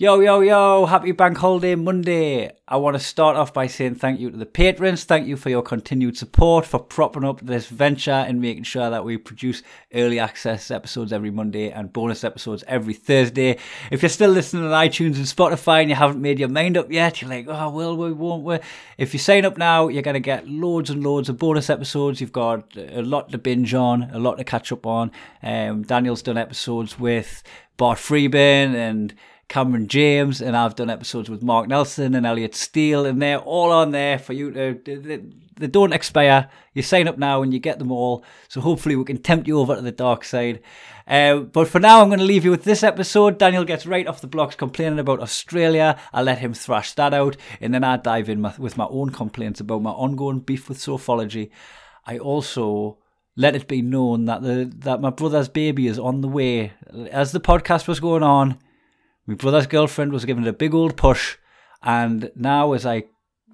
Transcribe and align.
Yo, 0.00 0.20
yo, 0.20 0.38
yo, 0.38 0.86
happy 0.86 1.10
Bank 1.10 1.36
Holiday 1.38 1.74
Monday. 1.74 2.52
I 2.68 2.76
want 2.76 2.94
to 2.94 3.00
start 3.02 3.34
off 3.34 3.52
by 3.52 3.66
saying 3.66 3.96
thank 3.96 4.20
you 4.20 4.30
to 4.30 4.36
the 4.36 4.46
patrons. 4.46 5.02
Thank 5.02 5.26
you 5.26 5.36
for 5.36 5.50
your 5.50 5.60
continued 5.60 6.16
support, 6.16 6.64
for 6.64 6.78
propping 6.78 7.24
up 7.24 7.40
this 7.40 7.66
venture 7.66 8.12
and 8.12 8.40
making 8.40 8.62
sure 8.62 8.90
that 8.90 9.04
we 9.04 9.16
produce 9.16 9.64
early 9.92 10.20
access 10.20 10.70
episodes 10.70 11.12
every 11.12 11.32
Monday 11.32 11.72
and 11.72 11.92
bonus 11.92 12.22
episodes 12.22 12.62
every 12.68 12.94
Thursday. 12.94 13.58
If 13.90 14.02
you're 14.02 14.08
still 14.08 14.30
listening 14.30 14.62
on 14.62 14.70
iTunes 14.70 15.16
and 15.16 15.24
Spotify 15.24 15.80
and 15.80 15.90
you 15.90 15.96
haven't 15.96 16.22
made 16.22 16.38
your 16.38 16.48
mind 16.48 16.76
up 16.76 16.92
yet, 16.92 17.20
you're 17.20 17.30
like, 17.30 17.46
oh, 17.48 17.68
will 17.68 17.96
we, 17.96 18.12
won't 18.12 18.44
we? 18.44 18.60
If 18.98 19.12
you 19.12 19.18
sign 19.18 19.44
up 19.44 19.58
now, 19.58 19.88
you're 19.88 20.02
going 20.02 20.14
to 20.14 20.20
get 20.20 20.46
loads 20.48 20.90
and 20.90 21.02
loads 21.02 21.28
of 21.28 21.38
bonus 21.38 21.70
episodes. 21.70 22.20
You've 22.20 22.30
got 22.30 22.76
a 22.76 23.02
lot 23.02 23.32
to 23.32 23.38
binge 23.38 23.74
on, 23.74 24.04
a 24.12 24.20
lot 24.20 24.38
to 24.38 24.44
catch 24.44 24.70
up 24.70 24.86
on. 24.86 25.10
Um, 25.42 25.82
Daniel's 25.82 26.22
done 26.22 26.38
episodes 26.38 27.00
with 27.00 27.42
Bart 27.76 27.98
Freeman 27.98 28.76
and 28.76 29.12
Cameron 29.48 29.88
James, 29.88 30.42
and 30.42 30.56
I've 30.56 30.74
done 30.74 30.90
episodes 30.90 31.30
with 31.30 31.42
Mark 31.42 31.68
Nelson 31.68 32.14
and 32.14 32.26
Elliot 32.26 32.54
Steele, 32.54 33.06
and 33.06 33.20
they're 33.20 33.38
all 33.38 33.72
on 33.72 33.92
there 33.92 34.18
for 34.18 34.32
you 34.34 34.50
to. 34.52 34.80
They, 35.58 35.66
don't 35.66 35.92
expire. 35.92 36.48
You 36.72 36.82
sign 36.82 37.08
up 37.08 37.18
now 37.18 37.42
and 37.42 37.52
you 37.52 37.58
get 37.58 37.80
them 37.80 37.90
all. 37.90 38.24
So 38.46 38.60
hopefully 38.60 38.94
we 38.94 39.02
can 39.02 39.18
tempt 39.18 39.48
you 39.48 39.58
over 39.58 39.74
to 39.74 39.82
the 39.82 39.90
dark 39.90 40.22
side. 40.22 40.60
Uh, 41.04 41.38
but 41.38 41.66
for 41.66 41.80
now, 41.80 42.00
I'm 42.00 42.10
going 42.10 42.20
to 42.20 42.24
leave 42.24 42.44
you 42.44 42.52
with 42.52 42.62
this 42.62 42.84
episode. 42.84 43.38
Daniel 43.38 43.64
gets 43.64 43.84
right 43.84 44.06
off 44.06 44.20
the 44.20 44.28
blocks 44.28 44.54
complaining 44.54 45.00
about 45.00 45.18
Australia. 45.18 45.98
I 46.12 46.22
let 46.22 46.38
him 46.38 46.54
thrash 46.54 46.92
that 46.92 47.12
out, 47.12 47.36
and 47.60 47.74
then 47.74 47.82
I 47.82 47.96
dive 47.96 48.28
in 48.28 48.46
with 48.58 48.76
my 48.76 48.86
own 48.86 49.10
complaints 49.10 49.58
about 49.58 49.82
my 49.82 49.90
ongoing 49.90 50.40
beef 50.40 50.68
with 50.68 50.78
Sofology. 50.78 51.50
I 52.06 52.18
also 52.18 52.98
let 53.34 53.56
it 53.56 53.68
be 53.68 53.82
known 53.82 54.26
that 54.26 54.42
the 54.42 54.70
that 54.78 55.00
my 55.00 55.10
brother's 55.10 55.48
baby 55.48 55.86
is 55.86 55.98
on 55.98 56.20
the 56.20 56.28
way. 56.28 56.72
As 57.10 57.32
the 57.32 57.40
podcast 57.40 57.88
was 57.88 58.00
going 58.00 58.22
on, 58.22 58.58
my 59.28 59.34
brother's 59.34 59.66
girlfriend 59.66 60.10
was 60.10 60.24
giving 60.24 60.44
it 60.44 60.48
a 60.48 60.54
big 60.54 60.72
old 60.72 60.96
push, 60.96 61.36
and 61.82 62.32
now 62.34 62.72
as 62.72 62.86
I 62.86 63.04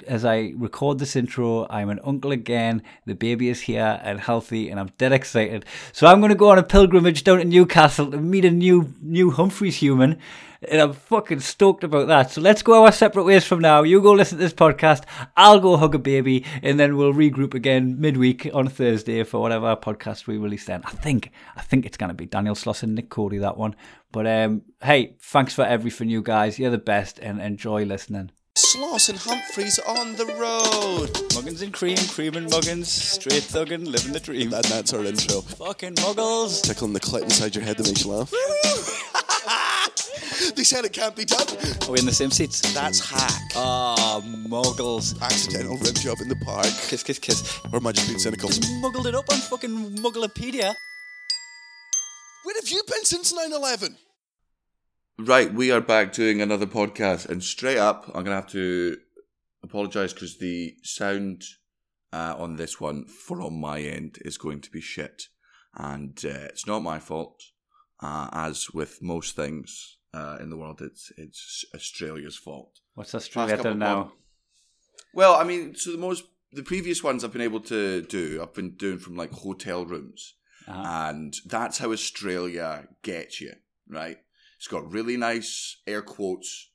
as 0.07 0.25
I 0.25 0.53
record 0.57 0.99
this 0.99 1.17
intro, 1.17 1.67
I'm 1.71 1.89
an 1.91 2.01
uncle 2.05 2.33
again. 2.33 2.83
The 3.07 3.15
baby 3.15 3.49
is 3.49 3.63
here 3.63 4.01
and 4.03 4.21
healthy, 4.21 4.71
and 4.71 4.79
I'm 4.81 4.91
dead 4.99 5.13
excited. 5.13 5.65
So 5.93 6.07
I'm 6.07 6.21
going 6.21 6.31
to 6.31 6.37
go 6.37 6.51
on 6.51 6.59
a 6.59 6.63
pilgrimage 6.63 7.25
down 7.25 7.39
to 7.39 7.45
Newcastle 7.45 8.11
to 8.11 8.19
meet 8.19 8.45
a 8.45 8.51
new 8.51 8.93
new 9.01 9.31
Humphreys 9.31 9.77
human, 9.77 10.19
and 10.63 10.81
I'm 10.81 10.93
fucking 10.93 11.41
stoked 11.41 11.85
about 11.85 12.09
that. 12.09 12.31
So 12.31 12.41
let's 12.41 12.63
go 12.63 12.85
our 12.85 12.93
separate 12.93 13.25
ways 13.25 13.45
from 13.45 13.61
now. 13.61 13.83
You 13.83 14.01
go 14.01 14.13
listen 14.13 14.39
to 14.39 14.45
this 14.45 14.53
podcast. 14.53 15.05
I'll 15.37 15.61
go 15.61 15.77
hug 15.77 15.95
a 15.95 15.99
baby, 15.99 16.45
and 16.63 16.79
then 16.79 16.97
we'll 16.97 17.13
regroup 17.13 17.55
again 17.55 18.01
midweek 18.01 18.49
on 18.53 18.69
Thursday 18.69 19.23
for 19.25 19.41
whatever 19.41 19.77
podcast 19.77 20.27
we 20.27 20.39
release 20.39 20.67
then. 20.67 20.83
I 20.85 20.91
think 20.91 21.31
I 21.57 21.63
think 21.63 21.87
it's 21.87 21.97
going 21.97 22.11
to 22.11 22.15
be 22.15 22.27
Daniel 22.27 22.55
Sloss 22.55 22.83
and 22.83 22.95
Nick 22.95 23.11
Cody 23.11 23.39
that 23.39 23.57
one. 23.57 23.77
But 24.13 24.27
um, 24.27 24.63
hey, 24.83 25.17
thanks 25.21 25.55
for 25.55 25.65
everything, 25.65 26.09
you 26.09 26.23
guys. 26.23 26.59
You're 26.59 26.71
the 26.71 26.79
best, 26.79 27.19
and 27.19 27.41
enjoy 27.41 27.85
listening. 27.85 28.31
Sloss 28.75 29.09
and 29.09 29.17
Humphreys 29.17 29.79
on 29.79 30.17
the 30.17 30.27
road. 30.35 31.09
Muggins 31.33 31.63
and 31.63 31.73
cream, 31.73 31.97
cream 32.09 32.35
and 32.35 32.51
muggins, 32.51 32.89
straight 32.89 33.45
thuggin', 33.45 33.87
living 33.87 34.13
the 34.13 34.19
dream. 34.19 34.53
And 34.53 34.65
that's 34.65 34.93
our 34.93 35.05
intro. 35.05 35.43
Fucking 35.43 35.95
muggles. 35.95 36.61
Tickling 36.61 36.93
the 36.93 36.99
clit 36.99 37.23
inside 37.23 37.55
your 37.55 37.63
head 37.63 37.77
that 37.77 37.87
makes 37.87 38.05
you 38.05 38.11
laugh. 38.11 38.33
they 40.57 40.65
said 40.65 40.85
it 40.85 40.93
can't 40.93 41.15
be 41.15 41.25
done. 41.25 41.47
Are 41.87 41.93
we 41.93 42.01
in 42.01 42.07
the 42.07 42.13
same 42.13 42.33
seats? 42.33 42.63
That's 42.75 42.99
hack. 42.99 43.43
Ah, 43.55 44.21
muggles. 44.25 45.23
Accidental 45.23 45.77
rim 45.77 45.95
job 45.95 46.19
in 46.21 46.29
the 46.29 46.37
park. 46.45 46.67
Kiss, 46.89 47.05
kiss, 47.05 47.21
kiss. 47.21 47.61
Or 47.73 47.77
am 47.77 47.87
I 47.87 47.93
just 47.93 48.09
being 48.09 48.19
cynical? 48.19 48.51
Muggled 48.81 49.07
it 49.07 49.15
up 49.15 49.31
on 49.31 49.39
fucking 49.39 49.99
Mugglepedia. 49.99 50.75
Where 52.43 52.57
have 52.57 52.69
you 52.69 52.83
been 52.89 53.05
since 53.05 53.33
9 53.33 53.53
11? 53.53 53.97
Right, 55.19 55.53
we 55.55 55.71
are 55.71 55.81
back 55.81 56.13
doing 56.13 56.41
another 56.41 56.67
podcast, 56.67 57.29
and 57.29 57.43
straight 57.43 57.79
up, 57.79 58.11
I'm 58.15 58.25
gonna 58.25 58.35
have 58.37 58.49
to 58.49 58.99
apologise 59.63 60.13
because 60.13 60.39
the 60.39 60.75
sound 60.83 61.45
uh, 62.13 62.35
on 62.37 62.57
this 62.57 62.81
one 62.81 63.07
from 63.07 63.61
my 63.61 63.81
end 63.81 64.19
is 64.25 64.37
going 64.39 64.61
to 64.63 64.71
be 64.73 64.81
shit, 64.81 65.29
and 65.77 66.21
uh, 66.25 66.47
it's 66.51 66.67
not 66.67 66.81
my 66.83 66.99
fault. 66.99 67.41
Uh, 68.03 68.29
as 68.33 68.71
with 68.73 69.01
most 69.03 69.37
things 69.37 69.99
uh, 70.13 70.39
in 70.41 70.51
the 70.51 70.57
world, 70.57 70.81
it's 70.83 71.13
it's 71.17 71.65
Australia's 71.75 72.37
fault. 72.37 72.81
What's 72.95 73.15
Australia 73.15 73.57
done 73.57 73.79
now? 73.79 74.13
Well, 75.15 75.35
I 75.37 75.45
mean, 75.45 75.77
so 75.77 75.93
the 75.93 75.99
most 75.99 76.25
the 76.53 76.65
previous 76.65 77.05
ones 77.05 77.23
I've 77.23 77.33
been 77.33 77.41
able 77.41 77.61
to 77.61 78.03
do, 78.03 78.41
I've 78.43 78.53
been 78.53 78.75
doing 78.75 78.99
from 78.99 79.15
like 79.15 79.31
hotel 79.31 79.87
rooms, 79.87 80.35
Uh-huh. 80.67 80.83
and 81.09 81.37
that's 81.47 81.79
how 81.79 81.93
Australia 81.93 82.89
gets 83.03 83.41
you, 83.41 83.53
right? 83.89 84.19
It's 84.65 84.73
got 84.73 84.91
really 84.91 85.19
nice 85.19 85.77
air 85.87 86.01
quotes, 86.01 86.71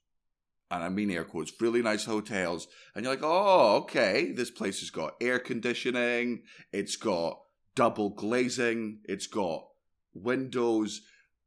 and 0.70 0.84
I 0.84 0.90
mean 0.90 1.10
air 1.10 1.24
quotes, 1.24 1.52
really 1.60 1.82
nice 1.82 2.06
hotels, 2.06 2.68
and 2.94 3.04
you're 3.04 3.16
like, 3.16 3.24
oh, 3.24 3.78
okay, 3.78 4.32
this 4.32 4.52
place 4.52 4.82
has 4.82 4.92
got 4.92 5.16
air 5.20 5.40
conditioning, 5.40 6.44
it's 6.72 6.96
got 6.98 7.40
double 7.74 8.12
glazing, 8.12 9.00
it's 9.06 9.26
got 9.26 9.66
windows. 10.14 11.02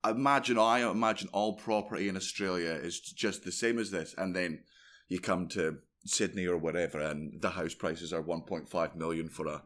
Imagine, 0.05 0.59
I 0.59 0.81
imagine 0.81 1.29
all 1.33 1.55
property 1.55 2.09
in 2.09 2.17
Australia 2.17 2.73
is 2.73 2.99
just 2.99 3.45
the 3.45 3.53
same 3.53 3.79
as 3.79 3.93
this, 3.93 4.13
and 4.19 4.35
then 4.35 4.65
you 5.07 5.21
come 5.21 5.47
to 5.51 5.79
Sydney 6.07 6.49
or 6.49 6.59
whatever, 6.59 6.99
and 6.99 7.41
the 7.41 7.51
house 7.51 7.75
prices 7.75 8.13
are 8.13 8.21
1.5 8.21 8.97
million 8.97 9.29
for 9.29 9.47
a 9.47 9.63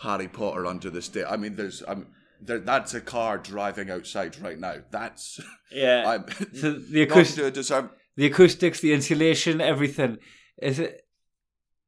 Harry 0.00 0.28
Potter 0.28 0.66
under 0.66 0.90
the 0.90 1.00
state. 1.00 1.24
I 1.26 1.38
mean, 1.38 1.56
there's, 1.56 1.82
I'm. 1.88 2.08
That's 2.44 2.94
a 2.94 3.00
car 3.00 3.38
driving 3.38 3.90
outside 3.90 4.38
right 4.40 4.58
now. 4.58 4.76
That's 4.90 5.40
Yeah. 5.70 6.04
I'm 6.06 6.24
So 6.54 6.72
the, 6.72 7.06
not 7.06 7.16
acoust- 7.16 7.36
to 7.36 7.50
disarm 7.50 7.90
the 8.16 8.26
acoustics, 8.26 8.80
the 8.80 8.92
insulation, 8.92 9.60
everything. 9.60 10.18
Is 10.60 10.78
it? 10.78 11.02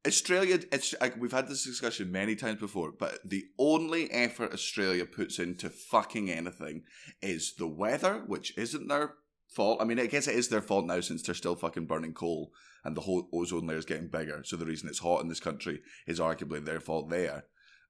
Australia. 0.06 0.58
It's 0.72 0.94
like, 1.00 1.16
we've 1.20 1.32
had 1.32 1.48
this 1.48 1.64
discussion 1.64 2.12
many 2.12 2.36
times 2.36 2.60
before, 2.60 2.92
but 2.98 3.18
the 3.24 3.44
only 3.58 4.10
effort 4.10 4.52
Australia 4.52 5.06
puts 5.06 5.38
into 5.38 5.70
fucking 5.70 6.30
anything 6.30 6.82
is 7.22 7.54
the 7.58 7.66
weather, 7.66 8.22
which 8.26 8.56
isn't 8.58 8.88
their 8.88 9.14
fault. 9.48 9.80
I 9.80 9.84
mean, 9.84 9.98
I 10.00 10.06
guess 10.06 10.28
it 10.28 10.34
is 10.34 10.48
their 10.48 10.62
fault 10.62 10.86
now 10.86 11.00
since 11.00 11.22
they're 11.22 11.34
still 11.34 11.56
fucking 11.56 11.86
burning 11.86 12.12
coal 12.14 12.52
and 12.84 12.94
the 12.96 13.00
whole 13.02 13.28
ozone 13.32 13.66
layer 13.66 13.78
is 13.78 13.86
getting 13.86 14.08
bigger. 14.08 14.42
So 14.44 14.56
the 14.56 14.66
reason 14.66 14.88
it's 14.88 14.98
hot 14.98 15.22
in 15.22 15.28
this 15.28 15.40
country 15.40 15.80
is 16.06 16.20
arguably 16.20 16.62
their 16.64 16.80
fault 16.80 17.08
there. 17.08 17.44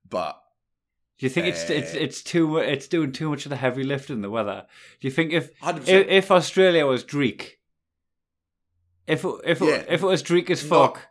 But 0.09 0.41
Do 1.19 1.27
you 1.27 1.31
think 1.31 1.47
it's 1.47 1.71
it's 1.71 1.95
Uh, 1.95 1.99
it's 1.99 2.23
too 2.23 2.59
it's 2.59 2.89
doing 2.89 3.13
too 3.13 3.31
much 3.31 3.47
of 3.47 3.51
the 3.51 3.57
heavy 3.57 3.85
lifting 3.85 4.21
the 4.21 4.31
weather? 4.31 4.67
Do 5.01 5.07
you 5.09 5.13
think 5.13 5.33
if 5.33 5.51
if, 5.63 5.89
if 5.89 6.31
Australia 6.31 6.87
was 6.87 7.05
dreich, 7.05 7.53
if 9.07 9.25
it, 9.25 9.35
if 9.45 9.63
it, 9.63 9.69
Yeah. 9.69 9.85
if 9.89 10.03
it 10.03 10.07
was 10.07 10.23
dreich 10.23 10.51
as 10.51 10.63
No. 10.65 10.69
fuck, 10.71 11.07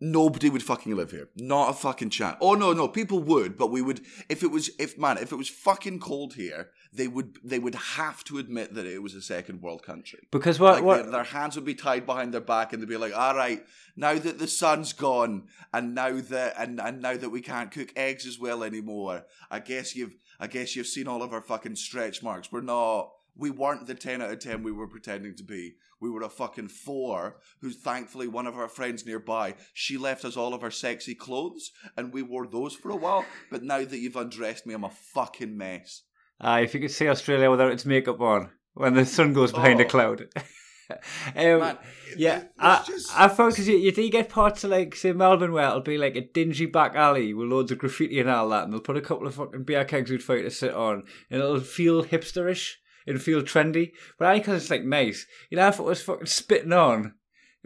nobody 0.00 0.50
would 0.50 0.62
fucking 0.62 0.94
live 0.94 1.10
here. 1.12 1.30
Not 1.36 1.70
a 1.70 1.72
fucking 1.72 2.10
chance. 2.10 2.36
Oh 2.40 2.54
no, 2.54 2.72
no, 2.74 2.86
people 2.88 3.20
would, 3.22 3.56
but 3.56 3.70
we 3.70 3.80
would 3.80 4.00
if 4.28 4.42
it 4.42 4.50
was 4.50 4.70
if 4.78 4.98
man, 4.98 5.16
if 5.18 5.32
it 5.32 5.36
was 5.36 5.48
fucking 5.48 6.00
cold 6.00 6.34
here, 6.34 6.70
they 6.94 7.08
would 7.08 7.38
they 7.42 7.58
would 7.58 7.74
have 7.74 8.22
to 8.24 8.38
admit 8.38 8.74
that 8.74 8.86
it 8.86 9.02
was 9.02 9.14
a 9.14 9.22
second 9.22 9.60
world 9.60 9.82
country. 9.82 10.20
because 10.30 10.60
what 10.60 10.74
like 10.74 10.84
what 10.84 11.02
Their, 11.02 11.10
their 11.10 11.24
hands 11.24 11.56
would 11.56 11.64
be 11.64 11.74
tied 11.74 12.06
behind 12.06 12.32
their 12.32 12.40
back 12.40 12.72
and 12.72 12.80
they'd 12.80 12.88
be 12.88 12.96
like, 12.96 13.16
All 13.16 13.34
right, 13.34 13.62
now 13.96 14.14
that 14.14 14.38
the 14.38 14.46
sun's 14.46 14.92
gone 14.92 15.48
and 15.72 15.94
now 15.94 16.20
that 16.20 16.54
and, 16.56 16.80
and 16.80 17.02
now 17.02 17.16
that 17.16 17.30
we 17.30 17.40
can't 17.40 17.70
cook 17.72 17.92
eggs 17.96 18.26
as 18.26 18.38
well 18.38 18.62
anymore, 18.62 19.24
I 19.50 19.58
guess 19.58 19.96
you've 19.96 20.16
I 20.38 20.46
guess 20.46 20.76
you've 20.76 20.86
seen 20.86 21.08
all 21.08 21.22
of 21.22 21.32
our 21.32 21.42
fucking 21.42 21.76
stretch 21.76 22.22
marks. 22.22 22.52
We're 22.52 22.60
not 22.60 23.10
we 23.36 23.50
weren't 23.50 23.86
the 23.86 23.94
10 23.94 24.22
out 24.22 24.30
of 24.30 24.38
10 24.38 24.62
we 24.62 24.72
were 24.72 24.86
pretending 24.86 25.34
to 25.36 25.42
be. 25.42 25.74
We 26.00 26.10
were 26.10 26.22
a 26.22 26.28
fucking 26.28 26.68
four 26.68 27.38
who, 27.60 27.70
thankfully, 27.70 28.28
one 28.28 28.46
of 28.46 28.56
our 28.56 28.68
friends 28.68 29.04
nearby, 29.06 29.54
she 29.72 29.96
left 29.96 30.24
us 30.24 30.36
all 30.36 30.54
of 30.54 30.62
our 30.62 30.70
sexy 30.70 31.14
clothes 31.14 31.72
and 31.96 32.12
we 32.12 32.22
wore 32.22 32.46
those 32.46 32.74
for 32.74 32.90
a 32.90 32.96
while. 32.96 33.24
But 33.50 33.62
now 33.62 33.84
that 33.84 33.98
you've 33.98 34.16
undressed 34.16 34.66
me, 34.66 34.74
I'm 34.74 34.84
a 34.84 34.90
fucking 34.90 35.56
mess. 35.56 36.02
Uh, 36.44 36.60
if 36.62 36.74
you 36.74 36.80
could 36.80 36.90
see 36.90 37.08
Australia 37.08 37.50
without 37.50 37.72
its 37.72 37.84
makeup 37.86 38.20
on 38.20 38.50
when 38.74 38.94
the 38.94 39.04
sun 39.06 39.32
goes 39.32 39.52
behind 39.52 39.80
a 39.80 39.84
Oh. 39.84 39.88
cloud. 39.88 40.24
um, 40.90 41.60
Man, 41.60 41.78
yeah, 42.16 42.42
I, 42.58 42.82
just- 42.86 43.10
I 43.18 43.28
found 43.28 43.52
because 43.52 43.66
you, 43.68 43.76
you 43.78 43.90
do 43.92 44.08
get 44.10 44.28
parts 44.28 44.64
of 44.64 44.70
like 44.70 44.94
say 44.94 45.12
Melbourne 45.12 45.52
where 45.52 45.66
it'll 45.68 45.80
be 45.80 45.96
like 45.98 46.16
a 46.16 46.20
dingy 46.20 46.66
back 46.66 46.94
alley 46.94 47.32
with 47.34 47.48
loads 47.48 47.72
of 47.72 47.78
graffiti 47.78 48.20
and 48.20 48.28
all 48.28 48.48
that, 48.50 48.64
and 48.64 48.72
they'll 48.72 48.80
put 48.80 48.96
a 48.96 49.00
couple 49.00 49.26
of 49.26 49.34
fucking 49.34 49.64
beer 49.64 49.84
kegs 49.84 50.10
we'd 50.10 50.22
fight 50.22 50.42
to 50.42 50.50
sit 50.50 50.74
on, 50.74 51.04
and 51.30 51.40
it'll 51.40 51.60
feel 51.60 52.04
hipsterish, 52.04 52.72
it'll 53.06 53.20
feel 53.20 53.40
trendy, 53.42 53.92
but 54.18 54.26
only 54.26 54.40
because 54.40 54.60
it's 54.62 54.70
like 54.70 54.84
nice. 54.84 55.26
You 55.50 55.56
know, 55.56 55.68
if 55.68 55.78
it 55.78 55.84
was 55.84 56.02
fucking 56.02 56.26
spitting 56.26 56.72
on. 56.72 57.14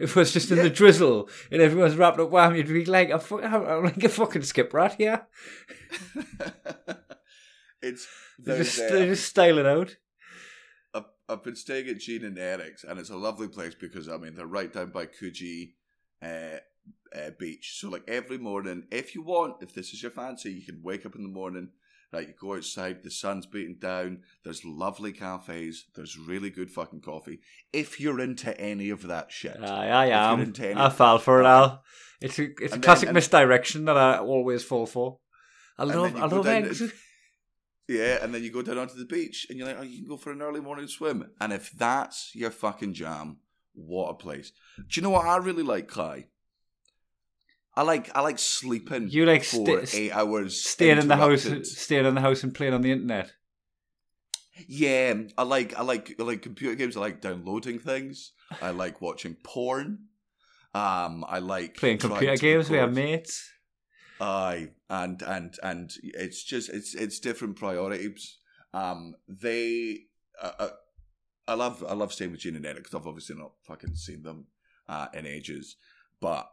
If 0.01 0.11
it 0.11 0.15
was 0.15 0.31
just 0.31 0.49
in 0.49 0.59
the 0.59 0.69
drizzle 0.69 1.27
and 1.51 1.61
everyone's 1.61 1.97
wrapped 1.97 2.21
up 2.21 2.31
warm, 2.31 2.55
you'd 2.55 2.69
be 2.69 2.85
like, 2.85 3.11
I'm, 3.11 3.43
I'm 3.43 3.83
like 3.83 4.01
a 4.01 4.07
fucking 4.07 4.43
skip 4.43 4.73
rat 4.73 4.95
here. 4.97 5.27
it's 7.81 8.07
They 8.43 8.53
there's, 8.55 8.75
just, 8.77 8.91
uh, 8.91 8.93
they 8.93 9.05
just 9.07 9.25
style 9.27 9.57
it 9.57 9.65
out. 9.65 9.95
I've, 10.93 11.05
I've 11.27 11.43
been 11.43 11.55
staying 11.55 11.89
at 11.89 11.99
Gene 11.99 12.25
and 12.25 12.37
Eric's, 12.37 12.83
and 12.83 12.99
it's 12.99 13.09
a 13.09 13.17
lovely 13.17 13.47
place 13.47 13.75
because 13.75 14.07
I 14.09 14.17
mean 14.17 14.35
they're 14.35 14.45
right 14.47 14.71
down 14.71 14.91
by 14.91 15.05
Coogee 15.07 15.73
uh, 16.23 16.57
uh, 17.15 17.31
Beach. 17.37 17.77
So 17.79 17.89
like 17.89 18.03
every 18.07 18.37
morning, 18.37 18.83
if 18.91 19.15
you 19.15 19.23
want, 19.23 19.61
if 19.61 19.73
this 19.73 19.93
is 19.93 20.01
your 20.01 20.11
fancy, 20.11 20.51
you 20.51 20.65
can 20.65 20.81
wake 20.83 21.05
up 21.05 21.15
in 21.15 21.23
the 21.23 21.29
morning, 21.29 21.69
Right, 22.11 22.27
you 22.27 22.33
go 22.39 22.55
outside, 22.55 23.03
the 23.03 23.11
sun's 23.11 23.45
beating 23.45 23.77
down, 23.79 24.21
there's 24.43 24.65
lovely 24.65 25.11
cafes, 25.11 25.85
there's 25.95 26.17
really 26.17 26.49
good 26.49 26.71
fucking 26.71 27.01
coffee. 27.01 27.39
If 27.71 27.99
you're 27.99 28.19
into 28.19 28.59
any 28.59 28.89
of 28.89 29.03
that 29.03 29.31
shit. 29.31 29.57
Aye, 29.61 29.89
I 29.89 30.05
am. 30.07 30.39
any- 30.41 30.73
I 30.73 30.89
fall 30.89 31.19
for 31.19 31.39
it, 31.39 31.45
Al. 31.45 31.83
It's 32.19 32.39
a 32.39 32.45
it's 32.45 32.61
a 32.61 32.67
then- 32.69 32.81
classic 32.81 33.09
and- 33.09 33.13
misdirection 33.13 33.85
that 33.85 33.95
I 33.95 34.17
always 34.17 34.63
fall 34.63 34.87
for. 34.87 35.19
I 35.77 35.83
love 35.83 36.13
then 36.13 36.23
I 36.23 36.25
love 36.25 36.47
eggs. 36.47 36.81
Yeah, 37.89 38.23
and 38.23 38.31
then 38.31 38.43
you 38.43 38.51
go 38.51 38.61
down 38.61 38.77
onto 38.77 38.93
the 38.93 39.05
beach 39.05 39.47
and 39.49 39.57
you're 39.57 39.67
like, 39.67 39.79
oh, 39.79 39.81
you 39.81 39.97
can 39.97 40.07
go 40.07 40.15
for 40.15 40.31
an 40.31 40.43
early 40.43 40.61
morning 40.61 40.87
swim. 40.87 41.31
And 41.41 41.51
if 41.51 41.71
that's 41.71 42.35
your 42.35 42.51
fucking 42.51 42.93
jam, 42.93 43.37
what 43.73 44.09
a 44.09 44.13
place. 44.13 44.51
Do 44.77 44.83
you 44.91 45.01
know 45.01 45.09
what 45.09 45.25
I 45.25 45.37
really 45.37 45.63
like, 45.63 45.87
Kai? 45.87 46.27
I 47.75 47.81
like 47.81 48.15
I 48.15 48.21
like 48.21 48.37
sleeping 48.37 49.07
You 49.09 49.25
like 49.25 49.43
for 49.43 49.85
sta- 49.85 49.97
eight 49.97 50.11
hours. 50.11 50.61
Staying 50.61 50.99
in 50.99 51.07
the 51.07 51.15
house, 51.15 51.47
staying 51.63 52.05
in 52.05 52.13
the 52.13 52.21
house 52.21 52.43
and 52.43 52.53
playing 52.53 52.73
on 52.73 52.81
the 52.81 52.91
internet. 52.91 53.33
Yeah, 54.67 55.15
I 55.35 55.43
like 55.43 55.75
I 55.75 55.81
like 55.81 56.15
I 56.19 56.23
like 56.23 56.43
computer 56.43 56.75
games. 56.75 56.95
I 56.95 56.99
like 56.99 57.21
downloading 57.21 57.79
things. 57.79 58.33
I 58.61 58.69
like 58.69 59.01
watching 59.01 59.35
porn. 59.43 60.09
Um, 60.75 61.25
I 61.27 61.39
like 61.39 61.75
Playing 61.77 61.97
computer 61.97 62.35
games 62.35 62.69
with 62.69 62.79
our 62.81 62.87
mates. 62.87 63.49
Aye, 64.19 64.69
and 64.89 65.21
and 65.21 65.55
and 65.63 65.93
it's 66.03 66.43
just 66.43 66.69
it's 66.69 66.93
it's 66.93 67.19
different 67.19 67.55
priorities. 67.55 68.37
Um, 68.73 69.15
they, 69.27 70.01
uh, 70.41 70.51
uh, 70.59 70.69
I 71.47 71.53
love 71.53 71.83
I 71.87 71.93
love 71.93 72.11
staying 72.11 72.31
with 72.31 72.41
Gene 72.41 72.57
and 72.57 72.65
Eric 72.65 72.83
because 72.83 72.95
I've 72.95 73.07
obviously 73.07 73.37
not 73.37 73.53
fucking 73.63 73.95
seen 73.95 74.23
them 74.23 74.47
uh, 74.89 75.07
in 75.13 75.25
ages. 75.25 75.77
But 76.19 76.49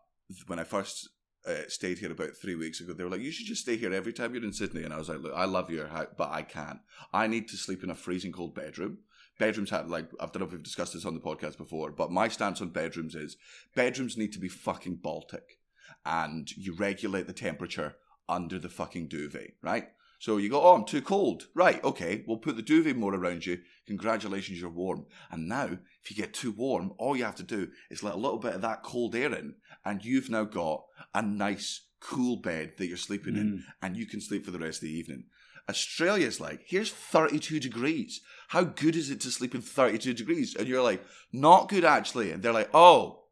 when 0.46 0.60
I 0.60 0.64
first 0.64 1.08
uh, 1.46 1.68
stayed 1.68 1.98
here 1.98 2.12
about 2.12 2.36
three 2.40 2.54
weeks 2.54 2.80
ago, 2.80 2.92
they 2.92 3.02
were 3.02 3.10
like, 3.10 3.20
"You 3.20 3.32
should 3.32 3.46
just 3.46 3.62
stay 3.62 3.76
here 3.76 3.92
every 3.92 4.12
time 4.12 4.32
you're 4.32 4.44
in 4.44 4.52
Sydney." 4.52 4.84
And 4.84 4.94
I 4.94 4.98
was 4.98 5.08
like, 5.08 5.20
"Look, 5.20 5.34
I 5.34 5.44
love 5.44 5.68
your 5.68 5.88
house, 5.88 6.08
but 6.16 6.30
I 6.30 6.42
can't. 6.42 6.78
I 7.12 7.26
need 7.26 7.48
to 7.48 7.56
sleep 7.56 7.82
in 7.82 7.90
a 7.90 7.96
freezing 7.96 8.32
cold 8.32 8.54
bedroom." 8.54 8.98
Bedrooms 9.40 9.70
have 9.70 9.90
like 9.90 10.08
I 10.20 10.26
don't 10.26 10.38
know 10.38 10.46
if 10.46 10.52
we've 10.52 10.62
discussed 10.62 10.94
this 10.94 11.04
on 11.04 11.14
the 11.14 11.20
podcast 11.20 11.58
before, 11.58 11.90
but 11.90 12.12
my 12.12 12.28
stance 12.28 12.60
on 12.60 12.68
bedrooms 12.68 13.16
is 13.16 13.36
bedrooms 13.74 14.16
need 14.16 14.32
to 14.34 14.38
be 14.38 14.48
fucking 14.48 14.96
Baltic 14.96 15.58
and 16.06 16.50
you 16.56 16.74
regulate 16.74 17.26
the 17.26 17.32
temperature 17.32 17.96
under 18.28 18.58
the 18.58 18.68
fucking 18.68 19.08
duvet, 19.08 19.54
right? 19.62 19.88
So 20.18 20.38
you 20.38 20.48
go, 20.48 20.62
oh, 20.62 20.74
I'm 20.74 20.84
too 20.84 21.02
cold. 21.02 21.48
Right, 21.54 21.82
okay, 21.84 22.24
we'll 22.26 22.38
put 22.38 22.56
the 22.56 22.62
duvet 22.62 22.96
more 22.96 23.14
around 23.14 23.44
you. 23.44 23.58
Congratulations, 23.86 24.60
you're 24.60 24.70
warm. 24.70 25.06
And 25.30 25.48
now, 25.48 25.78
if 26.02 26.10
you 26.10 26.16
get 26.16 26.32
too 26.32 26.52
warm, 26.52 26.92
all 26.98 27.16
you 27.16 27.24
have 27.24 27.36
to 27.36 27.42
do 27.42 27.68
is 27.90 28.02
let 28.02 28.14
a 28.14 28.18
little 28.18 28.38
bit 28.38 28.54
of 28.54 28.62
that 28.62 28.82
cold 28.82 29.14
air 29.14 29.34
in, 29.34 29.56
and 29.84 30.04
you've 30.04 30.30
now 30.30 30.44
got 30.44 30.84
a 31.14 31.20
nice, 31.20 31.82
cool 32.00 32.36
bed 32.36 32.74
that 32.78 32.86
you're 32.86 32.96
sleeping 32.96 33.36
in, 33.36 33.58
mm. 33.58 33.62
and 33.82 33.96
you 33.96 34.06
can 34.06 34.20
sleep 34.20 34.44
for 34.44 34.52
the 34.52 34.58
rest 34.58 34.78
of 34.78 34.88
the 34.88 34.96
evening. 34.96 35.24
Australia's 35.68 36.40
like, 36.40 36.62
here's 36.64 36.92
32 36.92 37.58
degrees. 37.58 38.20
How 38.48 38.62
good 38.62 38.94
is 38.94 39.10
it 39.10 39.20
to 39.22 39.30
sleep 39.30 39.54
in 39.54 39.60
32 39.60 40.14
degrees? 40.14 40.54
And 40.54 40.68
you're 40.68 40.82
like, 40.82 41.04
not 41.32 41.68
good 41.68 41.84
actually. 41.84 42.30
And 42.30 42.40
they're 42.42 42.52
like, 42.52 42.70
oh, 42.72 43.24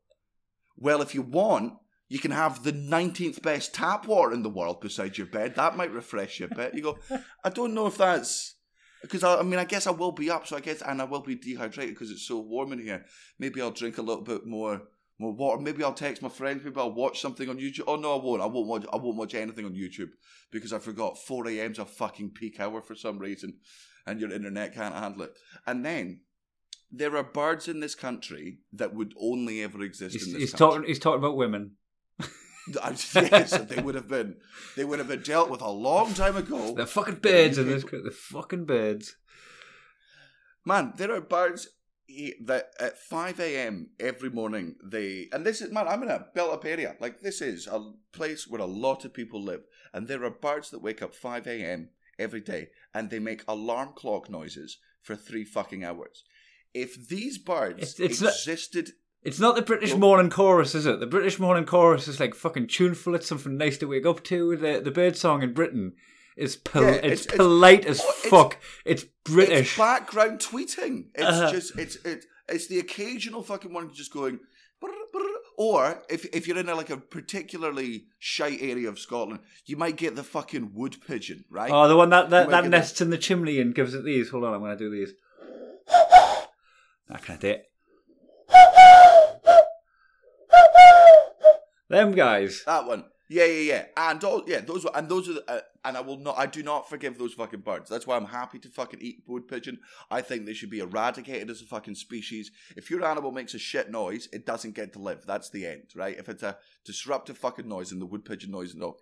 well, 0.77 1.01
if 1.01 1.15
you 1.15 1.23
want, 1.23 1.75
you 2.15 2.21
can 2.21 2.31
have 2.31 2.63
the 2.63 2.73
19th 2.73 3.43
best 3.43 3.75
tap 3.75 4.07
water 4.07 4.33
in 4.33 4.45
the 4.45 4.49
world 4.49 4.81
beside 4.81 5.19
your 5.19 5.27
bed. 5.27 5.57
That 5.57 5.77
might 5.77 5.91
refresh 5.91 6.39
you 6.39 6.47
a 6.49 6.55
bit. 6.55 6.73
You 6.73 6.81
go, 6.81 6.99
I 7.43 7.51
don't 7.51 7.75
know 7.75 7.89
if 7.89 7.97
that's 7.99 8.55
because 9.03 9.25
I, 9.25 9.41
I 9.41 9.43
mean, 9.43 9.59
I 9.59 9.65
guess 9.65 9.89
I 9.89 9.91
will 9.91 10.13
be 10.13 10.31
up, 10.31 10.47
so 10.47 10.57
I 10.57 10.61
guess, 10.61 10.81
and 10.81 11.03
I 11.03 11.07
will 11.07 11.23
be 11.23 11.35
dehydrated 11.35 11.93
because 11.93 12.13
it's 12.13 12.25
so 12.25 12.39
warm 12.39 12.73
in 12.73 12.79
here. 12.79 13.05
Maybe 13.41 13.61
I'll 13.61 13.73
drink 13.73 13.99
a 13.99 14.03
little 14.03 14.23
bit 14.23 14.47
more. 14.47 14.83
More 15.19 15.33
water. 15.33 15.61
Maybe 15.61 15.83
I'll 15.83 15.93
text 15.93 16.23
my 16.23 16.29
friends. 16.29 16.63
Maybe 16.65 16.77
I'll 16.77 16.93
watch 16.95 17.21
something 17.21 17.49
on 17.49 17.59
YouTube. 17.59 17.85
Oh 17.89 17.97
no, 17.97 18.17
I 18.17 18.23
won't. 18.23 18.43
I 18.43 18.47
won't 18.47 18.69
watch. 18.69 18.85
I 18.93 18.97
won't 18.97 19.17
watch 19.17 19.35
anything 19.35 19.65
on 19.65 19.75
YouTube 19.75 20.11
because 20.53 20.73
I 20.73 20.79
forgot 20.79 21.19
4 21.19 21.49
a.m.'s 21.49 21.81
a 21.81 21.85
fucking 21.85 22.31
peak 22.31 22.61
hour 22.61 22.81
for 22.81 22.95
some 22.95 23.19
reason, 23.19 23.55
and 24.07 24.21
your 24.21 24.31
internet 24.33 24.75
can't 24.75 24.95
handle 24.95 25.23
it. 25.23 25.37
And 25.67 25.85
then 25.85 26.21
there 26.93 27.17
are 27.17 27.25
birds 27.25 27.67
in 27.67 27.81
this 27.81 27.97
country 27.97 28.59
that 28.73 28.95
would 28.95 29.15
only 29.21 29.63
ever 29.65 29.83
exist 29.83 30.15
He's, 30.15 30.27
in 30.29 30.33
this 30.35 30.43
he's 30.43 30.53
country. 30.53 30.67
talking. 30.77 30.89
He's 30.89 30.99
talking 31.01 31.19
about 31.19 31.37
women. 31.37 31.73
Yes, 33.15 33.59
they 33.69 33.83
would 33.83 33.95
have 33.95 34.09
been. 34.09 34.37
They 34.77 34.85
would 34.85 34.99
have 34.99 35.09
been 35.09 35.23
dealt 35.23 35.51
with 35.51 35.61
a 35.61 35.71
long 35.71 36.15
time 36.15 36.37
ago. 36.37 36.75
The 36.77 36.87
fucking 36.87 37.17
birds 37.17 37.59
in 37.59 37.69
this. 37.69 37.83
The 37.85 38.11
fucking 38.11 38.65
birds. 38.65 39.17
Man, 40.65 40.93
there 40.97 41.13
are 41.15 41.21
birds 41.21 41.69
that 42.45 42.71
at 42.81 42.99
five 42.99 43.41
a.m. 43.41 43.91
every 43.99 44.31
morning 44.31 44.77
they 44.83 45.29
and 45.33 45.45
this 45.45 45.61
is 45.61 45.71
man. 45.73 45.89
I'm 45.89 46.03
in 46.03 46.11
a 46.11 46.27
built-up 46.35 46.65
area. 46.65 46.97
Like 47.01 47.21
this 47.21 47.41
is 47.41 47.67
a 47.67 47.81
place 48.13 48.47
where 48.49 48.61
a 48.61 48.67
lot 48.67 49.05
of 49.05 49.13
people 49.15 49.43
live, 49.43 49.63
and 49.93 50.07
there 50.09 50.25
are 50.25 50.31
birds 50.31 50.71
that 50.71 50.83
wake 50.83 51.03
up 51.03 51.15
five 51.15 51.47
a.m. 51.47 51.91
every 52.19 52.41
day 52.41 52.69
and 52.95 53.11
they 53.11 53.19
make 53.19 53.43
alarm 53.49 53.91
clock 53.95 54.31
noises 54.31 54.79
for 55.03 55.17
three 55.17 55.45
fucking 55.45 55.85
hours. 55.85 56.25
If 56.73 57.09
these 57.09 57.39
birds 57.39 57.83
It's- 58.01 58.01
it's 58.01 58.21
not- 58.21 58.33
existed, 58.33 58.93
It's 59.25 59.41
not 59.41 59.57
the 59.57 59.63
British 59.63 59.91
Well- 59.91 60.01
morning 60.01 60.31
chorus, 60.31 60.75
is 60.75 60.85
it? 60.87 61.01
The 61.01 61.07
British 61.07 61.39
morning 61.39 61.65
chorus 61.65 62.07
is 62.09 62.21
like 62.21 62.35
fucking 62.35 62.67
tuneful. 62.69 63.15
It's 63.15 63.27
something 63.27 63.57
nice 63.57 63.79
to 63.79 63.87
wake 63.87 64.07
up 64.07 64.23
to. 64.25 64.57
The 64.57 64.81
the 64.81 64.91
bird 64.91 65.17
song 65.17 65.43
in 65.43 65.55
Britain 65.55 65.95
is 66.37 66.57
pol- 66.57 66.83
Yeah, 66.83 66.89
it's, 66.91 67.05
it's- 67.05 67.25
it's- 67.27 67.37
polite 67.37 67.87
as 67.87 68.01
it's- 68.01 68.27
fuck. 68.27 68.59
It's 68.85 69.05
British. 69.25 69.71
It's 69.71 69.79
background 69.79 70.41
tweeting. 70.41 71.07
It's 71.15 71.25
Uh-huh. 71.25 71.51
just 71.53 71.79
it's 71.79 71.97
it 72.05 72.27
it's 72.49 72.67
the 72.67 72.79
occasional 72.79 73.43
fucking 73.43 73.73
one 73.73 73.93
just 73.95 74.13
going. 74.13 74.41
brr, 74.81 74.91
brr. 75.13 75.23
Or 75.57 76.03
if 76.11 76.27
if 76.35 76.47
you're 76.49 76.59
in 76.59 76.69
a, 76.69 76.75
like 76.75 76.91
a 76.91 76.97
particularly 76.99 78.07
shite 78.19 78.61
area 78.61 78.89
of 78.89 78.99
Scotland, 78.99 79.41
you 79.65 79.77
might 79.79 79.97
get 79.97 80.17
the 80.17 80.25
fucking 80.25 80.73
wood 80.75 80.97
pigeon, 81.07 81.45
right? 81.49 81.71
oh, 81.73 81.87
the 81.89 81.97
one 81.97 82.11
that 82.11 82.29
that, 82.31 82.51
that 82.51 82.67
nests 82.69 83.01
in 83.01 83.09
the 83.11 83.17
chimney 83.17 83.59
and 83.61 83.75
gives 83.75 83.95
it 83.95 84.05
these. 84.05 84.29
Hold 84.31 84.45
on, 84.45 84.53
I'm 84.53 84.61
gonna 84.61 84.77
do 84.77 84.91
these. 84.91 85.13
I 85.89 87.19
can't 87.23 87.41
do 87.41 87.49
it. 87.49 87.71
Them 91.89 92.13
guys. 92.13 92.63
That 92.67 92.87
one. 92.87 93.05
Yeah, 93.29 93.47
yeah, 93.47 93.73
yeah. 93.73 93.85
And 93.97 94.23
all, 94.23 94.45
yeah, 94.47 94.61
those 94.61 94.87
and 94.95 95.09
those 95.09 95.29
are 95.29 95.35
the, 95.35 95.51
uh, 95.51 95.61
and 95.85 95.97
I 95.97 96.01
will 96.01 96.19
not 96.19 96.39
I 96.39 96.47
do 96.47 96.63
not 96.63 96.89
forgive 96.89 97.19
those 97.19 97.35
fucking 97.35 97.61
birds. 97.61 97.89
That's 97.89 98.07
why 98.07 98.17
I'm 98.17 98.27
happy 98.27 98.59
to 98.59 98.69
fucking 98.69 99.01
eat 99.01 99.23
wood 99.27 99.49
pigeon. 99.49 99.81
I 100.11 100.21
think 100.21 100.45
they 100.45 100.53
should 100.53 100.71
be 100.71 100.81
eradicated 100.81 101.49
as 101.49 101.63
a 101.63 101.67
fucking 101.67 101.95
species. 101.95 102.51
If 102.77 102.91
your 102.91 103.05
animal 103.05 103.33
makes 103.33 103.55
a 103.55 103.59
shit 103.59 103.91
noise, 103.91 104.29
it 104.33 104.45
doesn't 104.45 104.75
get 104.75 104.93
to 104.93 104.99
live. 104.99 105.25
That's 105.27 105.51
the 105.51 105.67
end, 105.67 105.93
right? 105.95 106.19
If 106.19 106.29
it's 106.29 106.43
a 106.43 106.59
disruptive 106.85 107.39
fucking 107.39 107.69
noise 107.69 107.93
and 107.93 108.01
the 108.01 108.07
wood 108.07 108.25
pigeon 108.25 108.51
noise 108.51 108.75
no. 108.75 108.97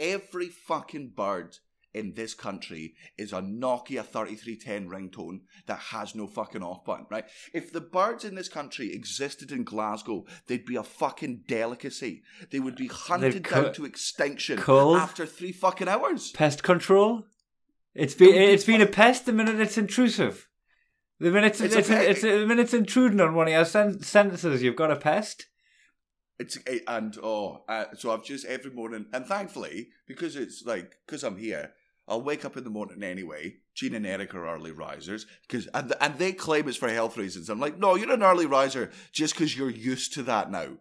Every 0.00 0.48
fucking 0.48 1.12
bird 1.16 1.58
in 1.94 2.14
this 2.14 2.34
country 2.34 2.94
is 3.16 3.32
a 3.32 3.40
Nokia 3.40 4.04
3310 4.04 4.88
ringtone 4.88 5.40
that 5.66 5.78
has 5.78 6.14
no 6.14 6.26
fucking 6.26 6.62
off 6.62 6.84
button, 6.84 7.06
right? 7.10 7.24
If 7.52 7.72
the 7.72 7.80
birds 7.80 8.24
in 8.24 8.34
this 8.34 8.48
country 8.48 8.92
existed 8.92 9.50
in 9.52 9.64
Glasgow, 9.64 10.24
they'd 10.46 10.66
be 10.66 10.76
a 10.76 10.82
fucking 10.82 11.44
delicacy. 11.46 12.22
They 12.50 12.60
would 12.60 12.76
be 12.76 12.88
hunted 12.88 13.44
co- 13.44 13.64
down 13.64 13.74
to 13.74 13.84
extinction 13.84 14.58
cold? 14.58 14.98
after 14.98 15.26
three 15.26 15.52
fucking 15.52 15.88
hours. 15.88 16.30
Pest 16.32 16.62
control. 16.62 17.24
It's 17.94 18.14
been 18.14 18.34
it's 18.34 18.64
been 18.64 18.80
a 18.80 18.86
pest 18.86 19.26
the 19.26 19.32
minute 19.32 19.58
it's 19.58 19.78
intrusive. 19.78 20.48
The 21.18 21.30
minute 21.30 21.60
it's, 21.60 21.60
It's 21.60 21.74
it's, 21.74 21.90
it's, 21.90 22.20
the 22.22 22.46
minute 22.46 22.64
it's 22.64 22.74
intruding 22.74 23.20
on 23.20 23.34
one 23.34 23.48
of 23.48 23.52
your 23.52 23.64
sen- 23.64 24.02
sentences, 24.02 24.62
you've 24.62 24.76
got 24.76 24.92
a 24.92 24.96
pest. 24.96 25.46
It's 26.38 26.56
it, 26.66 26.84
and 26.86 27.16
oh, 27.22 27.64
uh, 27.68 27.86
so 27.96 28.12
I've 28.12 28.24
just 28.24 28.44
every 28.46 28.70
morning, 28.70 29.06
and 29.12 29.26
thankfully 29.26 29.88
because 30.06 30.36
it's 30.36 30.64
like 30.64 30.96
because 31.04 31.24
I'm 31.24 31.36
here, 31.36 31.72
I'll 32.06 32.22
wake 32.22 32.44
up 32.44 32.56
in 32.56 32.64
the 32.64 32.70
morning 32.70 33.02
anyway. 33.02 33.56
Gene 33.74 33.94
and 33.94 34.06
Eric 34.06 34.34
are 34.34 34.48
early 34.48 34.72
risers 34.72 35.26
because 35.42 35.66
and 35.74 35.94
and 36.00 36.18
they 36.18 36.32
claim 36.32 36.68
it's 36.68 36.76
for 36.76 36.88
health 36.88 37.16
reasons. 37.16 37.48
I'm 37.48 37.60
like, 37.60 37.78
no, 37.78 37.96
you're 37.96 38.12
an 38.12 38.22
early 38.22 38.46
riser 38.46 38.90
just 39.12 39.34
because 39.34 39.56
you're 39.56 39.70
used 39.70 40.14
to 40.14 40.22
that 40.24 40.50
now. 40.50 40.78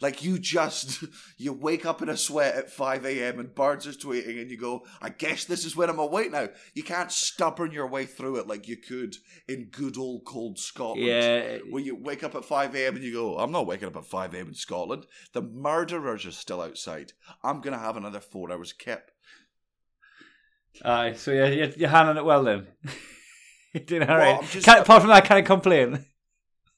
Like 0.00 0.24
you 0.24 0.38
just 0.38 1.04
you 1.36 1.52
wake 1.52 1.84
up 1.84 2.00
in 2.00 2.08
a 2.08 2.16
sweat 2.16 2.54
at 2.54 2.70
five 2.70 3.04
a.m. 3.04 3.38
and 3.38 3.54
birds 3.54 3.86
are 3.86 3.92
tweeting, 3.92 4.40
and 4.40 4.50
you 4.50 4.56
go, 4.56 4.84
I 5.02 5.10
guess 5.10 5.44
this 5.44 5.64
is 5.64 5.76
when 5.76 5.90
I'm 5.90 5.98
awake 5.98 6.32
now. 6.32 6.48
You 6.74 6.82
can't 6.82 7.12
stubborn 7.12 7.70
your 7.72 7.86
way 7.86 8.06
through 8.06 8.36
it 8.36 8.46
like 8.46 8.66
you 8.66 8.76
could 8.78 9.16
in 9.46 9.66
good 9.70 9.98
old 9.98 10.24
cold 10.24 10.58
Scotland 10.58 11.06
Yeah, 11.06 11.58
where 11.68 11.82
you 11.82 11.96
wake 11.96 12.24
up 12.24 12.34
at 12.34 12.44
5 12.44 12.74
a.m. 12.74 12.94
and 12.96 13.04
you 13.04 13.12
go, 13.12 13.36
I'm 13.38 13.52
not 13.52 13.66
waking 13.66 13.88
up 13.88 13.96
at 13.96 14.06
5 14.06 14.34
a.m. 14.34 14.48
in 14.48 14.54
Scotland. 14.54 15.06
The 15.34 15.42
murderers 15.42 16.24
are 16.24 16.30
still 16.32 16.62
outside. 16.62 17.12
I'm 17.44 17.60
going 17.60 17.74
to 17.76 17.82
have 17.82 17.96
another 17.96 18.20
four 18.20 18.50
hours 18.50 18.72
kip. 18.72 19.10
Aye, 20.84 21.12
so 21.14 21.32
yeah, 21.32 21.46
you're, 21.46 21.68
you're 21.70 21.88
handling 21.88 22.16
it 22.16 22.24
well 22.24 22.42
then. 22.44 22.66
you're 23.74 23.84
doing 23.84 24.02
all 24.08 24.16
Well, 24.16 24.40
right. 24.40 24.50
Just- 24.50 24.66
apart 24.66 25.02
from 25.02 25.08
that, 25.08 25.24
I 25.24 25.26
can't 25.26 25.44
complain. 25.46 26.04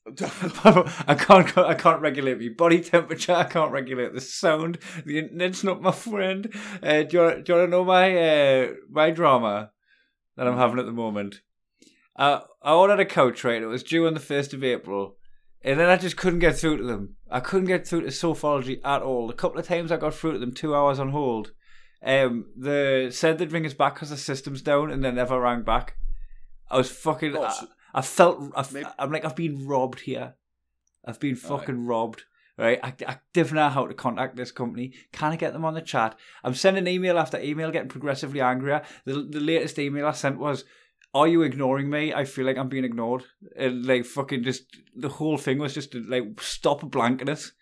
I 0.21 1.15
can't. 1.19 1.57
I 1.59 1.75
can't 1.75 2.01
regulate 2.01 2.41
my 2.41 2.49
body 2.57 2.81
temperature. 2.81 3.35
I 3.35 3.45
can't 3.45 3.71
regulate 3.71 4.13
the 4.13 4.21
sound. 4.21 4.79
The 5.07 5.19
internet's 5.19 5.63
not 5.63 5.81
my 5.81 5.93
friend. 5.93 6.53
Uh, 6.83 7.03
do 7.05 7.17
you 7.17 7.23
want, 7.23 7.45
do 7.45 7.53
you 7.53 7.59
want 7.59 7.67
to 7.67 7.71
know 7.71 7.85
my 7.85 8.17
uh, 8.17 8.69
my 8.91 9.11
drama 9.11 9.71
that 10.37 10.49
I'm 10.49 10.57
having 10.57 10.81
at 10.81 10.87
the 10.87 10.93
moment? 10.93 11.41
Uh, 12.17 12.41
I 12.63 12.73
ordered 12.73 12.99
a 13.01 13.05
couch 13.05 13.45
right. 13.45 13.63
It 13.63 13.67
was 13.67 13.85
due 13.85 14.07
on 14.07 14.15
the 14.15 14.21
first 14.21 14.53
of 14.53 14.65
April, 14.65 15.17
and 15.63 15.79
then 15.79 15.89
I 15.89 15.97
just 15.97 16.17
couldn't 16.17 16.41
get 16.41 16.59
through 16.59 16.79
to 16.79 16.85
them. 16.85 17.17
I 17.31 17.39
couldn't 17.41 17.69
get 17.69 17.87
through 17.87 18.03
to 18.03 18.09
Sofology 18.09 18.81
at 18.85 19.03
all. 19.03 19.31
A 19.31 19.35
couple 19.35 19.61
of 19.61 19.69
times 19.69 19.93
I 19.93 19.97
got 19.99 20.15
through 20.15 20.33
to 20.33 20.39
them, 20.39 20.53
two 20.53 20.75
hours 20.75 20.99
on 20.99 21.11
hold, 21.11 21.53
Um, 22.05 22.47
the 22.57 23.09
said 23.13 23.39
they'd 23.39 23.53
ring 23.53 23.67
us 23.67 23.73
back 23.75 23.95
because 23.95 24.11
the 24.11 24.17
system's 24.17 24.63
down, 24.63 24.91
and 24.91 25.05
they 25.05 25.13
never 25.13 25.41
rang 25.41 25.63
back. 25.63 25.97
I 26.69 26.77
was 26.77 26.91
fucking. 26.91 27.37
Oh, 27.37 27.49
so- 27.51 27.69
I 27.95 28.03
felt. 28.03 28.53
I, 28.57 28.65
Maybe- 28.73 28.87
I'm 28.99 29.13
like 29.13 29.25
I've 29.25 29.37
been 29.37 29.67
robbed 29.67 30.01
here. 30.01 30.35
I've 31.05 31.21
been 31.21 31.37
fucking 31.37 31.87
robbed. 31.87 32.23
Right, 32.59 32.79
I, 32.83 32.93
I 33.09 33.17
don't 33.33 33.55
know 33.55 33.71
how 33.71 33.87
to 33.87 33.95
contact 33.95 34.37
this 34.37 34.53
company. 34.53 34.93
Can 35.11 35.33
I 35.33 35.37
get 35.37 35.55
them 35.55 35.65
on 35.65 35.73
the 35.73 35.81
chat? 35.81 36.17
I'm 36.45 36.55
sending 36.55 36.87
email 36.87 37.19
after 37.19 37.41
email, 37.41 37.71
getting 37.71 37.89
progressively 37.89 38.43
angrier. 38.43 38.83
The, 39.07 39.15
the 39.23 39.41
latest 39.41 39.79
email 39.79 40.07
I 40.07 40.13
sent 40.13 40.39
was, 40.39 40.65
"Are 41.15 41.27
you 41.27 41.43
ignoring 41.43 41.89
me? 41.89 42.13
I 42.13 42.27
feel 42.27 42.45
like 42.45 42.59
I'm 42.59 42.69
being 42.69 42.85
ignored." 42.85 43.25
And 43.57 43.87
like 43.87 44.05
fucking 44.05 44.43
just 44.45 44.65
the 44.95 45.09
whole 45.09 45.39
thing 45.39 45.59
was 45.59 45.73
just 45.73 45.93
to, 45.93 46.05
like 46.07 46.41
stop 46.43 46.83
blanking 46.83 47.31
us. 47.31 47.53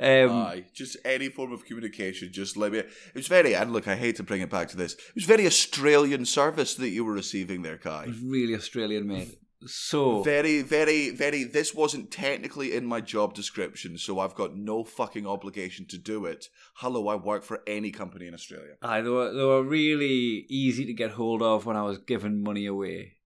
Um, 0.00 0.30
Aye, 0.30 0.64
just 0.74 0.96
any 1.04 1.28
form 1.28 1.52
of 1.52 1.66
communication. 1.66 2.32
Just 2.32 2.56
let 2.56 2.72
me. 2.72 2.78
It 2.78 2.88
was 3.14 3.28
very, 3.28 3.54
and 3.54 3.70
look, 3.70 3.86
I 3.86 3.94
hate 3.94 4.16
to 4.16 4.22
bring 4.22 4.40
it 4.40 4.48
back 4.48 4.68
to 4.68 4.76
this. 4.78 4.94
It 4.94 5.14
was 5.14 5.24
very 5.26 5.46
Australian 5.46 6.24
service 6.24 6.74
that 6.76 6.88
you 6.88 7.04
were 7.04 7.12
receiving 7.12 7.60
there, 7.60 7.76
Kai. 7.76 8.04
it 8.04 8.08
was 8.08 8.20
really 8.20 8.54
Australian 8.54 9.06
made. 9.06 9.36
So 9.66 10.22
Very, 10.22 10.62
very, 10.62 11.10
very. 11.10 11.44
This 11.44 11.74
wasn't 11.74 12.10
technically 12.10 12.74
in 12.74 12.86
my 12.86 13.00
job 13.02 13.34
description, 13.34 13.98
so 13.98 14.18
I've 14.18 14.34
got 14.34 14.56
no 14.56 14.84
fucking 14.84 15.26
obligation 15.26 15.84
to 15.88 15.98
do 15.98 16.24
it. 16.24 16.46
Hello, 16.76 17.08
I 17.08 17.16
work 17.16 17.44
for 17.44 17.60
any 17.66 17.90
company 17.90 18.26
in 18.26 18.32
Australia. 18.32 18.76
Aye, 18.80 19.02
they 19.02 19.10
were, 19.10 19.32
they 19.32 19.44
were 19.44 19.62
really 19.62 20.46
easy 20.48 20.86
to 20.86 20.94
get 20.94 21.10
hold 21.10 21.42
of 21.42 21.66
when 21.66 21.76
I 21.76 21.82
was 21.82 21.98
giving 21.98 22.42
money 22.42 22.64
away. 22.64 23.18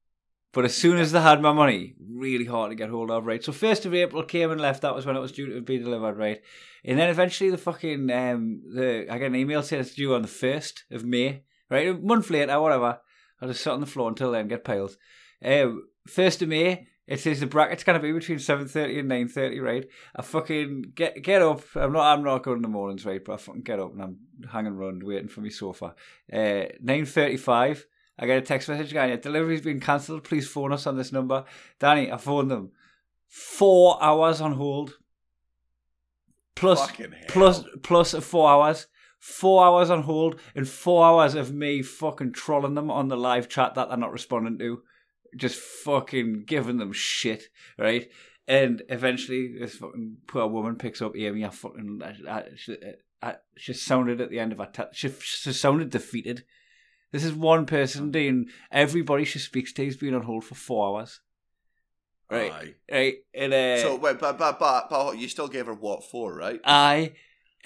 But 0.53 0.65
as 0.65 0.77
soon 0.77 0.99
as 0.99 1.13
they 1.13 1.21
had 1.21 1.41
my 1.41 1.53
money, 1.53 1.95
really 2.01 2.45
hard 2.45 2.71
to 2.71 2.77
get 2.77 2.89
hold 2.89 3.11
of, 3.11 3.27
right? 3.27 3.43
So 3.43 3.53
1st 3.53 3.87
of 3.87 3.95
April 3.95 4.23
came 4.23 4.53
and 4.53 4.61
left, 4.61 4.83
that 4.83 4.95
was 4.95 5.05
when 5.05 5.17
it 5.17 5.21
was 5.21 5.33
due 5.33 5.53
to 5.53 5.61
be 5.61 5.79
delivered, 5.79 6.17
right? 6.17 6.41
And 6.85 6.99
then 6.99 7.11
eventually 7.11 7.51
the 7.51 7.59
fucking, 7.59 8.11
um, 8.11 8.63
the 8.73 9.07
I 9.11 9.19
get 9.19 9.27
an 9.27 9.37
email 9.37 9.63
saying 9.63 9.83
it's 9.83 9.95
due 9.95 10.15
on 10.15 10.23
the 10.23 10.29
1st 10.29 10.83
of 10.93 11.05
May, 11.05 11.43
right? 11.71 11.89
A 11.89 11.95
month 11.95 12.31
later, 12.31 12.61
whatever. 12.61 13.01
I 13.41 13.47
just 13.47 13.63
sit 13.63 13.73
on 13.73 13.81
the 13.81 13.87
floor 13.87 14.09
until 14.09 14.31
then, 14.31 14.47
get 14.47 14.65
piled. 14.65 14.97
Um, 15.45 15.89
1st 16.09 16.43
of 16.43 16.49
May, 16.49 16.87
it 17.07 17.21
says 17.21 17.41
the 17.41 17.47
bracket's 17.47 17.85
gonna 17.85 18.01
be 18.01 18.13
between 18.13 18.39
seven 18.39 18.67
thirty 18.67 18.99
and 18.99 19.09
nine 19.09 19.29
thirty, 19.29 19.61
right? 19.61 19.87
I 20.17 20.23
fucking 20.23 20.93
get 20.95 21.23
get 21.23 21.43
up. 21.43 21.63
I'm 21.75 21.93
not 21.93 22.07
I'm 22.07 22.25
not 22.25 22.43
going 22.43 22.57
in 22.57 22.63
the 22.63 22.69
mornings, 22.69 23.05
right? 23.05 23.23
But 23.23 23.35
I 23.35 23.37
fucking 23.37 23.63
get 23.63 23.79
up 23.79 23.93
and 23.93 24.03
I'm 24.03 24.19
hanging 24.51 24.73
around 24.73 25.03
waiting 25.03 25.29
for 25.29 25.43
my 25.43 25.51
sofa. 25.51 25.95
Uh, 26.33 26.65
nine 26.81 27.05
thirty 27.05 27.37
five. 27.37 27.87
I 28.19 28.27
get 28.27 28.39
a 28.39 28.43
text 28.43 28.69
message 28.69 28.93
going, 28.93 29.09
your 29.09 29.19
delivery's 29.19 29.61
been 29.61 29.81
cancelled. 29.81 30.25
Please 30.25 30.49
phone 30.49 30.73
us 30.73 30.87
on 30.87 30.97
this 30.97 31.13
number. 31.13 31.45
Danny, 31.81 32.13
I 32.13 32.17
phoned 32.17 32.51
them. 32.51 32.71
Four 33.29 34.03
hours 34.03 34.41
on 34.41 34.53
hold. 34.53 34.95
Plus 36.55 36.91
plus 37.29 37.65
plus 37.83 38.15
four 38.15 38.49
hours. 38.49 38.87
Four 39.19 39.65
hours 39.65 39.91
on 39.91 40.03
hold 40.03 40.39
and 40.55 40.69
four 40.69 41.05
hours 41.05 41.35
of 41.35 41.53
me 41.53 41.83
fucking 41.83 42.33
trolling 42.33 42.75
them 42.75 42.91
on 42.91 43.09
the 43.09 43.17
live 43.17 43.49
chat 43.49 43.75
that 43.75 43.89
they're 43.89 43.99
not 43.99 44.13
responding 44.13 44.59
to. 44.59 44.83
Just 45.37 45.59
fucking 45.59 46.45
giving 46.47 46.79
them 46.79 46.93
shit, 46.93 47.45
right? 47.79 48.09
And 48.47 48.83
eventually, 48.89 49.57
this 49.59 49.77
fucking 49.77 50.19
poor 50.27 50.47
woman 50.47 50.77
picks 50.77 51.01
up 51.01 51.17
Amy. 51.17 51.45
I 51.45 51.51
fucking, 51.51 52.03
I, 52.05 52.31
I, 52.31 52.45
she, 52.57 52.77
I, 53.23 53.37
she 53.57 53.73
sounded 53.73 54.21
at 54.21 54.31
the 54.31 54.39
end 54.39 54.53
of 54.53 54.59
her. 54.59 54.69
T- 54.73 54.83
she, 54.93 55.09
she 55.09 55.53
sounded 55.53 55.91
defeated. 55.91 56.45
This 57.11 57.25
is 57.25 57.33
one 57.33 57.65
person 57.65 58.11
doing. 58.11 58.47
Everybody 58.71 59.25
she 59.25 59.39
speaks 59.39 59.73
to 59.75 59.85
has 59.85 59.97
been 59.97 60.15
on 60.15 60.23
hold 60.23 60.45
for 60.45 60.55
four 60.55 60.99
hours. 60.99 61.21
Right, 62.31 62.53
Aye. 62.53 62.75
right, 62.91 63.15
and 63.35 63.53
uh, 63.53 63.79
So, 63.83 63.97
wait, 63.97 64.19
but, 64.19 64.39
but, 64.39 64.59
but, 64.59 64.89
but 64.91 65.19
you 65.19 65.29
still 65.29 65.47
gave 65.47 65.67
her 65.67 65.75
what 65.75 66.05
for, 66.05 66.35
right? 66.35 66.59
I, 66.65 67.13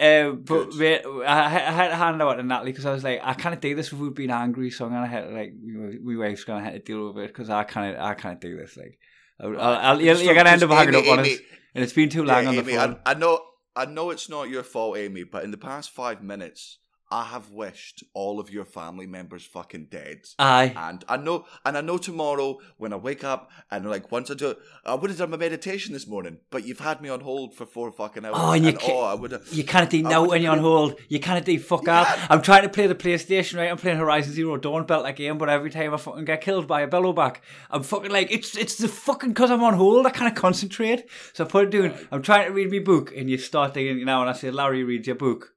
uh, 0.01 0.31
but 0.33 0.75
wait, 0.77 1.03
I, 1.05 1.45
I 1.45 1.49
had 1.49 1.89
to 1.89 1.97
hand 1.97 2.23
out 2.23 2.35
to 2.35 2.43
Natalie 2.43 2.73
because 2.73 2.87
I 2.87 2.93
was 2.93 3.03
like, 3.05 3.21
I 3.23 3.35
can't 3.35 3.61
do 3.61 3.75
this 3.75 3.93
without 3.93 4.15
being 4.15 4.31
angry, 4.31 4.71
so 4.71 4.85
I'm 4.87 4.93
gonna 4.93 5.07
have 5.07 5.29
to, 5.29 5.35
like, 5.35 5.53
my 5.63 6.17
wife's 6.17 6.45
gonna 6.45 6.65
have 6.65 6.75
to 6.75 6.79
deal 6.79 7.13
with 7.13 7.25
it 7.25 7.29
because 7.29 7.51
I 7.51 7.65
can't, 7.65 7.99
I 7.99 8.15
can't 8.15 8.41
do 8.41 8.57
this. 8.57 8.77
Like, 8.77 8.99
I'll, 9.41 9.59
I'll, 9.59 10.01
you're, 10.01 10.17
you're 10.17 10.35
gonna 10.35 10.51
end 10.51 10.63
up 10.63 10.71
hanging 10.71 10.95
Amy, 10.95 11.09
up 11.09 11.19
on 11.19 11.25
Amy, 11.25 11.35
us, 11.35 11.41
and 11.75 11.85
it's 11.85 11.93
been 11.93 12.09
too 12.09 12.25
long 12.25 12.43
Yeah, 12.45 12.49
on 12.51 12.57
the 12.57 12.63
phone. 12.65 13.01
I, 13.05 13.11
I 13.11 13.15
know, 13.15 13.41
I 13.75 13.87
know 13.87 14.11
it's 14.11 14.29
not 14.29 14.49
your 14.49 14.63
fault, 14.63 14.97
Amy, 14.97 15.25
but 15.25 15.45
in 15.45 15.51
the 15.51 15.59
past 15.59 15.91
five 15.91 16.23
minutes, 16.23 16.79
I 17.11 17.25
have 17.25 17.51
wished 17.51 18.05
all 18.13 18.39
of 18.39 18.51
your 18.51 18.67
family 18.67 19.07
members 19.07 19.45
fucking 19.45 19.87
dead. 19.91 20.27
Aye, 20.39 20.75
And 20.77 21.05
I 21.09 21.17
know, 21.17 21.47
and 21.65 21.79
I 21.79 21.81
know 21.81 21.97
tomorrow 21.97 22.59
when 22.77 22.93
I 22.93 22.97
wake 22.97 23.25
up 23.25 23.51
and 23.71 23.89
like 23.89 24.13
once 24.13 24.31
I 24.31 24.35
do, 24.35 24.57
I 24.85 24.95
would 24.95 25.09
have 25.09 25.19
done 25.19 25.31
my 25.31 25.39
meditation 25.39 25.95
this 25.95 26.07
morning, 26.07 26.39
but 26.51 26.67
you've 26.67 26.81
had 26.81 27.01
me 27.01 27.09
on 27.09 27.21
hold 27.21 27.55
for 27.55 27.65
four 27.65 27.91
fucking 27.91 28.27
hours. 28.27 28.35
Oh, 28.37 28.53
and 28.53 28.63
you 28.65 28.71
and, 28.71 28.79
ca- 28.79 28.93
oh, 28.93 29.05
I 29.05 29.15
would 29.15 29.33
have. 29.33 29.49
you 29.51 29.65
can't 29.65 29.89
do 29.89 30.03
now 30.03 30.27
when 30.27 30.43
you're 30.43 30.53
on 30.53 30.59
hold. 30.59 30.97
You 31.09 31.19
can't 31.19 31.43
do 31.45 31.59
fuck 31.59 31.89
all. 31.89 32.05
can't. 32.05 32.31
I'm 32.31 32.43
trying 32.43 32.63
to 32.65 32.69
play 32.69 32.87
the 32.87 32.95
PlayStation, 32.95 33.57
right? 33.57 33.71
I'm 33.71 33.79
playing 33.79 33.99
Horizon 33.99 34.33
Zero 34.35 34.59
Dawn, 34.59 34.85
belt 34.85 35.05
that 35.05 35.17
game, 35.17 35.39
but 35.39 35.49
every 35.49 35.71
time 35.71 35.95
I 35.95 35.97
fucking 35.97 36.27
get 36.27 36.43
killed 36.43 36.67
by 36.67 36.83
a 36.83 36.89
Bellowback, 36.89 37.37
I'm 37.71 37.83
fucking 37.83 38.11
like, 38.11 38.31
it's 38.31 38.55
it's 38.57 38.77
the 38.77 38.89
fucking 38.89 39.31
because 39.31 39.51
I'm 39.51 39.63
on 39.63 39.75
hold. 39.75 40.07
I 40.07 40.11
can't 40.11 40.37
concentrate. 40.37 41.09
So 41.33 41.45
I 41.45 41.49
put 41.49 41.65
it 41.65 41.71
doing. 41.71 41.95
I'm 42.13 42.21
trying 42.23 42.47
to 42.49 42.53
read 42.53 42.71
my 42.71 42.81
book, 42.81 43.13
and 43.17 43.31
you 43.31 43.39
start 43.39 43.73
thinking, 43.75 43.99
you 43.99 44.05
know, 44.05 44.21
and 44.21 44.29
I 44.29 44.35
say, 44.35 44.51
Larry, 44.51 44.85
read 44.85 45.07
your 45.07 45.17
book. 45.17 45.55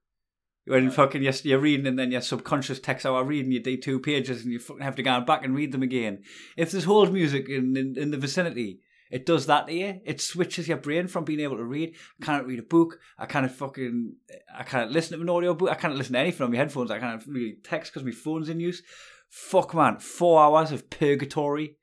When 0.65 0.91
fucking 0.91 1.23
you're, 1.23 1.33
you're 1.43 1.59
reading 1.59 1.87
and 1.87 1.97
then 1.97 2.11
your 2.11 2.21
subconscious 2.21 2.79
takes 2.79 3.05
out 3.05 3.27
reading, 3.27 3.51
you 3.51 3.61
do 3.61 3.77
two 3.77 3.99
pages 3.99 4.43
and 4.43 4.51
you 4.51 4.59
fucking 4.59 4.83
have 4.83 4.95
to 4.95 5.03
go 5.03 5.19
back 5.21 5.43
and 5.43 5.55
read 5.55 5.71
them 5.71 5.81
again. 5.81 6.23
If 6.55 6.71
there's 6.71 6.83
hold 6.83 7.11
music 7.11 7.49
in, 7.49 7.75
in, 7.75 7.97
in 7.97 8.11
the 8.11 8.17
vicinity, 8.17 8.81
it 9.11 9.25
does 9.25 9.47
that 9.47 9.67
to 9.67 9.73
you. 9.73 9.99
It 10.05 10.21
switches 10.21 10.67
your 10.67 10.77
brain 10.77 11.07
from 11.07 11.25
being 11.25 11.41
able 11.41 11.57
to 11.57 11.65
read. 11.65 11.95
I 12.21 12.25
can't 12.25 12.45
read 12.45 12.59
a 12.59 12.63
book. 12.63 12.99
I 13.17 13.25
can't 13.25 13.51
fucking. 13.51 14.15
I 14.55 14.63
can't 14.63 14.91
listen 14.91 15.17
to 15.17 15.21
an 15.21 15.29
audio 15.29 15.53
book. 15.53 15.69
I 15.69 15.75
can't 15.75 15.95
listen 15.95 16.13
to 16.13 16.19
anything 16.19 16.45
on 16.45 16.51
my 16.51 16.57
headphones. 16.57 16.91
I 16.91 16.99
can't 16.99 17.21
really 17.27 17.57
text 17.61 17.91
because 17.91 18.05
my 18.05 18.11
phone's 18.11 18.47
in 18.47 18.61
use. 18.61 18.81
Fuck 19.29 19.75
man, 19.75 19.99
four 19.99 20.41
hours 20.41 20.71
of 20.71 20.89
purgatory. 20.89 21.75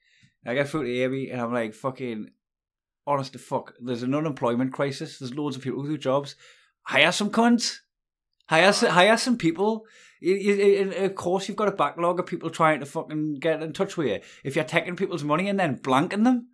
I 0.46 0.54
get 0.54 0.68
through 0.68 0.84
to 0.84 1.02
Amy 1.02 1.30
and 1.30 1.40
I'm 1.40 1.52
like 1.52 1.74
fucking. 1.74 2.30
Honest 3.06 3.32
to 3.32 3.38
fuck, 3.38 3.72
there's 3.80 4.02
an 4.02 4.14
unemployment 4.14 4.74
crisis. 4.74 5.18
There's 5.18 5.34
loads 5.34 5.56
of 5.56 5.62
people 5.62 5.82
who 5.82 5.88
do 5.88 5.98
jobs. 5.98 6.36
Hire 6.82 7.10
some 7.10 7.30
cunts. 7.30 7.78
Hire 8.48 8.72
some, 8.72 8.90
hire 8.90 9.16
some 9.16 9.36
people. 9.38 9.84
You- 10.20 10.34
you- 10.34 10.76
and 10.82 10.92
Of 10.92 11.14
course, 11.14 11.46
you've 11.48 11.56
got 11.56 11.68
a 11.68 11.72
backlog 11.72 12.18
of 12.18 12.26
people 12.26 12.50
trying 12.50 12.80
to 12.80 12.86
fucking 12.86 13.36
get 13.40 13.62
in 13.62 13.72
touch 13.72 13.96
with 13.96 14.08
you. 14.08 14.20
If 14.42 14.56
you're 14.56 14.64
taking 14.64 14.96
people's 14.96 15.22
money 15.24 15.48
and 15.48 15.58
then 15.60 15.78
blanking 15.78 16.24
them, 16.24 16.48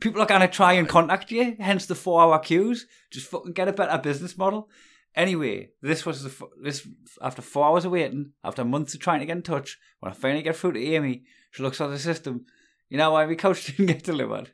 people 0.00 0.20
are 0.22 0.26
going 0.26 0.40
to 0.40 0.48
try 0.48 0.72
and 0.74 0.88
contact 0.88 1.30
you. 1.30 1.56
Hence 1.60 1.86
the 1.86 1.94
four-hour 1.94 2.38
queues. 2.40 2.86
Just 3.10 3.28
fucking 3.28 3.52
get 3.52 3.68
a 3.68 3.72
better 3.72 3.98
business 3.98 4.36
model. 4.36 4.68
Anyway, 5.14 5.70
this 5.80 6.04
was 6.04 6.24
the 6.24 6.48
this 6.62 6.86
after 7.22 7.40
four 7.40 7.64
hours 7.66 7.84
of 7.86 7.92
waiting, 7.92 8.32
after 8.44 8.64
months 8.64 8.92
of 8.92 9.00
trying 9.00 9.20
to 9.20 9.26
get 9.26 9.36
in 9.36 9.42
touch. 9.42 9.78
When 10.00 10.12
I 10.12 10.14
finally 10.14 10.42
get 10.42 10.56
through 10.56 10.72
to 10.72 10.84
Amy, 10.94 11.24
she 11.52 11.62
looks 11.62 11.80
at 11.80 11.88
the 11.88 11.98
system. 11.98 12.44
You 12.90 12.98
know 12.98 13.12
why 13.12 13.24
my 13.24 13.34
couch 13.34 13.64
didn't 13.66 13.86
get 13.86 14.02
delivered? 14.02 14.50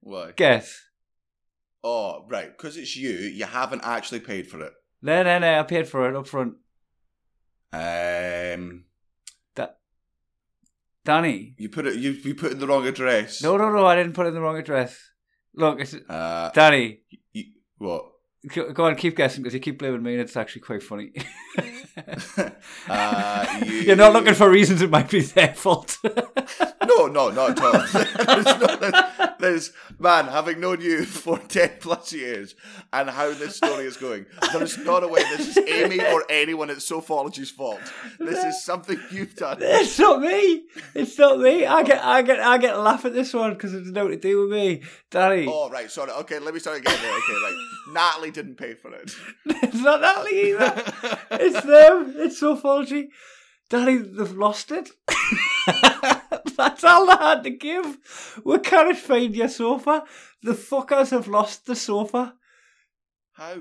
Why? 0.00 0.32
Guess. 0.34 0.80
Oh, 1.84 2.24
right, 2.28 2.50
because 2.56 2.76
it's 2.76 2.96
you. 2.96 3.10
You 3.12 3.44
haven't 3.44 3.82
actually 3.84 4.20
paid 4.20 4.48
for 4.48 4.60
it. 4.64 4.72
No, 5.04 5.22
no, 5.22 5.38
no. 5.38 5.60
I 5.60 5.62
paid 5.64 5.86
for 5.86 6.08
it 6.08 6.16
up 6.16 6.26
front. 6.26 6.54
Um, 7.72 8.84
Danny. 11.04 11.54
you 11.58 11.68
put 11.68 11.86
it. 11.86 11.96
You 11.96 12.12
you 12.12 12.34
put 12.34 12.52
in 12.52 12.58
the 12.58 12.66
wrong 12.66 12.86
address. 12.86 13.42
No, 13.42 13.58
no, 13.58 13.70
no. 13.70 13.84
I 13.84 13.94
didn't 13.96 14.14
put 14.14 14.26
in 14.26 14.32
the 14.32 14.40
wrong 14.40 14.56
address. 14.56 14.98
Look, 15.54 15.78
it's 15.80 15.94
Uh, 16.08 16.50
Danny. 16.54 17.00
you, 17.34 17.44
what? 17.76 18.06
Go 18.48 18.72
go 18.72 18.84
on, 18.86 18.94
keep 18.96 19.14
guessing 19.16 19.42
because 19.42 19.52
you 19.52 19.60
keep 19.60 19.78
blaming 19.78 20.02
me, 20.02 20.12
and 20.12 20.22
it's 20.22 20.36
actually 20.36 20.62
quite 20.62 20.82
funny. 20.82 21.12
Uh, 22.88 23.60
you- 23.66 23.72
You're 23.86 23.96
not 23.96 24.12
looking 24.14 24.34
for 24.34 24.50
reasons 24.50 24.82
it 24.82 24.90
might 24.90 25.08
be 25.10 25.20
their 25.20 25.54
fault. 25.54 25.96
No, 26.86 27.06
no, 27.06 27.30
not 27.30 27.50
at 27.50 27.60
all. 27.60 27.72
there's, 28.26 28.44
no, 28.44 28.76
there's, 28.76 29.04
there's- 29.38 29.72
man, 29.98 30.26
having 30.26 30.60
known 30.60 30.80
you 30.80 31.04
for 31.04 31.38
ten 31.38 31.70
plus 31.80 32.12
years 32.12 32.54
and 32.92 33.08
how 33.10 33.32
this 33.32 33.56
story 33.56 33.84
is 33.84 33.96
going, 33.96 34.26
there 34.52 34.62
is 34.62 34.78
not 34.78 35.02
a 35.04 35.08
way 35.08 35.22
this 35.36 35.56
is 35.56 35.58
Amy 35.58 36.00
or 36.04 36.24
anyone 36.30 36.70
at 36.70 36.78
Sofology's 36.78 37.50
fault. 37.50 37.80
This 38.18 38.42
is 38.44 38.64
something 38.64 38.98
you've 39.10 39.34
done. 39.36 39.58
it's 39.60 39.98
not 39.98 40.20
me. 40.20 40.64
It's 40.94 41.18
not 41.18 41.38
me. 41.40 41.66
I 41.66 41.82
get, 41.82 42.02
I 42.04 42.22
get, 42.22 42.40
I 42.40 42.58
get 42.58 42.74
a 42.74 42.80
laugh 42.80 43.04
at 43.04 43.12
this 43.14 43.32
one 43.34 43.54
because 43.54 43.74
it's 43.74 43.88
nothing 43.90 44.10
to 44.12 44.16
do 44.18 44.42
with 44.42 44.50
me, 44.50 44.82
Danny. 45.10 45.46
Oh, 45.48 45.70
right, 45.70 45.90
sorry. 45.90 46.10
Okay, 46.12 46.38
let 46.38 46.54
me 46.54 46.60
start 46.60 46.78
again. 46.78 46.96
There. 47.00 47.12
Okay, 47.18 47.32
right. 47.32 47.66
Natalie 47.92 48.30
didn't 48.30 48.56
pay 48.56 48.74
for 48.74 48.92
it. 48.94 49.12
It's 49.46 49.82
not 49.82 50.00
Natalie 50.00 50.50
either. 50.50 50.82
it's 51.32 51.62
them. 51.64 52.14
It's 52.18 52.38
so 52.38 52.54
faulty. 52.56 53.08
Danny, 53.70 53.96
they've 53.96 54.30
lost 54.36 54.70
it. 54.70 54.90
That's 56.56 56.84
all 56.84 57.06
they 57.06 57.12
had 57.12 57.44
to 57.44 57.50
give. 57.50 58.40
We 58.44 58.58
can't 58.58 58.96
find 58.96 59.34
your 59.34 59.48
sofa. 59.48 60.04
The 60.42 60.52
fuckers 60.52 61.10
have 61.10 61.28
lost 61.28 61.66
the 61.66 61.76
sofa. 61.76 62.34
How? 63.32 63.56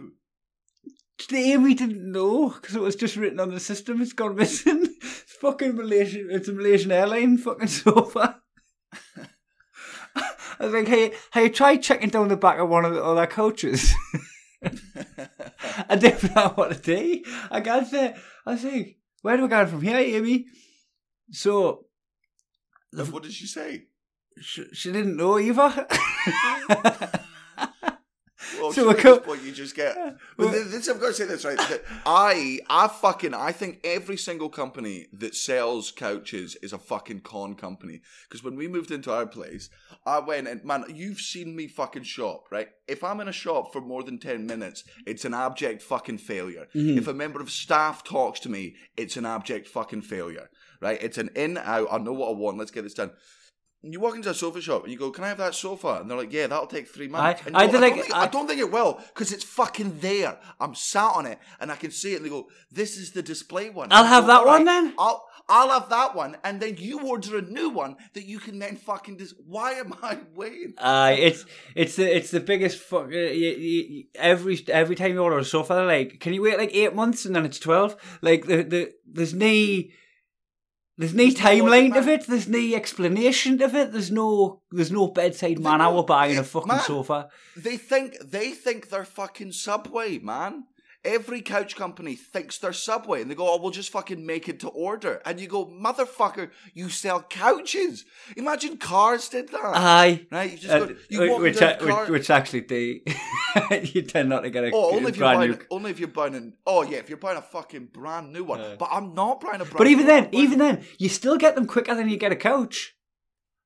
Amy 1.32 1.74
didn't 1.74 2.12
know 2.12 2.50
because 2.50 2.76
it 2.76 2.82
was 2.82 2.96
just 2.96 3.16
written 3.16 3.40
on 3.40 3.52
the 3.52 3.60
system. 3.60 4.02
It's 4.02 4.14
gone 4.14 4.36
missing. 4.38 4.88
It's 5.02 5.34
fucking 5.40 5.76
Malaysian. 5.76 6.28
It's 6.30 6.48
a 6.48 6.54
Malaysian 6.54 6.92
airline 6.92 7.38
fucking 7.38 7.68
sofa. 7.84 8.40
I 10.16 10.66
was 10.66 10.74
like, 10.74 10.88
hey, 10.88 11.14
hey, 11.34 11.50
try 11.50 11.78
checking 11.78 12.10
down 12.10 12.28
the 12.28 12.38
back 12.38 12.60
of 12.60 12.70
one 12.70 12.86
of 12.86 12.94
the 12.94 13.04
other 13.04 13.26
coaches. 13.26 13.94
I 15.90 15.96
didn't 15.96 16.36
know 16.36 16.50
what 16.56 16.72
to 16.72 16.80
do. 16.80 17.24
I 17.50 17.60
got 17.60 17.90
there. 17.90 18.16
I 18.46 18.52
was 18.52 18.64
like, 18.64 18.98
where 19.22 19.36
do 19.36 19.44
we 19.44 19.50
go 19.50 19.66
from 19.66 19.82
here, 19.82 19.98
Amy? 19.98 20.46
So 21.32 21.86
what 23.12 23.24
did 23.24 23.34
she 23.34 23.48
say? 23.48 23.86
she, 24.42 24.66
she 24.74 24.92
didn't 24.92 25.18
know 25.18 25.40
either. 25.40 25.88
Well, 28.60 28.72
So 28.72 28.90
at 28.90 28.98
this 28.98 29.20
point 29.20 29.44
you 29.44 29.52
just 29.52 29.76
get. 29.76 29.96
Th- 30.40 30.66
this, 30.68 30.90
I've 30.90 31.00
got 31.00 31.08
to 31.08 31.14
say 31.14 31.26
this 31.26 31.46
right. 31.46 31.58
that 31.58 31.84
I, 32.06 32.60
I 32.70 32.88
fucking, 32.88 33.34
I 33.34 33.52
think 33.52 33.80
every 33.84 34.18
single 34.18 34.50
company 34.50 35.08
that 35.14 35.36
sells 35.36 35.92
couches 35.92 36.56
is 36.62 36.74
a 36.74 36.78
fucking 36.78 37.22
con 37.22 37.56
company. 37.56 38.02
Because 38.28 38.44
when 38.44 38.56
we 38.56 38.68
moved 38.68 38.92
into 38.92 39.12
our 39.14 39.26
place, 39.26 39.70
I 40.06 40.20
went 40.20 40.48
and 40.48 40.64
man, 40.64 40.86
you've 40.94 41.20
seen 41.20 41.56
me 41.56 41.68
fucking 41.68 42.04
shop, 42.04 42.46
right? 42.52 42.70
If 42.88 43.04
I'm 43.04 43.20
in 43.20 43.28
a 43.28 43.34
shop 43.34 43.74
for 43.74 43.82
more 43.82 44.04
than 44.04 44.20
ten 44.20 44.46
minutes, 44.46 44.84
it's 45.06 45.26
an 45.26 45.34
abject 45.34 45.82
fucking 45.82 46.20
failure. 46.20 46.68
Mm-hmm. 46.76 46.98
If 46.98 47.08
a 47.08 47.14
member 47.14 47.42
of 47.42 47.52
staff 47.52 48.04
talks 48.04 48.40
to 48.42 48.50
me, 48.50 48.76
it's 48.98 49.18
an 49.18 49.26
abject 49.26 49.68
fucking 49.68 50.02
failure, 50.02 50.50
right? 50.84 51.02
It's 51.02 51.18
an 51.18 51.30
in 51.36 51.58
out. 51.58 51.88
I 51.92 51.98
know 51.98 52.13
what 52.13 52.30
I 52.30 52.34
want. 52.34 52.58
Let's 52.58 52.72
get 52.72 52.84
this 52.84 52.94
done. 52.94 53.12
You 53.86 54.00
walk 54.00 54.16
into 54.16 54.30
a 54.30 54.34
sofa 54.34 54.62
shop 54.62 54.84
and 54.84 54.94
you 54.94 54.98
go, 54.98 55.12
"Can 55.12 55.25
I 55.25 55.28
have 55.28 55.40
that 55.40 55.56
sofa?" 55.56 55.98
And 56.00 56.10
they're 56.10 56.18
like, 56.18 56.32
"Yeah, 56.32 56.48
that'll 56.48 56.68
take 56.68 56.88
three 56.88 57.10
months." 57.10 57.42
I- 57.42 57.48
And 57.48 57.58
I 57.58 57.68
go, 57.68 57.80
like- 57.80 57.94
don't 57.96 58.02
think, 58.04 58.16
I- 58.16 58.22
I 58.24 58.28
don't 58.28 58.48
think 58.48 58.60
it 58.62 58.72
will 58.72 59.02
because 59.13 59.34
it's 59.34 59.44
fucking 59.44 60.00
there. 60.00 60.40
I'm 60.60 60.74
sat 60.74 61.12
on 61.16 61.25
it 61.25 61.38
and 61.60 61.70
I 61.70 61.75
can 61.75 61.92
see 61.92 62.13
it. 62.13 62.18
And 62.18 62.25
they 62.25 62.30
go, 62.30 62.48
"This 62.72 62.96
is 62.96 63.12
the 63.12 63.22
display 63.22 63.70
one." 63.70 63.90
I'll 63.92 64.06
have 64.06 64.24
go, 64.24 64.28
that 64.28 64.40
"All 64.42 64.46
one 64.46 64.63
then." 64.66 64.94
I'll 64.98 65.25
I'll 65.50 65.72
have 65.78 65.90
that 65.90 66.16
one, 66.16 66.38
and 66.46 66.62
then 66.62 66.78
you 66.78 67.02
order 67.02 67.38
a 67.38 67.42
new 67.42 67.68
one 67.68 67.98
that 68.13 68.24
you 68.25 68.40
can 68.40 68.60
then 68.60 68.78
fucking. 68.78 69.18
Dis- 69.18 69.34
Why 69.46 69.74
am 69.74 69.94
I 70.02 70.20
waiting? 70.34 70.75
Uh, 70.78 71.13
it's 71.20 71.44
it's 71.75 71.98
the 71.98 72.08
it's 72.18 72.32
the 72.32 72.40
biggest 72.40 72.78
fuck. 72.80 73.08
Uh, 73.08 73.18
you, 73.42 73.50
you, 73.50 74.04
every 74.16 74.63
every 74.70 74.96
time 74.96 75.12
you 75.12 75.20
order 75.20 75.38
a 75.40 75.44
sofa, 75.44 75.74
they're 75.74 75.86
like, 75.86 76.22
can 76.22 76.34
you 76.34 76.42
wait 76.42 76.58
like 76.58 76.74
eight 76.74 76.96
months 76.96 77.25
and 77.25 77.36
then 77.36 77.44
it's 77.44 77.60
twelve? 77.60 77.98
Like 78.22 78.46
the 78.46 78.63
the 78.63 78.94
there's 79.06 79.34
no 79.34 79.82
there's 80.98 81.14
no 81.14 81.26
timeline 81.26 81.98
of 81.98 82.08
it. 82.08 82.28
There's 82.28 82.48
no 82.48 82.76
explanation 82.76 83.62
of 83.62 83.74
it. 83.76 83.92
There's 83.92 84.12
no 84.12 84.62
there's 84.72 84.92
no 84.92 85.08
bedside 85.08 85.60
man 85.60 85.80
no- 85.80 85.86
hour 85.86 86.04
buying 86.04 86.38
a 86.38 86.44
fucking 86.44 86.68
man. 86.68 86.82
sofa. 86.82 87.30
They 87.58 87.78
think 87.78 88.18
they 88.24 88.52
think 88.52 88.90
they're 88.90 89.06
fucking 89.06 89.54
Subway, 89.54 90.20
man. 90.20 90.66
Every 91.06 91.42
couch 91.42 91.76
company 91.76 92.16
thinks 92.16 92.58
they're 92.58 92.72
Subway, 92.72 93.22
and 93.22 93.30
they 93.30 93.36
go, 93.36 93.52
"Oh, 93.52 93.60
we'll 93.62 93.72
just 93.72 93.92
fucking 93.92 94.26
make 94.26 94.48
it 94.48 94.62
to 94.62 94.70
order." 94.70 95.22
And 95.26 95.38
you 95.40 95.48
go, 95.48 95.66
"Motherfucker, 95.66 96.50
you 96.74 96.88
sell 96.90 97.22
couches." 97.22 98.06
Imagine 98.38 98.78
cars 98.78 99.28
did 99.28 99.50
that, 99.50 99.60
Aye. 99.76 100.26
right? 100.32 100.52
You 100.52 100.58
just 100.58 100.74
Uh, 100.74 100.86
go, 100.86 100.96
you 101.10 101.20
which, 101.42 101.62
into 101.62 101.86
which, 101.86 102.10
which 102.10 102.30
actually 102.30 102.62
do 102.62 103.00
you 103.84 104.02
tend 104.04 104.30
not 104.30 104.42
to 104.42 104.50
get 104.50 104.64
a, 104.64 104.72
Oh, 104.74 104.96
only 104.96 105.10
if 105.12 105.18
you're 105.18 105.26
brand 105.26 105.40
buying, 105.40 105.52
new 105.52 105.60
only 105.72 105.92
if 105.92 106.00
you're 106.00 106.08
buying 106.08 106.36
an. 106.36 106.54
Oh 106.66 106.84
yeah, 106.84 106.98
if 107.00 107.10
you're 107.10 107.18
buying 107.18 107.38
a 107.38 107.42
fucking 107.42 107.88
brand 107.94 108.32
new 108.32 108.46
one. 108.46 108.60
Yeah. 108.62 108.76
But 108.80 108.90
I'm 108.92 109.14
not 109.14 109.42
buying 109.42 109.56
a 109.62 109.66
brand. 109.66 109.78
But 109.78 109.88
even 109.88 110.06
one, 110.06 110.16
then, 110.16 110.24
I'm 110.28 110.36
even 110.36 110.60
then, 110.60 110.86
you 111.00 111.10
still 111.10 111.38
get 111.38 111.56
them 111.56 111.66
quicker 111.68 111.94
than 111.96 112.08
you 112.08 112.18
get 112.18 112.32
a 112.32 112.36
couch. 112.38 112.96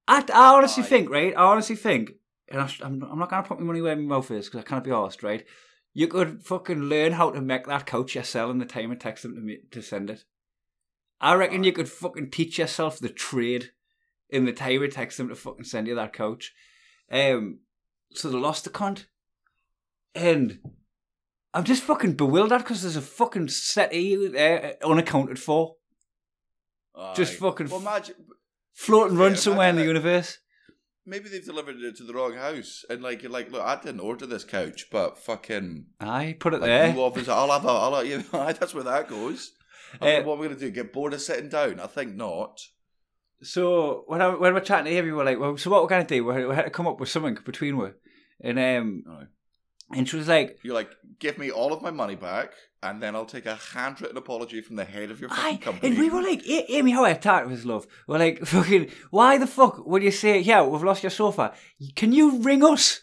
I, 0.08 0.24
I 0.34 0.56
honestly 0.56 0.84
Aye. 0.84 0.88
think, 0.88 1.10
right? 1.12 1.34
I 1.38 1.44
honestly 1.44 1.76
think, 1.76 2.14
and 2.50 2.62
I, 2.62 2.70
I'm 2.82 2.98
not 3.00 3.30
going 3.30 3.44
to 3.44 3.48
put 3.48 3.60
my 3.60 3.66
money 3.66 3.82
where 3.82 3.96
my 3.96 4.02
mouth 4.02 4.32
is 4.32 4.46
because 4.48 4.62
I 4.62 4.64
can't 4.68 4.84
be 4.84 4.92
asked, 4.92 5.22
right? 5.22 5.46
You 5.98 6.08
could 6.08 6.44
fucking 6.46 6.82
learn 6.84 7.14
how 7.14 7.32
to 7.32 7.42
make 7.42 7.66
that 7.66 7.88
couch 7.88 8.14
yourself 8.14 8.52
in 8.52 8.60
the 8.60 8.66
time 8.66 8.92
it 8.92 9.00
takes 9.00 9.24
them 9.24 9.34
to, 9.34 9.42
ma- 9.42 9.54
to 9.72 9.82
send 9.82 10.12
it. 10.12 10.26
I 11.20 11.34
reckon 11.34 11.64
you 11.64 11.72
could 11.74 11.90
fucking 11.90 12.30
teach 12.30 12.60
yourself 12.60 13.00
the 13.00 13.10
trade 13.10 13.72
in 14.30 14.46
the 14.46 14.54
time 14.54 14.84
it 14.84 14.92
takes 14.92 15.18
them 15.18 15.28
to 15.30 15.36
fucking 15.36 15.64
send 15.64 15.88
you 15.88 15.96
that 15.96 16.14
couch. 16.14 16.54
Um, 17.12 17.62
so 18.12 18.30
they 18.30 18.38
lost 18.38 18.64
the 18.64 18.70
cunt. 18.70 19.06
And 20.14 20.60
I'm 21.52 21.64
just 21.64 21.82
fucking 21.82 22.14
bewildered 22.14 22.60
because 22.60 22.84
there's 22.84 22.96
a 22.96 23.02
fucking 23.02 23.48
settee 23.48 24.28
there 24.28 24.76
unaccounted 24.86 25.40
for. 25.40 25.78
just 27.16 27.34
fucking 27.40 27.70
Well, 27.70 27.80
imagine. 27.80 28.18
float 28.72 29.10
and 29.10 29.18
run 29.20 29.32
Yeah, 29.32 29.38
somewhere 29.38 29.70
in 29.72 29.78
the 29.78 29.84
universe. 29.84 30.38
Maybe 31.08 31.30
they've 31.30 31.44
delivered 31.44 31.78
it 31.82 31.96
to 31.98 32.04
the 32.04 32.14
wrong 32.14 32.34
house, 32.36 32.84
and 32.90 33.02
like 33.02 33.24
you're 33.24 33.32
like, 33.32 33.50
look, 33.52 33.64
I 33.64 33.78
didn't 33.82 34.02
order 34.02 34.26
this 34.26 34.44
couch, 34.44 34.88
but 34.92 35.18
fucking. 35.18 35.86
I 36.02 36.36
put 36.40 36.54
it 36.54 36.62
Like 36.62 36.68
there. 36.68 36.94
you 36.94 37.02
obviously, 37.02 37.34
I'll 37.34 37.50
have 37.52 37.66
a, 37.66 37.70
I'll 37.70 37.96
have, 37.96 38.06
you 38.12 38.18
know, 38.34 38.52
that's 38.52 38.74
where 38.74 38.84
that 38.84 39.08
goes. 39.08 39.52
I 40.02 40.18
Uh, 40.18 40.24
what 40.24 40.36
are 40.36 40.38
we 40.42 40.48
gonna 40.48 40.60
do? 40.60 40.70
Get 40.70 40.92
bored 40.92 41.14
of 41.14 41.22
sitting 41.22 41.48
down? 41.50 41.80
I 41.80 41.88
think 41.88 42.14
not. 42.16 42.60
So 43.42 44.04
when 44.08 44.22
I, 44.22 44.30
when 44.36 44.54
we're 44.54 44.60
chatting 44.60 44.86
to 44.86 44.92
him, 44.92 45.06
we 45.06 45.12
were 45.14 45.24
like, 45.24 45.40
"Well, 45.40 45.58
so 45.58 45.70
what 45.70 45.82
we're 45.84 45.90
gonna 45.90 46.06
do? 46.06 46.26
We 46.26 46.46
we 46.46 46.56
had 46.56 46.66
to 46.66 46.70
come 46.72 46.88
up 46.88 47.00
with 47.00 47.10
something 47.10 47.38
between 47.46 47.78
we." 47.78 47.90
And 48.42 48.60
um, 48.60 49.28
and 49.96 50.08
she 50.10 50.18
was 50.18 50.28
like, 50.28 50.60
You're 50.64 50.74
like, 50.74 50.90
give 51.20 51.38
me 51.38 51.50
all 51.52 51.72
of 51.72 51.82
my 51.82 51.92
money 51.92 52.16
back, 52.16 52.52
and 52.84 53.02
then 53.02 53.16
I'll 53.16 53.26
take 53.26 53.46
a 53.46 53.56
handwritten 53.56 54.18
apology 54.18 54.62
from 54.62 54.76
the 54.76 54.86
head 54.86 55.12
of 55.12 55.20
your 55.20 55.30
fucking 55.30 55.46
"Aye," 55.46 55.58
company. 55.58 55.90
and 55.90 56.00
we 56.00 56.10
were 56.10 56.22
like, 56.22 56.46
"A- 56.48 56.72
"Amy, 56.76 56.92
how 56.92 57.04
I 57.06 57.10
attacked 57.12 57.48
with 57.50 57.66
love." 57.66 57.88
We're 58.08 58.20
like, 58.20 58.46
"Fucking, 58.46 58.90
why 59.12 59.38
the 59.38 59.48
fuck 59.48 59.86
would 59.86 60.04
you 60.04 60.12
say, 60.12 60.40
yeah, 60.40 60.64
we've 60.64 60.84
lost 60.84 61.04
your 61.04 61.10
sofa? 61.10 61.54
Can 61.96 62.12
you 62.14 62.40
ring 62.42 62.64
us?" 62.64 63.02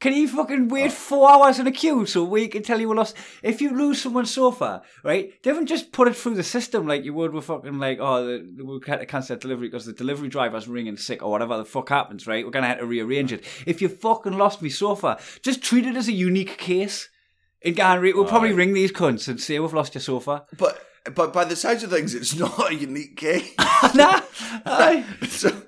Can 0.00 0.14
you 0.14 0.28
fucking 0.28 0.68
wait 0.68 0.86
Oh. 0.86 0.94
four 0.94 1.30
hours 1.30 1.58
in 1.58 1.66
a 1.66 1.70
queue 1.70 2.06
so 2.06 2.24
we 2.24 2.48
can 2.48 2.62
tell 2.62 2.80
you 2.80 2.88
we 2.88 2.96
lost? 2.96 3.14
If 3.42 3.60
you 3.60 3.76
lose 3.76 4.00
someone's 4.00 4.30
sofa, 4.30 4.80
right, 5.04 5.30
they 5.42 5.50
haven't 5.50 5.66
just 5.66 5.92
put 5.92 6.08
it 6.08 6.16
through 6.16 6.36
the 6.36 6.42
system 6.42 6.86
like 6.86 7.04
you 7.04 7.12
would 7.12 7.34
with 7.34 7.44
fucking 7.44 7.78
like, 7.78 7.98
oh, 8.00 8.24
the, 8.24 8.50
the- 8.56 8.64
we 8.64 8.80
had 8.86 9.00
to 9.00 9.04
cancel 9.04 9.36
delivery 9.36 9.68
because 9.68 9.84
the 9.84 9.92
delivery 9.92 10.28
driver's 10.28 10.66
ringing 10.66 10.96
sick 10.96 11.22
or 11.22 11.30
whatever 11.30 11.58
the 11.58 11.66
fuck 11.66 11.90
happens, 11.90 12.26
right? 12.26 12.46
We're 12.46 12.50
gonna 12.50 12.68
have 12.68 12.78
to 12.78 12.86
rearrange 12.86 13.30
it. 13.30 13.44
If 13.66 13.82
you 13.82 13.90
fucking 13.90 14.38
lost 14.38 14.62
me 14.62 14.70
sofa, 14.70 15.18
just 15.42 15.60
treat 15.62 15.84
it 15.84 15.96
as 15.96 16.08
a 16.08 16.12
unique 16.12 16.56
case. 16.56 17.10
And 17.62 17.76
Gary, 17.76 18.12
we'll 18.12 18.24
probably 18.24 18.52
ring 18.52 18.72
these 18.72 18.92
cunts 18.92 19.28
and 19.28 19.40
say 19.40 19.58
we've 19.58 19.74
lost 19.74 19.94
your 19.94 20.00
sofa. 20.00 20.46
But 20.56 20.82
but 21.14 21.32
by 21.32 21.44
the 21.44 21.56
sounds 21.56 21.82
of 21.82 21.90
things, 21.90 22.14
it's 22.14 22.34
not 22.38 22.70
a 22.70 22.74
unique 22.74 23.16
case. 23.16 23.52
nah, 23.94 24.20
aye. 24.66 25.04
so, 25.28 25.62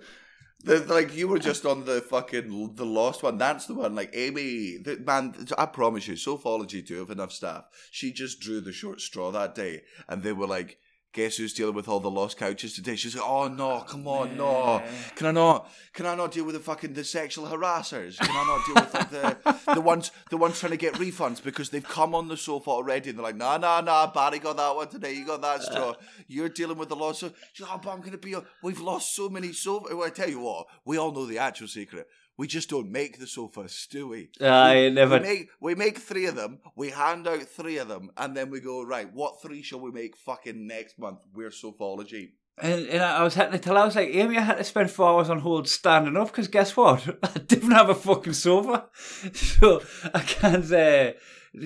the, 0.64 0.81
like 0.81 1.14
you 1.14 1.28
were 1.28 1.38
just 1.38 1.66
on 1.66 1.85
the 1.85 2.00
fucking 2.00 2.74
the 2.76 2.87
lost 2.87 3.22
one. 3.22 3.38
That's 3.38 3.66
the 3.66 3.74
one. 3.74 3.94
Like 3.94 4.11
Amy, 4.14 4.78
the, 4.78 5.02
man, 5.05 5.35
I 5.59 5.66
promise 5.66 6.09
you, 6.09 6.14
Sofology 6.14 6.85
do 6.85 6.98
have 6.98 7.11
enough 7.11 7.33
staff. 7.33 7.64
She 7.90 8.12
just 8.12 8.40
drew 8.40 8.61
the 8.61 8.72
short 8.72 9.00
straw 9.00 9.31
that 9.31 9.55
day, 9.55 9.83
and 10.09 10.22
they 10.22 10.33
were 10.33 10.46
like. 10.46 10.78
Guess 11.12 11.37
who's 11.37 11.53
dealing 11.53 11.75
with 11.75 11.88
all 11.88 12.01
the 12.01 12.11
lost 12.11 12.38
couches 12.38 12.75
today? 12.75 12.96
She's 12.96 13.14
like, 13.14 13.29
"Oh 13.29 13.46
no, 13.46 13.81
come 13.81 14.09
on, 14.09 14.35
no! 14.35 14.83
Can 15.14 15.27
I 15.27 15.33
not? 15.33 15.70
Can 15.92 16.07
I 16.07 16.14
not 16.14 16.33
deal 16.33 16.46
with 16.46 16.55
the 16.55 16.61
fucking 16.61 16.94
the 16.94 17.05
sexual 17.05 17.46
harassers? 17.46 18.16
Can 18.18 18.31
I 18.31 18.44
not 18.46 18.64
deal 18.64 18.75
with 18.77 18.94
like, 18.94 19.11
the 19.11 19.75
the 19.75 19.81
ones 19.83 20.11
the 20.31 20.38
ones 20.38 20.59
trying 20.59 20.70
to 20.70 20.79
get 20.79 20.94
refunds 20.94 21.42
because 21.42 21.68
they've 21.68 21.87
come 21.87 22.14
on 22.14 22.29
the 22.29 22.37
sofa 22.38 22.70
already 22.70 23.11
and 23.11 23.18
they're 23.18 23.25
like, 23.25 23.37
nah, 23.37 23.59
nah, 23.59 23.83
nah, 23.83 24.07
Barry 24.07 24.38
got 24.38 24.57
that 24.57 24.75
one 24.75 24.88
today, 24.88 25.12
you 25.12 25.27
got 25.27 25.42
that 25.42 25.62
straw. 25.62 25.94
You're 26.29 26.48
dealing 26.48 26.79
with 26.79 26.88
the 26.88 26.96
loss. 26.96 27.18
So 27.18 27.31
she's 27.53 27.66
like, 27.66 27.75
oh, 27.75 27.81
but 27.85 27.90
I'm 27.90 28.01
gonna 28.01 28.16
be. 28.16 28.33
A, 28.33 28.42
we've 28.62 28.81
lost 28.81 29.14
so 29.14 29.29
many 29.29 29.53
sofa. 29.53 29.94
Well, 29.94 30.07
I 30.07 30.11
tell 30.11 30.31
you 30.31 30.40
what, 30.40 30.66
we 30.87 30.96
all 30.96 31.12
know 31.12 31.27
the 31.27 31.38
actual 31.38 31.68
secret. 31.68 32.09
We 32.38 32.47
just 32.47 32.71
don't 32.71 32.90
make 32.90 33.18
the 33.18 33.27
sofas, 33.27 33.87
do 33.90 34.09
we? 34.09 34.31
I 34.40 34.75
we, 34.75 34.90
never- 34.90 35.18
We 35.18 35.23
make, 35.23 35.49
we 35.61 35.75
make 35.75 35.99
three 35.99 36.27
of 36.27 36.35
them. 36.35 36.59
We 36.75 36.90
hand 36.90 37.29
out 37.29 37.42
three 37.42 37.77
of 37.79 37.88
them, 37.88 38.11
and 38.16 38.37
then 38.37 38.51
we 38.51 38.61
go 38.61 38.83
right. 38.83 39.12
What 39.12 39.42
three 39.42 39.62
shall 39.62 39.81
we 39.81 39.90
make 39.90 40.16
fucking 40.16 40.66
next 40.66 40.99
month? 40.99 41.21
We're 41.35 41.51
Sofology. 41.51 42.31
And, 42.59 42.87
and 42.88 43.03
I 43.03 43.23
was 43.23 43.35
having 43.35 43.53
to 43.53 43.59
tell 43.59 43.79
I 43.79 43.85
was 43.85 43.97
like, 43.97 44.11
Amy, 44.11 44.37
I 44.37 44.42
had 44.42 44.59
to 44.59 44.64
spend 44.64 44.90
four 44.90 45.09
hours 45.09 45.31
on 45.31 45.40
hold 45.40 45.68
standing 45.68 46.16
up 46.16 46.29
because 46.29 46.49
guess 46.49 46.77
what? 46.77 47.07
I 47.23 47.38
didn't 47.38 47.71
have 47.71 47.88
a 47.88 47.95
fucking 47.95 48.35
sofa. 48.35 48.87
So 49.35 49.83
I 50.12 50.21
can't. 50.21 50.71
Uh, 50.73 51.12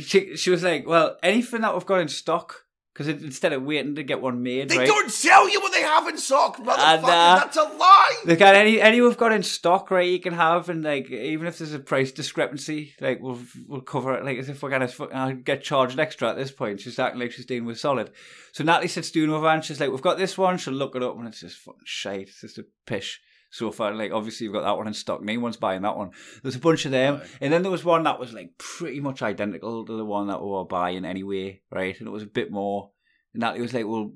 she, 0.01 0.37
she 0.37 0.51
was 0.51 0.63
like, 0.63 0.87
well, 0.87 1.17
anything 1.23 1.63
that 1.63 1.75
we've 1.75 1.87
got 1.87 2.01
in 2.01 2.09
stock, 2.09 2.66
because 2.97 3.09
instead 3.23 3.53
of 3.53 3.63
waiting 3.63 3.95
to 3.97 4.03
get 4.03 4.23
one 4.23 4.43
made, 4.43 4.71
They 4.71 4.79
right? 4.79 4.87
don't 4.87 5.11
sell 5.11 5.47
you 5.51 5.61
what 5.61 5.71
they 5.73 5.83
have 5.83 6.09
in 6.09 6.17
stock, 6.17 6.57
motherfucker. 6.57 7.03
uh, 7.05 7.39
That's 7.41 7.57
a 7.59 7.63
lie. 7.65 8.15
They 8.25 8.37
got 8.37 8.55
any 8.55 8.81
any 8.81 9.03
we've 9.03 9.19
got 9.19 9.33
in 9.33 9.43
stock, 9.43 9.91
right? 9.91 10.09
You 10.09 10.19
can 10.19 10.33
have, 10.33 10.71
and 10.71 10.83
like 10.83 11.11
even 11.11 11.47
if 11.47 11.59
there's 11.59 11.75
a 11.75 11.79
price 11.79 12.11
discrepancy, 12.13 12.95
like 13.01 13.21
we'll 13.21 13.39
we'll 13.69 13.83
cover 13.83 14.15
it. 14.15 14.25
Like 14.25 14.39
as 14.39 14.49
if 14.49 14.63
we're 14.63 14.71
gonna 14.71 14.91
uh, 15.13 15.33
get 15.33 15.63
charged 15.63 15.99
extra 15.99 16.31
at 16.31 16.37
this 16.37 16.51
point. 16.51 16.81
She's 16.81 16.99
acting 16.99 17.21
like 17.21 17.33
she's 17.33 17.45
dealing 17.45 17.67
with 17.67 17.79
solid. 17.79 18.11
So 18.53 18.65
Natalie 18.65 18.89
sits 18.89 19.11
doing 19.11 19.29
over 19.31 19.47
and 19.49 19.63
she's 19.63 19.79
like, 19.81 19.91
"We've 19.91 20.01
got 20.01 20.17
this 20.17 20.39
one." 20.39 20.57
She'll 20.57 20.73
look 20.73 20.97
it 20.97 21.03
up, 21.03 21.19
and 21.19 21.29
it's 21.29 21.41
just 21.41 21.59
fucking 21.59 21.81
shite. 21.85 22.29
It's 22.29 22.41
just 22.41 22.57
a 22.59 22.65
pish. 22.87 23.21
So 23.57 23.73
far, 23.73 23.95
like 23.95 24.13
obviously 24.13 24.45
you've 24.45 24.53
got 24.53 24.65
that 24.65 24.77
one 24.77 24.87
in 24.87 24.95
stock. 24.95 25.23
No 25.23 25.39
one's 25.39 25.57
buying 25.57 25.83
that 25.83 25.97
one. 25.97 26.11
There's 26.43 26.57
a 26.57 26.61
bunch 26.61 26.85
of 26.85 26.91
them, 26.91 27.23
and 27.41 27.53
then 27.53 27.63
there 27.63 27.71
was 27.71 27.85
one 27.85 28.03
that 28.03 28.19
was 28.21 28.33
like 28.33 28.59
pretty 28.59 29.01
much 29.01 29.23
identical 29.23 29.87
to 29.87 29.97
the 29.97 30.05
one 30.05 30.27
that 30.27 30.43
we 30.43 30.49
were 30.49 30.65
buying 30.65 31.05
anyway, 31.05 31.63
right? 31.71 31.99
And 31.99 32.07
it 32.07 32.13
was 32.13 32.23
a 32.23 32.27
bit 32.27 32.51
more. 32.51 32.91
And 33.33 33.41
Natalie 33.41 33.63
was 33.63 33.73
like, 33.73 33.87
"Well, 33.87 34.13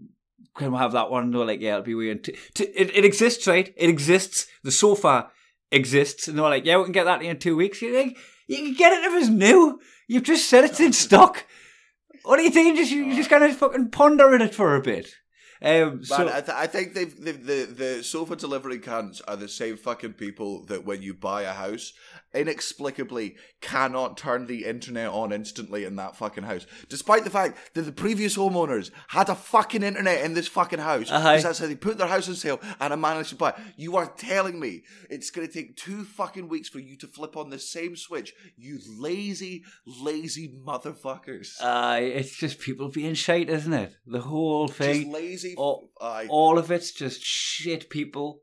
can 0.57 0.73
we 0.73 0.79
have 0.79 0.93
that 0.93 1.11
one? 1.11 1.25
And 1.25 1.35
they 1.35 1.39
were 1.39 1.45
like, 1.45 1.61
yeah, 1.61 1.73
it'll 1.73 1.83
be 1.83 1.95
weird. 1.95 2.25
T- 2.25 2.37
t- 2.55 2.65
it, 2.65 2.95
it 2.95 3.05
exists, 3.05 3.47
right? 3.47 3.73
It 3.77 3.89
exists. 3.89 4.47
The 4.63 4.73
sofa 4.73 5.31
exists. 5.71 6.29
And 6.29 6.37
they 6.37 6.43
were 6.43 6.49
like, 6.49 6.65
yeah, 6.65 6.79
we 6.79 6.85
can 6.85 6.93
get 6.93 7.05
that 7.05 7.23
in 7.23 7.39
two 7.39 7.57
weeks. 7.57 7.81
You're 7.81 7.99
like, 7.99 8.17
you 8.47 8.57
can 8.57 8.75
get 8.75 8.93
it 8.93 9.05
if 9.05 9.23
it's 9.23 9.29
new. 9.29 9.81
You've 10.09 10.25
just 10.25 10.49
said 10.49 10.65
it's 10.65 10.81
in 10.81 10.93
stock. 11.07 11.47
What 12.25 12.39
are 12.39 12.43
you 12.43 12.51
thinking? 12.51 12.77
Just, 12.77 12.91
you 12.91 13.15
just 13.15 13.31
kind 13.31 13.45
of 13.45 13.57
fucking 13.57 13.91
ponder 13.91 14.35
in 14.35 14.43
it 14.43 14.55
for 14.55 14.75
a 14.77 14.83
bit. 14.83 15.09
Um, 15.63 16.03
so 16.05 16.19
Man, 16.25 16.29
I, 16.29 16.41
th- 16.41 16.57
I 16.57 16.67
think 16.67 16.95
they've, 16.95 17.15
they've 17.21 17.45
the 17.47 17.65
the 17.67 18.03
sofa 18.03 18.35
delivery 18.37 18.79
cans 18.79 19.21
are 19.23 19.37
the 19.37 19.49
same 19.49 19.77
fucking 19.77 20.15
people 20.15 20.65
that 20.67 20.85
when 20.87 21.03
you 21.03 21.13
buy 21.13 21.43
a 21.43 21.53
house, 21.53 21.93
inexplicably 22.33 23.37
cannot 23.61 24.17
turn 24.17 24.47
the 24.47 24.65
internet 24.65 25.09
on 25.11 25.33
instantly 25.33 25.85
in 25.85 25.97
that 25.97 26.17
fucking 26.17 26.45
house, 26.45 26.67
despite 26.89 27.25
the 27.25 27.31
fact 27.31 27.59
that 27.75 27.83
the 27.83 27.93
previous 27.93 28.37
homeowners 28.37 28.91
had 29.09 29.29
a 29.29 29.35
fucking 29.35 29.83
internet 29.83 30.25
in 30.25 30.35
this 30.35 30.49
fucking 30.49 30.79
house. 30.79 31.11
Uh-huh. 31.11 31.35
'cause 31.35 31.43
That's 31.43 31.59
how 31.59 31.67
they 31.67 31.75
put 31.77 31.99
their 31.99 32.07
house 32.09 32.29
on 32.29 32.35
sale, 32.37 32.61
and 32.81 32.93
I 32.93 32.97
managed 32.97 33.31
to 33.31 33.37
buy. 33.37 33.51
it. 33.51 33.57
You 33.77 33.97
are 33.97 34.07
telling 34.17 34.59
me 34.59 34.83
it's 35.11 35.31
going 35.31 35.47
to 35.47 35.53
take 35.53 35.77
two 35.77 36.05
fucking 36.05 36.49
weeks 36.49 36.69
for 36.69 36.79
you 36.79 36.97
to 36.97 37.07
flip 37.07 37.37
on 37.37 37.51
the 37.51 37.59
same 37.59 37.97
switch? 37.97 38.33
You 38.57 38.79
lazy, 38.99 39.65
lazy 39.87 40.49
motherfuckers. 40.67 41.61
uh, 41.61 41.99
it's 42.01 42.37
just 42.37 42.59
people 42.61 42.89
being 42.89 43.15
shite, 43.15 43.51
isn't 43.51 43.73
it? 43.73 43.93
The 44.07 44.21
whole 44.21 44.69
thing. 44.69 45.11
Just 45.11 45.13
thing. 45.43 45.50
Lazy. 45.51 45.57
all- 45.57 45.91
aye. 46.01 46.27
all 46.29 46.59
of 46.59 46.71
it's 46.71 46.93
just 46.93 47.23
shit 47.23 47.91
people 47.91 48.43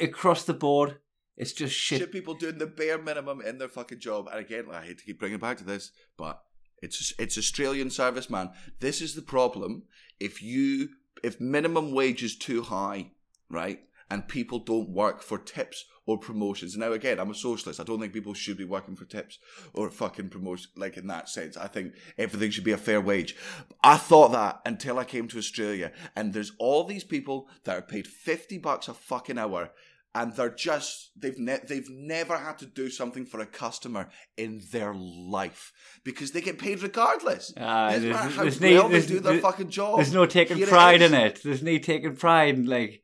across 0.00 0.44
the 0.44 0.54
board. 0.54 0.98
It's 1.36 1.52
just 1.52 1.74
shit. 1.74 2.00
shit 2.00 2.12
people 2.12 2.34
doing 2.34 2.58
the 2.58 2.66
bare 2.66 2.98
minimum 2.98 3.40
in 3.40 3.58
their 3.58 3.68
fucking 3.68 4.00
job. 4.00 4.28
And 4.30 4.38
again, 4.38 4.66
I 4.70 4.84
hate 4.84 4.98
to 4.98 5.04
keep 5.04 5.18
bringing 5.18 5.36
it 5.36 5.40
back 5.40 5.58
to 5.58 5.64
this, 5.64 5.92
but 6.16 6.42
it's 6.82 7.12
it's 7.18 7.38
Australian 7.38 7.88
serviceman. 7.88 8.52
This 8.80 9.00
is 9.00 9.14
the 9.14 9.22
problem. 9.22 9.84
If 10.20 10.42
you 10.42 10.90
if 11.22 11.40
minimum 11.40 11.92
wage 11.92 12.22
is 12.22 12.36
too 12.36 12.62
high, 12.62 13.12
right, 13.48 13.80
and 14.12 14.28
people 14.28 14.58
don't 14.58 14.90
work 14.90 15.22
for 15.22 15.38
tips 15.38 15.86
or 16.04 16.18
promotions. 16.18 16.76
Now, 16.76 16.92
again, 16.92 17.18
I'm 17.18 17.30
a 17.30 17.34
socialist. 17.34 17.80
I 17.80 17.84
don't 17.84 17.98
think 17.98 18.12
people 18.12 18.34
should 18.34 18.58
be 18.58 18.64
working 18.64 18.94
for 18.94 19.06
tips 19.06 19.38
or 19.72 19.88
fucking 19.88 20.28
promotion, 20.28 20.70
like 20.76 20.98
in 20.98 21.06
that 21.06 21.30
sense. 21.30 21.56
I 21.56 21.66
think 21.66 21.94
everything 22.18 22.50
should 22.50 22.62
be 22.64 22.72
a 22.72 22.76
fair 22.76 23.00
wage. 23.00 23.34
I 23.82 23.96
thought 23.96 24.32
that 24.32 24.60
until 24.66 24.98
I 24.98 25.04
came 25.04 25.28
to 25.28 25.38
Australia, 25.38 25.92
and 26.14 26.34
there's 26.34 26.52
all 26.58 26.84
these 26.84 27.04
people 27.04 27.48
that 27.64 27.78
are 27.78 27.82
paid 27.82 28.06
fifty 28.06 28.58
bucks 28.58 28.86
a 28.86 28.92
fucking 28.92 29.38
hour 29.38 29.70
and 30.14 30.34
they're 30.34 30.50
just 30.50 31.10
they've 31.16 31.38
ne- 31.38 31.64
they've 31.66 31.88
never 31.88 32.36
had 32.36 32.58
to 32.58 32.66
do 32.66 32.90
something 32.90 33.24
for 33.24 33.40
a 33.40 33.46
customer 33.46 34.10
in 34.36 34.60
their 34.70 34.92
life 34.94 35.72
because 36.04 36.32
they 36.32 36.42
get 36.42 36.58
paid 36.58 36.82
regardless. 36.82 37.54
Ah, 37.56 37.90
Doesn't 37.92 38.10
there's- 38.10 38.34
how 38.34 38.42
there's 38.42 38.60
well 38.60 38.88
no- 38.90 39.00
they 39.00 39.06
do 39.06 39.20
their 39.20 39.40
fucking 39.40 39.70
job. 39.70 39.96
There's 39.96 40.12
no 40.12 40.26
taking 40.26 40.58
Here 40.58 40.66
pride 40.66 41.00
in 41.00 41.14
it. 41.14 41.40
There's 41.42 41.62
no 41.62 41.78
taking 41.78 42.14
pride 42.16 42.56
in 42.56 42.66
like 42.66 43.02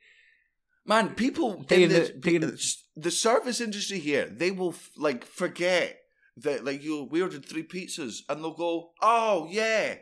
Man, 0.89 1.15
people 1.15 1.67
in 1.71 1.91
the- 1.91 2.15
the, 2.19 2.73
the, 2.97 3.11
service 3.11 3.61
industry 3.61 3.99
here, 3.99 4.25
they 4.25 4.51
will 4.51 4.71
f- 4.71 4.91
like 4.97 5.25
forget 5.25 5.99
that 6.39 6.65
like 6.65 6.83
you 6.83 7.07
we 7.11 7.21
ordered 7.21 7.45
three 7.45 7.63
pizzas 7.63 8.21
and 8.29 8.43
they'll 8.43 8.55
go, 8.55 8.91
oh 9.03 9.47
yeah. 9.51 9.97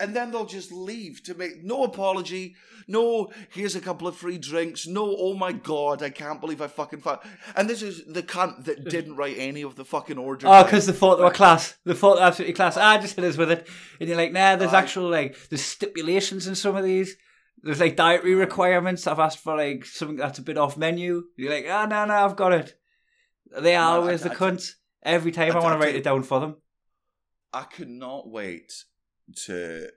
And 0.00 0.14
then 0.14 0.30
they'll 0.30 0.46
just 0.46 0.70
leave 0.70 1.24
to 1.24 1.34
make 1.34 1.64
no 1.64 1.82
apology, 1.82 2.54
no, 2.86 3.32
here's 3.50 3.74
a 3.74 3.80
couple 3.80 4.06
of 4.06 4.14
free 4.14 4.38
drinks, 4.38 4.86
no, 4.86 5.12
oh 5.18 5.34
my 5.34 5.50
god, 5.50 6.04
I 6.04 6.10
can't 6.10 6.40
believe 6.40 6.62
I 6.62 6.68
fucking 6.68 7.00
fa-. 7.00 7.18
And 7.56 7.68
this 7.68 7.82
is 7.82 8.04
the 8.06 8.22
cunt 8.22 8.66
that 8.66 8.84
didn't 8.88 9.16
write 9.16 9.38
any 9.38 9.62
of 9.62 9.74
the 9.74 9.84
fucking 9.84 10.16
orders. 10.16 10.48
Oh, 10.48 10.62
because 10.62 10.86
they 10.86 10.92
thought 10.92 11.16
they 11.16 11.24
were 11.24 11.32
class. 11.32 11.76
They 11.84 11.94
thought 11.94 12.14
they 12.14 12.20
were 12.20 12.26
absolutely 12.28 12.54
class. 12.54 12.76
Ah, 12.76 12.98
just 12.98 13.16
hit 13.16 13.24
us 13.24 13.36
with 13.36 13.50
it. 13.50 13.66
And 13.98 14.08
you're 14.08 14.16
like, 14.16 14.30
nah, 14.30 14.54
there's 14.54 14.72
Aye. 14.72 14.78
actual, 14.78 15.10
like, 15.10 15.36
there's 15.48 15.64
stipulations 15.64 16.46
in 16.46 16.54
some 16.54 16.76
of 16.76 16.84
these. 16.84 17.16
There's, 17.62 17.80
like, 17.80 17.96
dietary 17.96 18.34
requirements. 18.34 19.06
I've 19.06 19.18
asked 19.18 19.38
for, 19.40 19.56
like, 19.56 19.84
something 19.84 20.16
that's 20.16 20.38
a 20.38 20.42
bit 20.42 20.58
off 20.58 20.76
menu. 20.76 21.24
You're 21.36 21.52
like, 21.52 21.66
ah, 21.68 21.86
no, 21.86 22.04
no, 22.04 22.14
I've 22.14 22.36
got 22.36 22.52
it. 22.52 22.74
They 23.58 23.74
are 23.74 23.92
Man, 23.94 24.00
always 24.00 24.24
I- 24.24 24.28
the 24.28 24.34
I- 24.34 24.36
cunts. 24.36 24.72
Every 25.02 25.32
time 25.32 25.52
I, 25.56 25.58
I- 25.58 25.62
want 25.62 25.80
to 25.80 25.86
write 25.86 25.96
it 25.96 26.04
down 26.04 26.22
for 26.22 26.40
them. 26.40 26.56
I 27.52 27.62
could 27.62 27.88
not 27.88 28.28
wait 28.28 28.72
to 29.46 29.88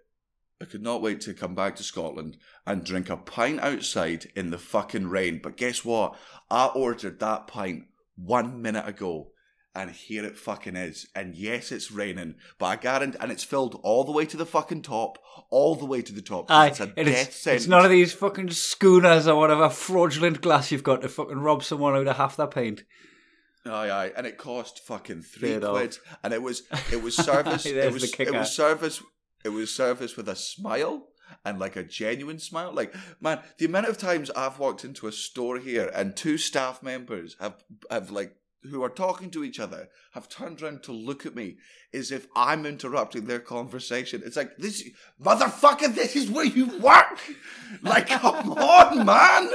I 0.62 0.66
could 0.66 0.84
not 0.84 1.02
wait 1.02 1.22
to 1.22 1.34
come 1.34 1.56
back 1.56 1.76
to 1.78 1.84
Scotland 1.84 2.38
and 2.68 2.84
drink 2.86 3.10
a 3.10 3.18
pint 3.18 3.60
outside 3.62 4.32
in 4.36 4.52
the 4.52 4.60
fucking 4.60 5.08
rain. 5.10 5.40
But 5.42 5.58
guess 5.58 5.84
what? 5.84 6.16
I 6.52 6.68
ordered 6.68 7.20
that 7.20 7.48
pint 7.48 7.86
one 8.16 8.62
minute 8.62 8.88
ago. 8.88 9.32
And 9.74 9.90
here 9.90 10.26
it 10.26 10.38
fucking 10.38 10.76
is. 10.76 11.08
And 11.16 11.34
yes, 11.34 11.72
it's 11.72 11.92
raining, 11.92 12.36
but 12.60 12.66
I 12.66 12.76
guarantee, 12.76 13.18
and 13.22 13.32
it's 13.32 13.44
filled 13.44 13.80
all 13.84 14.04
the 14.04 14.12
way 14.12 14.26
to 14.26 14.36
the 14.36 14.46
fucking 14.46 14.82
top, 14.82 15.18
all 15.50 15.76
the 15.76 15.86
way 15.86 16.02
to 16.02 16.14
the 16.14 16.22
top. 16.22 16.52
Aye, 16.52 16.68
it's 16.68 16.80
a 16.82 16.88
death 16.88 16.98
it's, 16.98 17.36
sentence. 17.38 17.64
it's 17.64 17.68
none 17.68 17.86
of 17.86 17.92
these 17.92 18.12
fucking 18.12 18.50
schooners 18.50 19.28
or 19.28 19.40
whatever 19.40 19.70
fraudulent 19.70 20.42
glass 20.42 20.72
you've 20.72 20.84
got 20.84 21.02
to 21.04 21.10
fucking 21.10 21.40
rob 21.40 21.64
someone 21.64 21.96
out 21.96 22.08
of 22.08 22.18
half 22.18 22.36
their 22.36 22.48
paint. 22.48 22.84
Aye, 23.66 23.90
aye, 23.90 24.12
and 24.18 24.28
it 24.28 24.38
cost 24.38 24.80
fucking 24.86 25.22
three 25.22 25.56
off. 25.56 25.72
quid, 25.72 25.98
and 26.24 26.34
it 26.34 26.42
was 26.42 26.64
it 26.92 27.02
was 27.02 27.16
service. 27.26 27.66
It 27.66 27.82
the 27.82 27.92
was 27.92 28.20
it 28.20 28.34
was 28.34 28.52
service. 28.52 29.02
It 29.46 29.50
was 29.50 29.74
service 29.74 30.18
with 30.18 30.28
a 30.28 30.36
smile 30.36 31.08
and 31.46 31.60
like 31.60 31.76
a 31.76 31.84
genuine 31.84 32.40
smile. 32.40 32.74
Like 32.74 32.94
man, 33.20 33.40
the 33.58 33.66
amount 33.66 33.88
of 33.88 33.98
times 33.98 34.30
I've 34.32 34.60
walked 34.60 34.84
into 34.84 35.08
a 35.08 35.12
store 35.12 35.60
here 35.60 35.92
and 35.94 36.16
two 36.16 36.38
staff 36.38 36.82
members 36.84 37.36
have 37.40 37.64
have 37.90 38.12
like 38.12 38.36
who 38.70 38.84
are 38.84 38.90
talking 38.90 39.30
to 39.32 39.44
each 39.44 39.60
other 39.60 39.90
have 40.12 40.30
turned 40.30 40.62
around 40.62 40.84
to 40.84 40.92
look 40.92 41.26
at 41.26 41.36
me 41.36 41.58
as 41.94 42.12
if 42.12 42.28
I'm 42.36 42.66
interrupting 42.66 43.26
their 43.26 43.40
conversation. 43.40 44.22
It's 44.24 44.38
like 44.38 44.58
this 44.58 44.88
motherfucker. 45.22 45.94
This 45.94 46.16
is 46.16 46.30
where 46.30 46.46
you 46.46 46.78
work. 46.80 47.20
Like, 47.82 48.08
come 48.08 48.52
on, 48.52 49.06
man. 49.06 49.50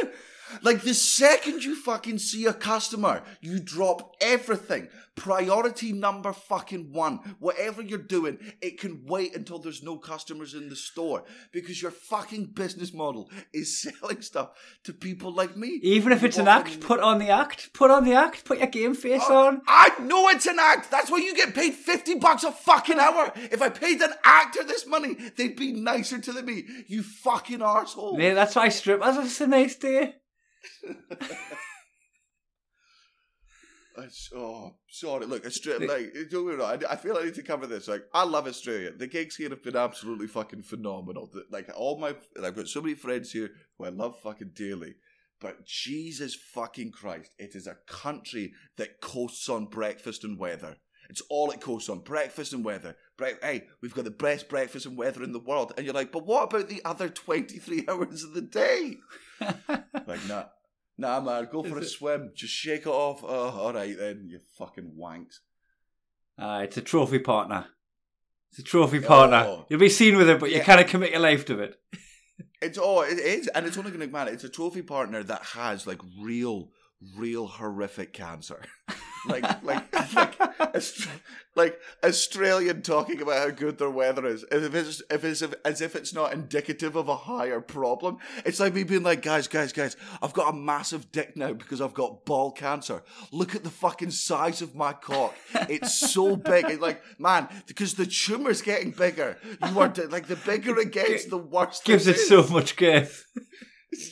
Like 0.62 0.82
the 0.82 0.94
second 0.94 1.64
you 1.64 1.74
fucking 1.74 2.18
see 2.18 2.46
a 2.46 2.52
customer, 2.52 3.22
you 3.40 3.58
drop 3.60 4.14
everything. 4.20 4.88
Priority 5.16 5.92
number 5.92 6.32
fucking 6.32 6.92
one. 6.92 7.16
Whatever 7.38 7.80
you're 7.80 7.98
doing, 7.98 8.38
it 8.60 8.78
can 8.78 9.04
wait 9.06 9.34
until 9.34 9.58
there's 9.58 9.82
no 9.82 9.96
customers 9.96 10.52
in 10.52 10.68
the 10.68 10.76
store 10.76 11.24
because 11.52 11.80
your 11.80 11.90
fucking 11.90 12.46
business 12.54 12.92
model 12.92 13.30
is 13.52 13.80
selling 14.00 14.20
stuff 14.20 14.50
to 14.84 14.92
people 14.92 15.32
like 15.32 15.56
me. 15.56 15.80
Even 15.82 16.12
if 16.12 16.22
it's 16.22 16.36
an 16.36 16.48
act, 16.48 16.80
put 16.80 17.00
on 17.00 17.18
the 17.18 17.30
act. 17.30 17.72
Put 17.72 17.90
on 17.90 18.04
the 18.04 18.12
act. 18.12 18.44
Put 18.44 18.58
your 18.58 18.66
game 18.66 18.94
face 18.94 19.22
Oh, 19.26 19.46
on. 19.48 19.62
I 19.66 19.90
know 20.00 20.28
it's 20.28 20.46
an 20.46 20.58
act. 20.60 20.90
That's 20.90 21.10
why 21.10 21.18
you 21.18 21.34
get 21.34 21.54
paid 21.54 21.72
50 21.72 22.16
bucks 22.16 22.44
a 22.44 22.52
fucking 22.52 22.98
hour. 22.98 23.32
If 23.36 23.62
I 23.62 23.70
paid 23.70 24.02
an 24.02 24.12
actor 24.22 24.64
this 24.64 24.86
money, 24.86 25.16
they'd 25.36 25.56
be 25.56 25.72
nicer 25.72 26.18
to 26.20 26.42
me. 26.42 26.64
You 26.88 27.02
fucking 27.02 27.60
arsehole. 27.60 28.18
Mate, 28.18 28.34
that's 28.34 28.54
why 28.54 28.68
strippers 28.68 29.16
are 29.16 29.26
so 29.26 29.46
nice 29.46 29.76
day. 29.76 30.14
It's, 33.98 34.30
oh, 34.36 34.74
sorry. 34.90 35.24
Look, 35.24 35.46
Australia. 35.46 35.88
Like, 35.88 36.12
don't 36.30 36.46
get 36.46 36.52
me 36.58 36.62
wrong. 36.62 36.82
I, 36.86 36.92
I 36.92 36.96
feel 36.96 37.16
I 37.16 37.24
need 37.24 37.34
to 37.36 37.42
cover 37.42 37.66
this. 37.66 37.88
Like, 37.88 38.04
I 38.12 38.24
love 38.24 38.46
Australia. 38.46 38.90
The 38.94 39.06
gigs 39.06 39.36
here 39.36 39.48
have 39.48 39.62
been 39.62 39.74
absolutely 39.76 40.26
fucking 40.26 40.64
phenomenal. 40.64 41.30
The- 41.32 41.46
Like, 41.50 41.70
all 41.74 41.98
my, 41.98 42.14
I've 42.42 42.54
got 42.56 42.68
so 42.68 42.82
many 42.82 42.94
friends 42.94 43.32
here 43.32 43.50
who 43.78 43.86
I 43.86 43.88
love 43.88 44.20
fucking 44.22 44.50
dearly. 44.54 44.96
But 45.40 45.64
Jesus 45.64 46.34
fucking 46.34 46.92
Christ, 46.92 47.34
it 47.38 47.54
is 47.54 47.66
a 47.66 47.76
country 47.86 48.52
that 48.76 49.00
coasts 49.00 49.48
on 49.48 49.64
breakfast 49.66 50.24
and 50.24 50.38
weather. 50.38 50.76
It's 51.08 51.22
all 51.30 51.50
it 51.50 51.60
coasts 51.62 51.88
on 51.88 52.00
breakfast 52.00 52.52
and 52.52 52.64
weather. 52.64 52.96
Bre- 53.16 53.40
hey, 53.40 53.64
we've 53.80 53.94
got 53.94 54.04
the 54.04 54.10
best 54.10 54.48
breakfast 54.48 54.84
and 54.86 54.98
weather 54.98 55.22
in 55.22 55.32
the 55.32 55.38
world, 55.38 55.72
and 55.76 55.86
you're 55.86 55.94
like, 55.94 56.10
but 56.10 56.26
what 56.26 56.44
about 56.52 56.68
the 56.68 56.82
other 56.84 57.08
twenty 57.08 57.58
three 57.58 57.84
hours 57.88 58.24
of 58.24 58.34
the 58.34 58.42
day? 58.42 58.96
Like, 60.06 60.24
nah, 60.28 60.44
nah, 60.98 61.20
man, 61.20 61.48
go 61.50 61.62
for 61.62 61.78
a 61.78 61.82
it- 61.82 61.86
swim. 61.88 62.32
Just 62.34 62.52
shake 62.54 62.82
it 62.82 62.86
off. 62.88 63.22
Oh, 63.22 63.28
all 63.50 63.72
right 63.72 63.96
then, 63.98 64.28
you 64.30 64.40
fucking 64.58 64.92
wanks. 64.98 65.38
Ah, 66.38 66.60
it's 66.60 66.76
a 66.76 66.82
trophy 66.82 67.18
partner. 67.18 67.66
It's 68.50 68.60
a 68.60 68.62
trophy 68.62 69.00
partner. 69.00 69.44
Oh. 69.46 69.66
You'll 69.68 69.80
be 69.80 69.88
seen 69.88 70.16
with 70.16 70.28
it, 70.28 70.38
but 70.40 70.50
you 70.50 70.56
Yeah. 70.58 70.64
can't 70.64 70.88
commit 70.88 71.10
your 71.12 71.20
life 71.20 71.44
to 71.46 71.60
it. 71.60 71.76
It's 72.60 72.78
oh, 72.80 73.00
it 73.02 73.18
is, 73.18 73.48
and 73.48 73.66
it's 73.66 73.78
only 73.78 73.90
going 73.90 74.06
to 74.06 74.12
matter. 74.12 74.30
It's 74.30 74.44
a 74.44 74.48
trophy 74.50 74.82
partner 74.82 75.22
that 75.22 75.42
has 75.42 75.86
like 75.86 76.00
real, 76.22 76.70
real 77.16 77.46
horrific 77.46 78.12
cancer, 78.12 78.62
like 79.28 79.62
like 79.62 79.92
like 79.92 80.34
like 81.54 81.80
Australian 82.04 82.82
talking 82.82 83.20
about 83.22 83.38
how 83.38 83.50
good 83.50 83.78
their 83.78 83.90
weather 83.90 84.26
is, 84.26 84.44
as 84.44 84.64
if 84.64 84.74
it's 84.74 85.02
if 85.10 85.24
it's 85.24 85.42
as 85.64 85.80
if 85.80 85.96
it's 85.96 86.12
not 86.12 86.32
indicative 86.32 86.96
of 86.96 87.08
a 87.08 87.16
higher 87.16 87.60
problem. 87.60 88.18
It's 88.44 88.60
like 88.60 88.74
me 88.74 88.84
being 88.84 89.02
like, 89.02 89.22
guys, 89.22 89.48
guys, 89.48 89.72
guys, 89.72 89.96
I've 90.22 90.34
got 90.34 90.52
a 90.52 90.56
massive 90.56 91.10
dick 91.12 91.36
now 91.36 91.54
because 91.54 91.80
I've 91.80 91.94
got 91.94 92.24
ball 92.24 92.52
cancer. 92.52 93.02
Look 93.32 93.54
at 93.54 93.64
the 93.64 93.70
fucking 93.70 94.10
size 94.10 94.62
of 94.62 94.74
my 94.74 94.92
cock. 94.92 95.34
It's 95.68 95.98
so 95.98 96.36
big. 96.36 96.66
It's 96.66 96.80
like, 96.80 97.02
man, 97.18 97.48
because 97.66 97.94
the 97.94 98.06
tumor's 98.06 98.62
getting 98.62 98.90
bigger. 98.90 99.38
You 99.66 99.80
are 99.80 99.92
like 100.10 100.26
the 100.26 100.36
bigger 100.36 100.78
it 100.78 100.92
gets, 100.92 101.24
the 101.30 101.38
worse. 101.38 101.80
Gives 101.82 102.06
it 102.06 102.18
so 102.18 102.46
much 102.48 102.76
girth. 102.76 103.24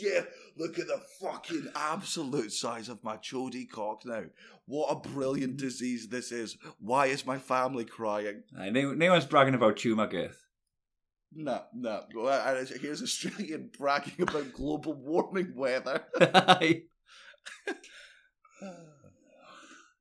Yeah, 0.01 0.23
look 0.57 0.79
at 0.79 0.87
the 0.87 1.01
fucking 1.21 1.69
absolute 1.75 2.53
size 2.53 2.89
of 2.89 3.03
my 3.05 3.17
chody 3.17 3.69
cock 3.69 4.05
now. 4.05 4.25
What 4.67 4.91
a 4.91 5.09
brilliant 5.09 5.57
disease 5.57 6.09
this 6.09 6.33
is. 6.33 6.57
Why 6.79 7.07
is 7.07 7.27
my 7.27 7.39
family 7.39 7.85
crying? 7.85 8.43
Aye, 8.59 8.71
no, 8.71 8.93
no 8.95 9.13
one's 9.13 9.27
bragging 9.27 9.55
about 9.55 9.77
tumour 9.77 10.07
girth. 10.07 10.47
No, 11.33 11.63
no. 11.75 12.05
Well, 12.15 12.65
Here's 12.81 13.03
Australian 13.03 13.71
bragging 13.79 14.23
about 14.23 14.53
global 14.53 14.95
warming 14.95 15.55
weather. 15.55 16.05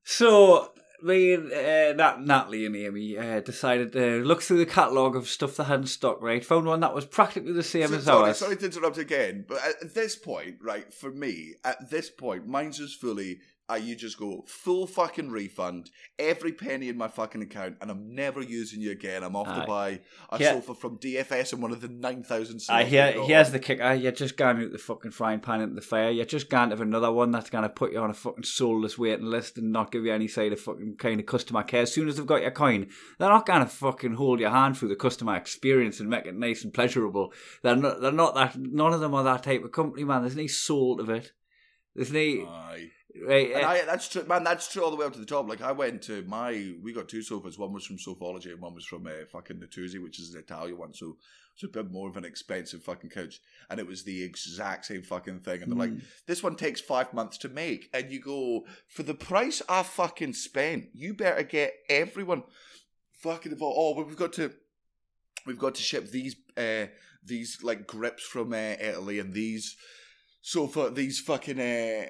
So 0.06 0.73
me 1.04 1.34
and 1.34 1.52
uh, 1.52 1.94
Nat, 1.94 2.22
Natalie 2.22 2.66
and 2.66 2.76
Amy 2.76 3.18
uh, 3.18 3.40
decided 3.42 3.92
to 3.94 4.24
look 4.24 4.42
through 4.42 4.58
the 4.60 4.66
catalogue 4.66 5.16
of 5.16 5.28
stuff 5.28 5.58
they 5.58 5.64
had 5.64 5.82
in 5.82 5.88
stock, 5.88 6.22
right? 6.22 6.44
Found 6.46 6.66
one 6.68 6.80
that 6.80 6.96
was 6.96 7.06
practically 7.06 7.52
the 7.54 7.64
same 7.64 7.90
So- 7.90 7.96
as 7.96 8.04
sorry, 8.06 8.28
ours. 8.30 8.38
sorry 8.38 8.56
to 8.58 8.66
interrupt 8.66 8.98
again, 8.98 9.46
but 9.48 9.60
at 9.82 9.94
this 9.94 10.16
point, 10.16 10.58
right, 10.62 10.94
for 10.94 11.12
me, 11.12 11.56
at 11.64 11.90
this 11.90 12.10
point, 12.10 12.48
mine's 12.48 12.78
just 12.78 13.00
fully, 13.02 13.40
uh, 13.72 13.76
you 13.76 13.96
just 13.96 14.18
go 14.20 14.44
full 14.46 14.86
fucking 14.86 15.30
refund, 15.30 15.90
every 16.20 16.52
penny 16.52 16.90
in 16.90 16.98
my 16.98 17.08
fucking 17.08 17.42
account, 17.42 17.78
and 17.82 17.90
I'm 17.90 18.14
never 18.14 18.42
using 18.42 18.82
you 18.82 18.92
again. 18.92 19.24
I'm 19.24 19.36
off 19.38 19.48
Aye. 19.48 19.62
to 19.62 19.66
buy 19.68 20.00
a 20.32 20.40
Yeah. 20.40 20.54
sofa 20.54 20.76
from 20.76 20.98
DFS 20.98 21.54
and 21.54 21.62
one 21.62 21.72
of 21.72 21.80
the 21.80 21.88
9,000 21.88 22.58
I 22.70 22.82
sales 22.84 22.90
hear, 22.90 23.12
here's 23.24 23.52
the 23.52 23.60
kicker. 23.60 23.94
You're 23.94 24.12
just 24.12 24.36
going 24.36 24.58
out 24.62 24.72
the 24.74 24.78
fucking 24.78 25.12
frying 25.12 25.40
pan 25.40 25.62
into 25.62 25.76
the 25.76 25.82
fire. 25.82 26.12
You're 26.12 26.26
just 26.26 26.50
going 26.50 26.70
to 26.70 26.74
have 26.76 26.82
another 26.82 27.12
one 27.12 27.32
that's 27.32 27.50
going 27.50 27.64
to 27.64 27.70
put 27.70 27.94
you 27.94 28.00
on 28.00 28.10
a 28.10 28.14
fucking 28.14 28.44
soulless 28.44 28.98
waiting 28.98 29.26
list 29.28 29.58
and 29.58 29.72
not 29.72 29.92
give 29.92 30.04
you 30.04 30.12
any 30.14 30.28
side 30.28 30.52
of 30.52 30.60
fucking 30.60 30.98
kind 30.98 31.20
of 31.22 31.26
customer 31.26 31.64
care. 31.64 31.84
As 31.84 31.94
soon 31.94 32.10
as 32.10 32.18
they've 32.18 32.26
got 32.26 32.42
your 32.42 32.52
coin, 32.52 32.90
they're 33.18 33.30
not 33.30 33.46
going 33.46 33.62
to 33.62 33.68
fucking 33.68 34.16
hold 34.16 34.42
your 34.42 34.50
hand 34.52 34.78
through 34.78 34.90
the 34.90 34.96
customer 34.98 35.36
experience 35.38 36.02
and 36.02 36.10
make 36.10 36.26
it 36.26 36.36
nice 36.36 36.64
and 36.66 36.74
pleasurable. 36.74 37.32
They're 37.62 37.76
not. 37.78 38.02
They're 38.02 38.12
not 38.12 38.36
that. 38.36 38.58
None 38.58 38.94
of 38.94 39.00
them 39.00 39.14
are 39.14 39.24
that 39.24 39.44
type 39.44 39.64
of 39.64 39.72
company, 39.72 40.04
man. 40.04 40.22
There's 40.22 40.36
no 40.36 40.48
soul 40.48 41.00
of 41.00 41.10
it. 41.10 41.32
There's 41.96 42.12
no 42.12 42.20
Aye. 42.20 42.90
Right. 43.28 43.52
And 43.52 43.64
eh, 43.64 43.68
I, 43.68 43.86
that's 43.86 44.08
true, 44.08 44.24
man. 44.24 44.44
That's 44.44 44.72
true 44.72 44.84
all 44.84 44.92
the 44.92 44.98
way 44.98 45.06
up 45.06 45.14
to 45.14 45.20
the 45.20 45.26
top. 45.26 45.48
Like 45.48 45.62
I 45.62 45.72
went 45.72 46.02
to 46.04 46.24
my, 46.24 46.74
we 46.82 46.94
got 46.94 47.10
two 47.10 47.22
sofas. 47.22 47.58
One 47.58 47.74
was 47.74 47.86
from 47.86 47.98
Sofology, 47.98 48.52
and 48.52 48.62
one 48.62 48.74
was 48.74 48.86
from 48.86 49.06
uh, 49.08 49.26
fucking 49.32 49.58
Natuzzi, 49.58 50.02
which 50.02 50.20
is 50.20 50.34
an 50.34 50.40
Italian 50.40 50.78
one. 50.78 50.94
So 50.94 51.18
it's 51.54 51.64
a 51.64 51.68
bit 51.68 51.92
more 51.92 52.10
of 52.10 52.18
an 52.18 52.26
expensive 52.26 52.82
fucking 52.84 53.12
couch, 53.12 53.40
and 53.70 53.80
it 53.80 53.86
was 53.86 54.04
the 54.04 54.24
exact 54.24 54.86
same 54.86 55.04
fucking 55.04 55.42
thing. 55.42 55.62
And 55.62 55.72
they're 55.72 55.78
like, 55.78 55.92
Mm. 55.92 56.02
"This 56.26 56.42
one 56.42 56.56
takes 56.56 56.82
five 56.82 57.14
months 57.14 57.38
to 57.40 57.50
make," 57.50 57.90
and 57.94 58.12
you 58.12 58.20
go, 58.20 58.66
"For 58.88 59.04
the 59.04 59.14
price 59.14 59.62
I 59.70 59.84
fucking 59.84 60.34
spent, 60.34 60.86
you 60.94 61.14
better 61.14 61.44
get 61.44 61.74
everyone 61.90 62.44
fucking 63.20 63.52
involved." 63.52 63.76
Oh, 63.78 63.94
well, 63.96 64.06
we've 64.06 64.18
got 64.18 64.34
to, 64.34 64.52
we've 65.46 65.60
got 65.60 65.76
to 65.76 65.82
ship 65.84 66.10
these, 66.10 66.36
uh, 66.58 66.88
these 67.24 67.60
like 67.62 67.86
grips 67.86 68.24
from 68.24 68.52
uh, 68.54 68.76
Italy, 68.80 69.20
and 69.20 69.34
these 69.34 69.76
sofa, 70.42 70.90
these 70.90 71.20
fucking. 71.20 71.60
Uh, 71.60 72.08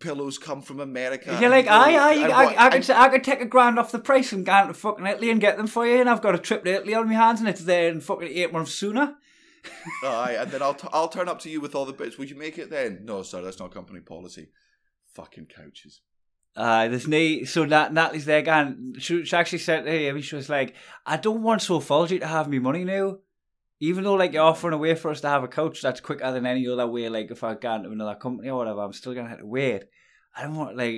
Pillows 0.00 0.38
come 0.38 0.60
from 0.62 0.80
America. 0.80 1.36
You're 1.40 1.50
like, 1.50 1.68
aye, 1.68 1.94
aye, 1.96 2.24
I, 2.30 2.44
what- 2.44 2.58
I, 2.58 2.68
and- 2.68 2.84
could, 2.84 2.90
I 2.90 3.08
could 3.08 3.24
take 3.24 3.40
a 3.40 3.46
grand 3.46 3.78
off 3.78 3.92
the 3.92 3.98
price 3.98 4.32
and 4.32 4.44
go 4.44 4.66
to 4.66 4.74
fucking 4.74 5.06
Italy 5.06 5.30
and 5.30 5.40
get 5.40 5.56
them 5.56 5.66
for 5.68 5.86
you, 5.86 6.00
and 6.00 6.10
I've 6.10 6.22
got 6.22 6.34
a 6.34 6.38
trip 6.38 6.64
to 6.64 6.74
Italy 6.74 6.94
on 6.94 7.06
my 7.08 7.14
hands, 7.14 7.40
and 7.40 7.48
it's 7.48 7.62
there 7.64 7.88
in 7.88 8.00
fucking 8.00 8.28
eight 8.28 8.52
months 8.52 8.72
sooner. 8.74 9.14
Aye, 10.04 10.36
and 10.40 10.50
then 10.50 10.62
I'll 10.62 10.74
t- 10.82 10.88
I'll 10.92 11.08
turn 11.08 11.28
up 11.28 11.40
to 11.40 11.50
you 11.50 11.60
with 11.60 11.74
all 11.74 11.84
the 11.86 11.92
bits. 11.92 12.18
Would 12.18 12.28
you 12.30 12.36
make 12.36 12.58
it 12.58 12.70
then? 12.70 13.00
No, 13.04 13.22
sir, 13.22 13.40
that's 13.42 13.58
not 13.58 13.72
company 13.72 14.00
policy. 14.00 14.48
Fucking 15.14 15.46
couches. 15.46 16.00
Uh, 16.56 16.86
there's 16.88 17.08
no, 17.08 17.42
so 17.44 17.64
Nat, 17.64 17.92
Natalie's 17.92 18.26
there 18.26 18.38
again. 18.38 18.94
she, 18.98 19.24
she 19.24 19.36
actually 19.36 19.58
said 19.58 19.84
to 19.84 19.90
him, 19.90 20.20
she 20.20 20.36
was 20.36 20.48
like, 20.48 20.74
I 21.04 21.16
don't 21.16 21.42
want 21.42 21.62
Sofology 21.62 22.20
to 22.20 22.26
have 22.28 22.48
me 22.48 22.60
money 22.60 22.84
now. 22.84 23.18
Even 23.84 24.04
though, 24.04 24.14
like, 24.14 24.32
you're 24.32 24.42
offering 24.42 24.74
a 24.74 24.78
way 24.78 24.94
for 24.94 25.10
us 25.10 25.20
to 25.20 25.28
have 25.28 25.44
a 25.44 25.48
coach 25.48 25.82
that's 25.82 26.00
quicker 26.00 26.30
than 26.32 26.46
any 26.46 26.66
other 26.68 26.86
way, 26.86 27.08
like, 27.08 27.30
if 27.30 27.44
I 27.44 27.54
go 27.54 27.74
into 27.74 27.90
another 27.90 28.14
company 28.14 28.48
or 28.48 28.58
whatever, 28.58 28.80
I'm 28.80 28.92
still 28.92 29.14
to 29.14 29.24
have 29.24 29.38
to 29.38 29.46
wait. 29.46 29.84
I 30.36 30.42
don't 30.42 30.56
want, 30.56 30.76
like, 30.76 30.94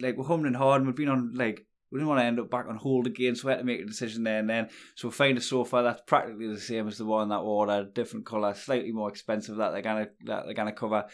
like, 0.00 0.16
we're 0.16 0.24
humming 0.24 0.46
and 0.46 0.56
hawing, 0.56 0.86
we've 0.86 0.96
been 0.96 1.08
on, 1.08 1.34
like, 1.34 1.66
we 1.90 1.98
didn't 1.98 2.08
want 2.08 2.20
to 2.20 2.24
end 2.24 2.38
up 2.38 2.50
back 2.50 2.66
on 2.68 2.76
hold 2.76 3.06
again, 3.06 3.34
so 3.34 3.46
we 3.46 3.52
had 3.52 3.58
to 3.58 3.64
make 3.64 3.80
a 3.80 3.84
decision 3.84 4.22
there 4.22 4.38
and 4.38 4.48
then. 4.48 4.68
So 4.94 5.08
we 5.08 5.12
find 5.12 5.36
a 5.36 5.40
sofa 5.40 5.82
that's 5.82 6.02
practically 6.06 6.46
the 6.46 6.60
same 6.60 6.86
as 6.86 6.98
the 6.98 7.04
one 7.04 7.28
that 7.30 7.42
we 7.42 7.48
ordered, 7.48 7.94
different 7.94 8.26
colour, 8.26 8.54
slightly 8.54 8.92
more 8.92 9.08
expensive 9.08 9.56
that 9.56 9.72
they're 9.72 9.82
gonna 9.82 10.08
that 10.26 10.44
they're 10.44 10.54
gonna 10.54 10.72
cover. 10.72 11.06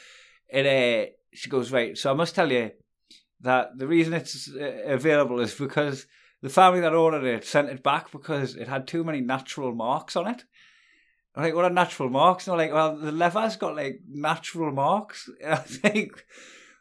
And 0.50 0.66
uh, 0.66 1.10
she 1.32 1.48
goes 1.48 1.72
right. 1.72 1.96
So 1.96 2.10
I 2.10 2.14
must 2.14 2.34
tell 2.34 2.52
you 2.52 2.72
that 3.40 3.78
the 3.78 3.86
reason 3.86 4.12
it's 4.12 4.50
uh, 4.54 4.82
available 4.86 5.40
is 5.40 5.54
because 5.54 6.06
the 6.42 6.50
family 6.50 6.80
that 6.80 6.94
ordered 6.94 7.24
it 7.24 7.44
sent 7.44 7.70
it 7.70 7.82
back 7.82 8.12
because 8.12 8.54
it 8.54 8.68
had 8.68 8.86
too 8.86 9.02
many 9.02 9.22
natural 9.22 9.74
marks 9.74 10.14
on 10.14 10.26
it. 10.26 10.44
I'm 11.36 11.42
like, 11.42 11.54
what 11.54 11.64
are 11.66 11.70
natural 11.70 12.08
marks? 12.08 12.46
And 12.48 12.58
they're 12.58 12.66
like, 12.66 12.74
well, 12.74 12.96
the 12.96 13.12
leather's 13.12 13.56
got 13.56 13.76
like 13.76 14.00
natural 14.08 14.72
marks. 14.72 15.28
And 15.42 15.54
I 15.54 15.62
was 15.62 15.84
like, 15.84 16.26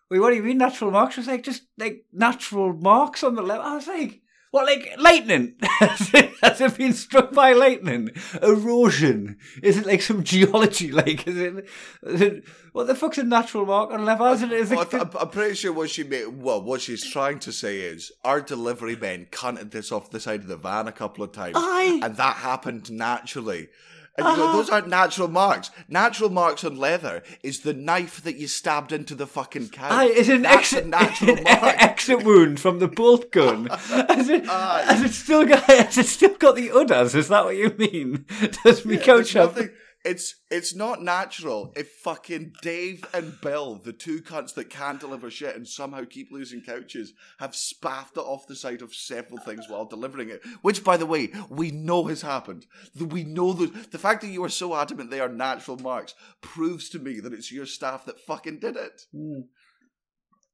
wait, 0.09 0.19
what 0.19 0.29
do 0.29 0.37
you 0.37 0.43
mean 0.43 0.57
natural 0.57 0.91
marks? 0.91 1.15
She 1.15 1.19
was 1.21 1.27
like, 1.27 1.43
just 1.43 1.63
like 1.77 2.05
natural 2.13 2.73
marks 2.73 3.23
on 3.23 3.35
the 3.35 3.41
leather. 3.41 3.63
I 3.63 3.75
was 3.75 3.87
like, 3.87 4.21
what, 4.51 4.67
like 4.67 4.89
lightning? 4.97 5.55
Has 5.61 6.61
it 6.61 6.77
been 6.77 6.93
struck 6.93 7.33
by 7.33 7.51
lightning? 7.51 8.11
Erosion? 8.41 9.37
Is 9.61 9.77
it 9.77 9.85
like 9.85 10.01
some 10.01 10.23
geology? 10.23 10.91
Like, 10.95 11.27
is 11.27 11.35
it, 11.35 11.67
is 12.03 12.21
it 12.21 12.43
what 12.71 12.87
the 12.87 12.95
fuck's 12.95 13.17
a 13.17 13.23
natural 13.23 13.65
mark 13.65 13.91
on 13.91 14.05
leather? 14.05 14.27
Is 14.27 14.43
it, 14.43 14.51
is 14.53 14.71
it, 14.71 14.77
Well, 14.77 14.87
I'm, 14.93 15.09
I'm 15.19 15.29
pretty 15.29 15.55
sure 15.55 15.73
what 15.73 15.89
she 15.89 16.05
made. 16.05 16.27
Well, 16.27 16.61
what 16.61 16.79
she's 16.79 17.05
trying 17.05 17.39
to 17.39 17.51
say 17.51 17.81
is 17.81 18.13
our 18.23 18.39
delivery 18.39 18.95
men 18.95 19.27
cunted 19.29 19.71
this 19.71 19.91
off 19.91 20.11
the 20.11 20.21
side 20.21 20.39
of 20.39 20.47
the 20.47 20.55
van 20.55 20.87
a 20.87 20.93
couple 20.93 21.25
of 21.25 21.33
times, 21.33 21.55
Aye. 21.57 21.99
and 22.01 22.15
that 22.15 22.37
happened 22.37 22.89
naturally. 22.89 23.67
And 24.17 24.25
you 24.27 24.35
go, 24.35 24.43
Uh-huh. 24.45 24.55
those 24.57 24.69
aren't 24.69 24.87
natural 24.87 25.27
marks. 25.27 25.71
Natural 25.89 26.29
marks 26.29 26.63
on 26.63 26.77
leather 26.77 27.21
is 27.43 27.59
the 27.61 27.73
knife 27.73 28.21
that 28.23 28.37
you 28.37 28.47
stabbed 28.47 28.91
into 28.93 29.13
the 29.13 29.27
fucking 29.27 29.69
cow. 29.69 29.89
Aye, 29.89 30.05
is 30.05 30.29
it 30.29 30.37
an 30.37 30.41
That's 30.43 30.71
exit, 30.73 30.85
a 30.85 30.87
natural 30.87 31.35
mark. 31.43 31.83
exit 31.83 32.23
wound 32.23 32.59
from 32.61 32.79
the 32.79 32.87
bolt 32.87 33.31
gun? 33.31 33.65
Has 33.89 34.29
it, 34.29 34.45
has 34.45 35.01
it 35.01 35.11
still 35.13 35.45
got? 35.45 35.63
Has 35.63 35.97
it 35.97 36.05
still 36.05 36.35
got 36.35 36.55
the 36.55 36.71
udders? 36.71 37.13
Is 37.15 37.27
that 37.27 37.43
what 37.45 37.57
you 37.57 37.75
mean? 37.77 38.25
Does 38.63 38.85
me 38.85 38.97
coach 38.97 39.33
There's 39.33 39.33
have? 39.33 39.55
nothing- 39.57 39.71
It's 40.05 40.35
it's 40.51 40.75
not 40.75 41.01
natural 41.01 41.73
if 41.75 41.89
fucking 42.03 42.53
Dave 42.61 43.03
and 43.11 43.41
Bill, 43.41 43.81
the 43.83 43.91
two 43.91 44.21
cunts 44.21 44.53
that 44.53 44.69
can't 44.69 44.99
deliver 44.99 45.31
shit 45.31 45.55
and 45.55 45.67
somehow 45.67 46.03
keep 46.07 46.27
losing 46.31 46.61
couches, 46.61 47.13
have 47.39 47.55
spaffed 47.55 48.15
it 48.15 48.19
off 48.19 48.45
the 48.47 48.55
side 48.55 48.83
of 48.83 48.93
several 48.93 49.39
things 49.39 49.65
while 49.67 49.85
delivering 49.85 50.29
it. 50.29 50.41
Which, 50.61 50.83
by 50.83 50.95
the 50.97 51.07
way, 51.07 51.31
we 51.49 51.71
know 51.71 52.05
has 52.05 52.21
happened. 52.21 52.67
The- 52.93 53.05
We 53.05 53.23
know 53.23 53.53
that 53.53 53.91
the 53.91 53.97
fact 53.97 54.21
that 54.21 54.27
you 54.27 54.43
are 54.43 54.49
so 54.49 54.75
adamant 54.75 55.09
they 55.09 55.19
are 55.19 55.27
natural 55.27 55.77
marks 55.77 56.13
proves 56.39 56.87
to 56.89 56.99
me 56.99 57.19
that 57.21 57.33
it's 57.33 57.51
your 57.51 57.65
staff 57.65 58.05
that 58.05 58.19
fucking 58.19 58.59
did 58.59 58.75
it. 58.75 59.01
Hmm. 59.11 59.41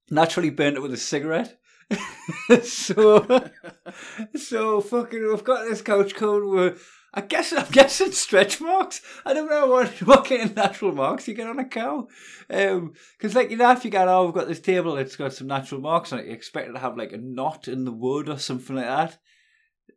Naturally 0.10 0.50
burnt 0.50 0.78
it 0.78 0.82
with 0.82 0.94
a 0.94 0.98
cigarette. 0.98 1.60
so, 2.64 3.50
so 4.36 4.80
fucking, 4.80 5.28
we've 5.28 5.44
got 5.44 5.66
this 5.66 5.82
couch 5.82 6.16
code. 6.16 6.46
Where 6.46 6.76
I 7.13 7.21
guess 7.21 7.52
I'm 7.52 7.65
guessing 7.71 8.12
stretch 8.13 8.62
marks. 8.62 9.02
I 9.26 9.34
don't 9.34 9.50
know 9.50 9.67
what 9.67 9.89
what 10.08 10.26
kind 10.26 10.43
of 10.43 10.56
natural 10.56 10.93
marks 10.93 11.28
you 11.28 11.34
get 11.34 11.47
on 11.47 11.60
a 11.60 11.65
cow. 11.65 12.08
Um, 12.50 12.93
because 13.17 13.36
like 13.36 13.52
you 13.52 13.58
know, 13.58 13.71
if 13.71 13.84
you 13.84 13.91
got 13.91 14.08
oh, 14.08 14.26
we've 14.26 14.34
got 14.34 14.47
this 14.47 14.62
table, 14.62 14.95
it's 14.97 15.15
got 15.17 15.34
some 15.34 15.47
natural 15.47 15.82
marks 15.82 16.13
on 16.13 16.19
it. 16.19 16.28
You 16.28 16.34
expect 16.34 16.69
it 16.69 16.74
to 16.74 16.80
have 16.80 16.97
like 16.97 17.12
a 17.12 17.17
knot 17.17 17.67
in 17.67 17.84
the 17.86 17.91
wood 17.91 18.30
or 18.30 18.38
something 18.39 18.76
like 18.78 18.86
that. 18.86 19.17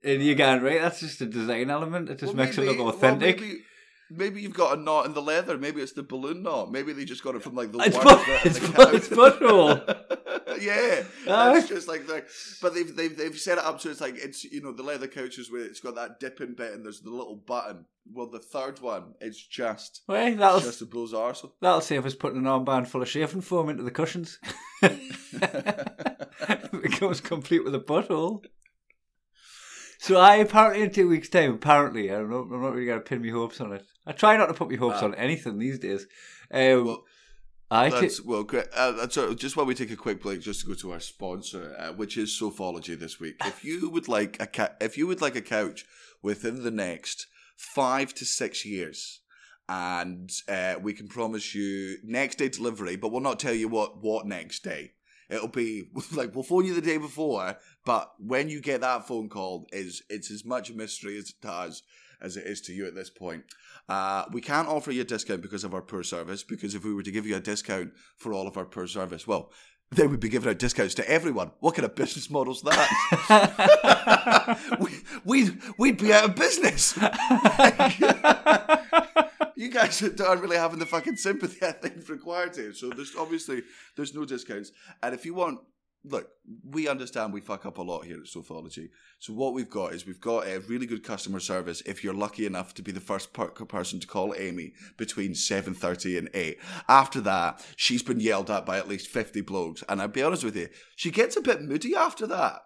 And 0.02 0.22
you 0.22 0.34
going 0.34 0.60
right? 0.62 0.80
That's 0.82 1.00
just 1.00 1.20
a 1.20 1.26
design 1.26 1.70
element. 1.70 2.10
It 2.10 2.18
just 2.18 2.34
Well, 2.34 2.44
makes 2.44 2.56
maybe- 2.58 2.68
it 2.68 2.72
look 2.72 2.78
well, 2.84 2.94
authentic. 2.94 3.40
maybe, 3.40 3.62
maybe 4.10 4.40
you've 4.42 4.54
got 4.54 4.78
a 4.78 4.80
knot 4.80 5.06
in 5.06 5.14
the 5.14 5.22
leather. 5.22 5.58
Maybe 5.58 5.80
it's 5.82 5.92
the 5.92 6.02
balloon 6.02 6.42
knot. 6.42 6.70
Maybe 6.72 6.92
they 6.92 7.04
just 7.04 7.22
got 7.24 7.34
it 7.34 7.42
from 7.42 7.54
like 7.54 7.72
the 7.72 7.78
It's 7.80 7.98
butt- 7.98 8.22
it's 8.44 8.58
the 8.58 8.90
it's 8.94 9.08
butthole. 9.08 10.00
yeah, 10.60 11.02
Ah. 11.28 11.52
that's 11.52 11.68
just 11.68 11.88
like 11.88 12.06
the. 12.06 12.24
But 12.62 12.74
they've 12.74 12.94
they've 12.94 13.16
they've 13.16 13.38
set 13.38 13.58
it 13.58 13.64
up 13.64 13.80
so 13.80 13.90
it's 13.90 14.00
like 14.00 14.14
it's 14.16 14.44
you 14.44 14.60
know 14.62 14.72
the 14.72 14.82
leather 14.82 15.08
couches 15.08 15.50
where 15.50 15.64
it's 15.64 15.80
got 15.80 15.94
that 15.96 16.20
dipping 16.20 16.54
bit 16.54 16.72
and 16.74 16.84
there's 16.84 17.00
the 17.00 17.10
little 17.10 17.36
button. 17.36 17.86
Well, 18.12 18.26
the 18.28 18.38
third 18.38 18.80
one 18.82 19.14
it's 19.20 19.42
just 19.44 20.02
Well, 20.06 20.34
that'll 20.36 20.60
just 20.60 20.82
a 20.82 20.86
bull's 20.86 21.14
arsehole. 21.14 21.52
that'll 21.62 21.80
save 21.80 22.04
us 22.04 22.14
putting 22.14 22.36
an 22.38 22.44
armband 22.44 22.86
full 22.86 23.00
of 23.00 23.08
shaving 23.08 23.40
foam 23.40 23.70
into 23.70 23.82
the 23.82 23.90
cushions. 23.90 24.38
it 24.82 26.82
becomes 26.82 27.20
complete 27.20 27.64
with 27.64 27.74
a 27.74 27.80
butthole. 27.80 28.44
So 30.04 30.18
I 30.18 30.34
apparently 30.36 30.82
in 30.82 30.90
two 30.90 31.08
weeks' 31.08 31.30
time, 31.30 31.54
apparently, 31.54 32.10
I'm 32.12 32.28
not, 32.28 32.42
I'm 32.42 32.60
not 32.60 32.74
really 32.74 32.84
going 32.84 32.98
to 32.98 33.04
pin 33.04 33.22
my 33.22 33.30
hopes 33.30 33.58
on 33.58 33.72
it. 33.72 33.86
I 34.04 34.12
try 34.12 34.36
not 34.36 34.48
to 34.48 34.52
put 34.52 34.70
my 34.70 34.76
hopes 34.76 34.98
Ah. 35.00 35.06
on 35.06 35.14
anything 35.14 35.58
these 35.58 35.78
days. 35.78 36.06
Um, 36.50 36.84
Well, 36.84 37.04
I 37.70 37.88
t- 37.88 38.00
That's 38.00 38.20
well, 38.22 38.42
great. 38.42 38.66
Uh, 38.74 38.92
that's 38.92 39.16
uh, 39.16 39.32
just 39.32 39.56
while 39.56 39.64
we 39.64 39.74
take 39.74 39.90
a 39.90 39.96
quick 39.96 40.20
break, 40.20 40.42
just 40.42 40.60
to 40.60 40.66
go 40.66 40.74
to 40.74 40.92
our 40.92 41.00
sponsor, 41.00 41.74
uh, 41.78 41.92
which 41.94 42.18
is 42.18 42.38
Sofology 42.38 42.98
this 42.98 43.18
week. 43.18 43.36
If 43.46 43.64
you 43.64 43.88
would 43.88 44.06
like 44.06 44.36
a 44.42 44.46
ca- 44.46 44.74
if 44.78 44.98
you 44.98 45.06
would 45.06 45.22
like 45.22 45.36
a 45.36 45.40
couch 45.40 45.86
within 46.22 46.62
the 46.64 46.70
next 46.70 47.26
five 47.56 48.12
to 48.16 48.26
six 48.26 48.66
years, 48.66 49.20
and 49.70 50.30
uh, 50.50 50.74
we 50.82 50.92
can 50.92 51.08
promise 51.08 51.54
you 51.54 51.96
next 52.04 52.36
day 52.36 52.50
delivery, 52.50 52.96
but 52.96 53.10
we'll 53.10 53.22
not 53.22 53.40
tell 53.40 53.54
you 53.54 53.68
what 53.68 54.02
what 54.02 54.26
next 54.26 54.62
day. 54.62 54.92
It'll 55.30 55.48
be 55.48 55.84
like 56.12 56.34
we'll 56.34 56.44
phone 56.44 56.66
you 56.66 56.74
the 56.74 56.82
day 56.92 56.98
before, 56.98 57.56
but 57.84 58.12
when 58.18 58.48
you 58.48 58.60
get 58.60 58.80
that 58.80 59.06
phone 59.06 59.28
call, 59.28 59.66
is 59.72 60.02
it's 60.08 60.30
as 60.30 60.44
much 60.44 60.70
a 60.70 60.74
mystery 60.74 61.18
as 61.18 61.30
it 61.30 61.82
as 62.20 62.36
it 62.36 62.46
is 62.46 62.60
to 62.62 62.72
you 62.72 62.86
at 62.86 62.94
this 62.94 63.10
point. 63.10 63.44
Uh, 63.88 64.24
we 64.32 64.40
can't 64.40 64.68
offer 64.68 64.90
you 64.90 65.02
a 65.02 65.04
discount 65.04 65.42
because 65.42 65.64
of 65.64 65.74
our 65.74 65.82
poor 65.82 66.02
service. 66.02 66.42
Because 66.42 66.74
if 66.74 66.84
we 66.84 66.94
were 66.94 67.02
to 67.02 67.10
give 67.10 67.26
you 67.26 67.36
a 67.36 67.40
discount 67.40 67.92
for 68.16 68.32
all 68.32 68.46
of 68.46 68.56
our 68.56 68.64
poor 68.64 68.86
service, 68.86 69.26
well, 69.26 69.52
then 69.90 70.10
we'd 70.10 70.20
be 70.20 70.30
giving 70.30 70.50
out 70.50 70.58
discounts 70.58 70.94
to 70.94 71.08
everyone. 71.08 71.50
What 71.60 71.74
kind 71.74 71.84
of 71.84 71.94
business 71.94 72.30
model's 72.30 72.62
that? 72.62 72.88
we, 74.80 74.90
we'd 75.24 75.60
we'd 75.78 75.98
be 75.98 76.12
out 76.12 76.30
of 76.30 76.34
business. 76.34 76.96
you 79.56 79.68
guys 79.70 80.02
aren't 80.02 80.42
really 80.42 80.56
having 80.56 80.78
the 80.78 80.86
fucking 80.86 81.16
sympathy 81.16 81.64
I 81.64 81.72
think 81.72 82.08
required 82.08 82.56
here. 82.56 82.72
So 82.72 82.88
there's 82.90 83.14
obviously 83.16 83.62
there's 83.96 84.14
no 84.14 84.24
discounts, 84.24 84.72
and 85.02 85.14
if 85.14 85.24
you 85.24 85.34
want 85.34 85.60
look, 86.04 86.28
we 86.68 86.86
understand 86.86 87.32
we 87.32 87.40
fuck 87.40 87.64
up 87.64 87.78
a 87.78 87.82
lot 87.82 88.04
here 88.04 88.18
at 88.18 88.24
Sofology. 88.24 88.90
So 89.18 89.32
what 89.32 89.54
we've 89.54 89.70
got 89.70 89.94
is 89.94 90.06
we've 90.06 90.20
got 90.20 90.46
a 90.46 90.60
really 90.60 90.86
good 90.86 91.02
customer 91.02 91.40
service. 91.40 91.82
If 91.86 92.04
you're 92.04 92.14
lucky 92.14 92.46
enough 92.46 92.74
to 92.74 92.82
be 92.82 92.92
the 92.92 93.00
first 93.00 93.32
per- 93.32 93.48
person 93.48 94.00
to 94.00 94.06
call 94.06 94.34
Amy 94.36 94.74
between 94.96 95.34
seven 95.34 95.74
thirty 95.74 96.18
and 96.18 96.28
eight, 96.34 96.58
after 96.88 97.20
that 97.22 97.64
she's 97.76 98.02
been 98.02 98.20
yelled 98.20 98.50
at 98.50 98.66
by 98.66 98.78
at 98.78 98.88
least 98.88 99.08
fifty 99.08 99.40
blokes. 99.40 99.82
And 99.88 100.00
I'll 100.00 100.08
be 100.08 100.22
honest 100.22 100.44
with 100.44 100.56
you, 100.56 100.68
she 100.94 101.10
gets 101.10 101.36
a 101.36 101.40
bit 101.40 101.62
moody 101.62 101.96
after 101.96 102.26
that. 102.26 102.60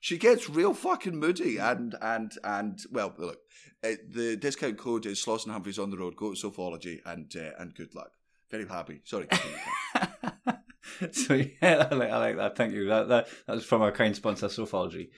She 0.00 0.16
gets 0.16 0.48
real 0.48 0.74
fucking 0.74 1.18
moody, 1.18 1.58
and 1.58 1.94
and 2.00 2.32
and 2.42 2.80
well, 2.90 3.14
look, 3.18 3.38
uh, 3.84 3.92
the 4.08 4.36
discount 4.36 4.78
code 4.78 5.06
is 5.06 5.24
Sloss 5.24 5.44
and 5.44 5.52
Humphreys 5.52 5.78
on 5.78 5.90
the 5.90 5.98
road. 5.98 6.16
Go 6.16 6.34
to 6.34 6.50
Sofology 6.50 7.00
and 7.04 7.32
uh, 7.36 7.50
and 7.58 7.74
good 7.74 7.94
luck. 7.94 8.12
Very 8.50 8.66
happy. 8.66 9.00
Sorry. 9.04 9.28
so 11.12 11.34
yeah, 11.34 11.88
I 11.90 11.94
like, 11.94 12.10
I 12.10 12.18
like 12.18 12.36
that. 12.36 12.56
Thank 12.56 12.72
you. 12.72 12.86
That, 12.86 13.08
that 13.08 13.28
that 13.46 13.54
was 13.56 13.64
from 13.64 13.82
our 13.82 13.92
kind 13.92 14.14
sponsor, 14.14 14.46
Sofology, 14.48 15.10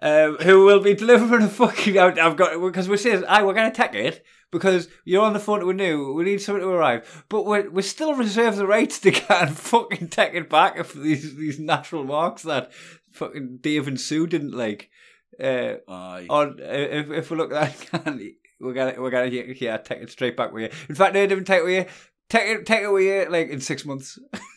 um, 0.00 0.36
who 0.36 0.64
will 0.64 0.80
be 0.80 0.94
delivering 0.94 1.42
a 1.42 1.48
fucking. 1.48 1.98
I've 1.98 2.36
got 2.36 2.60
because 2.60 2.88
we're 2.88 2.96
saying, 2.96 3.24
"I 3.28 3.42
we're 3.42 3.54
going 3.54 3.70
to 3.70 3.76
take 3.76 3.94
it 3.94 4.24
because 4.54 4.88
you're 5.04 5.24
on 5.24 5.32
the 5.32 5.40
phone 5.40 5.60
to 5.60 5.72
new. 5.72 6.12
We 6.14 6.24
need 6.24 6.40
something 6.40 6.62
to 6.62 6.68
arrive, 6.68 7.24
but 7.28 7.44
we 7.44 7.68
we 7.68 7.82
still 7.82 8.14
reserve 8.14 8.56
the 8.56 8.66
rights 8.66 9.00
to 9.00 9.10
get 9.10 9.30
and 9.30 9.56
fucking 9.56 10.08
take 10.08 10.34
it 10.34 10.48
back 10.48 10.78
if 10.78 10.94
these 10.94 11.34
these 11.36 11.58
natural 11.58 12.04
marks 12.04 12.42
that 12.42 12.72
fucking 13.10 13.58
Dave 13.60 13.88
and 13.88 14.00
Sue 14.00 14.26
didn't 14.26 14.52
like. 14.52 14.90
Uh, 15.38 15.78
Aye. 15.88 16.26
on 16.30 16.60
if 16.60 17.10
if 17.10 17.30
we 17.30 17.36
look 17.36 17.52
at 17.52 17.90
that, 17.90 18.14
we're 18.60 18.72
gonna 18.72 18.94
we're 19.00 19.10
gonna 19.10 19.26
yeah 19.26 19.76
take 19.78 20.02
it 20.02 20.10
straight 20.10 20.36
back 20.36 20.52
with 20.52 20.62
you. 20.62 20.78
In 20.88 20.94
fact, 20.94 21.14
they 21.14 21.26
didn't 21.26 21.44
take 21.44 21.60
it 21.60 21.64
with 21.64 21.74
you. 21.74 21.92
Take 22.28 22.48
it 22.48 22.66
take 22.66 22.82
it 22.82 22.92
with 22.92 23.02
you 23.02 23.26
like 23.28 23.48
in 23.48 23.60
six 23.60 23.84
months. 23.84 24.18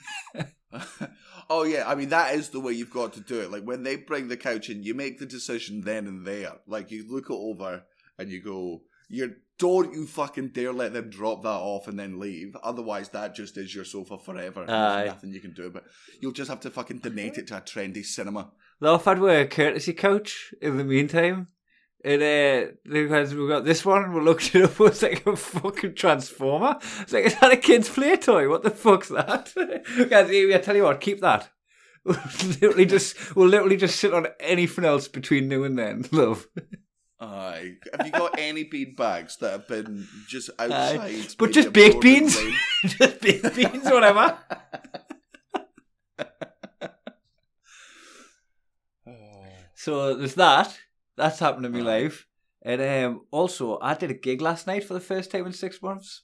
oh 1.50 1.64
yeah, 1.64 1.88
I 1.88 1.96
mean 1.96 2.10
that 2.10 2.36
is 2.36 2.50
the 2.50 2.60
way 2.60 2.74
you've 2.74 2.92
got 2.92 3.14
to 3.14 3.22
do 3.22 3.42
it. 3.42 3.52
Like 3.52 3.64
when 3.64 3.84
they 3.84 3.96
bring 3.96 4.28
the 4.28 4.38
couch 4.38 4.70
in, 4.70 4.84
you 4.84 4.94
make 4.94 5.20
the 5.20 5.26
decision 5.26 5.82
then 5.82 6.08
and 6.08 6.26
there. 6.26 6.54
Like 6.68 6.92
you 6.92 7.06
look 7.10 7.30
it 7.30 7.34
over 7.34 7.84
and 8.18 8.30
you 8.30 8.42
go, 8.42 8.82
"You 9.10 9.36
don't 9.58 9.94
you 9.94 10.06
fucking 10.06 10.50
dare 10.50 10.74
let 10.74 10.94
them 10.94 11.10
drop 11.10 11.44
that 11.44 11.50
off 11.50 11.88
and 11.88 11.98
then 12.00 12.20
leave. 12.20 12.56
Otherwise, 12.64 13.10
that 13.10 13.36
just 13.36 13.58
is 13.58 13.74
your 13.74 13.86
sofa 13.86 14.18
forever. 14.18 14.66
There's 14.66 15.08
nothing 15.08 15.32
you 15.32 15.40
can 15.40 15.54
do. 15.54 15.70
But 15.70 15.86
you'll 16.22 16.32
just 16.32 16.50
have 16.50 16.60
to 16.62 16.70
fucking 16.70 17.00
donate 17.00 17.38
it 17.38 17.48
to 17.48 17.58
a 17.58 17.62
trendy 17.62 18.06
cinema. 18.06 18.52
Though 18.80 18.96
if 18.96 19.08
I'd 19.08 19.20
wear 19.20 19.42
a 19.42 19.48
courtesy 19.48 19.94
couch 19.94 20.54
in 20.62 20.78
the 20.78 20.84
meantime. 20.84 21.48
And 22.04 22.22
uh, 22.22 22.72
because 22.84 23.34
we've 23.34 23.50
got 23.50 23.66
this 23.66 23.86
one, 23.86 24.14
we 24.14 24.22
looked 24.22 24.56
it 24.56 24.64
up. 24.64 24.80
It's 24.82 25.02
like 25.02 25.26
a 25.26 25.36
fucking 25.36 25.96
transformer. 25.96 26.78
It's 27.02 27.12
like, 27.12 27.26
is 27.26 27.40
that 27.40 27.52
a 27.52 27.58
kid's 27.58 27.90
play 27.90 28.16
toy? 28.18 28.50
What 28.50 28.64
the 28.64 28.70
fuck's 28.70 29.10
that? 29.10 29.52
Guys, 30.10 30.30
I 30.30 30.58
tell 30.60 30.76
you 30.76 30.84
what, 30.84 31.02
keep 31.02 31.22
that. 31.22 31.50
We'll 32.06 32.18
literally 32.62 32.86
just 32.86 33.36
we'll 33.36 33.50
literally 33.50 33.76
just 33.76 34.00
sit 34.00 34.14
on 34.14 34.28
anything 34.40 34.86
else 34.86 35.10
between 35.10 35.50
now 35.50 35.64
and 35.64 35.78
then, 35.78 36.06
love. 36.14 36.48
Aye. 37.20 37.74
Have 37.92 38.06
you 38.06 38.14
got 38.14 38.40
any 38.40 38.64
bean 38.64 38.96
bags 38.96 39.36
that 39.38 39.52
have 39.52 39.68
been 39.68 40.08
just 40.26 40.50
outside? 40.58 41.02
Aye. 41.02 41.28
But 41.38 41.52
just 41.52 41.74
baked 41.74 42.00
beans. 42.00 42.38
just 42.86 43.20
baked 43.20 43.54
beans, 43.56 43.84
whatever. 43.84 44.38
So 49.88 50.16
there's 50.16 50.36
that. 50.36 50.78
That's 51.18 51.40
happened 51.40 51.66
in 51.66 51.74
my 51.74 51.82
life. 51.82 52.28
And 52.62 52.82
um, 52.82 53.26
also, 53.32 53.80
I 53.82 53.94
did 53.96 54.12
a 54.12 54.14
gig 54.16 54.42
last 54.42 54.68
night 54.68 54.84
for 54.84 54.94
the 54.94 55.00
first 55.00 55.32
time 55.32 55.46
in 55.46 55.54
six 55.54 55.82
months 55.82 56.24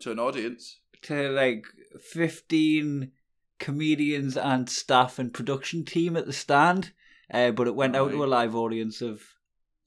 to 0.00 0.10
an 0.10 0.18
audience. 0.18 0.80
to 1.02 1.30
like 1.30 1.66
15 2.00 3.12
comedians 3.58 4.36
and 4.36 4.68
staff 4.68 5.18
and 5.18 5.32
production 5.32 5.84
team 5.84 6.16
at 6.16 6.26
the 6.26 6.32
stand. 6.32 6.92
Uh, 7.32 7.50
but 7.50 7.66
it 7.66 7.74
went 7.74 7.96
out 7.96 8.10
to 8.10 8.24
a 8.24 8.26
live 8.26 8.54
audience 8.54 9.00
of 9.02 9.20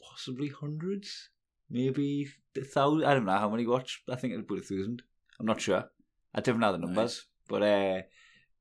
possibly 0.02 0.50
hundreds, 0.50 1.30
maybe 1.70 2.28
a 2.58 2.62
thousand. 2.62 3.06
I 3.06 3.14
don't 3.14 3.26
know 3.26 3.38
how 3.38 3.50
many 3.50 3.66
watched. 3.66 4.02
I 4.10 4.16
think 4.16 4.34
it 4.34 4.38
was 4.38 4.46
about 4.46 4.60
a 4.60 4.62
thousand. 4.62 5.04
I'm 5.40 5.46
not 5.46 5.62
sure. 5.62 5.86
I 6.36 6.42
don't 6.42 6.60
know 6.60 6.72
the 6.72 6.80
numbers. 6.80 6.96
Nice. 6.98 7.26
But 7.48 7.64
uh, 7.64 8.02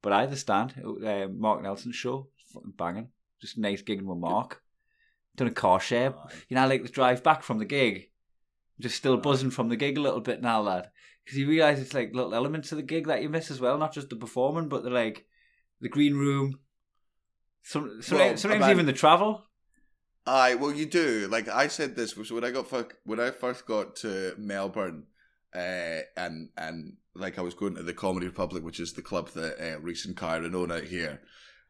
but 0.01 0.12
I 0.12 0.20
had 0.20 0.31
the 0.31 0.37
stand. 0.37 0.74
Uh, 0.85 1.27
Mark 1.29 1.62
Nelson's 1.62 1.96
show. 1.96 2.29
Fucking 2.55 2.74
banging. 2.77 3.09
Just 3.40 3.59
nice 3.59 3.83
gigging 3.83 4.05
with 4.05 4.18
Mark. 4.18 4.62
Done 5.38 5.48
a 5.48 5.53
car 5.53 5.79
share. 5.81 6.14
You 6.48 6.57
know, 6.57 6.66
like 6.66 6.83
the 6.83 6.88
drive 6.88 7.22
back 7.22 7.42
from 7.42 7.59
the 7.59 7.64
gig. 7.64 8.09
Just 8.81 8.96
still 8.96 9.16
buzzing 9.16 9.51
from 9.51 9.68
the 9.68 9.77
gig 9.77 9.96
a 9.96 10.01
little 10.01 10.20
bit 10.20 10.42
now, 10.42 10.61
lad. 10.61 10.90
Because 11.24 11.38
you 11.38 11.48
realise 11.48 11.79
it's 11.79 11.94
like 11.94 12.14
little 12.14 12.35
elements 12.35 12.72
of 12.72 12.77
the 12.77 12.83
gig 12.83 13.07
that 13.07 13.22
you 13.22 13.29
miss 13.29 13.51
as 13.51 13.61
well, 13.61 13.79
not 13.79 13.94
just 13.94 14.11
the 14.11 14.16
performing, 14.16 14.68
but 14.68 14.83
the 14.83 14.90
like 14.90 15.27
the 15.81 15.88
green 15.88 16.14
room. 16.16 16.59
Some, 17.62 18.03
some, 18.03 18.18
Well, 18.18 18.37
sometimes 18.37 18.62
about- 18.62 18.70
even 18.72 18.87
the 18.87 18.92
travel. 18.92 19.44
Aye, 20.27 20.57
well, 20.57 20.72
you 20.74 20.85
do. 20.87 21.27
Like 21.31 21.48
I 21.48 21.68
said, 21.68 21.96
this 21.96 22.16
was 22.16 22.31
when 22.31 22.44
I 22.44 22.51
got 22.51 22.68
fuck, 22.68 22.96
when 23.05 23.18
I 23.18 23.31
first 23.31 23.64
got 23.66 23.96
to 23.96 24.35
Melbourne, 24.37 25.05
uh, 25.55 26.01
and 26.18 26.51
and 26.57 26.96
like 27.14 27.38
I 27.38 27.42
was 27.42 27.55
going 27.55 27.77
to 27.77 27.83
the 27.83 27.94
Comedy 27.94 28.27
Republic, 28.27 28.62
which 28.62 28.79
is 28.81 28.92
the 28.92 29.03
club 29.03 29.31
that 29.31 29.59
uh, 29.59 29.81
Rhys 29.81 30.05
and 30.05 30.14
Kyran 30.16 30.55
own 30.55 30.70
out 30.70 30.85
here. 30.85 31.22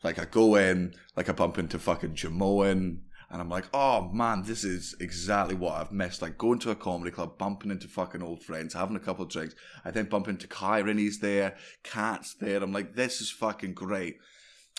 Like 0.03 0.19
I 0.19 0.25
go 0.25 0.57
in, 0.57 0.95
like 1.17 1.29
I 1.29 1.33
bump 1.33 1.59
into 1.59 1.79
fucking 1.79 2.15
Jamoan, 2.17 2.99
and 3.31 3.41
I'm 3.41 3.49
like, 3.49 3.67
oh 3.75 4.09
man, 4.13 4.43
this 4.43 4.65
is 4.65 4.95
exactly 5.01 5.55
what 5.55 5.75
I've 5.75 5.93
missed. 5.93 6.23
Like 6.23 6.39
going 6.39 6.59
to 6.61 6.71
a 6.71 6.75
comedy 6.75 7.11
club, 7.11 7.39
bumping 7.39 7.71
into 7.71 7.89
fucking 7.89 8.23
old 8.23 8.43
friends, 8.43 8.75
having 8.75 8.97
a 8.97 9.01
couple 9.01 9.25
of 9.25 9.31
drinks. 9.31 9.55
I 9.85 9.91
then 9.91 10.07
bump 10.07 10.29
into 10.29 10.47
Kyran, 10.47 10.99
he's 10.99 11.21
there, 11.21 11.57
Cat's 11.83 12.35
there. 12.35 12.63
I'm 12.63 12.73
like, 12.73 12.95
this 12.95 13.21
is 13.21 13.31
fucking 13.31 13.75
great. 13.75 14.17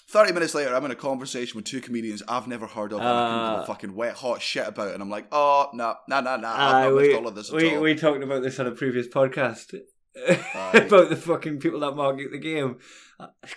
30 0.09 0.33
minutes 0.33 0.55
later, 0.55 0.73
I'm 0.75 0.83
in 0.85 0.89
a 0.91 0.95
conversation 0.95 1.55
with 1.55 1.65
two 1.65 1.81
comedians 1.81 2.23
I've 2.27 2.47
never 2.47 2.65
heard 2.65 2.91
of 2.93 2.99
and 2.99 3.07
I 3.07 3.12
can 3.53 3.59
Uh, 3.62 3.65
fucking 3.65 3.93
wet 3.93 4.15
hot 4.15 4.41
shit 4.41 4.67
about. 4.67 4.95
And 4.95 5.03
I'm 5.03 5.09
like, 5.12 5.27
oh, 5.31 5.69
no, 5.73 5.95
no, 6.07 6.19
no, 6.21 6.35
no. 6.35 6.47
I've 6.47 6.73
Aye, 6.73 6.81
not 6.85 6.95
we, 6.95 7.01
missed 7.09 7.15
all 7.19 7.27
of 7.27 7.35
this 7.35 7.49
at 7.49 7.55
we, 7.55 7.75
all. 7.75 7.81
we 7.81 7.93
talked 7.93 8.23
about 8.23 8.41
this 8.41 8.59
on 8.59 8.65
a 8.65 8.71
previous 8.71 9.07
podcast. 9.07 9.75
About 10.73 11.09
the 11.09 11.15
fucking 11.15 11.59
people 11.59 11.79
that 11.81 11.95
market 11.95 12.31
the 12.31 12.39
game. 12.39 12.77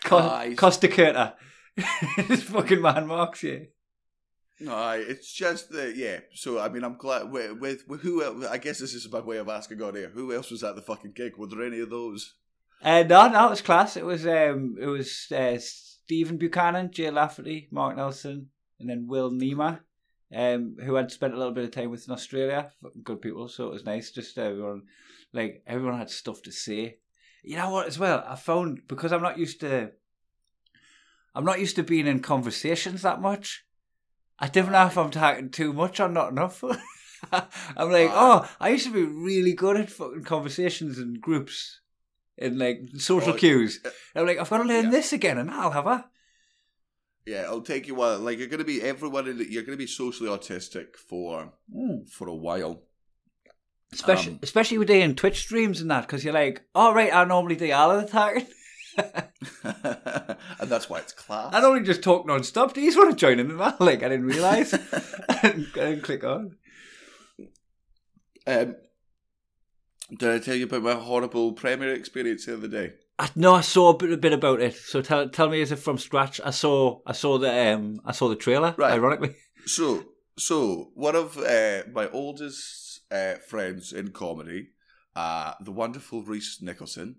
Co- 0.05 0.19
Aye. 0.19 0.55
Costa 0.57 0.87
Curta. 0.87 1.33
this 2.29 2.43
fucking 2.43 2.81
man 2.83 3.07
marks 3.07 3.43
you. 3.43 3.69
No, 4.63 4.91
it's 4.91 5.33
just 5.33 5.71
that, 5.71 5.97
yeah. 5.97 6.21
So, 6.35 6.61
I 6.61 6.69
mean, 6.69 6.85
I'm 6.85 6.97
glad 6.97 7.33
with, 7.33 7.59
with, 7.59 7.89
with 7.89 8.03
who 8.03 8.23
else, 8.23 8.47
I 8.47 8.59
guess 8.59 8.79
this 8.79 8.95
is 8.95 9.11
my 9.11 9.19
way 9.19 9.39
of 9.39 9.49
asking 9.49 9.83
on 9.83 9.97
here. 9.97 10.11
Who 10.11 10.33
else 10.33 10.53
was 10.53 10.63
at 10.63 10.77
the 10.77 10.83
fucking 10.83 11.13
gig? 11.17 11.37
Were 11.37 11.49
there 11.49 11.67
any 11.67 11.81
of 11.81 11.91
those? 11.91 12.35
Uh, 12.81 13.03
no, 13.03 13.29
no, 13.29 13.47
it 13.49 13.51
was 13.51 13.61
class. 13.61 13.97
It 13.97 14.05
was 14.05 14.25
um, 14.25 14.77
it 14.81 14.87
was 14.87 15.31
uh, 15.33 15.57
Stephen 15.59 16.37
Buchanan, 16.37 16.93
Jay 16.93 17.11
Lafferty, 17.11 17.69
Mark 17.73 17.97
Nelson, 17.97 18.51
and 18.79 18.89
then 18.89 19.07
Will 19.09 19.33
Nima, 19.33 19.81
um, 20.35 20.77
who 20.85 20.95
had 20.95 21.11
spent 21.11 21.35
a 21.35 21.37
little 21.37 21.53
bit 21.53 21.65
of 21.65 21.73
time 21.73 21.91
with 21.91 22.07
in 22.07 22.15
Australia. 22.15 22.71
Good 23.03 23.21
people, 23.21 23.49
so 23.49 23.67
it 23.67 23.73
was 23.73 23.85
nice. 23.85 24.13
Just 24.13 24.39
everyone, 24.39 24.83
like 25.33 25.63
everyone 25.67 25.99
had 25.99 26.11
stuff 26.11 26.43
to 26.43 26.53
say. 26.53 26.99
You 27.43 27.57
know 27.57 27.71
what? 27.71 27.89
As 27.89 27.99
well, 27.99 28.25
I 28.27 28.37
found 28.37 28.83
because 28.87 29.13
I'm 29.13 29.23
not 29.23 29.39
used 29.39 29.61
to, 29.61 29.91
I'm 31.35 31.45
not 31.45 31.61
used 31.61 31.77
to 31.77 31.83
being 31.83 32.07
in 32.07 32.21
conversations 32.21 33.03
that 33.03 33.21
much. 33.21 33.65
I 34.39 34.49
don't 34.49 34.73
know 34.73 34.87
if 34.87 34.99
I'm 34.99 35.11
talking 35.11 35.51
too 35.51 35.73
much 35.73 36.01
or 36.01 36.09
not 36.09 36.31
enough. 36.31 36.63
I'm 37.33 37.91
like, 37.91 38.11
oh, 38.13 38.49
I 38.59 38.71
used 38.71 38.87
to 38.87 38.93
be 38.93 39.05
really 39.05 39.53
good 39.53 39.77
at 39.77 39.91
fucking 39.91 40.25
conversations 40.25 40.99
and 40.99 41.21
groups 41.21 41.81
and 42.37 42.59
like 42.59 42.81
social 42.99 43.35
Oh, 43.35 43.37
cues. 43.37 43.81
I'm 44.17 44.27
like, 44.27 44.39
I've 44.39 44.51
got 44.51 44.59
to 44.59 44.65
learn 44.65 44.87
yeah. 44.87 44.91
this 44.91 45.13
again, 45.13 45.39
and 45.39 45.51
I'll 45.51 45.71
have 45.71 45.87
a. 45.87 46.05
Yeah, 47.25 47.45
it'll 47.45 47.63
take 47.63 47.87
you 47.87 47.95
a 47.95 47.99
while. 47.99 48.19
Like, 48.19 48.39
you're 48.39 48.49
going 48.49 48.59
to 48.59 48.65
be, 48.65 48.83
everyone, 48.83 49.29
in 49.29 49.39
the, 49.39 49.49
you're 49.51 49.63
going 49.63 49.79
to 49.79 49.83
be 49.83 49.87
socially 49.87 50.29
autistic 50.29 50.97
for 50.97 51.53
for 52.11 52.27
a 52.27 52.35
while. 52.35 52.83
Especially, 53.93 54.33
Um, 54.33 54.39
especially 54.43 54.79
with 54.79 54.89
doing 54.89 55.15
Twitch 55.15 55.39
streams 55.39 55.81
and 55.81 55.91
that, 55.91 56.01
because 56.01 56.25
you're 56.25 56.35
like, 56.35 56.63
all 56.75 56.95
right, 56.95 57.15
I 57.15 57.25
normally 57.25 57.55
do 57.57 57.71
all 57.71 57.91
of 57.93 58.01
the 58.03 58.09
talking. 58.11 58.47
and 59.65 60.69
that's 60.69 60.89
why 60.89 60.99
it's 60.99 61.13
class. 61.13 61.53
I 61.55 61.61
normally 61.61 61.85
just 61.85 62.03
talk 62.03 62.27
non-stop. 62.27 62.75
Do 62.75 62.81
you 62.81 62.89
just 62.89 62.99
want 62.99 63.11
to 63.11 63.17
join 63.17 63.39
in? 63.39 63.51
And 63.51 63.63
I 63.63 63.75
like, 63.79 64.03
I 64.03 64.09
didn't 64.09 64.27
realise. 64.27 64.75
I 64.75 65.39
didn't, 65.43 65.79
I 65.79 65.97
click 65.97 66.25
on. 66.25 66.57
Um, 68.47 68.77
did 70.19 70.31
I 70.31 70.39
tell 70.39 70.57
you 70.57 70.65
about 70.65 70.83
my 70.83 70.95
horrible 70.95 71.53
premiere 71.53 71.95
experience 71.95 72.47
the 72.47 72.55
other 72.55 72.69
day? 72.69 72.95
I, 73.19 73.31
no, 73.37 73.55
I 73.55 73.61
saw 73.61 73.91
a 73.91 73.97
bit, 73.97 74.13
a 74.13 74.17
bit 74.17 74.33
about 74.33 74.61
it. 74.61 74.75
So 74.75 75.01
tell 75.01 75.29
tell 75.29 75.49
me, 75.49 75.61
is 75.61 75.71
it 75.73 75.77
from 75.77 75.99
scratch? 75.99 76.41
I 76.45 76.51
saw 76.51 77.01
I 77.07 77.13
saw 77.13 77.39
the 77.39 77.73
um 77.73 78.01
I 78.05 78.13
saw 78.13 78.29
the 78.29 78.37
trailer. 78.37 78.75
Right. 78.77 78.93
Ironically, 78.93 79.37
So, 79.67 80.05
so 80.39 80.91
one 80.95 81.15
of 81.15 81.39
uh, 81.39 81.83
my 81.93 82.09
oldest 82.11 83.01
uh, 83.11 83.35
friends 83.49 83.93
in 83.93 84.11
comedy, 84.11 84.71
uh, 85.15 85.55
the 85.61 85.73
wonderful 85.73 86.23
Rhys 86.23 86.59
Nicholson, 86.61 87.17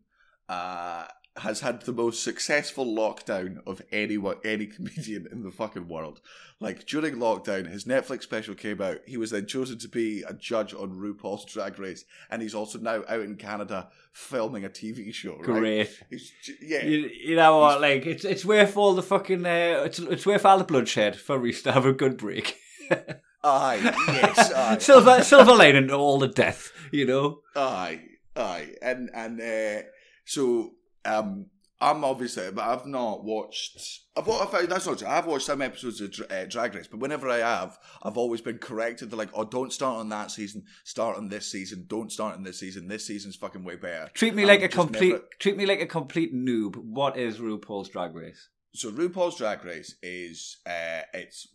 uh, 0.50 1.06
has 1.38 1.62
had 1.62 1.82
the 1.82 1.92
most 1.94 2.24
successful 2.24 2.86
lockdown 2.86 3.58
of 3.66 3.82
any 3.92 4.18
any 4.46 4.66
comedian 4.76 5.28
in 5.32 5.44
the 5.44 5.52
fucking 5.52 5.88
world. 5.88 6.22
Like 6.60 6.86
during 6.86 7.16
lockdown, 7.16 7.70
his 7.70 7.86
Netflix 7.86 8.24
special 8.24 8.56
came 8.56 8.82
out. 8.82 9.00
He 9.06 9.18
was 9.18 9.32
then 9.32 9.48
chosen 9.48 9.80
to 9.80 9.88
be 9.88 10.24
a 10.24 10.34
judge 10.34 10.74
on 10.74 10.92
RuPaul's 10.92 11.46
Drag 11.46 11.78
Race, 11.80 12.06
and 12.30 12.42
he's 12.42 12.54
also 12.56 12.80
now 12.80 13.04
out 13.08 13.22
in 13.22 13.36
Canada 13.36 13.90
filming 14.12 14.64
a 14.64 14.70
TV 14.70 15.14
show. 15.14 15.36
Right? 15.38 15.44
Great. 15.44 16.04
He's, 16.10 16.32
yeah, 16.62 16.86
You, 16.86 17.10
you 17.10 17.36
know 17.36 17.60
what? 17.60 17.82
Like 17.82 18.06
it's 18.06 18.24
it's 18.24 18.46
worth 18.46 18.78
all 18.78 18.94
the 18.94 19.04
fucking 19.04 19.46
uh, 19.46 19.84
it's 19.86 20.00
it's 20.00 20.26
worth 20.26 20.46
all 20.46 20.60
the 20.60 20.64
bloodshed 20.64 21.16
for 21.16 21.38
Rhys 21.40 21.64
to 21.64 21.72
have 21.72 21.86
a 21.86 21.94
good 21.94 22.18
break. 22.18 22.58
aye, 23.44 23.80
yes, 24.08 24.54
aye. 24.54 24.78
silver 24.80 25.24
silver 25.24 25.56
lining 25.56 25.88
to 25.88 25.96
all 25.96 26.20
the 26.20 26.28
death. 26.28 26.72
You 26.92 27.08
know. 27.08 27.40
Aye, 27.56 28.02
aye, 28.36 28.76
and 28.84 29.10
and 29.14 29.42
uh, 29.42 29.88
so 30.26 30.76
um, 31.06 31.48
I'm 31.82 32.06
obviously, 32.06 32.50
but 32.52 32.64
I've 32.64 32.86
not 32.86 33.26
watched. 33.26 33.78
I've, 34.16 34.30
I've 34.30 34.70
that's 34.70 34.86
not 34.86 35.00
true. 35.00 35.08
I've 35.08 35.26
watched 35.26 35.46
some 35.46 35.62
episodes 35.62 36.00
of 36.00 36.32
uh, 36.32 36.46
Drag 36.46 36.74
Race, 36.74 36.88
but 36.88 37.02
whenever 37.02 37.30
I 37.30 37.40
have, 37.40 37.78
I've 38.02 38.18
always 38.18 38.40
been 38.40 38.58
corrected. 38.58 39.12
They're 39.12 39.18
like, 39.18 39.32
"Oh, 39.34 39.44
don't 39.44 39.74
start 39.74 40.00
on 40.00 40.08
that 40.10 40.32
season. 40.32 40.64
Start 40.86 41.18
on 41.18 41.28
this 41.28 41.52
season. 41.52 41.86
Don't 41.88 42.10
start 42.10 42.36
on 42.36 42.44
this 42.44 42.60
season. 42.60 42.88
This 42.88 43.06
season's 43.06 43.36
fucking 43.36 43.66
way 43.66 43.76
better." 43.76 44.10
Treat 44.14 44.34
me 44.34 44.44
I'm 44.44 44.48
like 44.48 44.64
a 44.64 44.70
complete 44.70 45.12
never- 45.12 45.24
treat 45.40 45.58
me 45.58 45.66
like 45.66 45.82
a 45.82 45.86
complete 45.86 46.34
noob. 46.34 46.78
What 46.78 47.18
is 47.18 47.40
RuPaul's 47.40 47.90
Drag 47.90 48.16
Race? 48.16 48.50
so 48.76 48.90
RuPaul's 48.90 49.38
Drag 49.38 49.64
Race 49.66 49.96
is 50.02 50.58
uh, 50.66 51.02
it's 51.14 51.48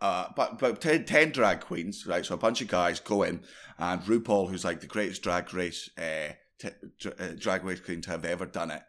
uh, 0.00 0.28
but 0.36 0.52
about 0.52 0.80
10, 0.80 1.04
10 1.04 1.32
drag 1.32 1.60
queens, 1.60 2.06
right? 2.06 2.24
So 2.24 2.34
a 2.34 2.38
bunch 2.38 2.60
of 2.60 2.68
guys 2.68 3.00
go 3.00 3.24
in, 3.24 3.40
and 3.78 4.00
RuPaul, 4.02 4.48
who's 4.48 4.64
like 4.64 4.80
the 4.80 4.86
greatest 4.86 5.22
drag 5.22 5.52
race 5.52 5.90
uh, 5.98 6.34
t- 6.58 6.70
uh, 7.06 7.28
drag 7.38 7.64
race 7.64 7.80
queen 7.80 8.00
to 8.02 8.10
have 8.10 8.24
ever 8.24 8.46
done 8.46 8.70
it, 8.70 8.82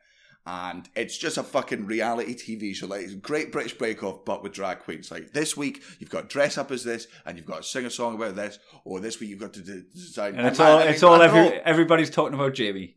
and 0.45 0.89
it's 0.95 1.17
just 1.17 1.37
a 1.37 1.43
fucking 1.43 1.85
reality 1.85 2.35
TV 2.35 2.73
show, 2.73 2.87
like 2.87 3.01
it's 3.01 3.13
Great 3.13 3.51
British 3.51 3.77
Bake 3.77 4.03
Off, 4.03 4.25
but 4.25 4.41
with 4.41 4.53
drag 4.53 4.79
queens. 4.79 5.11
Like 5.11 5.31
this 5.33 5.55
week, 5.55 5.83
you've 5.99 6.09
got 6.09 6.29
dress 6.29 6.57
up 6.57 6.71
as 6.71 6.83
this, 6.83 7.07
and 7.25 7.37
you've 7.37 7.45
got 7.45 7.57
to 7.57 7.63
sing 7.63 7.85
a 7.85 7.89
song 7.89 8.15
about 8.15 8.35
this, 8.35 8.57
or 8.83 8.99
this 8.99 9.19
week 9.19 9.29
you've 9.29 9.39
got 9.39 9.53
to 9.53 9.61
d- 9.61 9.83
design. 9.93 10.35
And 10.35 10.47
it's 10.47 10.59
man, 10.59 10.71
all 10.71 10.79
I 10.79 10.83
it's 10.85 11.03
all 11.03 11.21
and 11.21 11.23
every 11.23 11.59
everybody's 11.59 12.09
talking 12.09 12.33
about 12.33 12.53
Jamie. 12.53 12.95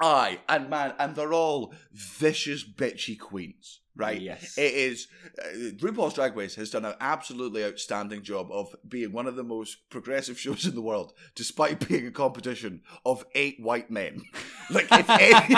Aye, 0.00 0.40
and 0.48 0.68
man, 0.68 0.94
and 0.98 1.16
they're 1.16 1.32
all 1.32 1.72
vicious, 1.92 2.62
bitchy 2.64 3.18
queens, 3.18 3.80
right? 3.96 4.20
Yes. 4.20 4.56
It 4.58 4.74
is. 4.74 5.08
Uh, 5.38 5.70
RuPaul's 5.76 6.14
Drag 6.14 6.36
Race 6.36 6.54
has 6.56 6.70
done 6.70 6.84
an 6.84 6.94
absolutely 7.00 7.64
outstanding 7.64 8.22
job 8.22 8.50
of 8.52 8.74
being 8.86 9.12
one 9.12 9.26
of 9.26 9.36
the 9.36 9.42
most 9.42 9.88
progressive 9.90 10.38
shows 10.46 10.66
in 10.66 10.74
the 10.74 10.82
world, 10.82 11.12
despite 11.34 11.88
being 11.88 12.06
a 12.06 12.10
competition 12.10 12.82
of 13.04 13.24
eight 13.34 13.58
white 13.60 13.90
men. 13.90 14.22
like, 14.70 14.86
if 14.90 15.08
any, 15.08 15.56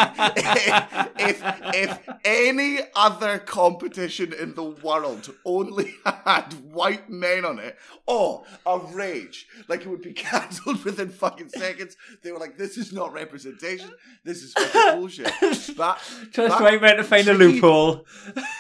if, 1.18 1.42
if 1.74 2.08
any 2.24 2.80
other 2.94 3.38
competition 3.38 4.32
in 4.32 4.54
the 4.54 4.62
world 4.62 5.34
only 5.44 5.94
had 6.04 6.52
white 6.72 7.10
men 7.10 7.44
on 7.44 7.58
it, 7.58 7.76
oh, 8.06 8.44
a 8.64 8.78
rage. 8.78 9.46
Like, 9.68 9.82
it 9.82 9.88
would 9.88 10.02
be 10.02 10.12
cancelled 10.12 10.84
within 10.84 11.10
fucking 11.10 11.48
seconds. 11.48 11.96
They 12.22 12.32
were 12.32 12.38
like, 12.38 12.56
this 12.56 12.76
is 12.76 12.92
not 12.92 13.12
representation. 13.12 13.90
This 14.24 14.42
is 14.42 14.52
fucking 14.52 15.00
bullshit. 15.00 15.32
But, 15.76 15.98
Just 16.30 16.34
but 16.34 16.60
right 16.60 16.80
meant 16.80 16.98
to 16.98 17.04
find 17.04 17.26
a 17.28 17.34
loophole. 17.34 18.06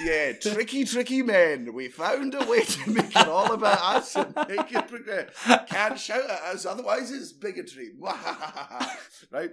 Yeah, 0.04 0.32
tricky, 0.32 0.84
tricky 0.84 1.22
men. 1.22 1.72
We 1.72 1.88
found 1.88 2.34
a 2.34 2.44
way 2.46 2.60
to 2.60 2.90
make 2.90 3.14
it 3.14 3.28
all 3.28 3.52
about 3.52 3.96
us 3.96 4.16
and 4.16 4.34
make 4.48 4.72
it 4.72 4.88
progress. 4.88 5.30
Can't 5.68 5.98
shout 5.98 6.24
at 6.24 6.54
us, 6.54 6.66
otherwise 6.66 7.10
it's 7.10 7.32
bigotry. 7.32 7.90
right? 9.30 9.50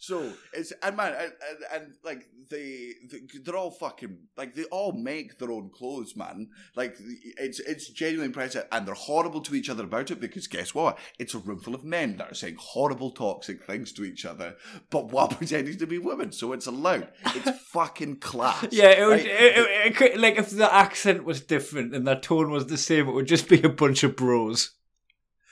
So 0.00 0.32
it's 0.52 0.72
and 0.82 0.96
man 0.96 1.12
and, 1.12 1.32
and, 1.50 1.82
and 1.82 1.94
like 2.04 2.28
they, 2.50 2.92
they 3.10 3.18
they're 3.44 3.56
all 3.56 3.72
fucking 3.72 4.16
like 4.36 4.54
they 4.54 4.64
all 4.64 4.92
make 4.92 5.38
their 5.38 5.50
own 5.50 5.70
clothes, 5.70 6.14
man. 6.16 6.50
Like 6.76 6.96
it's 7.36 7.58
it's 7.58 7.90
genuinely 7.90 8.26
impressive, 8.26 8.66
and 8.70 8.86
they're 8.86 8.94
horrible 8.94 9.40
to 9.40 9.56
each 9.56 9.68
other 9.68 9.84
about 9.84 10.12
it 10.12 10.20
because 10.20 10.46
guess 10.46 10.72
what? 10.72 10.98
It's 11.18 11.34
a 11.34 11.38
room 11.38 11.58
full 11.58 11.74
of 11.74 11.82
men 11.82 12.16
that 12.18 12.30
are 12.30 12.34
saying 12.34 12.56
horrible, 12.60 13.10
toxic 13.10 13.64
things 13.64 13.92
to 13.94 14.04
each 14.04 14.24
other, 14.24 14.54
but 14.88 15.10
while 15.10 15.28
pretending 15.28 15.76
to 15.78 15.86
be 15.86 15.98
women. 15.98 16.30
So 16.30 16.52
it's 16.52 16.66
allowed. 16.66 17.08
It's 17.26 17.60
fucking 17.72 18.20
class. 18.20 18.68
Yeah, 18.70 18.90
it 18.90 19.04
would. 19.04 19.10
right? 19.10 19.26
It, 19.26 20.00
it, 20.00 20.00
it 20.00 20.20
like 20.20 20.36
if 20.36 20.50
the 20.50 20.72
accent 20.72 21.24
was 21.24 21.40
different 21.40 21.92
and 21.92 22.06
the 22.06 22.14
tone 22.14 22.50
was 22.52 22.66
the 22.66 22.78
same, 22.78 23.08
it 23.08 23.12
would 23.12 23.26
just 23.26 23.48
be 23.48 23.62
a 23.62 23.68
bunch 23.68 24.04
of 24.04 24.14
bros. 24.14 24.77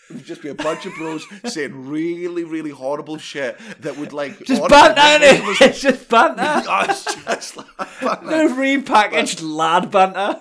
It 0.09 0.15
would 0.15 0.25
just 0.25 0.43
be 0.43 0.49
a 0.51 0.55
bunch 0.55 0.87
of 0.87 0.95
bros 0.95 1.27
saying 1.47 1.89
really, 1.89 2.45
really 2.45 2.71
horrible 2.71 3.19
shit 3.19 3.59
that 3.81 3.97
would 3.99 4.13
like 4.13 4.39
Just 4.45 4.69
banter, 4.69 5.01
innit? 5.01 5.61
It's 5.67 5.81
just 5.81 6.09
banter. 6.09 6.43
Oh, 6.69 6.87
it's 6.89 7.05
just 7.25 7.57
like 7.57 7.67
banter. 8.01 8.27
The 8.27 8.55
repackaged 8.55 9.43
lad 9.43 9.91
banter 9.91 10.41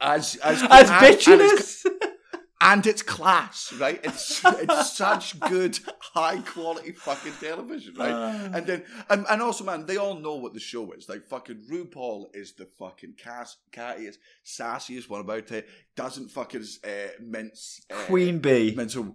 as 0.00 0.36
as 0.36 0.62
as 0.70 0.90
it's- 0.90 1.24
bitchiness. 1.24 1.84
And 2.60 2.84
it's 2.86 3.02
class, 3.02 3.72
right? 3.78 4.00
It's 4.02 4.44
it's 4.44 4.92
such 4.96 5.38
good, 5.38 5.78
high 6.00 6.40
quality 6.40 6.90
fucking 6.90 7.34
television, 7.40 7.94
right? 7.94 8.12
Ah. 8.12 8.50
and 8.52 8.66
then 8.66 8.84
and, 9.08 9.24
and 9.30 9.40
also, 9.42 9.62
man, 9.62 9.86
they 9.86 9.96
all 9.96 10.16
know 10.18 10.34
what 10.34 10.54
the 10.54 10.60
show 10.60 10.90
is. 10.92 11.08
Like 11.08 11.24
fucking 11.24 11.66
RuPaul 11.70 12.34
is 12.34 12.54
the 12.54 12.66
fucking 12.66 13.14
cast, 13.16 13.58
cattiest, 13.70 14.16
sassiest 14.44 15.08
one 15.08 15.20
about 15.20 15.52
it. 15.52 15.68
Doesn't 15.94 16.30
fucking 16.30 16.64
uh, 16.84 16.88
mince 17.20 17.80
uh, 17.90 17.94
Queen 18.06 18.40
Bee. 18.40 18.74
mental. 18.74 19.14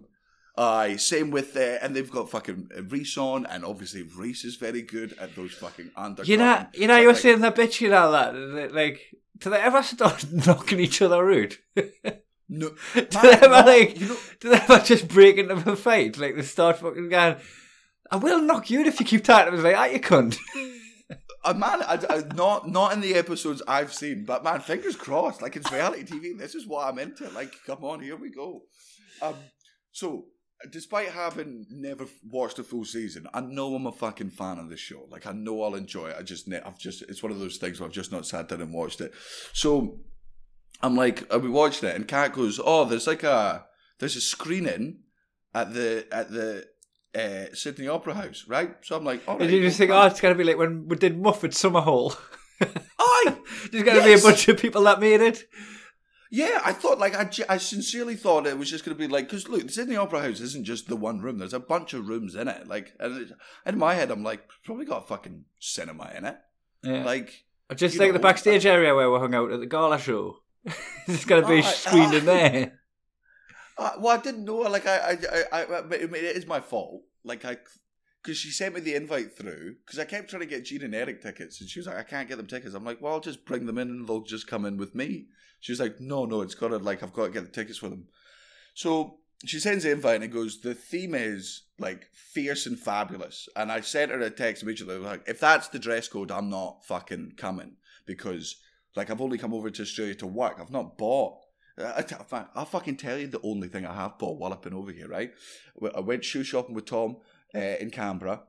Aye, 0.56 0.96
same 0.96 1.30
with 1.30 1.56
uh, 1.56 1.78
and 1.82 1.94
they've 1.94 2.10
got 2.10 2.30
fucking 2.30 2.70
Rhys 2.88 3.18
on, 3.18 3.44
and 3.44 3.64
obviously 3.64 4.04
Rhys 4.04 4.44
is 4.44 4.56
very 4.56 4.82
good 4.82 5.12
at 5.18 5.34
those 5.34 5.52
fucking 5.52 5.90
undercut. 5.96 6.28
You 6.28 6.36
know, 6.36 6.66
you 6.72 6.86
know, 6.86 6.96
you're 6.96 7.12
like, 7.12 7.20
saying 7.20 7.40
they're 7.40 7.50
bitchy 7.50 7.86
and 7.86 7.94
all 7.94 8.12
that. 8.12 8.72
Like, 8.72 9.00
do 9.36 9.50
they 9.50 9.60
ever 9.60 9.82
start 9.82 10.24
knocking 10.32 10.80
each 10.80 11.02
other 11.02 11.30
out? 11.30 11.58
no, 12.48 12.70
Do 12.94 13.06
they 13.22 13.30
ever 13.32 13.48
no, 13.48 13.60
like? 13.64 14.00
you 14.00 14.08
know, 14.08 14.16
Do 14.40 14.48
they 14.50 14.56
ever 14.56 14.78
just 14.80 15.08
break 15.08 15.36
into 15.38 15.54
a 15.70 15.76
fight? 15.76 16.18
Like 16.18 16.36
they 16.36 16.42
start 16.42 16.78
fucking 16.78 17.08
going. 17.08 17.36
I 18.10 18.16
will 18.16 18.40
knock 18.42 18.70
you 18.70 18.84
if 18.84 19.00
you 19.00 19.06
keep 19.06 19.24
talking 19.24 19.52
to 19.52 19.58
me. 19.58 19.64
Like, 19.64 19.76
ah, 19.76 19.84
you 19.86 20.00
cunt. 20.00 20.36
Uh, 21.46 21.52
man, 21.54 21.82
I, 21.82 21.98
I- 22.08 22.34
not 22.34 22.68
not 22.68 22.92
in 22.92 23.00
the 23.00 23.14
episodes 23.14 23.62
I've 23.68 23.92
seen, 23.92 24.24
but 24.24 24.42
man, 24.44 24.60
fingers 24.60 24.96
crossed. 24.96 25.42
Like 25.42 25.56
it's 25.56 25.70
reality 25.70 26.02
TV. 26.04 26.38
This 26.38 26.54
is 26.54 26.66
what 26.66 26.86
I'm 26.88 26.98
into. 26.98 27.28
Like, 27.30 27.52
come 27.66 27.84
on, 27.84 28.00
here 28.00 28.16
we 28.16 28.30
go. 28.30 28.62
Um, 29.20 29.34
so, 29.92 30.26
despite 30.70 31.08
having 31.10 31.66
never 31.70 32.06
watched 32.30 32.58
a 32.58 32.64
full 32.64 32.84
season, 32.84 33.26
I 33.34 33.40
know 33.42 33.74
I'm 33.74 33.86
a 33.86 33.92
fucking 33.92 34.30
fan 34.30 34.58
of 34.58 34.70
the 34.70 34.76
show. 34.76 35.06
Like, 35.10 35.26
I 35.26 35.32
know 35.32 35.62
I'll 35.62 35.74
enjoy 35.74 36.08
it. 36.08 36.16
I 36.18 36.22
just, 36.22 36.50
I've 36.52 36.78
just, 36.78 37.02
it's 37.02 37.22
one 37.22 37.30
of 37.30 37.38
those 37.38 37.58
things 37.58 37.78
where 37.78 37.86
I've 37.88 37.94
just 37.94 38.10
not 38.10 38.26
sat 38.26 38.48
down 38.48 38.62
and 38.62 38.72
watched 38.72 39.00
it. 39.02 39.12
So, 39.52 40.00
I'm 40.82 40.96
like, 40.96 41.32
uh, 41.34 41.38
we 41.38 41.48
watching 41.48 41.88
it, 41.88 41.94
and 41.96 42.06
Kat 42.06 42.32
goes, 42.32 42.60
"Oh, 42.62 42.84
there's 42.84 43.06
like 43.06 43.22
a, 43.22 43.64
there's 43.98 44.16
a 44.16 44.20
screening 44.20 45.00
at 45.54 45.72
the 45.74 46.06
at 46.12 46.30
the." 46.30 46.66
Uh, 47.16 47.46
Sydney 47.54 47.86
Opera 47.86 48.14
House, 48.14 48.44
right? 48.48 48.74
So 48.82 48.96
I'm 48.96 49.04
like, 49.04 49.22
all 49.28 49.34
right. 49.38 49.44
And 49.44 49.52
you 49.52 49.62
just 49.62 49.78
think, 49.78 49.92
oh, 49.92 50.02
it's 50.06 50.20
gonna 50.20 50.34
be 50.34 50.42
like 50.42 50.58
when 50.58 50.88
we 50.88 50.96
did 50.96 51.16
Muff 51.16 51.44
at 51.44 51.52
Summerhall. 51.52 52.16
Aye, 52.60 53.36
There's 53.70 53.84
gonna 53.84 53.98
Yes. 54.00 54.20
be 54.20 54.26
a 54.26 54.30
bunch 54.32 54.48
of 54.48 54.58
people 54.58 54.82
that 54.82 54.98
made 54.98 55.20
it. 55.20 55.44
Yeah, 56.32 56.60
I 56.64 56.72
thought 56.72 56.98
like 56.98 57.14
I, 57.14 57.30
I 57.48 57.58
sincerely 57.58 58.16
thought 58.16 58.48
it 58.48 58.58
was 58.58 58.68
just 58.68 58.84
going 58.84 58.96
to 58.96 59.00
be 59.00 59.06
like 59.06 59.26
because 59.28 59.48
look, 59.48 59.62
the 59.62 59.68
Sydney 59.72 59.94
Opera 59.94 60.22
House 60.22 60.40
isn't 60.40 60.64
just 60.64 60.88
the 60.88 60.96
one 60.96 61.20
room. 61.20 61.38
There's 61.38 61.54
a 61.54 61.60
bunch 61.60 61.94
of 61.94 62.08
rooms 62.08 62.34
in 62.34 62.48
it. 62.48 62.66
Like, 62.66 62.92
and 62.98 63.20
it, 63.22 63.32
in 63.64 63.78
my 63.78 63.94
head, 63.94 64.10
I'm 64.10 64.24
like, 64.24 64.40
probably 64.64 64.84
got 64.84 65.04
a 65.04 65.06
fucking 65.06 65.44
cinema 65.60 66.10
in 66.16 66.24
it. 66.24 66.36
Yeah. 66.82 67.04
Like, 67.04 67.44
Just 67.76 67.94
you 67.94 68.00
like 68.00 68.10
the 68.12 68.18
know, 68.18 68.22
backstage 68.24 68.66
area 68.66 68.92
where 68.92 69.08
we 69.08 69.20
hung 69.20 69.36
out 69.36 69.52
at 69.52 69.60
the 69.60 69.66
gala 69.66 70.00
show. 70.00 70.38
There's 71.06 71.24
gonna 71.24 71.46
be 71.46 71.54
Oh, 71.62 71.66
I- 71.66 71.72
screened 71.72 72.14
in 72.14 72.24
there. 72.24 72.78
uh, 73.78 73.90
well, 73.98 74.18
I 74.18 74.22
didn't 74.22 74.44
know. 74.44 74.56
Like, 74.56 74.86
I, 74.86 74.96
I, 74.96 75.16
I, 75.52 75.62
I 75.62 75.80
but 75.82 76.00
it 76.00 76.12
it 76.12 76.36
is 76.36 76.46
my 76.46 76.60
fault. 76.60 77.02
Like, 77.24 77.44
I. 77.44 77.58
Because 78.22 78.38
she 78.38 78.50
sent 78.50 78.74
me 78.74 78.80
the 78.80 78.94
invite 78.94 79.36
through, 79.36 79.74
because 79.84 79.98
I 79.98 80.06
kept 80.06 80.30
trying 80.30 80.40
to 80.40 80.46
get 80.46 80.64
Jean 80.64 80.82
and 80.82 80.94
Eric 80.94 81.20
tickets, 81.20 81.60
and 81.60 81.68
she 81.68 81.78
was 81.78 81.86
like, 81.86 81.98
"I 81.98 82.02
can't 82.04 82.26
get 82.26 82.38
them 82.38 82.46
tickets." 82.46 82.74
I'm 82.74 82.82
like, 82.84 82.98
"Well, 83.02 83.12
I'll 83.12 83.20
just 83.20 83.44
bring 83.44 83.66
them 83.66 83.76
in, 83.76 83.88
and 83.90 84.08
they'll 84.08 84.22
just 84.22 84.46
come 84.46 84.64
in 84.64 84.78
with 84.78 84.94
me." 84.94 85.26
She 85.60 85.72
was 85.72 85.78
like, 85.78 86.00
"No, 86.00 86.24
no, 86.24 86.40
it's 86.40 86.54
got 86.54 86.68
to 86.68 86.78
like 86.78 87.02
I've 87.02 87.12
got 87.12 87.26
to 87.26 87.30
get 87.32 87.44
the 87.44 87.50
tickets 87.50 87.76
for 87.76 87.90
them." 87.90 88.06
So 88.72 89.18
she 89.44 89.60
sends 89.60 89.84
the 89.84 89.90
invite 89.92 90.16
and 90.16 90.24
it 90.24 90.28
goes, 90.28 90.60
the 90.60 90.74
theme 90.74 91.14
is 91.14 91.64
like 91.78 92.06
fierce 92.14 92.66
and 92.66 92.78
fabulous. 92.78 93.48
And 93.54 93.70
I 93.70 93.80
sent 93.80 94.10
her 94.10 94.20
a 94.20 94.30
text 94.30 94.62
immediately 94.62 94.96
like, 94.96 95.22
if 95.26 95.38
that's 95.38 95.68
the 95.68 95.78
dress 95.78 96.08
code, 96.08 96.30
I'm 96.30 96.48
not 96.48 96.84
fucking 96.86 97.32
coming 97.36 97.76
because 98.06 98.56
like 98.96 99.10
I've 99.10 99.20
only 99.20 99.38
come 99.38 99.54
over 99.54 99.70
to 99.70 99.82
Australia 99.82 100.14
to 100.16 100.26
work. 100.26 100.58
I've 100.60 100.70
not 100.70 100.96
bought. 100.98 101.38
I, 101.78 102.04
I, 102.32 102.44
I'll 102.54 102.64
fucking 102.64 102.96
tell 102.96 103.18
you 103.18 103.26
the 103.26 103.40
only 103.42 103.68
thing 103.68 103.84
I 103.84 103.94
have 103.94 104.18
bought 104.18 104.38
while 104.38 104.52
I've 104.52 104.62
been 104.62 104.74
over 104.74 104.92
here, 104.92 105.08
right? 105.08 105.32
I 105.96 106.00
went 106.00 106.24
shoe 106.24 106.44
shopping 106.44 106.74
with 106.74 106.86
Tom 106.86 107.16
uh, 107.54 107.58
in 107.58 107.90
Canberra. 107.90 108.42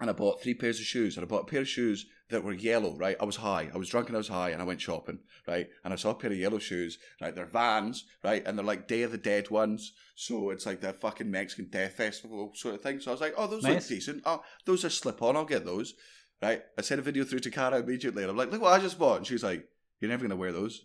and 0.00 0.10
I 0.10 0.12
bought 0.12 0.42
three 0.42 0.54
pairs 0.54 0.80
of 0.80 0.86
shoes. 0.86 1.16
And 1.16 1.24
I 1.24 1.28
bought 1.28 1.42
a 1.42 1.50
pair 1.50 1.60
of 1.60 1.68
shoes 1.68 2.06
that 2.30 2.42
were 2.42 2.52
yellow, 2.52 2.96
right? 2.96 3.16
I 3.20 3.24
was 3.24 3.36
high. 3.36 3.70
I 3.72 3.78
was 3.78 3.88
drunk 3.88 4.08
and 4.08 4.16
I 4.16 4.18
was 4.18 4.28
high, 4.28 4.50
and 4.50 4.60
I 4.60 4.64
went 4.64 4.80
shopping, 4.80 5.20
right? 5.46 5.68
And 5.84 5.92
I 5.92 5.96
saw 5.96 6.10
a 6.10 6.14
pair 6.14 6.32
of 6.32 6.38
yellow 6.38 6.58
shoes, 6.58 6.98
right? 7.20 7.34
They're 7.34 7.46
vans, 7.46 8.04
right? 8.22 8.42
And 8.46 8.58
they're 8.58 8.64
like 8.64 8.88
Day 8.88 9.02
of 9.02 9.12
the 9.12 9.18
Dead 9.18 9.50
ones. 9.50 9.92
So 10.14 10.50
it's 10.50 10.66
like 10.66 10.80
the 10.80 10.92
fucking 10.92 11.30
Mexican 11.30 11.68
Death 11.70 11.94
Festival 11.94 12.52
sort 12.54 12.74
of 12.76 12.82
thing. 12.82 13.00
So 13.00 13.10
I 13.10 13.14
was 13.14 13.20
like, 13.20 13.34
oh, 13.36 13.46
those 13.46 13.62
look 13.74 13.86
decent. 13.86 14.22
Oh, 14.24 14.42
those 14.64 14.84
are 14.84 14.90
slip 14.90 15.22
on. 15.22 15.36
I'll 15.36 15.44
get 15.44 15.64
those, 15.64 15.94
right? 16.42 16.62
I 16.78 16.82
sent 16.82 16.98
a 16.98 17.02
video 17.02 17.24
through 17.24 17.40
to 17.40 17.50
Cara 17.50 17.78
immediately, 17.78 18.22
and 18.22 18.30
I'm 18.30 18.36
like, 18.36 18.50
look 18.50 18.62
what 18.62 18.72
I 18.72 18.82
just 18.82 18.98
bought. 18.98 19.18
And 19.18 19.26
she's 19.26 19.44
like, 19.44 19.66
you're 20.00 20.10
never 20.10 20.22
going 20.22 20.30
to 20.30 20.36
wear 20.36 20.52
those. 20.52 20.82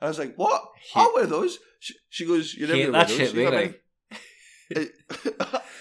And 0.00 0.06
I 0.06 0.08
was 0.08 0.18
like, 0.18 0.36
what? 0.36 0.62
I'll 0.94 1.12
wear 1.14 1.26
those. 1.26 1.58
She, 1.78 1.94
she 2.08 2.26
goes, 2.26 2.54
you're 2.54 2.68
never 2.68 2.92
going 2.92 2.92
to 2.92 2.98
wear 2.98 3.06
those. 3.06 3.34
You 3.34 3.44
don't 3.44 3.52
have 3.52 3.74
really. 4.70 4.90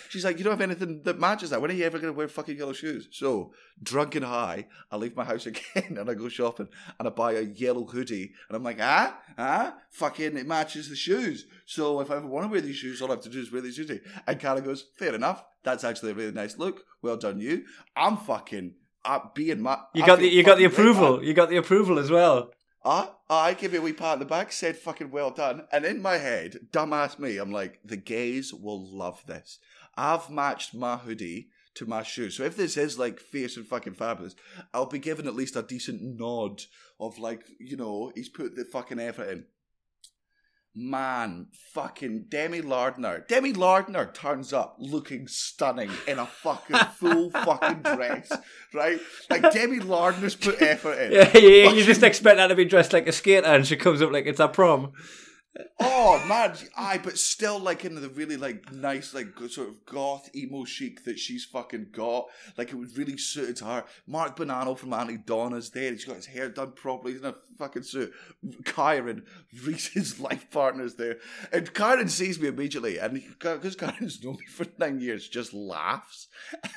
She's 0.10 0.26
like, 0.26 0.39
you 0.39 0.43
don't 0.43 0.53
have 0.53 0.62
anything 0.62 1.03
that 1.03 1.20
matches 1.20 1.51
that. 1.51 1.62
When 1.62 1.70
are 1.70 1.76
you 1.76 1.86
ever 1.86 1.99
going 1.99 2.12
to 2.12 2.18
wear 2.18 2.28
fucking 2.28 2.57
yellow 2.57 2.74
shoes? 2.74 3.07
So, 3.12 3.53
drunk 3.82 4.16
and 4.16 4.26
high, 4.26 4.66
I 4.89 4.97
leave 4.97 5.16
my 5.16 5.24
house 5.24 5.45
again 5.45 5.97
and 5.99 6.10
I 6.10 6.16
go 6.16 6.28
shopping 6.30 6.68
and 6.97 7.07
I 7.07 7.12
buy 7.12 7.34
a 7.34 7.41
yellow 7.41 7.86
hoodie. 7.86 8.32
And 8.49 8.55
I'm 8.55 8.64
like, 8.64 8.80
ah, 8.82 9.20
ah, 9.38 9.76
fucking, 9.91 10.36
it 10.36 10.47
matches 10.47 10.89
the 10.89 10.95
shoes. 10.95 11.45
So, 11.68 11.99
if 12.01 12.10
I 12.10 12.16
ever 12.16 12.26
want 12.26 12.45
to 12.45 12.51
wear 12.51 12.60
these 12.60 12.78
shoes, 12.78 13.03
all 13.03 13.10
I 13.10 13.16
have 13.16 13.24
to 13.24 13.30
do 13.30 13.39
is 13.39 13.51
wear 13.51 13.62
these 13.62 13.78
hoodie. 13.78 14.01
And 14.26 14.39
Cara 14.39 14.62
goes, 14.62 14.86
fair 14.97 15.14
enough. 15.14 15.45
That's 15.64 15.84
actually 15.84 16.12
a 16.12 16.16
really 16.16 16.32
nice 16.32 16.57
look. 16.57 16.86
Well 17.03 17.18
done, 17.18 17.39
you. 17.39 17.66
I'm 17.95 18.18
fucking, 18.18 18.74
uh, 19.05 19.19
being 19.33 19.61
my. 19.61 19.77
You 19.93 20.03
I 20.03 20.07
got 20.07 20.19
the 20.19 20.27
you 20.27 20.43
got 20.43 20.57
the 20.57 20.65
approval. 20.65 21.23
You 21.23 21.33
got 21.33 21.49
the 21.49 21.57
approval 21.57 21.99
as 21.99 22.09
well. 22.11 22.51
I, 22.83 23.09
I 23.29 23.53
give 23.55 23.73
you 23.73 23.79
a 23.79 23.81
wee 23.81 23.93
pat 23.93 24.13
on 24.13 24.19
the 24.19 24.25
back, 24.25 24.51
said 24.51 24.77
fucking 24.77 25.11
well 25.11 25.31
done. 25.31 25.67
And 25.71 25.83
in 25.83 26.01
my 26.01 26.17
head, 26.17 26.67
dumbass 26.71 27.19
me, 27.19 27.37
I'm 27.37 27.51
like, 27.51 27.79
the 27.83 27.97
gays 27.97 28.53
will 28.53 28.81
love 28.95 29.21
this. 29.27 29.59
I've 29.97 30.29
matched 30.29 30.73
my 30.73 30.95
hoodie 30.95 31.49
to 31.75 31.85
my 31.85 32.03
shoes. 32.03 32.37
So 32.37 32.43
if 32.43 32.55
this 32.55 32.77
is 32.77 32.97
like 32.97 33.19
fierce 33.19 33.57
and 33.57 33.67
fucking 33.67 33.95
fabulous, 33.95 34.35
I'll 34.73 34.85
be 34.85 34.99
given 34.99 35.27
at 35.27 35.35
least 35.35 35.57
a 35.57 35.61
decent 35.61 36.01
nod 36.01 36.63
of 36.99 37.19
like, 37.19 37.43
you 37.59 37.75
know, 37.75 38.11
he's 38.15 38.29
put 38.29 38.55
the 38.55 38.63
fucking 38.63 38.99
effort 38.99 39.29
in. 39.29 39.45
Man, 40.82 41.47
fucking 41.73 42.27
Demi 42.30 42.61
Lardner. 42.61 43.25
Demi 43.27 43.51
Lardner 43.51 44.09
turns 44.13 44.53
up 44.53 44.77
looking 44.80 45.27
stunning 45.27 45.91
in 46.07 46.19
a 46.19 46.25
fucking 46.25 46.77
full 46.95 47.32
fucking 47.32 47.82
dress, 47.82 48.32
right? 48.73 48.97
Like 49.30 49.51
Demi 49.51 49.82
Lardner's 49.82 50.36
put 50.36 50.61
effort 50.61 50.93
in. 50.93 51.11
Yeah, 51.19 51.38
yeah, 51.38 51.71
you 51.71 51.84
just 51.84 52.01
expect 52.01 52.39
her 52.39 52.47
to 52.47 52.55
be 52.55 52.63
dressed 52.63 52.93
like 52.93 53.07
a 53.07 53.11
skater, 53.11 53.45
and 53.45 53.67
she 53.67 53.75
comes 53.75 54.01
up 54.01 54.13
like 54.13 54.25
it's 54.25 54.39
a 54.39 54.47
prom. 54.47 54.93
Oh 55.79 56.23
man, 56.27 56.55
aye, 56.77 56.99
but 57.03 57.17
still 57.17 57.57
like 57.57 57.83
in 57.83 57.95
the 57.95 58.07
really 58.09 58.37
like 58.37 58.71
nice 58.71 59.15
like 59.15 59.27
sort 59.49 59.69
of 59.69 59.83
goth 59.85 60.29
emo 60.35 60.63
chic 60.63 61.03
that 61.05 61.17
she's 61.17 61.43
fucking 61.43 61.87
got. 61.91 62.27
Like 62.55 62.69
it 62.69 62.77
was 62.77 62.95
really 62.97 63.17
suited 63.17 63.55
to 63.57 63.65
her. 63.65 63.85
Mark 64.05 64.37
Bonanno 64.37 64.77
from 64.77 64.93
Aunty 64.93 65.17
Donna's 65.17 65.71
there. 65.71 65.91
He's 65.91 66.05
got 66.05 66.17
his 66.17 66.27
hair 66.27 66.49
done 66.49 66.73
properly. 66.73 67.13
He's 67.13 67.21
in 67.21 67.29
a 67.29 67.35
fucking 67.57 67.83
suit. 67.83 68.13
Kyran, 68.63 69.23
Rhys's 69.65 70.19
life 70.19 70.51
partner's 70.51 70.95
there, 70.95 71.17
and 71.51 71.73
Kyran 71.73 72.09
sees 72.09 72.39
me 72.39 72.49
immediately, 72.49 72.99
and 72.99 73.13
because 73.13 73.75
Kyran's 73.75 74.23
known 74.23 74.37
me 74.37 74.45
for 74.45 74.67
nine 74.77 74.99
years, 74.99 75.27
just 75.27 75.53
laughs, 75.53 76.27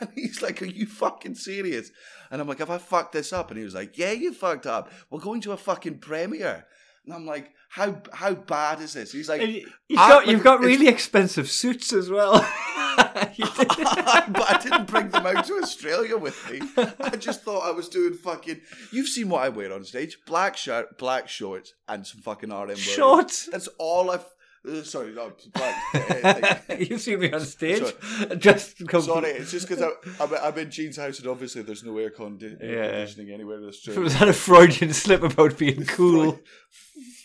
and 0.01 0.09
he's 0.15 0.41
like, 0.41 0.63
"Are 0.63 0.67
you 0.67 0.87
fucking 0.87 1.35
serious?" 1.35 1.91
And 2.31 2.41
I'm 2.41 2.49
like, 2.49 2.59
"Have 2.59 2.71
I 2.71 2.79
fucked 2.79 3.13
this 3.13 3.35
up?" 3.35 3.51
And 3.51 3.59
he 3.59 3.65
was 3.65 3.75
like, 3.75 3.99
"Yeah, 3.99 4.13
you 4.13 4.33
fucked 4.33 4.67
up. 4.67 4.91
We're 5.11 5.21
going 5.21 5.43
to 5.43 5.53
a 5.53 5.59
fucking 5.59 5.99
premiere." 5.99 6.67
And 7.05 7.15
I'm 7.15 7.27
like, 7.27 7.51
how 7.69 8.01
how 8.13 8.35
bad 8.35 8.81
is 8.81 8.93
this? 8.93 9.13
He's 9.13 9.29
like, 9.29 9.41
you- 9.43 9.69
You've 9.89 9.99
got 9.99 10.27
ah, 10.27 10.31
you've 10.31 10.43
got 10.45 10.61
really 10.61 10.89
expensive 10.89 11.51
suits 11.51 11.93
as 11.93 12.09
well. 12.11 12.35
But 12.97 14.51
I 14.51 14.61
didn't 14.63 14.87
bring 14.87 15.09
them 15.11 15.27
out 15.27 15.45
to 15.47 15.55
Australia 15.63 16.17
with 16.17 16.39
me. 16.51 16.61
I 17.01 17.17
just 17.17 17.43
thought 17.43 17.61
I 17.67 17.71
was 17.71 17.89
doing 17.89 18.15
fucking. 18.15 18.61
You've 18.91 19.09
seen 19.09 19.29
what 19.29 19.43
I 19.43 19.49
wear 19.49 19.73
on 19.73 19.85
stage: 19.85 20.19
black 20.27 20.57
shirt, 20.57 20.99
black 20.99 21.29
shorts, 21.29 21.75
and 21.89 22.07
some 22.07 22.21
fucking 22.21 22.51
RM. 22.51 22.77
Shorts. 22.77 23.47
That's 23.47 23.69
all 23.79 24.11
I've. 24.11 24.25
Uh, 24.69 24.83
sorry, 24.83 25.13
no, 25.13 25.33
black. 25.53 25.75
uh, 26.71 26.75
you 26.79 26.97
see 26.97 27.17
me 27.17 27.33
on 27.33 27.41
stage, 27.41 27.83
Sorry. 27.83 28.37
just 28.39 28.87
come. 28.87 29.03
sorry, 29.03 29.31
it's 29.31 29.51
just 29.51 29.69
because 29.69 29.83
I'm, 30.21 30.35
I'm 30.41 30.59
in 30.59 30.71
Jean's 30.71 30.97
house 30.97 31.19
and 31.19 31.27
obviously 31.29 31.63
there's 31.63 31.83
no 31.83 31.99
air 31.99 32.11
condi- 32.11 32.59
Yeah. 32.63 32.91
conditioning 32.91 33.33
anywhere 33.33 33.59
in 33.59 33.65
Australia. 33.69 34.01
Was 34.03 34.19
that 34.21 34.29
a 34.29 34.33
Freudian 34.33 34.93
slip 34.93 35.25
about 35.25 35.59
being 35.59 35.85
cool? 35.85 36.39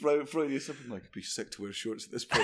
Freud, 0.02 0.28
Freudian 0.28 0.60
something 0.60 0.90
like 0.90 1.04
I'd 1.04 1.12
be 1.12 1.22
sick 1.22 1.52
to 1.52 1.62
wear 1.62 1.72
shorts 1.74 2.06
at 2.06 2.12
this 2.12 2.26
point. 2.26 2.44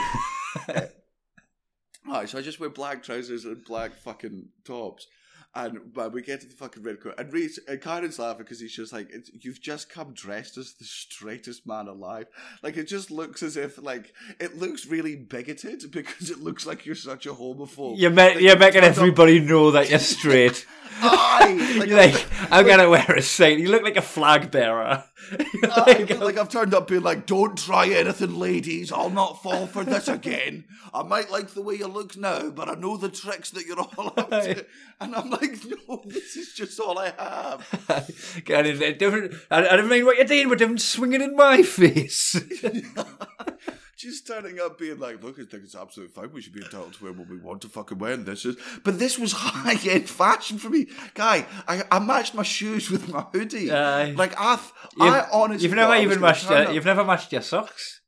Alright, 2.08 2.30
so 2.30 2.38
I 2.38 2.42
just 2.42 2.60
wear 2.60 2.70
black 2.70 3.02
trousers 3.02 3.46
and 3.46 3.64
black 3.66 3.96
fucking 3.96 4.50
tops. 4.66 5.08
And 5.56 5.94
but 5.94 6.14
we 6.14 6.24
get 6.24 6.42
to 6.42 6.48
the 6.48 6.56
fucking 6.56 6.82
red 6.82 7.00
coat, 7.00 7.14
and 7.20 7.32
Rhys 7.32 7.60
and 7.68 7.80
Kyran's 7.80 8.18
laughing 8.18 8.40
because 8.40 8.60
he's 8.60 8.74
just 8.76 8.92
like, 8.92 9.10
it's, 9.12 9.30
"You've 9.40 9.62
just 9.62 9.88
come 9.88 10.12
dressed 10.14 10.58
as 10.58 10.74
the 10.74 10.84
straightest 10.86 11.68
man 11.68 11.88
alive." 11.88 12.26
Like 12.64 12.76
it 12.76 12.86
just 12.88 13.12
looks 13.12 13.44
as 13.44 13.56
if 13.56 13.78
like 13.80 14.14
it 14.40 14.58
looks 14.58 14.88
really 14.88 15.16
bigoted 15.16 15.84
because 15.92 16.32
it 16.32 16.40
looks 16.40 16.66
like 16.66 16.88
you're 16.88 16.96
such 16.96 17.28
a 17.28 17.34
homophobe. 17.34 18.00
You're, 18.00 18.10
Like, 18.10 18.40
you're 18.40 18.58
making 18.58 18.82
turned 18.82 18.94
up- 18.94 18.98
everybody 18.98 19.40
know 19.42 19.70
that 19.72 19.92
you're 19.92 20.00
straight. 20.00 20.66
Aye, 21.02 21.76
like, 21.80 21.90
like, 22.16 22.26
I'm 22.52 22.66
gonna 22.66 22.90
wear 22.90 23.06
a 23.16 23.22
sign. 23.22 23.60
You 23.60 23.70
look 23.70 23.84
like 23.84 23.98
a 23.98 24.02
flag 24.02 24.50
bearer. 24.50 25.04
Like, 25.32 26.10
like, 26.10 26.20
like 26.20 26.38
I've 26.38 26.50
turned 26.50 26.74
up 26.74 26.88
being 26.88 27.02
like, 27.04 27.26
don't 27.26 27.58
try 27.58 27.88
anything, 27.90 28.36
ladies. 28.38 28.92
I'll 28.92 29.10
not 29.10 29.42
fall 29.42 29.66
for 29.68 29.84
this 29.84 30.08
again. 30.08 30.66
I 30.94 31.02
might 31.04 31.32
like 31.32 31.50
the 31.50 31.62
way 31.62 31.76
you 31.76 31.88
look 31.88 32.16
now, 32.18 32.50
but 32.50 32.70
I 32.70 32.76
know 32.76 32.98
the 32.98 33.10
tricks 33.10 33.50
that 33.52 33.66
you're 33.66 33.80
all 33.80 34.14
up 34.18 34.30
to. 34.30 34.66
And 35.02 35.16
I'm 35.16 35.30
like, 35.32 35.43
no, 35.88 36.02
this 36.06 36.36
is 36.36 36.54
just 36.54 36.80
all 36.80 36.98
I 36.98 37.14
have. 37.18 38.44
God, 38.46 38.66
it's 38.66 38.82
a 38.82 38.94
different. 38.94 39.34
I, 39.50 39.68
I 39.68 39.76
don't 39.76 39.90
mean 39.90 40.06
what 40.06 40.18
you're 40.18 40.26
doing, 40.26 40.50
but 40.50 40.58
different 40.58 40.82
swinging 40.82 41.22
in 41.22 41.36
my 41.36 41.62
face. 41.64 42.40
just 43.98 44.28
turning 44.28 44.60
up 44.60 44.78
being 44.78 45.00
like, 45.00 45.24
look, 45.24 45.40
I 45.40 45.44
think 45.44 45.64
it's 45.64 45.76
absolutely 45.76 46.14
fine. 46.14 46.32
We 46.34 46.42
should 46.42 46.54
be 46.54 46.62
entitled 46.62 46.94
to 46.94 47.04
wear 47.04 47.14
what 47.14 47.30
we 47.30 47.38
want 47.38 47.62
to 47.62 47.70
fucking 47.70 47.98
wear. 47.98 48.14
And 48.14 48.26
this 48.26 48.46
is, 48.46 48.58
but 48.84 49.00
this 49.00 49.18
was 49.18 49.32
high 49.34 49.80
end 49.90 50.10
fashion 50.10 50.58
for 50.58 50.70
me, 50.70 50.88
guy. 51.14 51.46
I, 51.68 51.84
I 51.90 52.00
matched 52.00 52.36
my 52.36 52.44
shoes 52.44 52.90
with 52.90 53.08
my 53.10 53.26
hoodie. 53.32 53.72
Aye. 53.72 54.12
like 54.12 54.34
I, 54.38 54.60
You've, 54.98 55.14
I 55.14 55.28
honestly, 55.32 55.68
you've 55.68 55.76
never 55.76 55.88
thought 55.88 55.98
I 55.98 56.06
was 56.06 56.12
even 56.12 56.22
matched. 56.22 56.50
Your, 56.50 56.72
you've 56.72 56.86
never 56.86 57.04
matched 57.04 57.32
your 57.32 57.42
socks. 57.42 58.02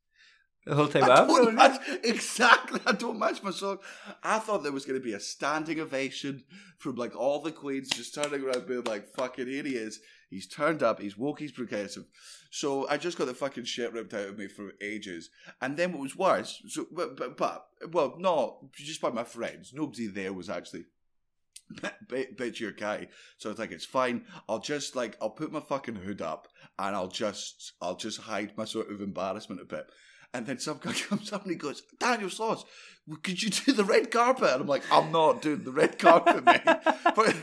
The 0.65 0.75
whole 0.75 0.87
time 0.87 1.03
I 1.03 1.27
don't 1.27 1.55
match, 1.55 1.79
exactly. 2.03 2.79
I 2.85 2.93
don't 2.93 3.19
match 3.19 3.43
my 3.43 3.51
song. 3.51 3.77
I 4.23 4.39
thought 4.39 4.63
there 4.63 4.71
was 4.71 4.85
going 4.85 4.99
to 4.99 5.03
be 5.03 5.13
a 5.13 5.19
standing 5.19 5.79
ovation 5.79 6.43
from 6.79 6.95
like 6.95 7.15
all 7.15 7.39
the 7.41 7.51
queens 7.51 7.89
just 7.89 8.15
turning 8.15 8.43
around 8.43 8.67
being 8.67 8.83
like, 8.83 9.13
fucking 9.15 9.47
here 9.47 9.63
he 9.63 9.75
is. 9.75 9.99
He's 10.29 10.47
turned 10.47 10.81
up. 10.81 10.99
He's 10.99 11.17
woke. 11.17 11.39
He's 11.39 11.51
progressive. 11.51 12.05
So 12.49 12.87
I 12.89 12.97
just 12.97 13.17
got 13.17 13.27
the 13.27 13.35
fucking 13.35 13.65
shit 13.65 13.93
ripped 13.93 14.13
out 14.13 14.29
of 14.29 14.37
me 14.37 14.47
for 14.47 14.71
ages. 14.81 15.29
And 15.61 15.77
then 15.77 15.91
what 15.91 16.01
was 16.01 16.15
worse, 16.15 16.61
so, 16.67 16.87
but, 16.91 17.15
but, 17.15 17.37
but 17.37 17.67
well, 17.91 18.15
not 18.17 18.71
just 18.73 19.01
by 19.01 19.11
my 19.11 19.23
friends. 19.23 19.71
Nobody 19.73 20.07
there 20.07 20.33
was 20.33 20.49
actually 20.49 20.85
bit, 22.09 22.37
bit 22.37 22.59
your 22.59 22.71
guy. 22.71 23.07
So 23.37 23.49
I 23.49 23.51
was 23.51 23.59
like, 23.59 23.71
it's 23.71 23.85
fine. 23.85 24.25
I'll 24.49 24.59
just 24.59 24.95
like, 24.95 25.17
I'll 25.21 25.29
put 25.29 25.51
my 25.51 25.59
fucking 25.59 25.95
hood 25.95 26.21
up 26.21 26.47
and 26.79 26.95
I'll 26.95 27.07
just, 27.07 27.73
I'll 27.81 27.95
just 27.95 28.21
hide 28.21 28.57
my 28.57 28.65
sort 28.65 28.91
of 28.91 29.01
embarrassment 29.01 29.61
a 29.61 29.65
bit. 29.65 29.85
And 30.35 30.45
then 30.45 30.59
some 30.59 30.79
guy 30.81 30.91
comes 31.09 31.31
up 31.31 31.43
and 31.43 31.51
he 31.51 31.57
goes, 31.57 31.81
Daniel 31.97 32.29
Sloss, 32.29 32.65
could 33.23 33.41
you 33.41 33.51
do 33.51 33.71
the 33.71 33.83
red 33.85 34.11
carpet? 34.11 34.49
And 34.51 34.61
I'm 34.61 34.67
like, 34.67 34.83
I'm 34.91 35.11
not 35.11 35.41
doing 35.41 35.63
the 35.63 35.71
red 35.71 35.97
carpet, 35.97 36.43
mate. 36.43 36.61
But 37.15 37.33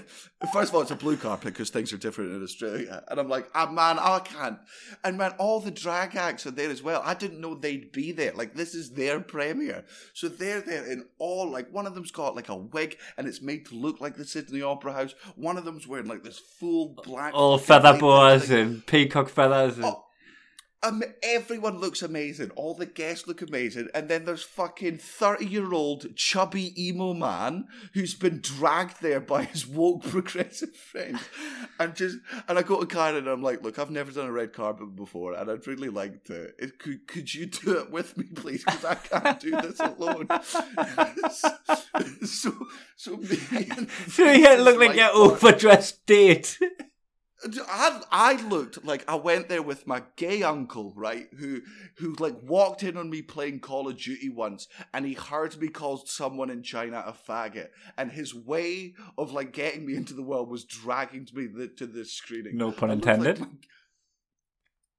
first 0.52 0.68
of 0.68 0.74
all, 0.74 0.82
it's 0.82 0.90
a 0.90 0.96
blue 0.96 1.16
carpet 1.16 1.54
because 1.54 1.70
things 1.70 1.92
are 1.94 1.96
different 1.96 2.32
in 2.32 2.42
Australia. 2.42 3.02
And 3.08 3.18
I'm 3.18 3.28
like, 3.30 3.48
ah, 3.54 3.70
man, 3.70 3.98
I 3.98 4.18
can't. 4.18 4.58
And 5.02 5.16
man, 5.16 5.32
all 5.38 5.60
the 5.60 5.70
drag 5.70 6.14
acts 6.16 6.44
are 6.46 6.50
there 6.50 6.68
as 6.68 6.82
well. 6.82 7.00
I 7.02 7.14
didn't 7.14 7.40
know 7.40 7.54
they'd 7.54 7.90
be 7.92 8.12
there. 8.12 8.32
Like, 8.34 8.54
this 8.54 8.74
is 8.74 8.90
their 8.90 9.20
premiere. 9.20 9.84
So 10.12 10.28
they're 10.28 10.60
there 10.60 10.84
in 10.84 11.06
all, 11.18 11.48
like, 11.50 11.72
one 11.72 11.86
of 11.86 11.94
them's 11.94 12.10
got 12.10 12.36
like 12.36 12.50
a 12.50 12.56
wig 12.56 12.98
and 13.16 13.26
it's 13.26 13.40
made 13.40 13.64
to 13.66 13.76
look 13.76 14.00
like 14.02 14.16
the 14.16 14.26
Sydney 14.26 14.60
Opera 14.60 14.92
House. 14.92 15.14
One 15.36 15.56
of 15.56 15.64
them's 15.64 15.86
wearing 15.86 16.06
like 16.08 16.22
this 16.24 16.38
full 16.38 16.94
black. 17.04 17.32
All 17.32 17.56
feather 17.56 17.96
boas 17.98 18.50
and 18.50 18.84
peacock 18.84 19.30
feathers. 19.30 19.76
And, 19.76 19.86
Oh, 19.86 20.04
um, 20.82 21.02
everyone 21.22 21.78
looks 21.78 22.02
amazing. 22.02 22.50
All 22.50 22.74
the 22.74 22.86
guests 22.86 23.28
look 23.28 23.40
amazing. 23.40 23.88
And 23.94 24.08
then 24.08 24.24
there's 24.24 24.42
fucking 24.42 24.98
30 24.98 25.46
year 25.46 25.72
old 25.72 26.16
chubby 26.16 26.74
emo 26.88 27.14
man 27.14 27.66
who's 27.94 28.14
been 28.14 28.40
dragged 28.40 29.00
there 29.00 29.20
by 29.20 29.44
his 29.44 29.66
woke 29.66 30.02
progressive 30.08 30.74
friends. 30.74 31.20
And 31.78 31.94
just, 31.94 32.18
and 32.48 32.58
I 32.58 32.62
go 32.62 32.80
to 32.80 32.86
Karen 32.86 33.16
and 33.16 33.28
I'm 33.28 33.42
like, 33.42 33.62
look, 33.62 33.78
I've 33.78 33.90
never 33.90 34.10
done 34.10 34.26
a 34.26 34.32
red 34.32 34.52
carpet 34.52 34.96
before 34.96 35.34
and 35.34 35.50
I'd 35.50 35.66
really 35.66 35.88
like 35.88 36.24
to. 36.24 36.50
It, 36.58 36.78
could, 36.78 37.06
could 37.06 37.32
you 37.32 37.46
do 37.46 37.78
it 37.78 37.90
with 37.90 38.16
me, 38.16 38.24
please? 38.34 38.64
Because 38.64 38.84
I 38.84 38.94
can't 38.94 39.40
do 39.40 39.50
this 39.50 39.78
alone. 39.78 40.28
so, 42.26 42.52
so 42.96 43.16
me 43.16 43.36
so 44.08 44.30
you 44.30 44.56
look 44.56 44.78
like 44.78 44.90
my 44.90 44.94
your 44.94 45.12
partner- 45.12 45.48
overdressed 45.48 46.06
date. 46.06 46.58
I, 47.68 48.02
I 48.10 48.42
looked 48.48 48.84
like 48.84 49.04
I 49.08 49.14
went 49.16 49.48
there 49.48 49.62
with 49.62 49.86
my 49.86 50.02
gay 50.16 50.42
uncle, 50.42 50.92
right? 50.96 51.26
Who 51.38 51.62
who 51.98 52.14
like 52.18 52.36
walked 52.42 52.82
in 52.82 52.96
on 52.96 53.10
me 53.10 53.22
playing 53.22 53.60
Call 53.60 53.88
of 53.88 53.98
Duty 53.98 54.28
once, 54.28 54.68
and 54.94 55.04
he 55.04 55.14
heard 55.14 55.58
me 55.60 55.68
call 55.68 55.98
someone 56.06 56.50
in 56.50 56.62
China 56.62 57.02
a 57.06 57.12
faggot, 57.12 57.68
and 57.98 58.12
his 58.12 58.34
way 58.34 58.94
of 59.18 59.32
like 59.32 59.52
getting 59.52 59.84
me 59.86 59.94
into 59.96 60.14
the 60.14 60.22
world 60.22 60.48
was 60.48 60.64
dragging 60.64 61.26
me 61.34 61.46
the, 61.46 61.68
to 61.68 61.86
this 61.86 62.12
screening. 62.12 62.56
No 62.56 62.70
pun 62.72 62.88
like 62.90 62.96
intended. 62.98 63.40
my- 63.40 63.46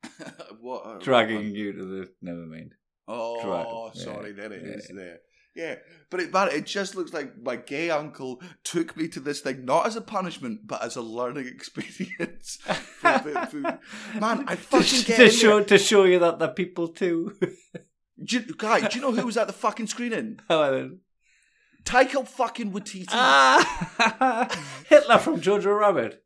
what? 0.59 1.01
Dragging 1.01 1.37
what- 1.37 1.45
you 1.45 1.73
to 1.73 1.85
the. 1.85 2.09
Never 2.21 2.45
mind. 2.45 2.73
Oh, 3.07 3.91
Drag- 3.93 4.03
sorry, 4.03 4.31
there 4.31 4.51
it 4.53 4.63
yeah, 4.65 4.71
is 4.73 4.87
yeah. 4.89 4.95
there. 4.95 5.17
Yeah, 5.55 5.75
but 6.09 6.19
it, 6.19 6.33
man, 6.33 6.49
it 6.51 6.65
just 6.65 6.95
looks 6.95 7.13
like 7.13 7.37
my 7.39 7.55
gay 7.55 7.91
uncle 7.91 8.41
took 8.63 8.97
me 8.97 9.07
to 9.09 9.19
this 9.19 9.41
thing 9.41 9.65
not 9.65 9.85
as 9.85 9.95
a 9.95 10.01
punishment, 10.01 10.61
but 10.65 10.83
as 10.83 10.95
a 10.95 11.01
learning 11.01 11.47
experience. 11.53 12.57
for 12.99 13.09
a 13.09 13.21
bit 13.23 13.35
of 13.37 13.49
food. 13.49 13.63
Man, 14.19 14.45
I 14.47 14.55
to, 14.55 14.61
fucking 14.61 15.01
get 15.03 15.17
to 15.17 15.29
show 15.29 15.57
there. 15.57 15.65
to 15.65 15.77
show 15.77 16.05
you 16.05 16.17
that 16.19 16.39
the 16.39 16.47
people 16.47 16.87
too. 16.87 17.37
Do 18.23 18.37
you, 18.39 18.55
guy, 18.55 18.87
do 18.87 18.95
you 18.97 19.01
know 19.01 19.11
who 19.11 19.25
was 19.25 19.35
at 19.37 19.47
the 19.47 19.53
fucking 19.53 19.87
screening? 19.87 20.39
How 20.47 20.69
then? 20.71 20.99
Taika 21.83 22.25
fucking 22.25 22.71
Waititi. 22.71 23.07
Ah, 23.09 24.47
Hitler 24.87 25.17
from 25.17 25.41
Jojo 25.41 25.77
Rabbit. 25.77 26.22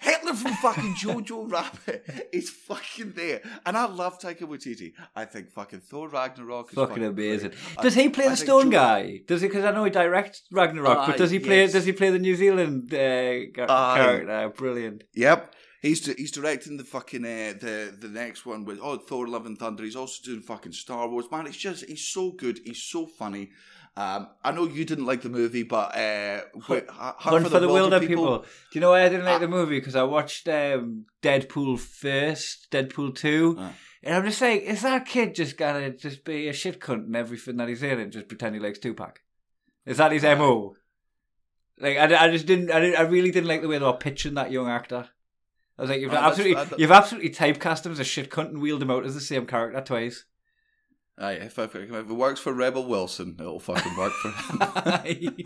Hitler 0.00 0.34
from 0.34 0.52
fucking 0.54 0.94
Jojo 0.94 1.50
Rabbit 1.52 2.28
is 2.32 2.48
fucking 2.50 3.12
there. 3.12 3.42
And 3.66 3.76
I 3.76 3.86
love 3.86 4.18
Taika 4.18 4.42
Waititi. 4.42 4.92
I 5.14 5.24
think 5.26 5.50
fucking 5.50 5.80
Thor 5.80 6.08
Ragnarok 6.08 6.70
is 6.70 6.74
Fucking 6.74 6.88
fucking 6.96 7.04
amazing. 7.04 7.50
great. 7.50 7.78
I- 7.78 7.82
Does 7.82 7.94
he 7.94 8.08
play 8.08 8.26
I 8.26 8.30
the 8.30 8.36
stone 8.36 8.70
guy? 8.70 9.20
Does 9.26 9.42
he? 9.42 9.48
Because 9.48 9.64
I 9.64 9.72
know 9.72 9.84
he 9.84 9.90
directs 9.90 10.42
Ragnarok, 10.50 10.98
Aye, 10.98 11.06
but 11.08 11.16
does 11.18 11.30
he 11.30 11.38
play? 11.38 11.60
yes. 11.60 11.72
Does 11.72 11.84
he 11.84 11.92
play 11.92 12.10
the 12.10 12.18
New 12.18 12.34
Zealand 12.34 12.92
uh, 12.94 12.96
Aye. 12.96 13.50
character? 13.54 14.48
Brilliant. 14.56 15.04
Yep. 15.14 15.54
He's 15.82 16.04
he's 16.14 16.30
directing 16.30 16.76
the 16.76 16.84
fucking 16.84 17.24
uh, 17.24 17.54
the 17.58 17.94
the 17.98 18.08
next 18.08 18.44
one 18.44 18.64
with 18.66 18.78
oh 18.82 18.98
Thor 18.98 19.26
Love 19.26 19.46
and 19.46 19.58
Thunder. 19.58 19.82
He's 19.82 19.96
also 19.96 20.22
doing 20.22 20.42
fucking 20.42 20.72
Star 20.72 21.08
Wars. 21.08 21.24
Man, 21.32 21.46
it's 21.46 21.56
just 21.56 21.86
he's 21.86 22.06
so 22.06 22.32
good. 22.32 22.60
He's 22.64 22.82
so 22.82 23.06
funny. 23.06 23.50
Um, 23.96 24.28
I 24.42 24.52
know 24.52 24.66
you 24.66 24.84
didn't 24.84 25.04
like 25.06 25.22
the 25.22 25.28
movie, 25.28 25.64
but 25.64 25.94
uh, 25.96 26.40
Hunt, 26.62 26.88
Hunt 26.88 27.48
for, 27.48 27.58
the, 27.58 27.66
Wilderpeople. 27.68 28.42
Do 28.44 28.48
you 28.72 28.80
know 28.80 28.90
why 28.90 29.04
I 29.04 29.08
didn't 29.08 29.26
like 29.26 29.36
Ah. 29.36 29.38
the 29.40 29.48
movie? 29.48 29.78
Because 29.78 29.96
I 29.96 30.04
watched 30.04 30.48
um, 30.48 31.06
Deadpool 31.22 31.78
first, 31.78 32.70
Deadpool 32.70 33.14
two, 33.16 33.56
Ah. 33.58 33.72
and 34.02 34.14
I'm 34.14 34.24
just 34.24 34.40
like, 34.40 34.62
is 34.62 34.82
that 34.82 35.06
kid 35.06 35.34
just 35.34 35.58
gonna 35.58 35.90
just 35.90 36.24
be 36.24 36.48
a 36.48 36.52
shit 36.52 36.80
cunt 36.80 37.08
in 37.08 37.16
everything 37.16 37.56
that 37.56 37.68
he's 37.68 37.82
in 37.82 37.98
and 37.98 38.12
just 38.12 38.28
pretend 38.28 38.54
he 38.54 38.60
likes 38.60 38.78
Tupac? 38.78 39.20
Is 39.84 39.96
that 39.98 40.12
his 40.12 40.24
Aye. 40.24 40.36
mo? 40.36 40.76
Like 41.78 41.96
I, 41.98 42.24
I 42.26 42.30
just 42.30 42.46
didn't, 42.46 42.70
I, 42.70 42.80
didn't, 42.80 42.96
I 42.98 43.02
really 43.02 43.30
didn't 43.32 43.48
like 43.48 43.60
the 43.62 43.68
way 43.68 43.78
they 43.78 43.84
were 43.84 43.92
pitching 43.94 44.34
that 44.34 44.52
young 44.52 44.68
actor. 44.68 45.08
I 45.78 45.82
was 45.82 45.90
like, 45.90 46.00
you've 46.00 46.12
absolutely, 46.12 46.62
you've 46.78 46.90
absolutely 46.90 47.30
typecast 47.30 47.86
him 47.86 47.92
as 47.92 48.00
a 48.00 48.04
shit 48.04 48.30
cunt 48.30 48.50
and 48.50 48.60
wheeled 48.60 48.82
him 48.82 48.90
out 48.90 49.04
as 49.06 49.14
the 49.14 49.20
same 49.20 49.46
character 49.46 49.80
twice. 49.80 50.24
Aye, 51.20 51.32
if, 51.32 51.58
if, 51.58 51.76
if 51.76 51.92
it 51.92 52.06
works 52.08 52.40
for 52.40 52.54
Rebel 52.54 52.86
Wilson, 52.86 53.36
it'll 53.38 53.60
fucking 53.60 53.94
work 53.94 54.12
for 54.14 54.30
him. 54.30 55.36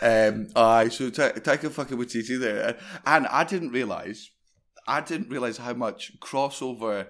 um, 0.00 0.48
aye, 0.56 0.88
so 0.88 1.10
Ta- 1.10 1.32
Taika 1.32 1.70
fucking 1.70 1.98
Waititi 1.98 2.40
there, 2.40 2.78
and 3.04 3.26
I 3.26 3.44
didn't 3.44 3.72
realize, 3.72 4.30
I 4.88 5.02
didn't 5.02 5.28
realize 5.28 5.58
how 5.58 5.74
much 5.74 6.18
crossover 6.18 7.08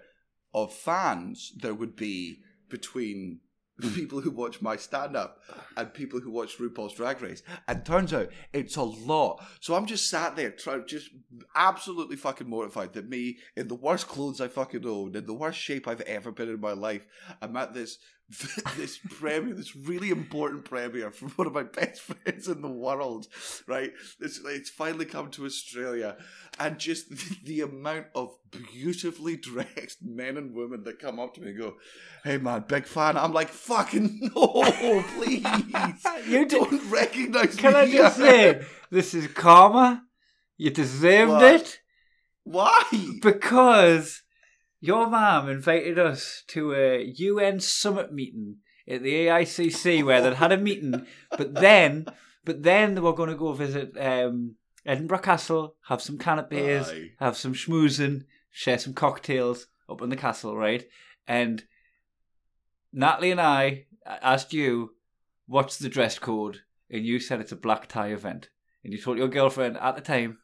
of 0.53 0.75
fans 0.75 1.53
there 1.61 1.75
would 1.75 1.95
be 1.95 2.41
between 2.69 3.39
people 3.95 4.21
who 4.21 4.31
watch 4.31 4.63
my 4.63 4.77
stand 4.77 5.17
up 5.17 5.43
and 5.77 5.93
people 5.93 6.21
who 6.21 6.31
watch 6.31 6.59
RuPaul's 6.59 6.95
Drag 6.95 7.21
Race. 7.21 7.43
And 7.69 7.85
turns 7.85 8.13
out 8.13 8.31
it's 8.53 8.77
a 8.77 8.83
lot. 8.83 9.45
So 9.61 9.75
I'm 9.75 9.87
just 9.87 10.09
sat 10.09 10.37
there, 10.37 10.51
try, 10.51 10.79
just 10.79 11.11
absolutely 11.55 12.17
fucking 12.17 12.49
mortified 12.49 12.95
that 12.95 13.09
me, 13.09 13.39
in 13.57 13.69
the 13.69 13.75
worst 13.75 14.09
clothes 14.09 14.41
I 14.41 14.49
fucking 14.49 14.87
own, 14.87 15.15
in 15.15 15.27
the 15.27 15.35
worst 15.35 15.59
shape 15.59 15.87
I've 15.87 16.01
ever 16.03 16.33
been 16.33 16.49
in 16.49 16.61
my 16.61 16.73
life, 16.73 17.07
I'm 17.43 17.57
at 17.57 17.75
this 17.75 17.99
this 18.77 18.99
premiere, 18.99 19.55
this 19.55 19.77
really 19.77 20.11
important 20.11 20.65
premiere 20.65 21.11
from 21.13 21.29
one 21.31 21.47
of 21.47 21.53
my 21.55 21.63
best 21.63 22.01
friends 22.03 22.49
in 22.49 22.61
the 22.61 22.69
world, 22.69 23.27
right? 23.69 23.93
It's, 24.21 24.41
it's 24.45 24.69
finally 24.71 25.05
come 25.05 25.31
to 25.33 25.45
Australia, 25.45 26.17
and 26.59 26.77
just 26.79 27.09
the, 27.11 27.37
the 27.45 27.61
amount 27.61 28.07
of 28.17 28.35
beautifully 28.73 29.37
dressed 29.37 29.99
men 30.03 30.37
and 30.37 30.55
women 30.55 30.83
that 30.85 30.99
come 30.99 31.21
up 31.21 31.35
to 31.35 31.41
me 31.41 31.51
and 31.51 31.59
go, 31.59 31.75
"Hey 32.25 32.39
man, 32.39 32.65
big 32.67 32.87
fan." 32.87 33.17
I'm 33.17 33.33
like, 33.33 33.49
"Fucking 33.49 34.31
no, 34.35 35.05
please, 35.15 35.47
You 36.27 36.47
don't 36.47 36.91
recognize 36.91 37.55
Can 37.57 37.73
me." 37.73 37.73
Can 37.73 37.75
I 37.77 37.91
just 37.93 38.17
here." 38.19 38.63
say, 38.63 38.67
this 38.91 39.15
is 39.15 39.29
karma. 39.29 40.03
You 40.57 40.71
deserved 40.71 41.31
What? 41.33 41.43
it. 41.55 41.81
why? 42.45 42.83
Because 43.23 44.23
your 44.87 45.09
mum 45.09 45.49
invited 45.49 45.99
us 45.99 46.45
to 46.49 46.75
a 46.75 47.03
UN 47.03 47.61
summit 47.61 48.13
meeting 48.13 48.59
at 48.89 49.03
the 49.03 49.27
EICC 49.27 50.05
where 50.05 50.23
they'd 50.23 50.35
had 50.35 50.53
a 50.53 50.57
meeting, 50.57 51.07
but 51.37 51.55
then, 51.55 52.07
but 52.45 52.63
then 52.63 52.95
they 52.95 53.01
were 53.01 53.13
going 53.13 53.31
to 53.31 53.37
go 53.37 53.53
visit 53.53 53.97
um, 53.99 54.55
Edinburgh 54.85 55.19
Castle, 55.19 55.75
have 55.89 56.01
some 56.01 56.19
canapes, 56.19 56.91
Aye. 56.91 57.11
have 57.19 57.37
some 57.37 57.53
schmoozing, 57.53 58.25
share 58.51 58.79
some 58.79 58.95
cocktails 58.95 59.67
up 59.89 60.01
in 60.03 60.09
the 60.09 60.17
castle, 60.17 60.57
right? 60.57 60.87
And 61.27 61.65
Natalie 62.93 63.33
and 63.33 63.41
I 63.41 63.87
asked 64.07 64.53
you, 64.53 64.95
"What's 65.47 65.77
the 65.77 65.89
dress 65.89 66.19
code?" 66.19 66.61
And 66.89 67.05
you 67.05 67.19
said 67.19 67.41
it's 67.41 67.53
a 67.53 67.57
black 67.57 67.89
tie 67.89 68.13
event, 68.13 68.49
and 68.85 68.93
you 68.93 69.01
told 69.01 69.19
your 69.19 69.29
girlfriend 69.29 69.77
at 69.79 69.97
the 69.97 70.01
time 70.01 70.39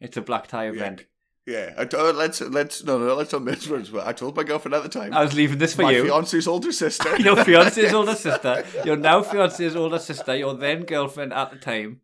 it's 0.00 0.18
a 0.18 0.22
black 0.22 0.46
tie 0.46 0.68
event. 0.68 1.06
Yeah, 1.48 1.72
I 1.78 1.86
told, 1.86 2.14
uh, 2.14 2.18
let's 2.18 2.42
let's 2.42 2.84
no 2.84 2.98
no 2.98 3.14
let's 3.14 3.32
not 3.32 3.42
misrepresent. 3.42 3.94
But 3.94 4.06
I 4.06 4.12
told 4.12 4.36
my 4.36 4.44
girlfriend 4.44 4.74
at 4.74 4.82
the 4.82 4.90
time, 4.90 5.14
I 5.14 5.22
was 5.22 5.32
leaving 5.32 5.56
this 5.56 5.74
for 5.74 5.80
my 5.80 5.92
you. 5.92 6.04
fiance's 6.04 6.46
older 6.46 6.72
sister. 6.72 7.16
your 7.22 7.42
fiance's 7.42 7.94
older 7.94 8.14
sister, 8.14 8.66
your 8.84 8.96
now 8.96 9.22
fiance's 9.22 9.74
older 9.74 9.98
sister, 9.98 10.36
your 10.36 10.52
then 10.52 10.84
girlfriend 10.84 11.32
at 11.32 11.50
the 11.50 11.56
time. 11.56 12.02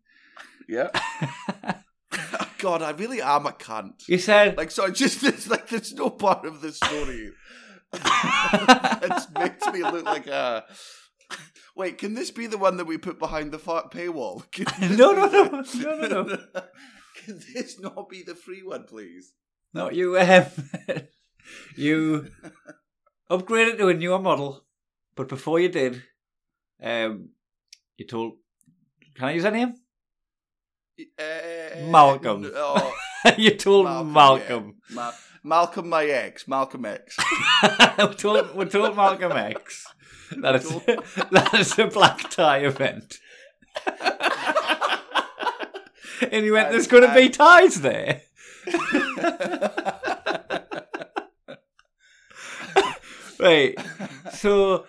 Yeah. 0.67 0.89
God, 2.59 2.81
I 2.81 2.93
really 2.93 3.21
am 3.21 3.45
a 3.45 3.51
cunt. 3.51 4.09
You 4.09 4.17
said, 4.17 4.57
Like, 4.57 4.71
so 4.71 4.91
just 4.91 5.23
it's 5.25 5.51
like 5.51 5.69
there's 5.69 5.93
no 5.93 6.09
part 6.09 6.47
of 6.47 6.63
this 6.63 6.79
story 6.79 7.33
that 7.93 9.27
makes 9.39 9.67
me 9.71 9.83
look 9.83 10.07
like 10.07 10.27
a. 10.27 10.65
Wait, 11.77 11.99
can 11.99 12.15
this 12.15 12.31
be 12.31 12.47
the 12.47 12.57
one 12.57 12.79
that 12.79 12.87
we 12.87 12.97
put 12.97 13.19
behind 13.19 13.53
the 13.53 13.59
fa- 13.59 13.91
paywall? 13.91 14.43
No, 14.97 15.13
no, 15.13 15.27
no, 15.27 15.65
no, 15.75 16.09
no, 16.09 16.23
no. 16.23 16.63
Can 17.25 17.41
this 17.55 17.81
not 17.81 18.09
be 18.09 18.23
the 18.23 18.35
free 18.35 18.63
one, 18.63 18.85
please? 18.85 19.33
no, 19.73 19.91
you, 19.91 20.19
um, 20.19 20.45
you 21.77 22.29
upgraded 23.31 23.79
to 23.79 23.89
a 23.89 23.95
newer 23.95 24.19
model, 24.19 24.65
but 25.17 25.29
before 25.29 25.59
you 25.61 25.69
did, 25.69 26.03
um, 26.83 27.31
you 27.97 28.07
told, 28.07 28.35
can 29.15 29.29
I 29.29 29.33
use 29.33 29.45
her 29.45 29.51
name? 29.51 29.75
Uh, 31.19 31.91
Malcolm. 31.91 32.51
Oh, 32.55 32.95
you 33.37 33.51
told 33.57 33.87
Malcolm. 34.07 34.77
yeah. 34.91 34.95
Ma- 34.95 35.13
Malcolm, 35.43 35.89
my 35.89 36.05
ex, 36.05 36.47
Malcolm 36.47 36.85
X. 36.85 37.17
we 37.99 38.15
told, 38.15 38.55
we 38.57 38.65
told 38.67 38.97
Malcolm 38.97 39.33
X 39.33 39.87
that 40.41 40.55
it's, 40.55 40.71
that 40.71 41.51
it's 41.53 41.79
a 41.79 41.87
black 41.89 42.31
tie 42.31 42.59
event. 42.59 43.19
And 46.21 46.45
he 46.45 46.51
went, 46.51 46.71
there's 46.71 46.87
going 46.87 47.07
to 47.09 47.15
be 47.15 47.29
ties 47.29 47.81
there. 47.81 48.23
right. 53.39 53.75
So, 54.33 54.87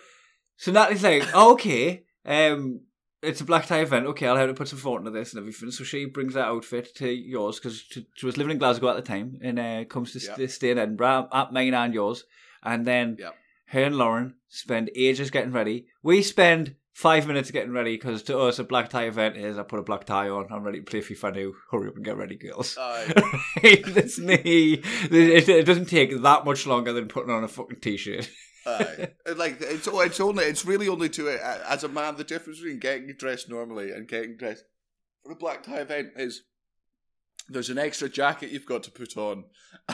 so 0.57 0.71
Natalie's 0.71 1.03
like, 1.03 1.23
oh, 1.33 1.53
okay, 1.53 2.03
um, 2.25 2.81
it's 3.21 3.41
a 3.41 3.45
black 3.45 3.65
tie 3.67 3.81
event. 3.81 4.05
Okay, 4.07 4.27
I'll 4.27 4.35
have 4.37 4.49
to 4.49 4.53
put 4.53 4.67
some 4.67 4.79
thought 4.79 4.99
into 4.99 5.11
this 5.11 5.33
and 5.33 5.39
everything. 5.39 5.71
So 5.71 5.83
she 5.83 6.05
brings 6.05 6.33
that 6.35 6.47
outfit 6.47 6.95
to 6.97 7.09
yours 7.09 7.59
because 7.59 7.79
she, 7.79 8.07
she 8.15 8.25
was 8.25 8.37
living 8.37 8.51
in 8.51 8.57
Glasgow 8.57 8.89
at 8.89 8.95
the 8.95 9.01
time 9.01 9.39
and 9.41 9.59
uh, 9.59 9.83
comes 9.85 10.11
to 10.13 10.19
Yep. 10.19 10.35
st- 10.37 10.51
stay 10.51 10.71
in 10.71 10.77
Edinburgh 10.77 11.29
at 11.33 11.53
mine 11.53 11.73
and 11.73 11.93
yours. 11.93 12.23
And 12.63 12.85
then 12.85 13.17
Yep. 13.19 13.35
her 13.67 13.83
and 13.83 13.97
Lauren 13.97 14.35
spend 14.47 14.89
ages 14.95 15.31
getting 15.31 15.51
ready. 15.51 15.87
We 16.03 16.21
spend 16.21 16.75
five 16.95 17.27
minutes 17.27 17.51
getting 17.51 17.73
ready 17.73 17.95
because 17.95 18.23
to 18.23 18.39
us 18.39 18.57
a 18.57 18.63
black 18.63 18.89
tie 18.89 19.03
event 19.03 19.35
is 19.35 19.59
I 19.59 19.63
put 19.63 19.79
a 19.79 19.83
black 19.83 20.05
tie 20.05 20.29
on. 20.29 20.47
I'm 20.49 20.63
ready 20.63 20.79
to 20.79 20.85
play 20.85 21.01
FIFA 21.01 21.35
new. 21.35 21.55
Hurry 21.69 21.89
up 21.89 21.95
and 21.97 22.05
get 22.05 22.17
ready, 22.17 22.35
girls. 22.35 22.77
Aye. 22.79 23.13
It's 23.63 24.17
me. 24.17 24.81
It, 25.11 25.49
it 25.49 25.65
doesn't 25.65 25.89
take 25.89 26.21
that 26.21 26.45
much 26.45 26.65
longer 26.65 26.93
than 26.93 27.07
putting 27.07 27.31
on 27.31 27.43
a 27.43 27.47
fucking 27.47 27.81
t-shirt. 27.81 28.29
Aye. 28.65 29.09
like 29.35 29.57
it's 29.61 29.87
oh, 29.87 29.99
it's 29.99 30.19
only 30.19 30.45
it's 30.45 30.65
really 30.65 30.87
only 30.87 31.09
to 31.09 31.27
it 31.27 31.41
as 31.41 31.83
a 31.83 31.89
man 31.89 32.15
the 32.15 32.23
difference 32.23 32.59
between 32.59 32.79
getting 32.79 33.13
dressed 33.17 33.49
normally 33.49 33.91
and 33.91 34.07
getting 34.07 34.37
dressed 34.37 34.63
for 35.23 35.33
a 35.33 35.35
black 35.35 35.63
tie 35.63 35.79
event 35.79 36.09
is 36.15 36.43
there's 37.49 37.69
an 37.69 37.77
extra 37.77 38.09
jacket 38.09 38.49
you've 38.51 38.65
got 38.65 38.83
to 38.83 38.91
put 38.91 39.15
on 39.17 39.45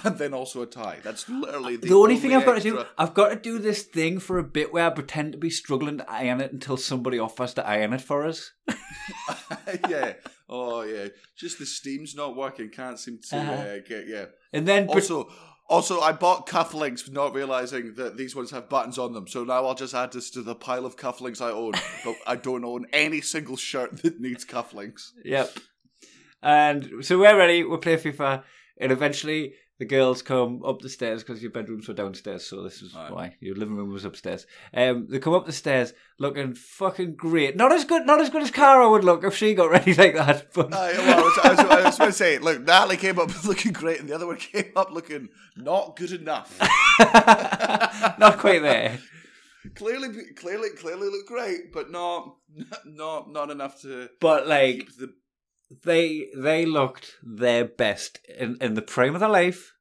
and 0.03 0.17
then 0.17 0.33
also 0.33 0.61
a 0.61 0.65
tie. 0.65 0.99
That's 1.03 1.27
literally 1.27 1.75
the, 1.75 1.87
The, 1.87 1.93
only 1.95 2.17
thing 2.17 2.33
I've 2.33 2.45
got 2.45 2.55
to 2.55 2.61
do, 2.61 2.85
I've 2.97 3.13
got 3.13 3.29
to 3.29 3.35
do 3.35 3.59
this 3.59 3.83
thing 3.83 4.19
for 4.19 4.37
a 4.37 4.43
bit 4.43 4.71
where 4.71 4.87
I 4.87 4.89
pretend 4.91 5.33
to 5.33 5.37
be 5.37 5.49
struggling 5.49 5.97
to 5.97 6.09
iron 6.09 6.39
it 6.41 6.53
until 6.53 6.77
somebody 6.77 7.19
offers 7.19 7.53
to 7.55 7.67
iron 7.67 7.91
it 7.93 8.01
for 8.01 8.25
us. 8.25 8.51
yeah. 9.89 10.13
Oh 10.49 10.81
yeah, 10.81 11.07
just 11.37 11.59
the 11.59 11.65
steam's 11.65 12.15
not 12.15 12.35
working. 12.35 12.69
Can't 12.69 12.99
seem 12.99 13.19
to 13.29 13.37
Uh-huh. 13.37 13.51
uh, 13.53 13.77
get 13.87 14.07
yeah. 14.07 14.25
And 14.53 14.67
then, 14.67 14.85
but- 14.87 14.95
Also, 14.95 15.29
also, 15.69 16.01
I 16.01 16.11
bought 16.11 16.47
cufflinks, 16.47 17.09
not 17.09 17.33
realizing 17.33 17.93
that 17.95 18.17
these 18.17 18.35
ones 18.35 18.51
have 18.51 18.67
buttons 18.67 18.97
on 18.97 19.13
them. 19.13 19.25
So 19.29 19.45
now 19.45 19.65
I'll 19.65 19.75
just 19.75 19.93
add 19.93 20.11
this 20.11 20.29
to 20.31 20.41
the 20.41 20.53
pile 20.55 20.85
of 20.85 20.97
cufflinks 20.97 21.41
I 21.41 21.51
own. 21.51 21.71
but 22.03 22.15
I 22.27 22.35
don't 22.35 22.65
own 22.65 22.87
any 22.91 23.21
single 23.21 23.55
shirt 23.55 24.01
that 24.03 24.19
needs 24.19 24.43
cufflinks. 24.43 25.11
Yep. 25.23 25.57
And 26.41 27.03
so 27.05 27.19
we're 27.19 27.37
ready. 27.37 27.63
We 27.63 27.77
play 27.77 27.97
FIFA, 27.97 28.43
and 28.77 28.91
eventually 28.91 29.53
the 29.79 29.85
girls 29.85 30.21
come 30.21 30.61
up 30.63 30.79
the 30.79 30.89
stairs 30.89 31.23
because 31.23 31.41
your 31.41 31.51
bedrooms 31.51 31.87
were 31.87 31.93
downstairs. 31.95 32.45
So 32.45 32.61
this 32.61 32.83
is 32.83 32.95
Aye. 32.95 33.09
why 33.11 33.35
your 33.39 33.55
living 33.55 33.75
room 33.75 33.91
was 33.91 34.05
upstairs. 34.05 34.45
Um, 34.75 35.07
they 35.09 35.17
come 35.17 35.33
up 35.33 35.47
the 35.47 35.51
stairs 35.51 35.93
looking 36.19 36.53
fucking 36.53 37.15
great. 37.15 37.55
Not 37.55 37.71
as 37.71 37.83
good, 37.85 38.05
not 38.05 38.21
as 38.21 38.29
good 38.29 38.43
as 38.43 38.51
Cara 38.51 38.89
would 38.89 39.03
look 39.03 39.23
if 39.23 39.35
she 39.35 39.55
got 39.55 39.71
ready 39.71 39.93
like 39.95 40.13
that. 40.15 40.53
But 40.53 40.73
Aye, 40.73 40.93
well, 40.97 41.19
I 41.19 41.21
was, 41.23 41.37
I 41.43 41.49
was, 41.49 41.59
I 41.59 41.85
was 41.85 41.97
going 41.97 42.11
to 42.11 42.15
say, 42.17 42.37
look, 42.37 42.61
Natalie 42.61 42.97
came 42.97 43.17
up 43.17 43.43
looking 43.45 43.71
great, 43.73 43.99
and 43.99 44.07
the 44.07 44.13
other 44.13 44.27
one 44.27 44.37
came 44.37 44.71
up 44.75 44.91
looking 44.91 45.29
not 45.57 45.95
good 45.95 46.11
enough. 46.11 46.55
not 48.19 48.37
quite 48.37 48.61
there. 48.61 48.99
clearly, 49.75 50.09
clearly, 50.35 50.69
clearly 50.77 51.07
look 51.09 51.25
great, 51.27 51.71
but 51.73 51.89
not, 51.91 52.35
not, 52.85 53.31
not 53.31 53.49
enough 53.49 53.81
to 53.81 54.09
But 54.19 54.47
like 54.47 54.77
keep 54.77 54.97
the. 54.97 55.13
They 55.83 56.29
they 56.35 56.65
looked 56.65 57.15
their 57.23 57.65
best 57.65 58.19
in, 58.37 58.57
in 58.61 58.73
the 58.73 58.81
prime 58.81 59.13
of 59.15 59.19
their 59.21 59.29
life, 59.29 59.73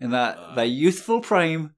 in 0.00 0.10
that 0.10 0.38
Aye. 0.38 0.54
their 0.56 0.64
youthful 0.64 1.20
prime, 1.20 1.74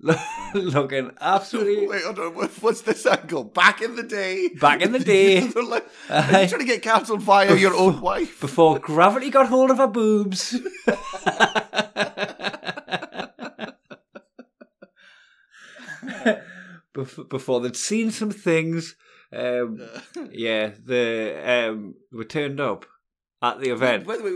looking 0.54 1.10
absolutely. 1.20 1.86
Wait, 1.92 2.02
hold 2.04 2.18
on. 2.18 2.34
what- 2.34 2.50
What's 2.62 2.82
this 2.82 3.06
angle? 3.06 3.44
Back 3.44 3.82
in 3.82 3.96
the 3.96 4.02
day. 4.02 4.48
Back 4.60 4.80
in 4.82 4.92
the 4.92 4.98
day. 5.14 5.40
They're 5.40 5.62
like, 5.62 5.86
Aye. 6.10 6.34
are 6.34 6.42
you 6.42 6.48
trying 6.48 6.60
to 6.60 6.66
get 6.66 6.82
cancelled 6.82 7.22
via 7.22 7.54
your 7.56 7.74
own 7.74 8.00
wife? 8.00 8.40
before 8.40 8.78
gravity 8.78 9.30
got 9.30 9.48
hold 9.48 9.70
of 9.70 9.78
her 9.78 9.86
boobs. 9.88 10.56
Before 17.28 17.60
they'd 17.60 17.76
seen 17.76 18.10
some 18.10 18.30
things, 18.30 18.96
um, 19.32 19.78
yeah, 20.32 20.72
the 20.84 21.68
um, 21.70 21.94
were 22.12 22.24
turned 22.24 22.58
up 22.60 22.86
at 23.42 23.60
the 23.60 23.70
event. 23.70 24.06
By 24.06 24.16
the 24.16 24.22
way, 24.24 24.32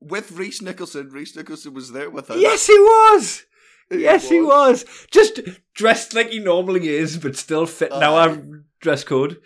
with 0.00 0.32
Rhys 0.32 0.62
Nicholson, 0.62 1.10
Rhys 1.10 1.36
Nicholson 1.36 1.74
was 1.74 1.92
there 1.92 2.10
with 2.10 2.30
us. 2.30 2.38
Yes, 2.40 2.66
he 2.66 2.78
was. 2.78 3.44
He 3.90 4.02
Yes, 4.02 4.28
he 4.28 4.40
was. 4.40 4.84
was. 4.84 5.06
Just 5.10 5.40
dressed 5.74 6.14
like 6.14 6.30
he 6.30 6.38
normally 6.38 6.88
is, 6.88 7.18
but 7.18 7.36
still 7.36 7.66
fit 7.66 7.90
now 7.90 8.14
Aye. 8.14 8.28
our 8.28 8.42
dress 8.80 9.04
code. 9.04 9.40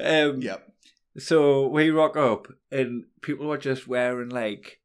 Um, 0.00 0.40
Yep. 0.42 0.70
So 1.16 1.68
we 1.68 1.90
rock 1.90 2.16
up, 2.16 2.48
and 2.72 3.04
people 3.22 3.46
were 3.46 3.56
just 3.58 3.86
wearing 3.86 4.30
like 4.30 4.80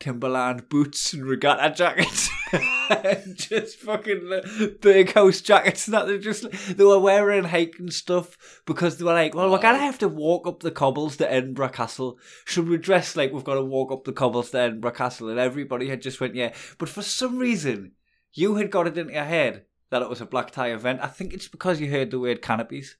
Timberland 0.00 0.68
boots 0.70 1.12
and 1.12 1.26
regatta 1.26 1.74
jackets, 1.74 2.30
just 3.34 3.78
fucking 3.80 4.28
like, 4.28 4.80
big 4.80 5.12
house 5.12 5.40
jackets. 5.40 5.86
And 5.86 5.94
that 5.94 6.06
they 6.06 6.18
just 6.18 6.50
they 6.76 6.84
were 6.84 6.98
wearing 6.98 7.44
hiking 7.44 7.90
stuff 7.90 8.62
because 8.66 8.98
they 8.98 9.04
were 9.04 9.12
like, 9.12 9.34
well, 9.34 9.50
we're 9.50 9.58
gonna 9.58 9.78
have 9.78 9.98
to 9.98 10.08
walk 10.08 10.46
up 10.46 10.60
the 10.60 10.70
cobbles 10.70 11.16
to 11.16 11.30
Edinburgh 11.30 11.70
Castle. 11.70 12.18
Should 12.44 12.68
we 12.68 12.76
dress 12.76 13.16
like 13.16 13.32
we've 13.32 13.44
got 13.44 13.54
to 13.54 13.62
walk 13.62 13.90
up 13.90 14.04
the 14.04 14.12
cobbles 14.12 14.50
to 14.50 14.58
Edinburgh 14.58 14.92
Castle? 14.92 15.28
And 15.28 15.38
everybody 15.38 15.88
had 15.88 16.02
just 16.02 16.20
went, 16.20 16.34
yeah. 16.34 16.54
But 16.78 16.88
for 16.88 17.02
some 17.02 17.38
reason, 17.38 17.92
you 18.32 18.56
had 18.56 18.70
got 18.70 18.86
it 18.86 18.98
into 18.98 19.14
your 19.14 19.24
head 19.24 19.64
that 19.90 20.02
it 20.02 20.08
was 20.08 20.20
a 20.20 20.26
black 20.26 20.50
tie 20.50 20.72
event. 20.72 21.00
I 21.02 21.08
think 21.08 21.32
it's 21.32 21.48
because 21.48 21.80
you 21.80 21.90
heard 21.90 22.10
the 22.10 22.20
word 22.20 22.42
canopies. 22.42 22.96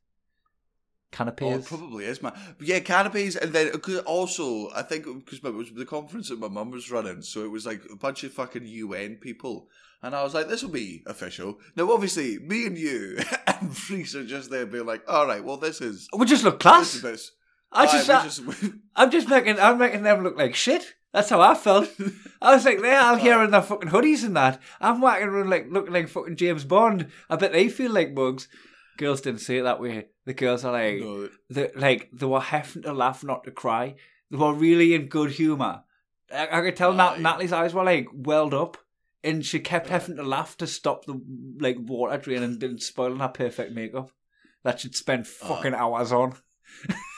Oh, 1.13 1.17
Canopies. 1.17 1.65
it 1.65 1.65
probably 1.67 2.05
is, 2.05 2.21
man. 2.23 2.33
But 2.59 2.67
yeah, 2.67 2.81
canopies, 2.81 3.37
and 3.37 3.53
then 3.53 3.71
uh, 3.75 3.79
'cause 3.79 3.99
also 4.01 4.71
I 4.75 4.83
think 4.83 5.05
because 5.25 5.39
it 5.43 5.55
was 5.55 5.71
the 5.73 5.87
conference 5.87 6.29
that 6.29 6.39
my 6.41 6.49
mum 6.49 6.71
was 6.71 6.91
running, 6.91 7.23
so 7.23 7.45
it 7.45 7.51
was 7.51 7.65
like 7.65 7.83
a 7.91 7.97
bunch 7.97 8.23
of 8.25 8.33
fucking 8.33 8.67
UN 8.67 9.17
people, 9.17 9.69
and 10.03 10.15
I 10.15 10.23
was 10.25 10.35
like, 10.35 10.49
this 10.49 10.63
will 10.63 10.71
be 10.71 11.03
official. 11.07 11.59
Now, 11.75 11.91
obviously, 11.93 12.39
me 12.39 12.67
and 12.67 12.77
you 12.77 13.19
and 13.47 13.71
Rhys 13.91 14.15
are 14.15 14.25
just 14.27 14.51
there 14.51 14.67
being 14.67 14.85
like, 14.85 15.03
all 15.09 15.27
right, 15.27 15.43
well, 15.43 15.57
this 15.57 15.81
is 15.81 16.09
we 16.17 16.27
just 16.27 16.45
look 16.45 16.61
class. 16.61 16.95
is 16.97 17.03
this. 17.03 17.33
I 17.73 17.87
just, 17.87 18.09
I, 18.11 18.23
just 18.23 18.43
I'm 18.97 19.11
just 19.11 19.29
making, 19.29 19.59
I'm 19.59 19.79
making 19.79 20.03
them 20.03 20.23
look 20.23 20.37
like 20.37 20.55
shit. 20.55 20.95
That's 21.13 21.31
how 21.31 21.41
I 21.41 21.55
felt. 21.55 21.89
I 22.43 22.55
was 22.55 22.65
like, 22.67 22.81
they're 22.83 22.99
out 22.99 23.21
here 23.21 23.43
in 23.43 23.51
their 23.51 23.63
fucking 23.63 23.89
hoodies 23.91 24.23
and 24.25 24.37
that. 24.37 24.61
I'm 24.81 25.01
walking 25.01 25.29
around 25.29 25.49
like 25.51 25.67
looking 25.71 25.93
like 25.95 26.09
fucking 26.09 26.37
James 26.37 26.65
Bond. 26.65 27.09
I 27.31 27.37
bet 27.37 27.53
they 27.53 27.69
feel 27.69 27.91
like 27.91 28.13
mugs. 28.13 28.49
Girls 28.97 29.21
didn't 29.21 29.41
say 29.41 29.59
it 29.59 29.63
that 29.63 29.81
way. 29.81 30.07
The 30.25 30.35
girls 30.35 30.65
are 30.65 30.73
like, 30.73 31.01
no, 31.01 31.29
they, 31.51 31.71
like 31.75 32.11
they 32.13 32.27
were 32.27 32.41
having 32.41 32.83
to 32.83 32.93
laugh, 32.93 33.23
not 33.23 33.45
to 33.45 33.51
cry. 33.51 33.95
They 34.31 34.37
were 34.37 34.55
really 34.55 34.95
in 34.95 35.07
good 35.07 35.33
humour. 35.33 35.85
I, 36.33 36.49
I 36.51 36.61
could 36.63 36.77
tell 36.77 36.93
Nat, 36.93 37.21
Natalie's 37.21 37.53
eyes 37.53 37.75
were 37.75 37.85
like 37.85 38.09
welled 38.13 38.55
up, 38.55 38.79
and 39.23 39.45
she 39.45 39.61
kept 39.61 39.89
having 39.89 40.17
to 40.17 40.23
laugh 40.23 40.57
to 40.59 40.67
stop 40.67 41.05
the 41.05 41.21
like 41.59 41.77
water 41.79 42.17
drain 42.17 42.43
and 42.43 42.59
didn't 42.59 42.83
spoiling 42.83 43.21
her 43.21 43.29
perfect 43.29 43.73
makeup 43.73 44.11
that 44.65 44.81
she'd 44.81 44.97
spent 44.97 45.27
fucking 45.27 45.75
hours 45.75 46.11
on. 46.13 46.35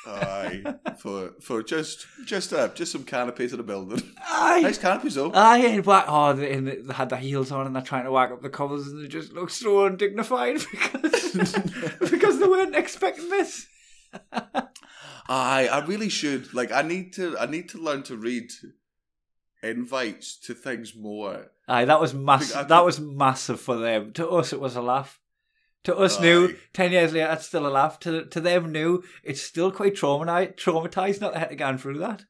aye, 0.07 0.63
for 0.99 1.33
for 1.41 1.63
just 1.63 2.07
just 2.27 2.53
uh, 2.53 2.69
just 2.69 2.93
some 2.93 3.05
canopies 3.05 3.53
in 3.53 3.59
the 3.59 3.63
building. 3.63 4.03
Aye. 4.27 4.61
nice 4.61 4.79
canopies 4.79 5.15
though. 5.15 5.33
Aye, 5.33 5.59
and 5.59 5.87
whack, 5.87 6.05
oh, 6.09 6.35
they, 6.35 6.53
and 6.53 6.69
they 6.69 6.95
had 6.95 7.09
their 7.09 7.19
heels 7.19 7.51
on 7.51 7.67
and 7.67 7.75
they're 7.75 7.83
trying 7.83 8.05
to 8.05 8.13
whack 8.13 8.31
up 8.31 8.43
the 8.43 8.51
covers 8.51 8.87
and 8.87 9.03
they 9.03 9.09
just 9.09 9.33
look 9.33 9.51
so 9.51 9.87
undignified 9.87 10.59
because 10.71 11.18
because 12.11 12.39
they 12.39 12.47
weren't 12.47 12.77
expecting 12.77 13.29
this. 13.29 13.67
I 15.29 15.69
I 15.69 15.85
really 15.87 16.09
should 16.09 16.55
like 16.55 16.73
I 16.73 16.83
need 16.83 17.13
to 17.15 17.39
I 17.39 17.47
need 17.47 17.69
to 17.71 17.79
learn 17.79 18.03
to 18.05 18.17
read 18.17 18.51
invites 19.63 20.39
to 20.41 20.55
things 20.55 20.95
more. 20.95 21.49
Aye, 21.67 21.85
that 21.85 22.01
was 22.01 22.15
massive. 22.15 22.69
That 22.69 22.85
was 22.85 23.01
massive 23.01 23.61
for 23.61 23.77
them. 23.77 24.13
To 24.15 24.29
us, 24.29 24.53
it 24.53 24.61
was 24.61 24.77
a 24.77 24.83
laugh. 24.83 25.21
To 25.85 25.97
us, 25.97 26.21
new 26.21 26.57
ten 26.73 26.93
years 26.93 27.13
later, 27.13 27.33
it's 27.33 27.47
still 27.47 27.67
a 27.67 27.69
laugh. 27.69 27.99
To 28.01 28.25
to 28.27 28.41
them, 28.41 28.73
new, 28.73 29.03
it's 29.23 29.43
still 29.43 29.71
quite 29.71 29.95
traumatized. 29.95 30.57
Traumatized 30.57 31.21
not 31.21 31.35
to 31.35 31.39
have 31.39 31.51
to 31.51 31.57
go 31.57 31.77
through 31.77 31.99
that. 31.99 32.25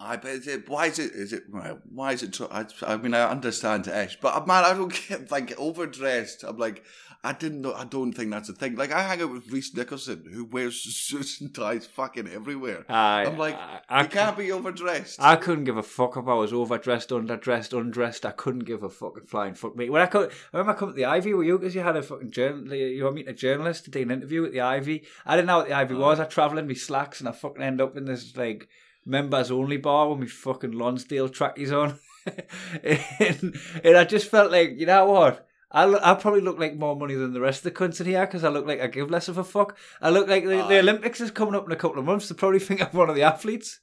I 0.00 0.16
but 0.16 0.30
is 0.30 0.46
it, 0.46 0.68
why 0.68 0.86
is 0.86 0.98
it 0.98 1.12
is 1.12 1.32
it 1.32 1.44
why 1.90 2.12
is 2.12 2.22
it 2.22 2.40
I, 2.50 2.64
I 2.82 2.96
mean 2.96 3.14
I 3.14 3.30
understand 3.30 3.86
Ish 3.86 4.18
but 4.20 4.46
man 4.46 4.64
I 4.64 4.72
don't 4.72 4.92
get 5.08 5.30
like 5.30 5.58
overdressed 5.58 6.42
I'm 6.42 6.56
like 6.56 6.82
I 7.22 7.34
didn't 7.34 7.60
know 7.60 7.74
I 7.74 7.84
don't 7.84 8.12
think 8.12 8.30
that's 8.30 8.48
a 8.48 8.54
thing 8.54 8.76
like 8.76 8.92
I 8.92 9.02
hang 9.02 9.20
out 9.20 9.30
with 9.30 9.52
Rhys 9.52 9.74
Nicholson 9.74 10.24
who 10.32 10.46
wears 10.46 10.80
suits 10.96 11.40
and 11.40 11.54
ties 11.54 11.86
fucking 11.86 12.28
everywhere 12.28 12.86
Aye, 12.88 13.26
I'm 13.26 13.36
like 13.36 13.56
I, 13.56 13.80
I 13.88 14.02
you 14.02 14.08
can't 14.08 14.38
be 14.38 14.50
overdressed 14.50 15.20
I 15.20 15.36
couldn't 15.36 15.64
give 15.64 15.76
a 15.76 15.82
fuck 15.82 16.16
if 16.16 16.26
I 16.28 16.34
was 16.34 16.52
overdressed, 16.52 17.10
underdressed, 17.10 17.78
undressed. 17.78 18.24
I 18.24 18.30
couldn't 18.30 18.64
give 18.64 18.82
a 18.82 18.88
fucking 18.88 19.26
flying 19.26 19.54
fuck 19.54 19.76
me. 19.76 19.90
When 19.90 20.02
I, 20.02 20.06
co- 20.06 20.30
I 20.52 20.56
remember 20.56 20.78
coming 20.78 20.94
to 20.94 20.96
the 20.96 21.04
Ivy 21.04 21.34
with 21.34 21.46
you 21.46 21.58
because 21.58 21.74
you 21.74 21.82
had 21.82 21.96
a 21.96 22.02
fucking 22.02 22.30
journal, 22.30 22.74
you 22.74 23.04
were 23.04 23.12
meeting 23.12 23.30
a 23.30 23.36
journalist 23.36 23.84
to 23.84 23.90
do 23.90 24.02
an 24.02 24.10
interview 24.10 24.44
at 24.44 24.52
the 24.52 24.60
Ivy. 24.60 25.04
I 25.26 25.36
didn't 25.36 25.48
know 25.48 25.58
what 25.58 25.68
the 25.68 25.74
Ivy 25.74 25.94
oh. 25.94 26.00
was. 26.00 26.20
I 26.20 26.24
travelled 26.24 26.58
in 26.58 26.68
my 26.68 26.74
slacks 26.74 27.20
and 27.20 27.28
I 27.28 27.32
fucking 27.32 27.62
end 27.62 27.80
up 27.80 27.96
in 27.96 28.06
this 28.06 28.36
like 28.36 28.68
members 29.04 29.50
only 29.50 29.76
bar 29.76 30.08
with 30.08 30.18
my 30.18 30.26
fucking 30.26 30.72
Lonsdale 30.72 31.28
trackies 31.28 31.72
on, 31.72 31.98
and, 32.82 33.60
and 33.84 33.96
I 33.96 34.04
just 34.04 34.30
felt 34.30 34.52
like 34.52 34.78
you 34.78 34.86
know 34.86 35.06
what. 35.06 35.46
I, 35.72 35.84
look, 35.84 36.02
I 36.02 36.14
probably 36.14 36.40
look 36.40 36.58
like 36.58 36.76
more 36.76 36.96
money 36.96 37.14
than 37.14 37.32
the 37.32 37.40
rest 37.40 37.64
of 37.64 37.72
the 37.72 37.78
cunts 37.78 38.00
in 38.00 38.06
here 38.08 38.26
because 38.26 38.42
I 38.42 38.48
look 38.48 38.66
like 38.66 38.80
I 38.80 38.88
give 38.88 39.08
less 39.08 39.28
of 39.28 39.38
a 39.38 39.44
fuck. 39.44 39.76
I 40.02 40.10
look 40.10 40.26
like 40.26 40.42
the, 40.42 40.66
the 40.66 40.80
Olympics 40.80 41.20
is 41.20 41.30
coming 41.30 41.54
up 41.54 41.64
in 41.64 41.70
a 41.70 41.76
couple 41.76 42.00
of 42.00 42.04
months. 42.04 42.28
They 42.28 42.34
probably 42.34 42.58
think 42.60 42.82
I'm 42.82 42.88
one 42.88 43.08
of 43.08 43.14
the 43.14 43.22
athletes. 43.22 43.78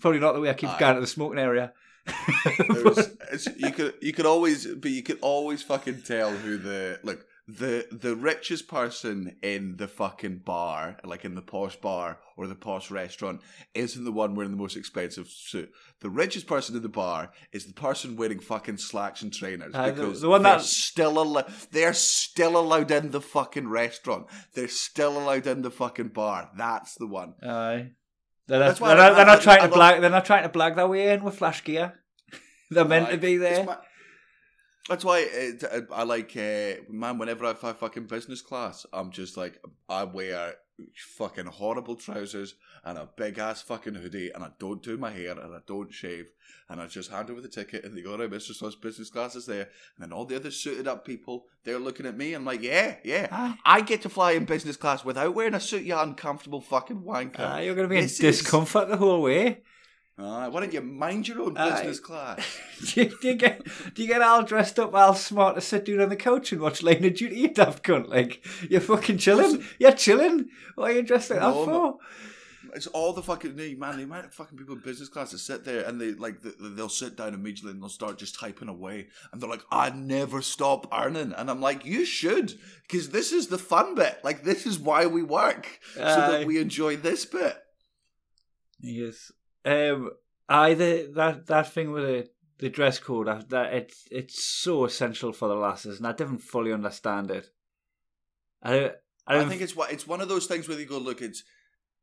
Probably 0.00 0.20
not 0.20 0.34
the 0.34 0.40
way 0.40 0.50
I 0.50 0.54
keep 0.54 0.70
Aye. 0.70 0.78
going 0.78 0.94
to 0.94 1.00
the 1.00 1.06
smoking 1.06 1.38
area. 1.38 1.72
It's, 3.32 3.48
you 3.56 3.72
could 3.72 3.94
you 4.00 4.12
could 4.12 4.26
always 4.26 4.66
but 4.66 4.90
you 4.90 5.02
could 5.02 5.18
always 5.22 5.62
fucking 5.62 6.02
tell 6.02 6.30
who 6.30 6.56
the 6.58 7.00
look 7.02 7.26
the 7.46 7.86
the 7.92 8.16
richest 8.16 8.68
person 8.68 9.36
in 9.42 9.76
the 9.76 9.86
fucking 9.86 10.38
bar 10.38 10.96
like 11.04 11.26
in 11.26 11.34
the 11.34 11.42
posh 11.42 11.76
bar 11.76 12.18
or 12.38 12.46
the 12.46 12.54
posh 12.54 12.90
restaurant 12.90 13.38
isn't 13.74 14.04
the 14.04 14.12
one 14.12 14.34
wearing 14.34 14.50
the 14.50 14.56
most 14.56 14.78
expensive 14.78 15.28
suit 15.28 15.70
the 16.00 16.08
richest 16.08 16.46
person 16.46 16.74
in 16.74 16.80
the 16.82 16.88
bar 16.88 17.30
is 17.52 17.66
the 17.66 17.74
person 17.74 18.16
wearing 18.16 18.38
fucking 18.40 18.78
slacks 18.78 19.20
and 19.20 19.30
trainers 19.30 19.74
uh, 19.74 19.86
the- 19.86 19.92
because 19.92 20.20
the 20.22 20.28
one 20.28 20.42
they're 20.42 20.56
that- 20.56 20.64
still 20.64 21.18
al- 21.18 21.46
they're 21.70 21.92
still 21.92 22.56
allowed 22.56 22.90
in 22.90 23.10
the 23.10 23.20
fucking 23.20 23.68
restaurant 23.68 24.26
they're 24.54 24.66
still 24.66 25.18
allowed 25.18 25.46
in 25.46 25.60
the 25.60 25.70
fucking 25.70 26.08
bar 26.08 26.50
that's 26.56 26.94
the 26.94 27.06
one 27.06 27.34
Aye. 27.42 27.90
They're, 28.46 28.58
That's 28.58 28.78
not, 28.80 28.86
why 28.88 28.94
they're, 28.94 29.08
not, 29.10 29.16
they're 29.16 29.26
not 29.26 29.40
trying 29.42 29.60
I 29.60 29.66
to 29.68 29.74
love- 29.74 29.94
blag. 29.94 30.00
They're 30.02 30.10
not 30.10 30.24
trying 30.26 30.42
to 30.42 30.48
blag 30.50 30.76
their 30.76 30.86
way 30.86 31.08
in 31.14 31.24
with 31.24 31.36
flash 31.38 31.64
gear. 31.64 31.94
they're 32.70 32.84
meant 32.84 33.08
to 33.10 33.16
be 33.16 33.38
there. 33.38 33.66
That's 34.88 35.04
why 35.04 35.20
it, 35.30 35.64
I 35.92 36.02
like, 36.04 36.36
uh, 36.36 36.82
man. 36.90 37.18
Whenever 37.18 37.44
I 37.46 37.54
fly 37.54 37.72
fucking 37.72 38.06
business 38.06 38.42
class, 38.42 38.84
I'm 38.92 39.10
just 39.10 39.36
like, 39.36 39.60
I 39.88 40.04
wear 40.04 40.54
fucking 41.16 41.46
horrible 41.46 41.94
trousers 41.94 42.54
and 42.84 42.98
a 42.98 43.08
big 43.16 43.38
ass 43.38 43.62
fucking 43.62 43.94
hoodie, 43.94 44.30
and 44.34 44.42
I 44.44 44.48
don't 44.58 44.82
do 44.82 44.96
my 44.98 45.10
hair 45.10 45.30
and 45.32 45.54
I 45.54 45.60
don't 45.66 45.92
shave, 45.92 46.26
and 46.68 46.80
I 46.80 46.86
just 46.86 47.10
hand 47.10 47.30
over 47.30 47.40
the 47.40 47.48
ticket, 47.48 47.84
and 47.84 47.96
they 47.96 48.02
go, 48.02 48.18
"Right, 48.18 48.28
Mr. 48.30 48.50
Sloss, 48.52 48.78
business 48.80 49.08
class 49.08 49.36
is 49.36 49.46
there," 49.46 49.62
and 49.96 50.00
then 50.00 50.12
all 50.12 50.24
the 50.26 50.36
other 50.36 50.50
suited 50.50 50.86
up 50.88 51.06
people 51.06 51.46
they're 51.62 51.78
looking 51.78 52.04
at 52.06 52.16
me. 52.16 52.34
And 52.34 52.42
I'm 52.42 52.44
like, 52.44 52.60
"Yeah, 52.62 52.96
yeah, 53.04 53.28
Aye. 53.30 53.56
I 53.64 53.80
get 53.80 54.02
to 54.02 54.08
fly 54.10 54.32
in 54.32 54.44
business 54.44 54.76
class 54.76 55.04
without 55.04 55.34
wearing 55.34 55.54
a 55.54 55.60
suit, 55.60 55.84
you 55.84 55.96
uncomfortable 55.96 56.60
fucking 56.60 57.02
wanker." 57.02 57.36
Ah, 57.38 57.58
you're 57.58 57.74
going 57.76 57.88
to 57.88 57.92
be 57.92 57.96
in 57.98 58.02
This 58.04 58.20
is- 58.20 58.40
discomfort 58.40 58.88
the 58.88 58.96
whole 58.98 59.22
way. 59.22 59.62
Why 60.16 60.48
don't 60.48 60.72
you 60.72 60.80
mind 60.80 61.26
your 61.26 61.42
own 61.42 61.56
Aye. 61.56 61.70
business 61.70 62.00
class? 62.00 62.60
do, 62.94 63.02
you, 63.02 63.18
do 63.20 63.28
you 63.28 63.34
get 63.34 63.64
do 63.94 64.02
you 64.02 64.08
get 64.08 64.22
all 64.22 64.44
dressed 64.44 64.78
up, 64.78 64.94
all 64.94 65.14
smart 65.14 65.56
to 65.56 65.60
sit 65.60 65.84
down 65.84 66.00
on 66.00 66.08
the 66.08 66.16
couch 66.16 66.52
and 66.52 66.60
watch 66.60 66.82
Line 66.82 67.04
of 67.04 67.14
Duty? 67.14 67.36
You 67.36 67.48
daft 67.48 67.82
cunt! 67.82 68.08
Like 68.08 68.44
you're 68.68 68.80
fucking 68.80 69.18
chilling. 69.18 69.64
You're 69.78 69.92
chilling. 69.92 70.48
What 70.76 70.90
are 70.90 70.94
you 70.94 71.02
dressed 71.02 71.30
like 71.30 71.40
that 71.40 71.48
No, 71.48 71.64
for? 71.64 71.98
It's 72.74 72.86
all 72.88 73.12
the 73.12 73.22
fucking 73.22 73.54
no, 73.56 73.74
man. 73.76 73.96
The 73.98 74.04
amount 74.04 74.26
of 74.26 74.34
fucking 74.34 74.56
people 74.58 74.74
in 74.74 74.80
business 74.82 75.08
class 75.08 75.30
that 75.32 75.38
sit 75.38 75.64
there 75.64 75.84
and 75.84 76.00
they 76.00 76.12
like 76.12 76.36
they'll 76.60 76.88
sit 76.88 77.16
down 77.16 77.34
immediately 77.34 77.72
and 77.72 77.82
they'll 77.82 77.88
start 77.88 78.18
just 78.18 78.38
typing 78.38 78.68
away 78.68 79.08
and 79.32 79.40
they're 79.40 79.50
like, 79.50 79.64
"I 79.70 79.90
never 79.90 80.42
stop 80.42 80.86
earning," 80.92 81.32
and 81.32 81.50
I'm 81.50 81.60
like, 81.60 81.84
"You 81.84 82.04
should, 82.04 82.54
because 82.82 83.10
this 83.10 83.32
is 83.32 83.48
the 83.48 83.58
fun 83.58 83.94
bit. 83.94 84.18
Like 84.24 84.44
this 84.44 84.66
is 84.66 84.78
why 84.78 85.06
we 85.06 85.22
work, 85.22 85.80
so 85.94 86.00
that 86.02 86.46
we 86.46 86.58
enjoy 86.58 86.96
this 86.96 87.24
bit." 87.24 87.56
Yes. 88.80 89.32
Um. 89.64 90.10
I 90.46 90.74
the 90.74 91.10
that 91.14 91.46
that 91.46 91.72
thing 91.72 91.90
with 91.90 92.04
the 92.04 92.28
the 92.58 92.68
dress 92.68 92.98
code 92.98 93.28
I- 93.28 93.42
that 93.48 93.72
it's 93.72 94.04
it's 94.10 94.44
so 94.44 94.84
essential 94.84 95.32
for 95.32 95.48
the 95.48 95.54
lasses, 95.54 95.98
and 95.98 96.06
I 96.06 96.12
didn't 96.12 96.38
fully 96.38 96.72
understand 96.72 97.30
it. 97.30 97.48
I 98.62 98.70
don't- 98.78 98.94
I, 99.26 99.38
I, 99.38 99.44
think 99.46 99.62
it's 99.62 99.74
what 99.74 99.90
it's 99.90 100.06
one 100.06 100.20
of 100.20 100.28
those 100.28 100.44
things 100.46 100.68
where 100.68 100.78
you 100.78 100.84
go, 100.86 100.98
"Look, 100.98 101.22
it's." 101.22 101.42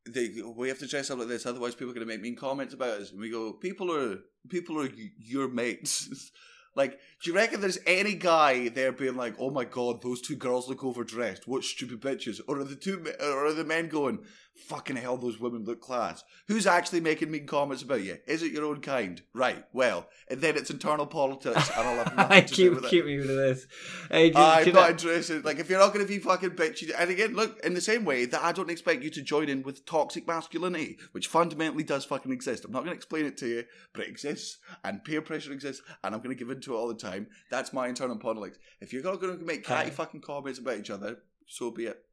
They, 0.09 0.31
we 0.55 0.69
have 0.69 0.79
to 0.79 0.87
dress 0.87 1.11
up 1.11 1.19
like 1.19 1.27
this, 1.27 1.45
otherwise 1.45 1.75
people 1.75 1.91
are 1.91 1.93
going 1.93 2.07
to 2.07 2.11
make 2.11 2.21
mean 2.21 2.35
comments 2.35 2.73
about 2.73 2.99
us. 2.99 3.11
And 3.11 3.19
we 3.19 3.29
go, 3.29 3.53
people 3.53 3.95
are 3.95 4.17
people 4.49 4.79
are 4.79 4.87
y- 4.87 5.11
your 5.19 5.47
mates. 5.47 6.31
like, 6.75 6.93
do 7.23 7.29
you 7.29 7.35
reckon 7.35 7.61
there's 7.61 7.77
any 7.85 8.15
guy 8.15 8.69
there 8.69 8.91
being 8.91 9.15
like, 9.15 9.35
"Oh 9.37 9.51
my 9.51 9.65
god, 9.65 10.01
those 10.01 10.19
two 10.19 10.35
girls 10.35 10.67
look 10.67 10.83
overdressed. 10.83 11.47
What 11.47 11.63
stupid 11.63 12.01
bitches?" 12.01 12.41
Or 12.47 12.61
are 12.61 12.63
the 12.63 12.75
two, 12.75 13.05
or 13.21 13.45
are 13.45 13.53
the 13.53 13.63
men 13.63 13.89
going, 13.89 14.23
"Fucking 14.67 14.95
hell, 14.97 15.17
those 15.17 15.39
women 15.39 15.63
look 15.65 15.81
class." 15.81 16.23
Who's 16.47 16.67
actually 16.67 16.99
making 17.01 17.31
mean 17.31 17.45
comments 17.47 17.83
about 17.83 18.03
you? 18.03 18.17
Is 18.27 18.43
it 18.43 18.51
your 18.51 18.65
own 18.65 18.81
kind? 18.81 19.21
Right. 19.33 19.63
Well, 19.73 20.07
and 20.29 20.41
then 20.41 20.57
it's 20.57 20.69
internal 20.69 21.05
politics, 21.05 21.69
and 21.75 21.87
I'll 21.87 22.03
have 22.03 22.15
nothing 22.15 22.45
to 22.45 22.47
do 22.47 22.55
keep 22.55 22.73
with 22.75 22.85
it. 22.85 22.89
keep 22.89 23.05
me 23.05 23.17
with 23.17 23.27
this. 23.27 23.67
Hey, 24.09 24.29
do, 24.29 24.37
I'm 24.37 24.63
do 24.65 24.71
not 24.73 24.81
know- 24.83 24.89
interested. 24.89 25.45
Like, 25.45 25.59
if 25.59 25.69
you're 25.69 25.79
not 25.79 25.93
going 25.93 26.05
to 26.05 26.11
be 26.11 26.19
fucking 26.19 26.51
bitchy, 26.51 26.91
and 26.97 27.09
again, 27.09 27.33
look, 27.33 27.59
in 27.65 27.73
the 27.73 27.81
same 27.81 28.05
way 28.05 28.25
that 28.25 28.41
I 28.43 28.51
don't 28.51 28.69
expect 28.69 29.03
you 29.03 29.09
to 29.11 29.21
join 29.21 29.49
in 29.49 29.63
with 29.63 29.85
toxic 29.85 30.27
masculinity, 30.27 30.97
which 31.11 31.27
fundamentally 31.27 31.83
does 31.83 32.05
fucking 32.05 32.31
exist. 32.31 32.65
I'm 32.65 32.71
not 32.71 32.79
going 32.79 32.91
to 32.91 32.95
explain 32.97 33.25
it 33.25 33.37
to 33.37 33.47
you, 33.47 33.63
but 33.93 34.03
it 34.03 34.09
exists, 34.09 34.57
and 34.83 35.03
peer 35.03 35.21
pressure 35.21 35.51
exists, 35.53 35.81
and 36.03 36.13
I'm 36.13 36.21
going 36.21 36.35
to 36.35 36.39
give 36.39 36.49
into 36.51 36.73
it 36.73 36.77
all 36.77 36.87
the 36.87 36.93
time. 36.95 37.27
That's 37.49 37.73
my 37.73 37.87
internal 37.87 38.17
politics. 38.17 38.57
If 38.79 38.93
you're 38.93 39.03
not 39.03 39.19
going 39.21 39.37
to 39.37 39.45
make 39.45 39.63
catty 39.65 39.89
fucking 39.91 40.21
comments 40.21 40.59
about 40.59 40.77
each 40.79 40.89
other, 40.89 41.17
so 41.47 41.71
be 41.71 41.85
it. 41.85 42.03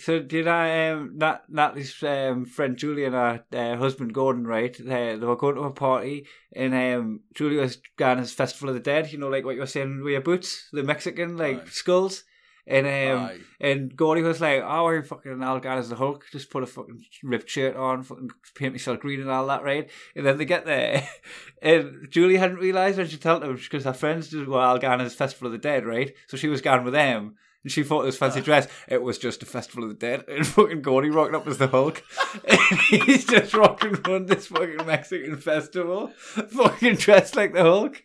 So 0.00 0.20
did 0.20 0.48
I 0.48 0.90
um 0.90 1.12
Nat 1.16 1.42
Natalie's 1.48 2.02
um, 2.02 2.44
friend 2.44 2.76
Julie 2.76 3.04
and 3.04 3.14
her 3.14 3.44
uh, 3.52 3.76
husband 3.76 4.12
Gordon 4.14 4.46
right? 4.46 4.76
They, 4.76 5.16
they 5.16 5.26
were 5.26 5.36
going 5.36 5.56
to 5.56 5.62
a 5.62 5.70
party 5.70 6.26
and 6.54 6.74
um 6.74 7.20
Julie 7.34 7.56
was 7.56 7.78
going 7.96 8.18
as 8.18 8.32
Festival 8.32 8.68
of 8.70 8.74
the 8.74 8.80
Dead, 8.80 9.12
you 9.12 9.18
know, 9.18 9.28
like 9.28 9.44
what 9.44 9.54
you 9.54 9.60
were 9.60 9.66
saying 9.66 10.02
with 10.02 10.12
your 10.12 10.20
boots, 10.20 10.68
the 10.72 10.82
Mexican 10.82 11.36
like 11.36 11.62
Aye. 11.62 11.70
skulls. 11.70 12.24
And 12.68 12.86
um 12.86 13.24
Aye. 13.26 13.38
and 13.60 13.94
Gordy 13.94 14.22
was 14.22 14.40
like, 14.40 14.60
"Oh, 14.60 14.88
I'm 14.88 15.04
fucking 15.04 15.40
Al 15.40 15.60
Gan 15.60 15.78
as 15.78 15.88
the 15.88 15.94
Hulk. 15.94 16.24
Just 16.32 16.50
put 16.50 16.64
a 16.64 16.66
fucking 16.66 17.00
ripped 17.22 17.48
shirt 17.48 17.76
on, 17.76 18.02
fucking 18.02 18.30
paint 18.56 18.72
myself 18.72 18.98
green 18.98 19.20
and 19.20 19.30
all 19.30 19.46
that, 19.46 19.62
right?" 19.62 19.88
And 20.16 20.26
then 20.26 20.36
they 20.36 20.44
get 20.46 20.66
there, 20.66 21.08
and 21.62 22.08
Julie 22.10 22.38
hadn't 22.38 22.56
realised 22.56 22.98
when 22.98 23.06
she 23.06 23.18
told 23.18 23.42
them 23.42 23.54
because 23.54 23.84
her 23.84 23.92
friends 23.92 24.30
did 24.30 24.48
well 24.48 24.62
Al 24.62 24.78
Gan 24.78 25.00
as 25.00 25.14
Festival 25.14 25.46
of 25.46 25.52
the 25.52 25.58
Dead, 25.58 25.86
right? 25.86 26.12
So 26.26 26.36
she 26.36 26.48
was 26.48 26.60
going 26.60 26.82
with 26.82 26.92
them. 26.94 27.36
And 27.66 27.72
she 27.72 27.82
thought 27.82 28.02
it 28.02 28.06
was 28.06 28.16
fancy 28.16 28.40
dress. 28.40 28.68
It 28.86 29.02
was 29.02 29.18
just 29.18 29.42
a 29.42 29.44
Festival 29.44 29.82
of 29.82 29.88
the 29.88 29.96
Dead. 29.96 30.24
And 30.28 30.46
fucking 30.46 30.82
Gordy 30.82 31.10
rocking 31.10 31.34
up 31.34 31.48
as 31.48 31.58
the 31.58 31.66
Hulk. 31.66 32.00
and 32.48 32.60
he's 32.90 33.24
just 33.24 33.54
rocking 33.54 33.96
on 34.04 34.26
this 34.26 34.46
fucking 34.46 34.86
Mexican 34.86 35.36
festival. 35.36 36.12
Fucking 36.16 36.94
dressed 36.94 37.34
like 37.34 37.54
the 37.54 37.62
Hulk. 37.62 38.04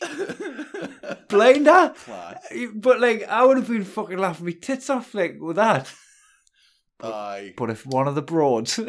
Blinder. 1.28 1.94
Class. 2.04 2.44
But 2.74 2.98
like, 3.00 3.28
I 3.28 3.46
would 3.46 3.58
have 3.58 3.68
been 3.68 3.84
fucking 3.84 4.18
laughing 4.18 4.46
my 4.46 4.56
tits 4.60 4.90
off 4.90 5.14
like 5.14 5.36
with 5.38 5.54
that. 5.54 5.88
Aye. 7.00 7.54
But 7.56 7.70
if 7.70 7.86
one 7.86 8.08
of 8.08 8.16
the 8.16 8.22
broads, 8.22 8.80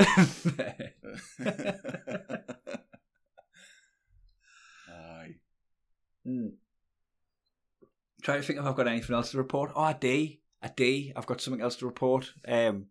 Aye. 4.90 5.36
Hmm. 6.26 6.48
Trying 8.22 8.42
to 8.42 8.48
think 8.48 8.60
if 8.60 8.66
I've 8.66 8.76
got 8.76 8.88
anything 8.88 9.16
else 9.16 9.32
to 9.32 9.38
report. 9.38 9.72
Oh, 9.76 9.86
a 9.86 9.94
day, 9.94 10.40
a 10.62 10.70
day. 10.70 11.14
I've 11.16 11.26
got 11.26 11.42
something 11.42 11.62
else 11.62 11.76
to 11.78 11.86
report. 11.86 12.32
Um, 12.48 12.88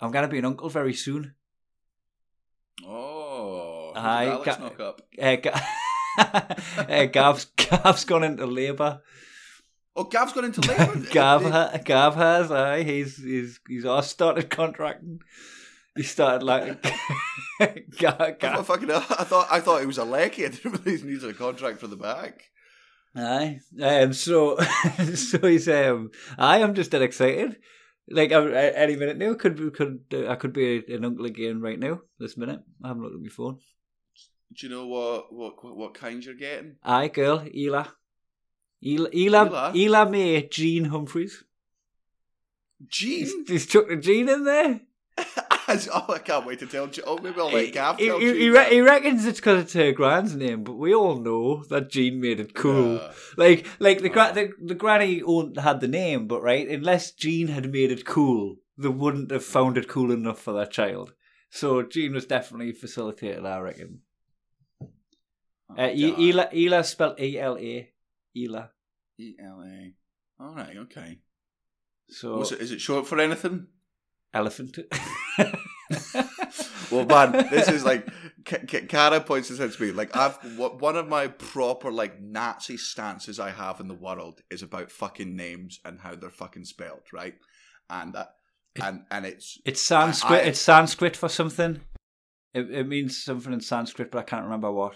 I'm 0.00 0.10
gonna 0.12 0.28
be 0.28 0.38
an 0.38 0.44
uncle 0.44 0.68
very 0.68 0.94
soon. 0.94 1.34
Oh. 2.86 3.92
Aye, 3.94 4.26
Alex 4.26 4.56
ga- 4.56 4.62
knock 4.62 4.80
up. 4.80 5.02
Uh, 5.20 5.36
Ga- 5.36 5.60
uh, 6.18 7.06
Gav's 7.06 7.46
Gav's 7.56 8.04
gone 8.04 8.24
into 8.24 8.46
labour. 8.46 9.00
Oh, 9.96 10.04
Gav's 10.04 10.32
gone 10.32 10.44
into 10.44 10.60
labour. 10.60 10.96
Gav, 11.10 11.42
ha- 11.44 11.76
Gav 11.84 12.14
has. 12.14 12.52
Aye, 12.52 12.82
he's 12.84 13.16
he's 13.16 13.58
he's 13.66 13.84
all 13.84 14.02
started 14.02 14.50
contracting. 14.50 15.20
He 15.96 16.04
started 16.04 16.44
like 16.44 16.80
Gav, 17.98 18.20
I 18.20 18.32
thought, 18.34 18.66
fucking, 18.66 18.90
I 18.90 19.00
thought 19.00 19.48
I 19.50 19.58
thought 19.60 19.80
he 19.80 19.86
was 19.86 19.98
a 19.98 20.04
lecky. 20.04 20.44
I 20.44 20.48
didn't 20.50 20.84
realize 20.84 21.02
he 21.02 21.08
needed 21.08 21.28
a 21.28 21.34
contract 21.34 21.80
for 21.80 21.88
the 21.88 21.96
back. 21.96 22.44
Aye. 23.16 23.60
Um. 23.82 24.12
So, 24.12 24.58
so 25.14 25.38
he's 25.38 25.68
um. 25.68 26.10
I 26.38 26.58
am 26.58 26.74
just 26.74 26.90
that 26.92 27.02
excited. 27.02 27.56
Like 28.10 28.32
I'm, 28.32 28.48
a- 28.52 28.56
any 28.78 28.96
minute 28.96 29.18
now 29.18 29.34
could 29.34 29.56
be- 29.56 29.70
could 29.70 30.00
uh, 30.12 30.28
I 30.28 30.36
could 30.36 30.52
be 30.52 30.84
an 30.88 31.04
uncle 31.04 31.26
again 31.26 31.60
right 31.60 31.78
now. 31.78 32.00
This 32.18 32.36
minute 32.36 32.60
I 32.82 32.88
haven't 32.88 33.02
looked 33.02 33.16
at 33.16 33.20
my 33.22 33.28
phone. 33.28 33.58
Do 34.54 34.66
you 34.66 34.72
know 34.72 34.86
what 34.86 35.32
what 35.32 35.76
what 35.76 35.94
kind 35.94 36.24
you're 36.24 36.34
getting? 36.34 36.76
Aye, 36.82 37.08
girl, 37.08 37.44
Ela. 37.54 37.92
Ela, 38.84 39.08
Ela, 39.12 39.72
Ela? 39.76 40.08
May, 40.08 40.46
Jean 40.48 40.84
Humphreys. 40.86 41.42
He's, 42.90 43.32
Gene. 43.32 43.44
he's 43.46 43.66
chucked 43.66 43.90
a 43.90 43.96
Jean 43.96 44.28
in 44.28 44.44
there. 44.44 44.80
oh, 45.92 46.06
I 46.14 46.18
can't 46.18 46.46
wait 46.46 46.58
to 46.60 46.66
tell. 46.66 46.86
Gene. 46.86 47.04
Oh, 47.06 47.18
maybe 47.18 47.40
I'll 47.40 47.50
let 47.50 47.72
Gav 47.72 47.98
he, 47.98 48.06
tell 48.06 48.18
he, 48.18 48.38
he, 48.38 48.48
re- 48.50 48.70
he 48.70 48.80
reckons 48.80 49.26
it's 49.26 49.38
because 49.40 49.62
it's 49.62 49.72
her 49.74 49.92
grand's 49.92 50.34
name, 50.34 50.64
but 50.64 50.74
we 50.74 50.94
all 50.94 51.16
know 51.20 51.62
that 51.64 51.90
Gene 51.90 52.20
made 52.20 52.40
it 52.40 52.54
cool. 52.54 52.94
Yeah. 52.96 53.12
Like, 53.36 53.66
like 53.78 54.00
the, 54.00 54.08
gra- 54.08 54.32
the 54.34 54.52
the 54.60 54.74
granny 54.74 55.22
owned, 55.22 55.56
had 55.58 55.80
the 55.80 55.88
name, 55.88 56.26
but 56.26 56.42
right, 56.42 56.66
unless 56.68 57.12
Gene 57.12 57.48
had 57.48 57.70
made 57.72 57.90
it 57.92 58.04
cool, 58.06 58.56
they 58.76 58.88
wouldn't 58.88 59.30
have 59.30 59.44
found 59.44 59.76
it 59.76 59.88
cool 59.88 60.10
enough 60.10 60.40
for 60.40 60.52
their 60.52 60.66
child. 60.66 61.12
So 61.50 61.82
Gene 61.82 62.12
was 62.14 62.26
definitely 62.26 62.72
facilitated, 62.72 63.44
I 63.44 63.58
reckon. 63.58 64.00
Oh, 64.80 64.86
Uh, 65.76 65.90
e- 65.94 66.30
Ela, 66.30 66.48
Ela 66.52 66.82
spelled 66.84 67.20
E 67.20 67.38
L 67.38 67.58
A, 67.58 67.90
Ela. 68.36 68.70
E 69.18 69.34
L 69.38 69.62
A. 69.66 69.94
All 70.42 70.54
right. 70.54 70.76
Okay. 70.76 71.18
So 72.08 72.40
it, 72.40 72.52
is 72.52 72.72
it 72.72 72.80
short 72.80 73.06
for 73.06 73.18
anything? 73.20 73.66
Elephant. 74.34 74.78
Well, 76.90 77.04
man, 77.04 77.32
this 77.50 77.68
is 77.68 77.84
like 77.84 78.08
K- 78.46 78.64
K- 78.66 78.86
Cara 78.86 79.20
points 79.20 79.48
this 79.50 79.60
out 79.60 79.72
to 79.72 79.82
me. 79.82 79.92
Like, 79.92 80.16
I've 80.16 80.36
wh- 80.56 80.80
one 80.80 80.96
of 80.96 81.06
my 81.06 81.26
proper 81.28 81.92
like 81.92 82.18
Nazi 82.20 82.78
stances 82.78 83.38
I 83.38 83.50
have 83.50 83.78
in 83.80 83.88
the 83.88 83.94
world 83.94 84.40
is 84.50 84.62
about 84.62 84.90
fucking 84.90 85.36
names 85.36 85.80
and 85.84 86.00
how 86.00 86.14
they're 86.14 86.30
fucking 86.30 86.64
spelled, 86.64 87.02
right? 87.12 87.34
And 87.90 88.14
that, 88.14 88.28
and 88.82 89.02
and 89.10 89.26
it's 89.26 89.58
It's 89.66 89.82
Sanskrit. 89.82 90.40
I- 90.44 90.44
it's 90.48 90.60
Sanskrit 90.60 91.14
for 91.14 91.28
something. 91.28 91.82
It, 92.54 92.70
it 92.70 92.88
means 92.88 93.22
something 93.22 93.52
in 93.52 93.60
Sanskrit, 93.60 94.10
but 94.10 94.18
I 94.18 94.22
can't 94.22 94.44
remember 94.44 94.72
what. 94.72 94.94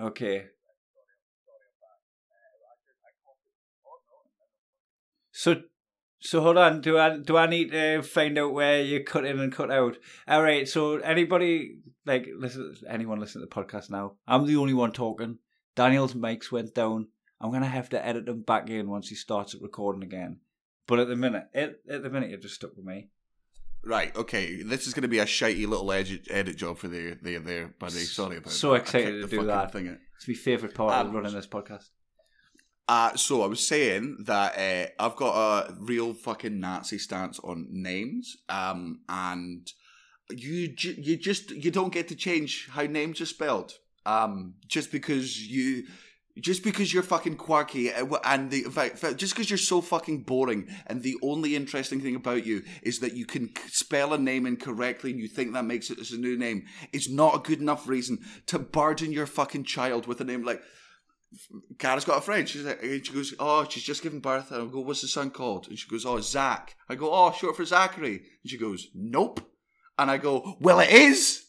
Okay. 0.00 0.46
So, 5.32 5.62
so 6.20 6.40
hold 6.40 6.58
on. 6.58 6.80
Do 6.80 6.98
I 6.98 7.18
do 7.18 7.36
I 7.36 7.46
need 7.46 7.72
to 7.72 8.02
find 8.02 8.38
out 8.38 8.52
where 8.52 8.80
you 8.82 9.02
cut 9.02 9.24
in 9.24 9.40
and 9.40 9.52
cut 9.52 9.70
out? 9.70 9.96
All 10.28 10.42
right. 10.42 10.68
So 10.68 10.96
anybody 10.98 11.78
like 12.06 12.28
listen, 12.38 12.74
anyone 12.88 13.18
listen 13.18 13.40
to 13.40 13.46
the 13.46 13.52
podcast 13.54 13.90
now? 13.90 14.14
I'm 14.28 14.46
the 14.46 14.56
only 14.56 14.74
one 14.74 14.92
talking. 14.92 15.38
Daniel's 15.74 16.14
mics 16.14 16.52
went 16.52 16.74
down. 16.74 17.08
I'm 17.40 17.50
gonna 17.50 17.66
have 17.66 17.88
to 17.90 18.06
edit 18.06 18.26
them 18.26 18.42
back 18.42 18.70
in 18.70 18.88
once 18.88 19.08
he 19.08 19.14
starts 19.16 19.54
recording 19.60 20.02
again. 20.04 20.38
But 20.86 21.00
at 21.00 21.08
the 21.08 21.16
minute, 21.16 21.44
at, 21.54 21.76
at 21.88 22.02
the 22.02 22.10
minute, 22.10 22.30
you're 22.30 22.38
just 22.38 22.56
stuck 22.56 22.76
with 22.76 22.84
me. 22.84 23.08
right. 23.84 24.14
Okay, 24.14 24.62
this 24.62 24.86
is 24.86 24.94
going 24.94 25.02
to 25.02 25.08
be 25.08 25.20
a 25.20 25.24
shitey 25.24 25.66
little 25.66 25.90
edit, 25.92 26.26
edit 26.28 26.56
job 26.56 26.76
for 26.78 26.88
the 26.88 27.16
the 27.22 27.38
there, 27.38 27.74
buddy. 27.78 27.94
Sorry 28.00 28.36
about 28.36 28.52
So 28.52 28.72
that. 28.72 28.82
Excited 28.82 29.22
to 29.22 29.28
do 29.28 29.46
that. 29.46 29.72
Thing 29.72 29.88
out. 29.88 29.98
It's 30.16 30.28
my 30.28 30.34
favourite 30.34 30.74
part 30.74 31.06
of 31.06 31.14
running 31.14 31.32
this 31.34 31.46
podcast. 31.46 31.88
Uh, 32.88 33.14
so 33.16 33.42
I 33.42 33.46
was 33.46 33.66
saying 33.66 34.18
that 34.26 34.58
uh, 34.58 35.04
I've 35.04 35.16
got 35.16 35.34
a 35.34 35.74
real 35.78 36.14
fucking 36.14 36.58
Nazi 36.58 36.98
stance 36.98 37.38
on 37.40 37.68
names, 37.70 38.36
um, 38.48 39.00
and 39.08 39.70
you 40.30 40.68
ju- 40.68 40.96
you 40.98 41.16
just 41.16 41.50
you 41.50 41.70
don't 41.70 41.92
get 41.92 42.08
to 42.08 42.16
change 42.16 42.68
how 42.70 42.82
names 42.82 43.20
are 43.20 43.26
spelled, 43.26 43.74
um, 44.06 44.54
just 44.66 44.90
because 44.92 45.48
you. 45.48 45.84
Just 46.40 46.64
because 46.64 46.94
you're 46.94 47.02
fucking 47.02 47.36
quirky 47.36 47.92
uh, 47.92 48.06
and 48.24 48.50
the 48.50 48.62
fact, 48.62 49.02
just 49.18 49.34
because 49.34 49.50
you're 49.50 49.58
so 49.58 49.82
fucking 49.82 50.22
boring 50.22 50.66
and 50.86 51.02
the 51.02 51.18
only 51.22 51.54
interesting 51.54 52.00
thing 52.00 52.16
about 52.16 52.46
you 52.46 52.62
is 52.82 53.00
that 53.00 53.12
you 53.12 53.26
can 53.26 53.50
spell 53.66 54.14
a 54.14 54.18
name 54.18 54.46
incorrectly 54.46 55.10
and 55.10 55.20
you 55.20 55.28
think 55.28 55.52
that 55.52 55.66
makes 55.66 55.90
it 55.90 55.98
as 55.98 56.10
a 56.10 56.16
new 56.16 56.38
name 56.38 56.64
is 56.90 57.10
not 57.10 57.34
a 57.36 57.38
good 57.38 57.60
enough 57.60 57.86
reason 57.86 58.18
to 58.46 58.58
burden 58.58 59.12
your 59.12 59.26
fucking 59.26 59.64
child 59.64 60.06
with 60.06 60.22
a 60.22 60.24
name 60.24 60.42
like 60.42 60.62
Kara's 61.78 62.04
got 62.04 62.18
a 62.18 62.20
friend. 62.20 62.48
She's 62.48 62.62
like, 62.62 62.82
and 62.82 63.04
she 63.04 63.12
goes, 63.12 63.34
oh, 63.38 63.66
she's 63.68 63.82
just 63.82 64.02
given 64.02 64.20
birth. 64.20 64.50
And 64.50 64.62
I 64.62 64.72
go, 64.72 64.80
what's 64.80 65.00
the 65.00 65.08
son 65.08 65.30
called? 65.30 65.68
And 65.68 65.78
she 65.78 65.88
goes, 65.88 66.04
oh, 66.04 66.20
Zach. 66.20 66.76
I 66.88 66.94
go, 66.94 67.10
oh, 67.12 67.32
short 67.32 67.56
for 67.56 67.64
Zachary. 67.64 68.16
And 68.42 68.50
she 68.50 68.58
goes, 68.58 68.88
nope. 68.94 69.40
And 69.98 70.10
I 70.10 70.18
go, 70.18 70.56
well, 70.60 70.80
it 70.80 70.90
is. 70.90 71.44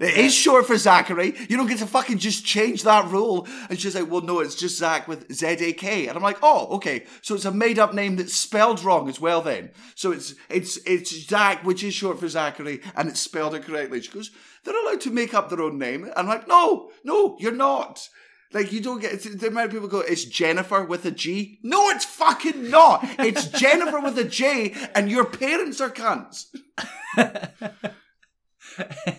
It 0.00 0.16
is 0.16 0.32
short 0.32 0.66
for 0.66 0.78
Zachary. 0.78 1.34
You 1.50 1.58
don't 1.58 1.66
get 1.66 1.78
to 1.80 1.86
fucking 1.86 2.16
just 2.16 2.46
change 2.46 2.82
that 2.84 3.10
rule. 3.10 3.46
And 3.68 3.78
she's 3.78 3.94
like, 3.94 4.10
well, 4.10 4.22
no, 4.22 4.40
it's 4.40 4.54
just 4.54 4.78
Zach 4.78 5.06
with 5.06 5.30
Z 5.30 5.46
A 5.46 5.72
K. 5.74 6.06
And 6.06 6.16
I'm 6.16 6.22
like, 6.22 6.38
oh, 6.42 6.68
okay. 6.76 7.04
So 7.20 7.34
it's 7.34 7.44
a 7.44 7.52
made 7.52 7.78
up 7.78 7.92
name 7.92 8.16
that's 8.16 8.34
spelled 8.34 8.82
wrong 8.82 9.06
as 9.10 9.20
well. 9.20 9.42
Then, 9.42 9.70
so 9.94 10.10
it's 10.10 10.34
it's 10.48 10.78
it's 10.86 11.28
Zach, 11.28 11.62
which 11.64 11.84
is 11.84 11.92
short 11.92 12.18
for 12.18 12.28
Zachary, 12.28 12.80
and 12.96 13.06
it's 13.06 13.20
spelled 13.20 13.54
incorrectly. 13.54 14.00
She 14.00 14.10
goes, 14.10 14.30
they're 14.64 14.82
allowed 14.82 15.02
to 15.02 15.10
make 15.10 15.34
up 15.34 15.50
their 15.50 15.60
own 15.60 15.78
name. 15.78 16.04
And 16.04 16.14
I'm 16.16 16.26
like, 16.26 16.48
no, 16.48 16.90
no, 17.04 17.36
you're 17.38 17.52
not. 17.52 18.08
Like 18.52 18.72
you 18.72 18.80
don't 18.80 19.00
get 19.00 19.20
the 19.22 19.48
amount 19.48 19.66
of 19.66 19.72
people 19.72 19.88
go. 19.88 20.00
It's 20.00 20.24
Jennifer 20.24 20.84
with 20.84 21.04
a 21.04 21.10
G. 21.10 21.58
No, 21.62 21.88
it's 21.90 22.04
fucking 22.04 22.70
not. 22.70 23.00
It's 23.18 23.46
Jennifer 23.60 24.00
with 24.00 24.18
a 24.18 24.24
J, 24.24 24.74
and 24.94 25.10
your 25.10 25.24
parents 25.24 25.80
are 25.80 25.90
cunts. 25.90 26.46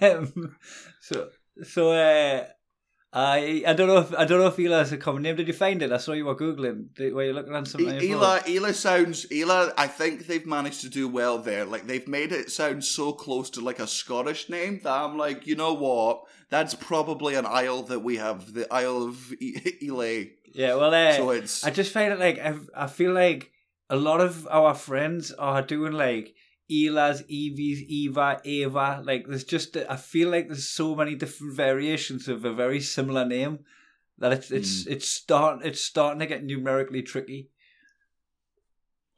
um, 0.01 0.55
so 1.01 1.29
so 1.63 1.91
uh, 1.91 2.45
I 3.11 3.63
I 3.67 3.73
don't 3.73 3.87
know 3.87 3.99
if 3.99 4.13
I 4.15 4.25
don't 4.25 4.39
know 4.39 4.47
if 4.47 4.59
Ela 4.59 4.81
is 4.81 4.91
a 4.91 4.97
common 4.97 5.21
name. 5.21 5.35
Did 5.35 5.47
you 5.47 5.53
find 5.53 5.81
it? 5.83 5.91
I 5.91 5.97
saw 5.97 6.13
you 6.13 6.25
were 6.25 6.35
googling. 6.35 6.93
Did, 6.95 7.13
were 7.13 7.25
you 7.25 7.33
looking 7.33 7.53
on 7.53 7.65
something? 7.65 7.99
phone? 7.99 8.11
Ela, 8.11 8.41
Ela 8.47 8.73
sounds. 8.73 9.27
Ela, 9.31 9.71
I 9.77 9.87
think 9.87 10.25
they've 10.25 10.45
managed 10.45 10.81
to 10.81 10.89
do 10.89 11.07
well 11.07 11.37
there. 11.37 11.63
Like 11.63 11.85
they've 11.85 12.07
made 12.07 12.31
it 12.31 12.49
sound 12.51 12.83
so 12.83 13.13
close 13.13 13.51
to 13.51 13.61
like 13.61 13.79
a 13.79 13.85
Scottish 13.87 14.49
name 14.49 14.79
that 14.83 14.91
I'm 14.91 15.15
like, 15.17 15.45
you 15.45 15.55
know 15.55 15.73
what? 15.73 16.23
That's 16.53 16.75
probably 16.75 17.33
an 17.33 17.47
isle 17.47 17.81
that 17.91 18.01
we 18.01 18.17
have, 18.17 18.53
the 18.53 18.71
Isle 18.71 19.07
of 19.09 19.33
E- 19.41 19.57
Ela. 19.87 20.25
Yeah, 20.53 20.75
well, 20.75 20.93
uh, 20.93 21.13
So 21.13 21.31
it's 21.31 21.63
I 21.63 21.71
just 21.71 21.91
find 21.91 22.13
it 22.13 22.19
like 22.19 22.37
I, 22.37 22.53
I 22.75 22.85
feel 22.85 23.11
like 23.11 23.51
a 23.89 23.95
lot 23.95 24.21
of 24.21 24.47
our 24.51 24.75
friends 24.75 25.31
are 25.31 25.63
doing 25.63 25.93
like 25.93 26.35
Elas, 26.69 27.23
Evies, 27.27 27.81
Eva, 27.87 28.39
Ava. 28.45 29.01
Like 29.03 29.25
there's 29.27 29.45
just 29.45 29.75
I 29.77 29.95
feel 29.95 30.29
like 30.29 30.45
there's 30.47 30.69
so 30.69 30.93
many 30.95 31.15
different 31.15 31.55
variations 31.55 32.27
of 32.27 32.45
a 32.45 32.53
very 32.53 32.81
similar 32.81 33.25
name 33.25 33.59
that 34.19 34.31
it's 34.31 34.51
it's 34.51 34.85
it's 34.85 35.07
start 35.07 35.65
it's 35.65 35.81
starting 35.81 36.19
to 36.19 36.27
get 36.27 36.43
numerically 36.43 37.01
tricky. 37.01 37.49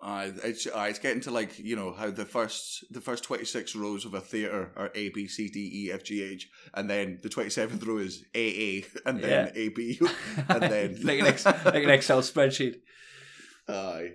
Uh, 0.05 0.29
it's 0.43 0.67
uh, 0.67 0.85
it's 0.87 0.99
getting 0.99 1.19
to 1.19 1.31
like 1.31 1.57
you 1.57 1.75
know 1.75 1.91
how 1.91 2.11
the 2.11 2.25
first 2.25 2.85
the 2.91 3.01
first 3.01 3.23
twenty 3.23 3.43
six 3.43 3.75
rows 3.75 4.05
of 4.05 4.13
a 4.13 4.21
theater 4.21 4.71
are 4.75 4.91
A 4.93 5.09
B 5.09 5.27
C 5.27 5.49
D 5.49 5.59
E 5.87 5.91
F 5.91 6.03
G 6.03 6.21
H, 6.21 6.47
and 6.75 6.87
then 6.87 7.17
the 7.23 7.29
twenty 7.29 7.49
seventh 7.49 7.83
row 7.83 7.97
is 7.97 8.23
A 8.35 8.45
A, 8.67 8.85
and 9.09 9.19
then 9.19 9.47
Yeah. 9.47 9.61
A 9.63 9.69
B, 9.69 9.99
and 10.49 10.61
then 10.73 10.99
like 11.01 11.19
an 11.21 11.25
ex, 11.25 11.43
like 11.45 11.83
an 11.83 11.89
Excel 11.89 12.21
spreadsheet. 12.21 12.75
Aye. 13.67 14.11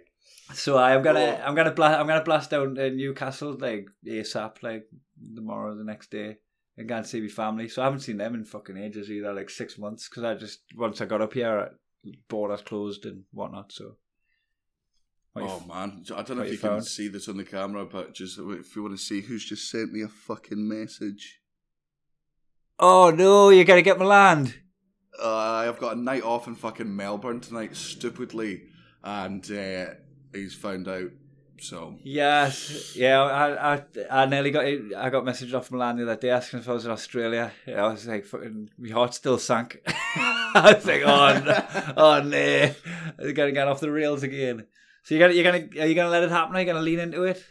So 0.55 0.77
I 0.77 0.93
am 0.93 1.03
gonna 1.03 1.39
Oh. 1.41 1.43
I'm 1.45 1.57
gonna 1.57 1.73
blast 1.73 1.99
I'm 1.99 2.07
gonna 2.07 2.23
blast 2.25 2.51
down 2.51 2.77
to 2.77 2.91
Newcastle 2.91 3.57
like 3.59 3.89
ASAP 4.07 4.63
like 4.63 4.87
tomorrow 5.35 5.77
the 5.77 5.83
next 5.85 6.13
day 6.13 6.37
and 6.77 6.89
go 6.89 6.99
and 6.99 7.07
see 7.07 7.21
my 7.21 7.27
family. 7.29 7.69
So 7.69 7.83
I 7.83 7.87
haven't 7.87 8.01
seen 8.01 8.19
them 8.19 8.35
in 8.37 8.45
fucking 8.45 8.77
ages 8.77 9.11
either, 9.11 9.33
like 9.33 9.51
six 9.51 9.77
months. 9.77 10.09
Because 10.09 10.23
I 10.23 10.35
just 10.35 10.61
once 10.77 11.01
I 11.01 11.07
got 11.07 11.21
up 11.21 11.33
here, 11.33 11.71
borders 12.29 12.63
closed 12.63 13.07
and 13.07 13.25
whatnot. 13.33 13.73
So 13.73 13.97
What 15.33 15.43
you 15.45 15.49
Oh 15.51 15.57
f- 15.59 15.67
man, 15.69 16.05
I 16.15 16.23
don't 16.23 16.39
know 16.39 16.43
if 16.43 16.49
you 16.49 16.53
you 16.55 16.59
can 16.59 16.83
see 16.83 17.09
this 17.09 17.29
on 17.29 17.37
the 17.37 17.45
camera, 17.45 17.85
but 17.87 18.15
just 18.15 18.39
if 18.39 18.75
you 18.75 18.83
want 18.83 18.97
to 18.97 19.03
see 19.03 19.21
who's 19.21 19.45
just 19.45 19.71
sent 19.71 19.93
me 19.93 20.03
a 20.03 20.09
fucking 20.09 20.67
message. 20.69 21.41
oh 22.79 23.11
no, 23.11 23.51
you 23.51 23.65
gotta 23.65 23.83
get 23.83 23.99
my 23.99 24.05
land. 24.07 24.55
Uh, 25.23 25.29
I've 25.69 25.79
got 25.79 25.97
a 25.97 26.01
night 26.01 26.23
off 26.23 26.47
in 26.47 26.55
fucking 26.55 26.95
Melbourne 26.97 27.41
tonight, 27.41 27.77
stupidly, 27.77 28.63
and 29.05 29.45
uh, 29.51 29.87
he's 30.33 30.55
found 30.55 30.89
out. 30.89 31.11
So 31.63 31.99
Yes, 32.03 32.97
yeah, 32.97 33.21
I, 33.21 33.75
I, 33.75 33.83
I 34.11 34.25
nearly 34.27 34.51
got 34.51 34.65
it. 34.65 34.95
I 34.97 35.11
got 35.11 35.25
messaged 35.25 35.53
off 35.53 35.71
Milan 35.71 35.99
the 35.99 36.05
other 36.05 36.17
day 36.17 36.31
asking 36.31 36.61
if 36.61 36.69
I 36.71 36.73
was 36.73 36.87
in 36.87 36.91
Australia. 36.91 37.53
I 37.69 37.87
was 37.87 38.07
like, 38.07 38.25
fucking, 38.25 38.71
my 38.79 38.89
heart 38.89 39.13
still 39.13 39.37
sank. 39.37 39.79
I 39.87 40.73
was 40.75 40.87
like, 40.87 41.03
oh 41.05 41.39
no, 41.45 41.93
oh 41.99 42.23
no, 42.23 42.39
it's 43.19 43.33
gonna 43.35 43.53
get 43.53 43.69
off 43.69 43.81
the 43.81 43.93
rails 43.93 44.23
again. 44.23 44.67
So 45.03 45.15
you 45.15 45.21
gonna, 45.21 45.35
you're 45.35 45.45
gonna, 45.45 45.83
are 45.83 45.87
you 45.87 45.95
gonna 45.95 46.11
let 46.11 46.23
it 46.23 46.31
happen? 46.31 46.57
Are 46.57 46.61
you 46.61 46.67
gonna 46.67 46.81
lean 46.81 46.99
into 46.99 47.25
it? 47.25 47.45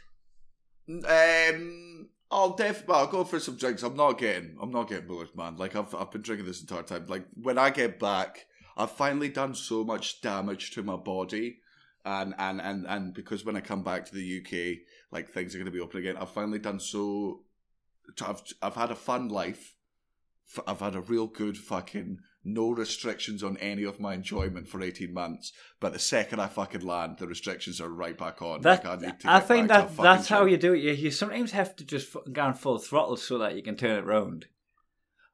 Um, 0.87 2.09
I'll 2.31 2.55
def. 2.55 2.87
Well, 2.87 2.99
I'll 2.99 3.07
go 3.07 3.23
for 3.23 3.39
some 3.39 3.57
drinks. 3.57 3.83
I'm 3.83 3.95
not 3.95 4.17
getting. 4.17 4.57
I'm 4.61 4.71
not 4.71 4.89
getting 4.89 5.07
bullish, 5.07 5.29
man. 5.35 5.57
Like 5.57 5.75
I've 5.75 5.93
I've 5.95 6.11
been 6.11 6.21
drinking 6.21 6.47
this 6.47 6.61
entire 6.61 6.83
time. 6.83 7.05
Like 7.07 7.25
when 7.33 7.57
I 7.57 7.69
get 7.69 7.99
back, 7.99 8.45
I've 8.77 8.91
finally 8.91 9.29
done 9.29 9.55
so 9.55 9.83
much 9.83 10.21
damage 10.21 10.71
to 10.71 10.83
my 10.83 10.95
body, 10.95 11.59
and 12.05 12.35
and 12.37 12.61
and 12.61 12.85
and 12.87 13.13
because 13.13 13.45
when 13.45 13.55
I 13.55 13.61
come 13.61 13.83
back 13.83 14.05
to 14.05 14.15
the 14.15 14.41
UK, 14.41 14.79
like 15.11 15.29
things 15.29 15.53
are 15.53 15.57
going 15.57 15.65
to 15.65 15.71
be 15.71 15.79
open 15.79 15.99
again. 15.99 16.17
I've 16.17 16.29
finally 16.29 16.59
done 16.59 16.79
so. 16.79 17.41
I've 18.21 18.41
I've 18.61 18.75
had 18.75 18.91
a 18.91 18.95
fun 18.95 19.29
life. 19.29 19.75
I've 20.67 20.79
had 20.79 20.95
a 20.95 21.01
real 21.01 21.27
good 21.27 21.57
fucking 21.57 22.19
no 22.53 22.71
restrictions 22.71 23.43
on 23.43 23.57
any 23.57 23.83
of 23.83 23.99
my 23.99 24.13
enjoyment 24.13 24.67
for 24.67 24.81
18 24.81 25.13
months. 25.13 25.51
But 25.79 25.93
the 25.93 25.99
second 25.99 26.39
I 26.39 26.47
fucking 26.47 26.81
land, 26.81 27.17
the 27.17 27.27
restrictions 27.27 27.79
are 27.79 27.89
right 27.89 28.17
back 28.17 28.41
on. 28.41 28.61
That, 28.61 28.85
Like, 28.85 29.01
need 29.01 29.19
to 29.21 29.31
I 29.31 29.39
think 29.39 29.67
back 29.67 29.89
to 29.89 29.95
that 29.95 30.03
that's 30.03 30.27
how 30.27 30.45
you 30.45 30.57
do 30.57 30.73
it. 30.73 30.79
You, 30.79 30.91
you 30.91 31.11
sometimes 31.11 31.51
have 31.51 31.75
to 31.77 31.85
just 31.85 32.15
go 32.31 32.41
on 32.41 32.53
full 32.53 32.77
throttle 32.77 33.17
so 33.17 33.37
that 33.39 33.55
you 33.55 33.63
can 33.63 33.75
turn 33.75 33.97
it 33.97 34.05
round. 34.05 34.45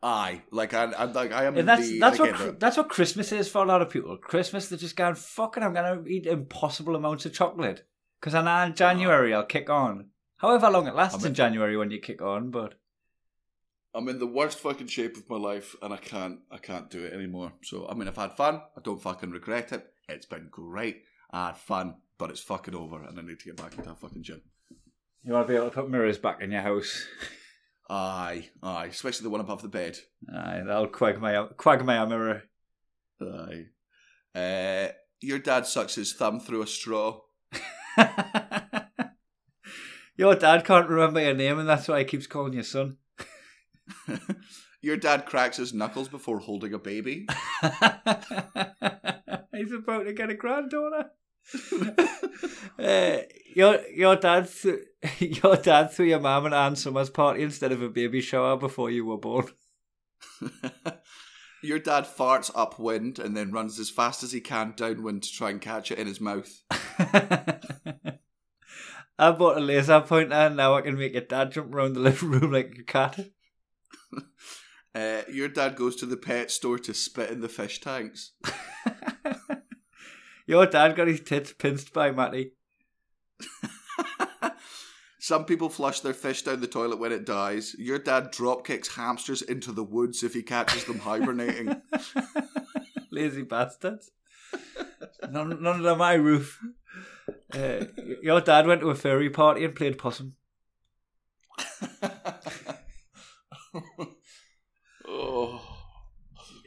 Aye, 0.04 0.44
like 0.52 0.74
I, 0.74 0.84
I 0.84 1.06
like 1.06 1.32
I 1.32 1.46
am. 1.46 1.58
And 1.58 1.68
that's 1.68 1.90
the, 1.90 2.00
that's 2.00 2.20
what 2.20 2.30
again, 2.30 2.58
that's 2.60 2.78
what 2.78 2.90
Christmas 2.90 3.32
is 3.32 3.50
for 3.50 3.64
a 3.64 3.66
lot 3.66 3.82
of 3.82 3.90
people. 3.90 4.16
Christmas, 4.18 4.70
they're 4.70 4.78
just 4.78 4.96
going 4.96 5.16
fucking. 5.16 5.64
I'm 5.64 5.74
gonna 5.74 6.04
eat 6.06 6.28
impossible 6.28 6.96
amounts 6.96 7.26
of 7.26 7.34
chocolate 7.34 7.88
because 8.20 8.36
I 8.36 8.44
know 8.44 8.68
in 8.68 8.76
January 8.76 9.34
I'll 9.34 9.46
kick 9.46 9.70
on. 9.70 10.10
However 10.38 10.70
long 10.70 10.88
it 10.88 10.94
lasts 10.94 11.24
I'm 11.24 11.28
in 11.28 11.34
January 11.34 11.76
when 11.76 11.90
you 11.90 12.00
kick 12.00 12.22
on, 12.22 12.52
but 12.52 12.76
I'm 13.96 14.10
in 14.10 14.20
the 14.20 14.28
worst 14.28 14.60
fucking 14.60 14.88
shape 14.88 15.16
of 15.16 15.30
my 15.30 15.38
life, 15.38 15.74
and 15.82 15.94
I 15.94 15.98
can't, 15.98 16.40
I 16.52 16.58
can't 16.58 16.90
do 16.90 17.06
it 17.06 17.14
anymore. 17.14 17.54
So 17.64 17.88
I 17.90 17.94
mean, 17.94 18.10
I've 18.10 18.18
had 18.18 18.34
fun. 18.34 18.62
I 18.78 18.82
don't 18.84 19.02
fucking 19.02 19.32
regret 19.32 19.72
it. 19.72 19.88
It's 20.10 20.26
been 20.26 20.50
great. 20.52 21.04
I 21.32 21.48
had 21.48 21.58
fun, 21.58 21.96
but 22.18 22.30
it's 22.30 22.42
fucking 22.42 22.76
over, 22.76 23.02
and 23.02 23.18
I 23.18 23.22
need 23.22 23.40
to 23.40 23.46
get 23.46 23.56
back 23.56 23.78
into 23.78 23.90
a 23.90 23.96
fucking 23.96 24.24
gym. 24.24 24.42
you 25.24 25.32
want 25.32 25.48
to 25.48 25.54
be 25.54 25.58
able 25.58 25.70
to 25.70 25.76
put 25.76 25.90
mirrors 25.90 26.18
back 26.18 26.42
in 26.42 26.52
your 26.52 26.62
house. 26.62 27.06
Aye, 27.90 28.50
aye, 28.62 28.88
especially 28.88 29.24
the 29.24 29.30
one 29.30 29.42
above 29.42 29.62
the 29.62 29.70
bed. 29.70 29.98
Aye, 30.30 30.64
that'll 30.66 30.88
quagmire 30.88 31.48
quagmire 31.56 32.08
mirror. 32.08 32.44
Aye. 33.22 33.68
Uh, 34.38 34.90
your 35.22 35.40
dad 35.40 35.66
sucks 35.66 35.96
his 35.96 36.14
thumb 36.14 36.40
through 36.42 36.64
a 36.64 36.68
straw. 36.68 37.22
your 40.18 40.36
dad 40.36 40.66
can't 40.66 40.90
remember 40.90 41.22
your 41.22 41.34
name, 41.34 41.60
and 41.60 41.70
that's 41.70 41.88
why 41.88 42.00
he 42.00 42.06
keeps 42.06 42.28
calling 42.28 42.54
you 42.54 42.64
son. 42.64 42.98
Your 44.82 44.98
dad 44.98 45.26
cracks 45.26 45.58
his 45.58 45.74
knuckles 45.74 46.10
before 46.10 46.40
holding 46.40 46.74
a 46.74 46.80
baby. 46.80 47.28
He's 49.54 49.72
about 49.72 50.06
to 50.06 50.14
get 50.14 50.30
a 50.30 50.36
granddaughter. 50.36 51.12
uh, 52.80 53.18
your 53.56 53.80
your 53.90 54.16
dad 54.16 54.50
th- 54.50 54.80
your 55.44 55.56
dad 55.58 55.92
threw 55.92 56.08
your 56.08 56.20
mum 56.20 56.46
and 56.46 56.56
Anne 56.56 56.76
Summers 56.76 57.10
party 57.10 57.44
instead 57.44 57.72
of 57.72 57.82
a 57.82 57.90
baby 57.90 58.22
shower 58.22 58.58
before 58.58 58.90
you 58.90 59.06
were 59.06 59.18
born. 59.18 59.48
Your 61.62 61.80
dad 61.80 62.06
farts 62.06 62.52
upwind 62.54 63.18
and 63.18 63.36
then 63.36 63.52
runs 63.52 63.80
as 63.80 63.90
fast 63.90 64.22
as 64.22 64.32
he 64.32 64.40
can 64.40 64.74
downwind 64.76 65.24
to 65.24 65.32
try 65.32 65.50
and 65.50 65.60
catch 65.60 65.92
it 65.92 65.98
in 65.98 66.06
his 66.06 66.22
mouth. 66.22 66.62
I 69.18 69.32
bought 69.32 69.58
a 69.58 69.62
laser 69.62 70.02
pointer 70.02 70.36
and 70.36 70.58
now 70.58 70.76
I 70.76 70.82
can 70.82 70.98
make 70.98 71.14
your 71.14 71.24
dad 71.24 71.54
jump 71.54 71.74
around 71.74 71.94
the 71.94 72.02
living 72.02 72.30
room 72.32 72.52
like 72.52 72.76
a 72.80 72.84
cat. 72.84 73.20
Uh, 74.96 75.24
your 75.30 75.50
dad 75.50 75.76
goes 75.76 75.98
to 75.98 76.06
the 76.06 76.16
pet 76.16 76.50
store 76.50 76.80
to 76.80 76.94
spit 76.94 77.30
in 77.30 77.42
the 77.42 77.50
fish 77.50 77.82
tanks. 77.82 78.32
Your 80.48 80.66
dad 80.68 80.96
got 80.96 81.08
his 81.08 81.20
tits 81.20 81.52
pinched 81.52 81.92
by 81.92 82.12
Matty. 82.12 82.54
Some 85.20 85.44
people 85.44 85.70
flush 85.70 86.00
their 86.00 86.14
fish 86.14 86.44
down 86.44 86.62
the 86.62 86.68
toilet 86.68 87.00
when 87.00 87.12
it 87.12 87.26
dies. 87.26 87.76
Your 87.78 88.00
dad 88.00 88.32
drop 88.32 88.66
kicks 88.66 88.96
hamsters 88.96 89.42
into 89.42 89.72
the 89.72 89.84
woods 89.84 90.24
if 90.24 90.34
he 90.34 90.44
catches 90.44 90.86
them 90.86 91.00
hibernating. 91.00 91.82
Lazy 93.12 93.42
bastards. 93.42 94.12
none, 95.30 95.62
none 95.62 95.68
under 95.68 95.96
my 95.96 96.14
roof. 96.14 96.62
Uh, 97.52 97.86
your 98.22 98.40
dad 98.40 98.68
went 98.68 98.82
to 98.82 98.92
a 98.92 98.96
furry 98.96 99.30
party 99.30 99.66
and 99.66 99.76
played 99.76 99.98
possum. 99.98 100.36
Oh. 105.08 105.62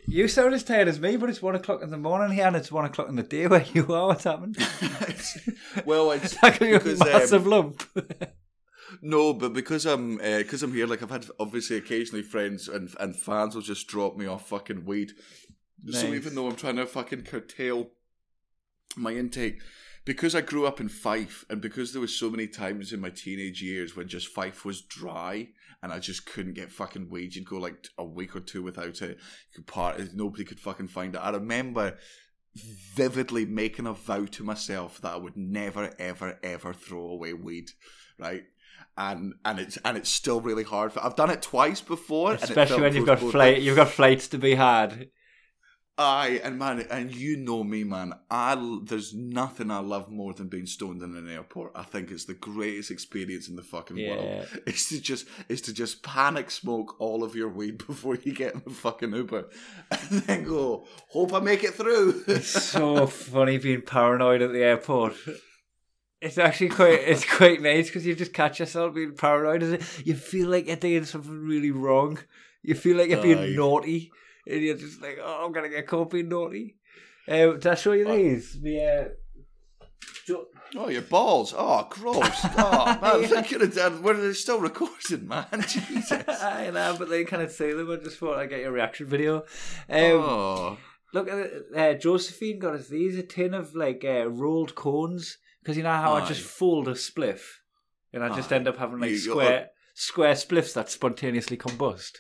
You 0.07 0.27
sound 0.27 0.55
as 0.55 0.65
tired 0.65 0.89
as 0.89 0.99
me, 0.99 1.17
but 1.17 1.29
it's 1.29 1.43
one 1.43 1.55
o'clock 1.55 1.83
in 1.83 1.91
the 1.91 1.99
morning 1.99 2.35
here 2.35 2.47
and 2.47 2.57
it's 2.57 2.73
one 2.73 2.87
o'clock 2.87 3.09
in 3.09 3.17
the 3.17 3.23
day 3.23 3.47
where 3.47 3.67
you 3.75 3.93
are. 3.93 4.07
What's 4.09 4.25
happened? 4.33 4.57
well, 5.85 6.13
it's 6.13 6.25
It's 6.33 6.43
like 6.43 6.61
a 6.63 6.73
because, 6.79 7.01
um, 7.01 7.09
massive 7.09 7.47
lump. 7.47 7.85
No, 9.03 9.35
but 9.35 9.53
because 9.53 9.85
I'm 9.85 10.17
because 10.17 10.63
I'm 10.63 10.73
here, 10.73 10.87
like 10.87 11.03
I've 11.03 11.11
had 11.11 11.27
obviously 11.39 11.77
occasionally 11.77 12.23
friends 12.23 12.69
and 12.69 12.89
and 12.99 13.15
fans 13.15 13.55
will 13.55 13.63
just 13.63 13.87
drop 13.87 14.17
me 14.17 14.27
off 14.27 14.49
fucking 14.49 14.87
weed. 14.87 15.13
So 15.91 16.07
even 16.09 16.35
though 16.35 16.49
I'm 16.49 16.57
trying 16.57 16.77
to 16.77 16.87
fucking 16.87 17.23
curtail 17.23 17.91
my 18.97 19.13
intake, 19.13 19.61
because 20.05 20.35
I 20.35 20.41
grew 20.41 20.67
up 20.67 20.81
in 20.81 20.89
Fife, 20.89 21.45
and 21.51 21.61
because 21.61 21.93
there 21.93 22.01
was 22.01 22.17
so 22.17 22.31
many 22.31 22.47
times 22.47 22.93
in 22.93 23.01
my 23.01 23.11
teenage 23.11 23.63
years 23.63 23.95
when 23.95 24.09
just 24.09 24.29
Fife 24.29 24.65
was 24.65 24.81
dry, 24.81 25.49
and 25.83 25.93
I 25.93 25.99
just 25.99 26.27
couldn't 26.27 26.55
get 26.55 26.73
fucking 26.73 27.09
weed. 27.09 27.35
You'd 27.35 27.49
go 27.49 27.59
like 27.59 27.89
a 27.97 28.05
week 28.05 28.35
or 28.35 28.41
two 28.41 28.63
without 28.63 29.01
it. 29.03 29.19
You 29.19 29.55
could 29.55 29.67
part. 29.67 30.01
Nobody 30.15 30.45
could 30.45 30.61
fucking 30.61 30.89
find 30.89 31.15
it. 31.15 31.19
I 31.19 31.31
remember 31.31 31.97
vividly 32.95 33.47
making 33.47 33.87
a 33.87 33.93
vow 33.93 34.25
to 34.25 34.45
myself 34.45 35.01
that 35.01 35.13
I 35.13 35.17
would 35.17 35.37
never, 35.37 35.95
ever, 35.99 36.39
ever 36.43 36.73
throw 36.73 37.11
away 37.11 37.33
weed. 37.33 37.71
Right. 38.19 38.45
And 38.97 39.35
and 39.45 39.61
it's 39.61 39.77
and 39.85 39.97
it's 39.97 40.11
still 40.11 40.41
really 40.41 40.65
hard. 40.65 40.93
For, 40.93 41.05
I've 41.05 41.15
done 41.15 41.31
it 41.31 41.43
twice 41.43 41.81
before, 41.81 42.35
Especially 42.35 42.81
when 42.81 42.95
you've 42.95 43.07
got 43.07 43.21
flight, 43.21 43.63
you've 43.63 43.77
got 43.77 43.91
flights 43.91 44.27
to 44.29 44.39
be 44.39 44.57
had. 44.57 45.11
Aye, 46.01 46.41
and 46.45 46.61
man, 46.61 46.87
and 46.93 47.13
you 47.13 47.37
know 47.37 47.65
me, 47.65 47.83
man. 47.83 48.13
I 48.31 48.55
there's 48.85 49.13
nothing 49.13 49.69
I 49.73 49.81
love 49.81 50.09
more 50.09 50.33
than 50.33 50.47
being 50.47 50.67
stoned 50.67 51.03
in 51.03 51.17
an 51.17 51.29
airport. 51.29 51.73
I 51.75 51.83
think 51.83 52.13
it's 52.13 52.25
the 52.27 52.35
greatest 52.35 52.93
experience 52.93 53.49
in 53.49 53.57
the 53.57 53.63
fucking 53.63 53.97
Yeah. 53.97 54.11
world. 54.11 54.49
Is 54.67 54.89
to 54.91 55.01
just 55.01 55.27
is 55.49 55.61
to 55.63 55.75
just 55.75 56.05
panic 56.05 56.53
smoke 56.53 56.95
all 57.01 57.25
of 57.25 57.35
your 57.35 57.49
weed 57.49 57.79
before 57.87 58.15
you 58.15 58.33
get 58.33 58.55
in 58.55 58.63
the 58.65 58.71
fucking 58.71 59.13
Uber, 59.13 59.49
and 59.91 60.21
then 60.23 60.45
go. 60.45 60.87
Hope 61.09 61.33
I 61.35 61.41
make 61.41 61.65
it 61.65 61.75
through. 61.75 62.23
It's 62.29 62.47
so 62.71 63.09
funny 63.09 63.59
being 63.59 63.83
paranoid 63.83 64.41
at 64.41 64.53
the 64.53 64.63
airport. 64.63 65.15
It's 66.21 66.39
actually 66.39 66.69
quite 66.71 67.01
it's 67.01 67.25
quite 67.25 67.61
nice 67.61 67.87
because 67.89 68.07
you 68.07 68.15
just 68.15 68.33
catch 68.33 68.61
yourself 68.61 68.95
being 68.95 69.17
paranoid. 69.17 69.65
Is 69.65 69.73
it? 69.73 70.07
You 70.07 70.15
feel 70.15 70.49
like 70.49 70.69
you're 70.69 70.77
doing 70.77 71.05
something 71.07 71.45
really 71.45 71.73
wrong. 71.73 72.19
You 72.63 72.77
feel 72.77 72.97
like 72.97 73.09
you're 73.09 73.23
being 73.23 73.39
Aye. 73.39 73.55
naughty, 73.57 74.11
and 74.49 74.63
you're 74.63 74.77
just 74.77 75.01
like, 75.03 75.19
"Oh, 75.23 75.45
I'm 75.45 75.53
gonna 75.53 75.69
get 75.69 76.11
being 76.11 76.29
naughty." 76.29 76.77
Um, 77.29 77.59
did 77.59 77.67
I 77.67 77.75
show 77.75 77.93
you 77.93 78.09
Uh, 78.09 78.15
these? 78.17 78.61
The 78.61 78.81
uh, 78.85 79.09
Jo- 80.27 80.47
oh, 80.77 80.89
your 80.89 81.03
balls! 81.03 81.55
Oh, 81.57 81.87
gross! 81.91 82.21
Oh 82.57 82.99
man, 83.03 83.37
I 83.37 83.43
could 83.43 83.61
have 83.61 83.75
done. 83.75 84.03
Were 84.03 84.15
they 84.15 84.33
still 84.33 84.61
recording, 84.61 85.29
man? 85.29 85.47
Jesus! 85.69 86.13
I 86.29 86.71
know, 86.71 86.97
but 86.99 87.09
they 87.09 87.25
kind 87.25 87.43
of 87.43 87.51
say 87.53 87.73
them. 87.73 87.91
I 87.91 87.97
just 87.97 88.19
thought 88.19 88.39
I'd 88.39 88.51
get 88.51 88.61
your 88.61 88.73
reaction 88.73 89.07
video. 89.07 89.39
Um, 89.89 90.03
oh, 90.23 90.79
Look 91.15 91.29
at 91.29 91.39
it. 91.39 91.63
Uh, 91.75 91.95
Josephine 91.95 92.59
got 92.59 92.75
us 92.75 92.89
these 92.89 93.17
a 93.17 93.23
tin 93.23 93.55
of 93.55 93.75
like 93.75 94.05
uh, 94.05 94.29
rolled 94.29 94.75
cones 94.75 95.39
because 95.63 95.77
you 95.77 95.83
know 95.83 95.93
how 95.93 96.13
I 96.15 96.27
just 96.27 96.43
Aye. 96.43 96.49
fold 96.59 96.89
a 96.89 96.93
spliff 96.93 97.41
and 98.13 98.23
I 98.23 98.35
just 98.37 98.53
Aye. 98.53 98.57
end 98.57 98.69
up 98.69 98.77
having 98.77 98.99
like 99.01 99.11
You- 99.11 99.17
you- 99.17 99.23
square 99.31 99.69
square 99.95 100.35
spliffs 100.35 100.75
that 100.75 100.91
spontaneously 100.91 101.57
combust. 101.57 102.19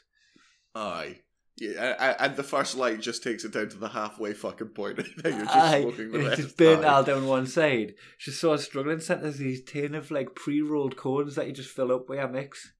aye. 0.74 1.20
Yeah, 1.60 2.14
and 2.20 2.36
the 2.36 2.42
first 2.42 2.76
light 2.76 3.00
just 3.00 3.22
takes 3.22 3.44
it 3.44 3.52
down 3.52 3.68
to 3.70 3.78
the 3.78 3.88
halfway 3.88 4.32
fucking 4.34 4.68
point. 4.68 4.98
Now 4.98 5.04
you're 5.30 5.44
just 5.44 5.56
Aye, 5.56 5.80
smoking 5.82 6.12
the 6.12 6.18
rest. 6.20 6.40
just 6.42 6.56
burnt 6.56 6.84
all 6.84 7.02
down 7.02 7.26
one 7.26 7.46
side. 7.46 7.94
She 8.16 8.30
saw 8.30 8.52
us 8.52 8.64
struggling, 8.64 9.00
sent 9.00 9.24
us 9.24 9.36
these 9.36 9.62
tin 9.64 9.94
of 9.94 10.10
like 10.10 10.34
pre-rolled 10.34 10.96
cones 10.96 11.34
that 11.34 11.46
you 11.46 11.52
just 11.52 11.70
fill 11.70 11.92
up 11.92 12.08
with 12.08 12.18
a 12.20 12.28
mix. 12.28 12.72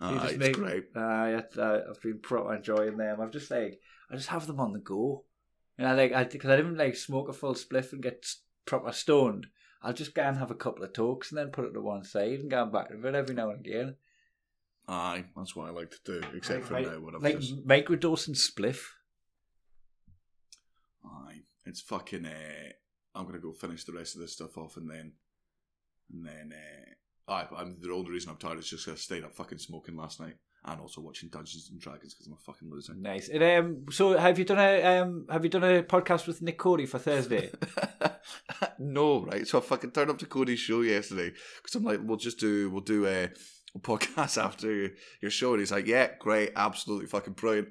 You 0.00 0.14
just 0.14 0.30
it's 0.34 0.38
make- 0.38 0.54
great. 0.54 0.84
Aye, 0.96 1.42
I, 1.58 1.80
I've 1.90 2.00
been 2.02 2.20
proper 2.20 2.54
enjoying 2.54 2.96
them. 2.96 3.20
I've 3.20 3.32
just 3.32 3.50
like 3.50 3.80
I 4.10 4.16
just 4.16 4.28
have 4.28 4.46
them 4.46 4.60
on 4.60 4.72
the 4.72 4.78
go, 4.78 5.24
and 5.76 5.86
I 5.88 5.92
like 5.94 6.12
I 6.12 6.24
because 6.24 6.50
I 6.50 6.56
didn't 6.56 6.78
like 6.78 6.96
smoke 6.96 7.28
a 7.28 7.32
full 7.32 7.54
spliff 7.54 7.92
and 7.92 8.02
get 8.02 8.24
proper 8.64 8.92
stoned. 8.92 9.48
I'll 9.82 9.92
just 9.92 10.14
go 10.14 10.22
and 10.22 10.36
have 10.38 10.50
a 10.50 10.54
couple 10.56 10.82
of 10.84 10.92
talks 10.92 11.30
and 11.30 11.38
then 11.38 11.48
put 11.50 11.64
it 11.64 11.72
to 11.72 11.80
one 11.80 12.04
side 12.04 12.40
and 12.40 12.50
go 12.50 12.64
back 12.66 12.88
to 12.88 13.06
it 13.06 13.14
every 13.14 13.34
now 13.34 13.50
and 13.50 13.60
again. 13.64 13.96
Aye, 14.90 15.24
that's 15.36 15.54
what 15.54 15.68
I 15.68 15.70
like 15.70 15.90
to 15.90 15.98
do. 16.04 16.22
Except 16.34 16.64
for 16.64 16.80
now, 16.80 16.98
when 16.98 17.14
I've 17.14 17.22
like 17.22 17.40
just 17.40 17.66
microdosing 17.66 18.30
spliff. 18.36 18.80
aye, 21.04 21.42
it's 21.66 21.80
fucking. 21.82 22.24
Uh, 22.26 22.72
I'm 23.14 23.26
gonna 23.26 23.38
go 23.38 23.52
finish 23.52 23.84
the 23.84 23.92
rest 23.92 24.14
of 24.14 24.22
this 24.22 24.32
stuff 24.32 24.56
off 24.56 24.76
and 24.76 24.88
then, 24.90 25.12
and 26.12 26.26
then. 26.26 26.52
Uh, 27.28 27.32
aye, 27.32 27.46
I'm, 27.56 27.76
the 27.80 27.92
only 27.92 28.10
reason 28.10 28.30
I'm 28.30 28.38
tired 28.38 28.58
is 28.58 28.70
just 28.70 28.86
'cause 28.86 28.94
I 28.94 28.96
stayed 28.96 29.24
up 29.24 29.34
fucking 29.34 29.58
smoking 29.58 29.96
last 29.96 30.20
night 30.20 30.36
and 30.64 30.80
also 30.80 31.00
watching 31.02 31.28
Dungeons 31.28 31.68
and 31.70 31.80
Dragons 31.80 32.14
because 32.14 32.26
I'm 32.26 32.32
a 32.32 32.36
fucking 32.36 32.70
loser. 32.70 32.94
Nice. 32.94 33.28
And, 33.28 33.42
um, 33.42 33.84
so 33.90 34.16
have 34.16 34.38
you 34.38 34.44
done 34.46 34.58
a 34.58 34.82
um, 35.00 35.26
have 35.30 35.44
you 35.44 35.50
done 35.50 35.64
a 35.64 35.82
podcast 35.82 36.26
with 36.26 36.40
Nick 36.40 36.58
Cody 36.58 36.86
for 36.86 36.98
Thursday? 36.98 37.50
no, 38.78 39.24
right? 39.24 39.46
So 39.46 39.58
I 39.58 39.60
fucking 39.60 39.90
turned 39.90 40.10
up 40.10 40.18
to 40.18 40.26
Cody's 40.26 40.58
show 40.60 40.80
yesterday 40.80 41.32
because 41.56 41.74
I'm 41.74 41.84
like, 41.84 42.00
we'll 42.02 42.16
just 42.16 42.38
do, 42.40 42.70
we'll 42.70 42.80
do 42.80 43.06
a, 43.06 43.24
a 43.24 43.30
podcast 43.80 44.42
after 44.42 44.90
your 45.20 45.30
show, 45.30 45.52
and 45.52 45.60
he's 45.60 45.72
like, 45.72 45.86
yeah, 45.86 46.10
great, 46.18 46.52
absolutely 46.56 47.06
fucking 47.06 47.34
brilliant. 47.34 47.68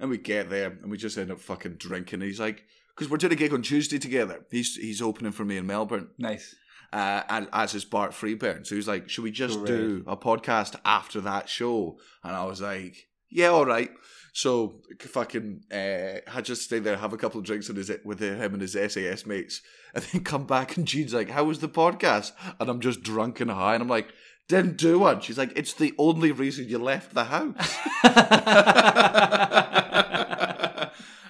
And 0.00 0.10
we 0.10 0.18
get 0.18 0.48
there 0.48 0.78
and 0.80 0.90
we 0.90 0.96
just 0.96 1.18
end 1.18 1.32
up 1.32 1.40
fucking 1.40 1.74
drinking. 1.74 2.20
And 2.20 2.28
he's 2.28 2.38
like, 2.38 2.64
because 2.94 3.10
we're 3.10 3.16
doing 3.16 3.32
a 3.32 3.36
gig 3.36 3.52
on 3.52 3.62
Tuesday 3.62 3.98
together. 3.98 4.44
He's 4.50 4.76
he's 4.76 5.02
opening 5.02 5.32
for 5.32 5.44
me 5.44 5.56
in 5.56 5.66
Melbourne, 5.66 6.08
nice. 6.18 6.54
uh, 6.92 7.22
and 7.28 7.48
as 7.52 7.74
is 7.74 7.84
Bart 7.84 8.12
Freebairn. 8.12 8.66
So 8.66 8.74
he's 8.74 8.88
like, 8.88 9.08
should 9.08 9.24
we 9.24 9.30
just 9.30 9.64
do 9.64 10.04
a 10.06 10.16
podcast 10.16 10.76
after 10.84 11.20
that 11.22 11.48
show? 11.48 11.98
And 12.22 12.34
I 12.34 12.44
was 12.44 12.60
like, 12.60 13.08
yeah, 13.30 13.48
all 13.48 13.66
right. 13.66 13.90
So 14.32 14.82
fucking, 15.00 15.64
uh, 15.72 16.20
I 16.32 16.40
just 16.42 16.62
stay 16.62 16.78
there, 16.78 16.96
have 16.96 17.12
a 17.12 17.16
couple 17.16 17.40
of 17.40 17.46
drinks 17.46 17.68
with, 17.68 17.76
his, 17.76 17.90
with 18.04 18.20
him 18.20 18.52
and 18.52 18.62
his 18.62 18.72
SAS 18.72 19.26
mates, 19.26 19.62
and 19.94 20.04
then 20.04 20.22
come 20.22 20.46
back. 20.46 20.76
And 20.76 20.86
Jean's 20.86 21.14
like, 21.14 21.30
"How 21.30 21.44
was 21.44 21.58
the 21.58 21.68
podcast?" 21.68 22.32
And 22.60 22.68
I'm 22.68 22.80
just 22.80 23.02
drunk 23.02 23.40
and 23.40 23.50
high, 23.50 23.74
and 23.74 23.82
I'm 23.82 23.88
like, 23.88 24.12
"Didn't 24.48 24.76
do 24.76 24.98
one." 24.98 25.20
She's 25.20 25.38
like, 25.38 25.52
"It's 25.56 25.72
the 25.74 25.94
only 25.98 26.32
reason 26.32 26.68
you 26.68 26.78
left 26.78 27.14
the 27.14 27.24
house." 27.24 27.76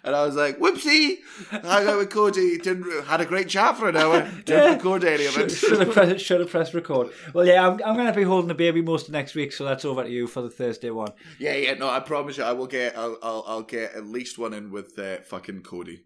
and 0.05 0.15
I 0.17 0.25
was 0.25 0.37
like, 0.37 0.59
"Whoopsie!" 0.59 1.17
I 1.53 1.85
got 1.85 1.99
with 1.99 2.11
Cody. 2.11 2.59
Didn't 2.59 3.05
had 3.07 3.21
a 3.21 3.27
great 3.27 3.49
chat 3.49 3.77
for 3.77 3.89
an 3.89 3.97
hour. 3.97 4.31
Didn't 4.45 4.77
record 4.77 5.05
any 5.05 5.27
of 5.27 5.33
Should, 5.33 5.51
it. 5.51 5.55
should 5.55 5.81
have 5.81 5.91
pressed, 5.93 6.25
should 6.25 6.41
have 6.41 6.51
pressed 6.51 6.75
record. 6.75 7.11
Well, 7.35 7.47
yeah, 7.47 7.67
I'm, 7.67 7.73
I'm 7.85 7.95
going 7.95 8.07
to 8.07 8.13
be 8.13 8.23
holding 8.23 8.49
the 8.49 8.55
baby 8.55 8.81
most 8.83 9.09
of 9.09 9.13
next 9.13 9.35
week, 9.35 9.53
so 9.53 9.65
that's 9.65 9.85
over 9.85 10.05
to 10.05 10.11
you 10.11 10.27
for 10.27 10.41
the 10.43 10.51
Thursday 10.51 10.91
one. 10.91 11.13
yeah, 11.39 11.55
yeah. 11.55 11.75
No, 11.75 11.89
I 11.89 12.01
promise 12.01 12.37
you, 12.39 12.45
I 12.45 12.53
will 12.53 12.67
get. 12.67 12.97
I'll, 12.97 13.19
I'll, 13.23 13.45
I'll 13.47 13.63
get 13.63 13.95
at 13.95 14.07
least 14.07 14.39
one 14.39 14.55
in 14.55 14.71
with 14.71 14.99
uh, 14.99 15.19
fucking 15.23 15.63
Cody. 15.63 16.05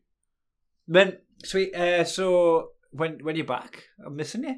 Then, 0.89 1.19
sweet. 1.45 1.75
Uh, 1.75 2.05
so 2.05 2.71
when 2.91 3.19
when 3.23 3.37
you're 3.37 3.45
back, 3.47 3.85
I'm 4.05 4.17
missing 4.17 4.45
you. 4.45 4.57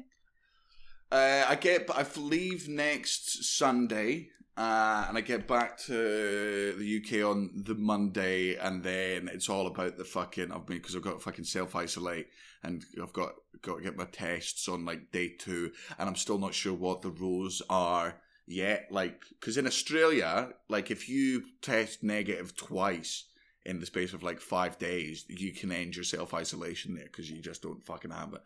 Uh, 1.11 1.45
I 1.47 1.55
get. 1.55 1.89
I 1.89 2.05
leave 2.17 2.67
next 2.67 3.43
Sunday, 3.43 4.29
uh, 4.57 5.05
and 5.07 5.17
I 5.17 5.21
get 5.21 5.47
back 5.47 5.77
to 5.83 6.73
the 6.77 7.01
UK 7.01 7.25
on 7.29 7.51
the 7.55 7.75
Monday, 7.75 8.55
and 8.55 8.83
then 8.83 9.29
it's 9.31 9.49
all 9.49 9.67
about 9.67 9.97
the 9.97 10.03
fucking. 10.03 10.51
I've 10.51 10.65
been 10.65 10.77
because 10.77 10.95
I've 10.95 11.03
got 11.03 11.13
to 11.13 11.19
fucking 11.19 11.45
self 11.45 11.75
isolate, 11.75 12.27
and 12.63 12.83
I've 13.01 13.13
got 13.13 13.33
got 13.61 13.77
to 13.77 13.83
get 13.83 13.97
my 13.97 14.05
tests 14.05 14.67
on 14.67 14.85
like 14.85 15.11
day 15.11 15.29
two, 15.29 15.71
and 15.99 16.09
I'm 16.09 16.15
still 16.15 16.39
not 16.39 16.53
sure 16.53 16.73
what 16.73 17.01
the 17.01 17.11
rules 17.11 17.61
are 17.69 18.15
yet. 18.47 18.87
Like, 18.91 19.23
because 19.39 19.57
in 19.57 19.67
Australia, 19.67 20.49
like 20.69 20.91
if 20.91 21.09
you 21.09 21.43
test 21.61 22.03
negative 22.03 22.55
twice 22.55 23.25
in 23.65 23.79
the 23.79 23.85
space 23.85 24.13
of 24.13 24.23
like 24.23 24.39
five 24.39 24.77
days, 24.77 25.25
you 25.27 25.51
can 25.51 25.71
end 25.71 25.95
your 25.95 26.03
self 26.03 26.33
isolation 26.33 26.95
there 26.95 27.05
because 27.05 27.29
you 27.29 27.41
just 27.41 27.61
don't 27.61 27.83
fucking 27.83 28.11
have 28.11 28.33
it. 28.33 28.41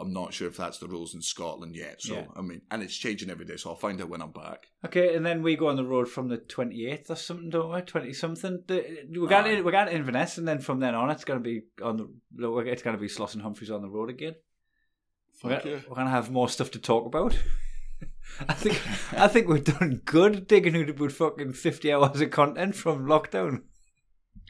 I'm 0.00 0.12
not 0.12 0.34
sure 0.34 0.48
if 0.48 0.56
that's 0.56 0.78
the 0.78 0.88
rules 0.88 1.14
in 1.14 1.22
Scotland 1.22 1.76
yet. 1.76 2.02
So 2.02 2.14
Yeah. 2.14 2.26
I 2.36 2.42
mean, 2.42 2.62
and 2.70 2.82
it's 2.82 2.96
changing 2.96 3.30
every 3.30 3.44
day. 3.44 3.56
So 3.56 3.70
I'll 3.70 3.76
find 3.76 4.00
out 4.00 4.08
when 4.08 4.22
I'm 4.22 4.32
back. 4.32 4.68
Okay, 4.84 5.14
and 5.14 5.24
then 5.24 5.42
we 5.42 5.56
go 5.56 5.68
on 5.68 5.76
the 5.76 5.84
road 5.84 6.08
from 6.08 6.28
the 6.28 6.38
28th 6.38 7.10
or 7.10 7.16
something, 7.16 7.50
don't 7.50 7.72
we? 7.72 7.80
20 7.80 8.12
something. 8.12 8.64
We're 8.68 9.28
going, 9.28 9.32
uh, 9.32 9.56
to, 9.56 9.62
we're 9.62 9.72
going 9.72 9.86
to 9.86 9.94
Inverness, 9.94 10.38
and 10.38 10.46
then 10.46 10.60
from 10.60 10.80
then 10.80 10.94
on, 10.94 11.10
it's 11.10 11.24
going 11.24 11.38
to 11.38 11.42
be 11.42 11.62
on 11.82 11.96
the. 11.96 12.08
It's 12.66 12.82
going 12.82 12.96
to 12.96 13.00
be 13.00 13.08
Sloss 13.08 13.34
and 13.34 13.42
Humphreys 13.42 13.70
on 13.70 13.82
the 13.82 13.88
road 13.88 14.10
again. 14.10 14.34
We're 15.42 15.50
Fuck 15.50 15.64
gonna, 15.64 15.82
we're 15.88 15.96
gonna 15.96 16.10
have 16.10 16.30
more 16.30 16.48
stuff 16.48 16.70
to 16.72 16.78
talk 16.78 17.06
about. 17.06 17.36
I 18.48 18.54
think 18.54 18.80
I 19.12 19.28
think 19.28 19.48
we've 19.48 19.64
done 19.64 20.00
good 20.04 20.46
digging 20.46 20.76
out 20.76 20.88
about 20.88 21.12
fucking 21.12 21.52
fifty 21.52 21.92
hours 21.92 22.20
of 22.20 22.30
content 22.30 22.74
from 22.74 23.06
lockdown. 23.06 23.62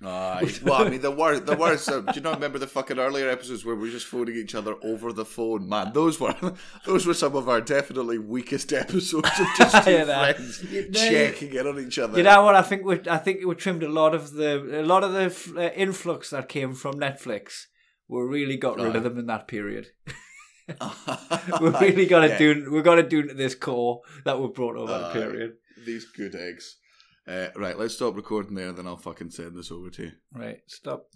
Aye. 0.06 0.50
well, 0.62 0.86
I 0.86 0.88
mean, 0.90 1.00
the 1.00 1.10
worst, 1.10 1.46
the 1.46 1.56
worst. 1.56 1.88
Uh, 1.88 2.00
do 2.00 2.12
you 2.14 2.20
not 2.20 2.34
remember 2.34 2.58
the 2.58 2.66
fucking 2.66 2.98
earlier 2.98 3.28
episodes 3.28 3.64
where 3.64 3.74
we 3.74 3.82
were 3.88 3.92
just 3.92 4.06
phoning 4.06 4.36
each 4.36 4.54
other 4.54 4.74
over 4.82 5.12
the 5.12 5.24
phone? 5.24 5.68
Man, 5.68 5.92
those 5.92 6.18
were 6.20 6.34
those 6.86 7.06
were 7.06 7.14
some 7.14 7.34
of 7.36 7.48
our 7.48 7.60
definitely 7.60 8.18
weakest 8.18 8.72
episodes 8.72 9.28
of 9.40 9.46
just 9.56 9.84
two 9.84 9.90
Yeah, 9.90 10.04
friends 10.32 10.64
You- 10.70 10.90
checking 10.92 11.54
in 11.54 11.66
on 11.66 11.78
each 11.78 11.98
other. 11.98 12.16
You 12.18 12.24
know 12.24 12.42
what? 12.44 12.54
I 12.54 12.62
think 12.62 12.84
we 12.84 13.00
I 13.08 13.18
think 13.18 13.44
we 13.44 13.54
trimmed 13.54 13.82
a 13.82 13.88
lot 13.88 14.14
of 14.14 14.32
the 14.32 14.80
a 14.80 14.84
lot 14.84 15.04
of 15.04 15.12
the 15.12 15.24
f- 15.24 15.56
uh, 15.56 15.70
influx 15.74 16.30
that 16.30 16.48
came 16.48 16.74
from 16.74 16.94
Netflix 16.94 17.66
We 18.08 18.20
really 18.22 18.56
got 18.56 18.76
rid 18.76 18.86
Right. 18.86 18.96
of 18.96 19.02
them 19.04 19.18
in 19.18 19.26
that 19.26 19.48
period. 19.48 19.88
we 21.60 21.68
really 21.80 22.06
got 22.06 22.20
to 22.22 22.28
Yeah, 22.28 22.38
do. 22.38 22.70
We 22.72 22.82
got 22.82 22.94
to 22.96 23.02
do 23.02 23.22
this 23.34 23.54
core 23.54 24.00
that 24.24 24.40
we 24.40 24.48
brought 24.48 24.76
over 24.76 24.90
that 24.92 25.10
Aye. 25.10 25.12
period. 25.12 25.52
these 25.84 26.06
good 26.06 26.34
eggs. 26.34 26.76
Uh, 27.26 27.48
right, 27.56 27.78
let's 27.78 27.94
stop 27.94 28.14
recording 28.16 28.54
there, 28.54 28.72
then 28.72 28.86
I'll 28.86 28.96
fucking 28.96 29.30
send 29.30 29.56
this 29.56 29.70
over 29.70 29.90
to 29.90 30.02
you. 30.04 30.12
Right. 30.32 30.60
Stop. 30.66 31.06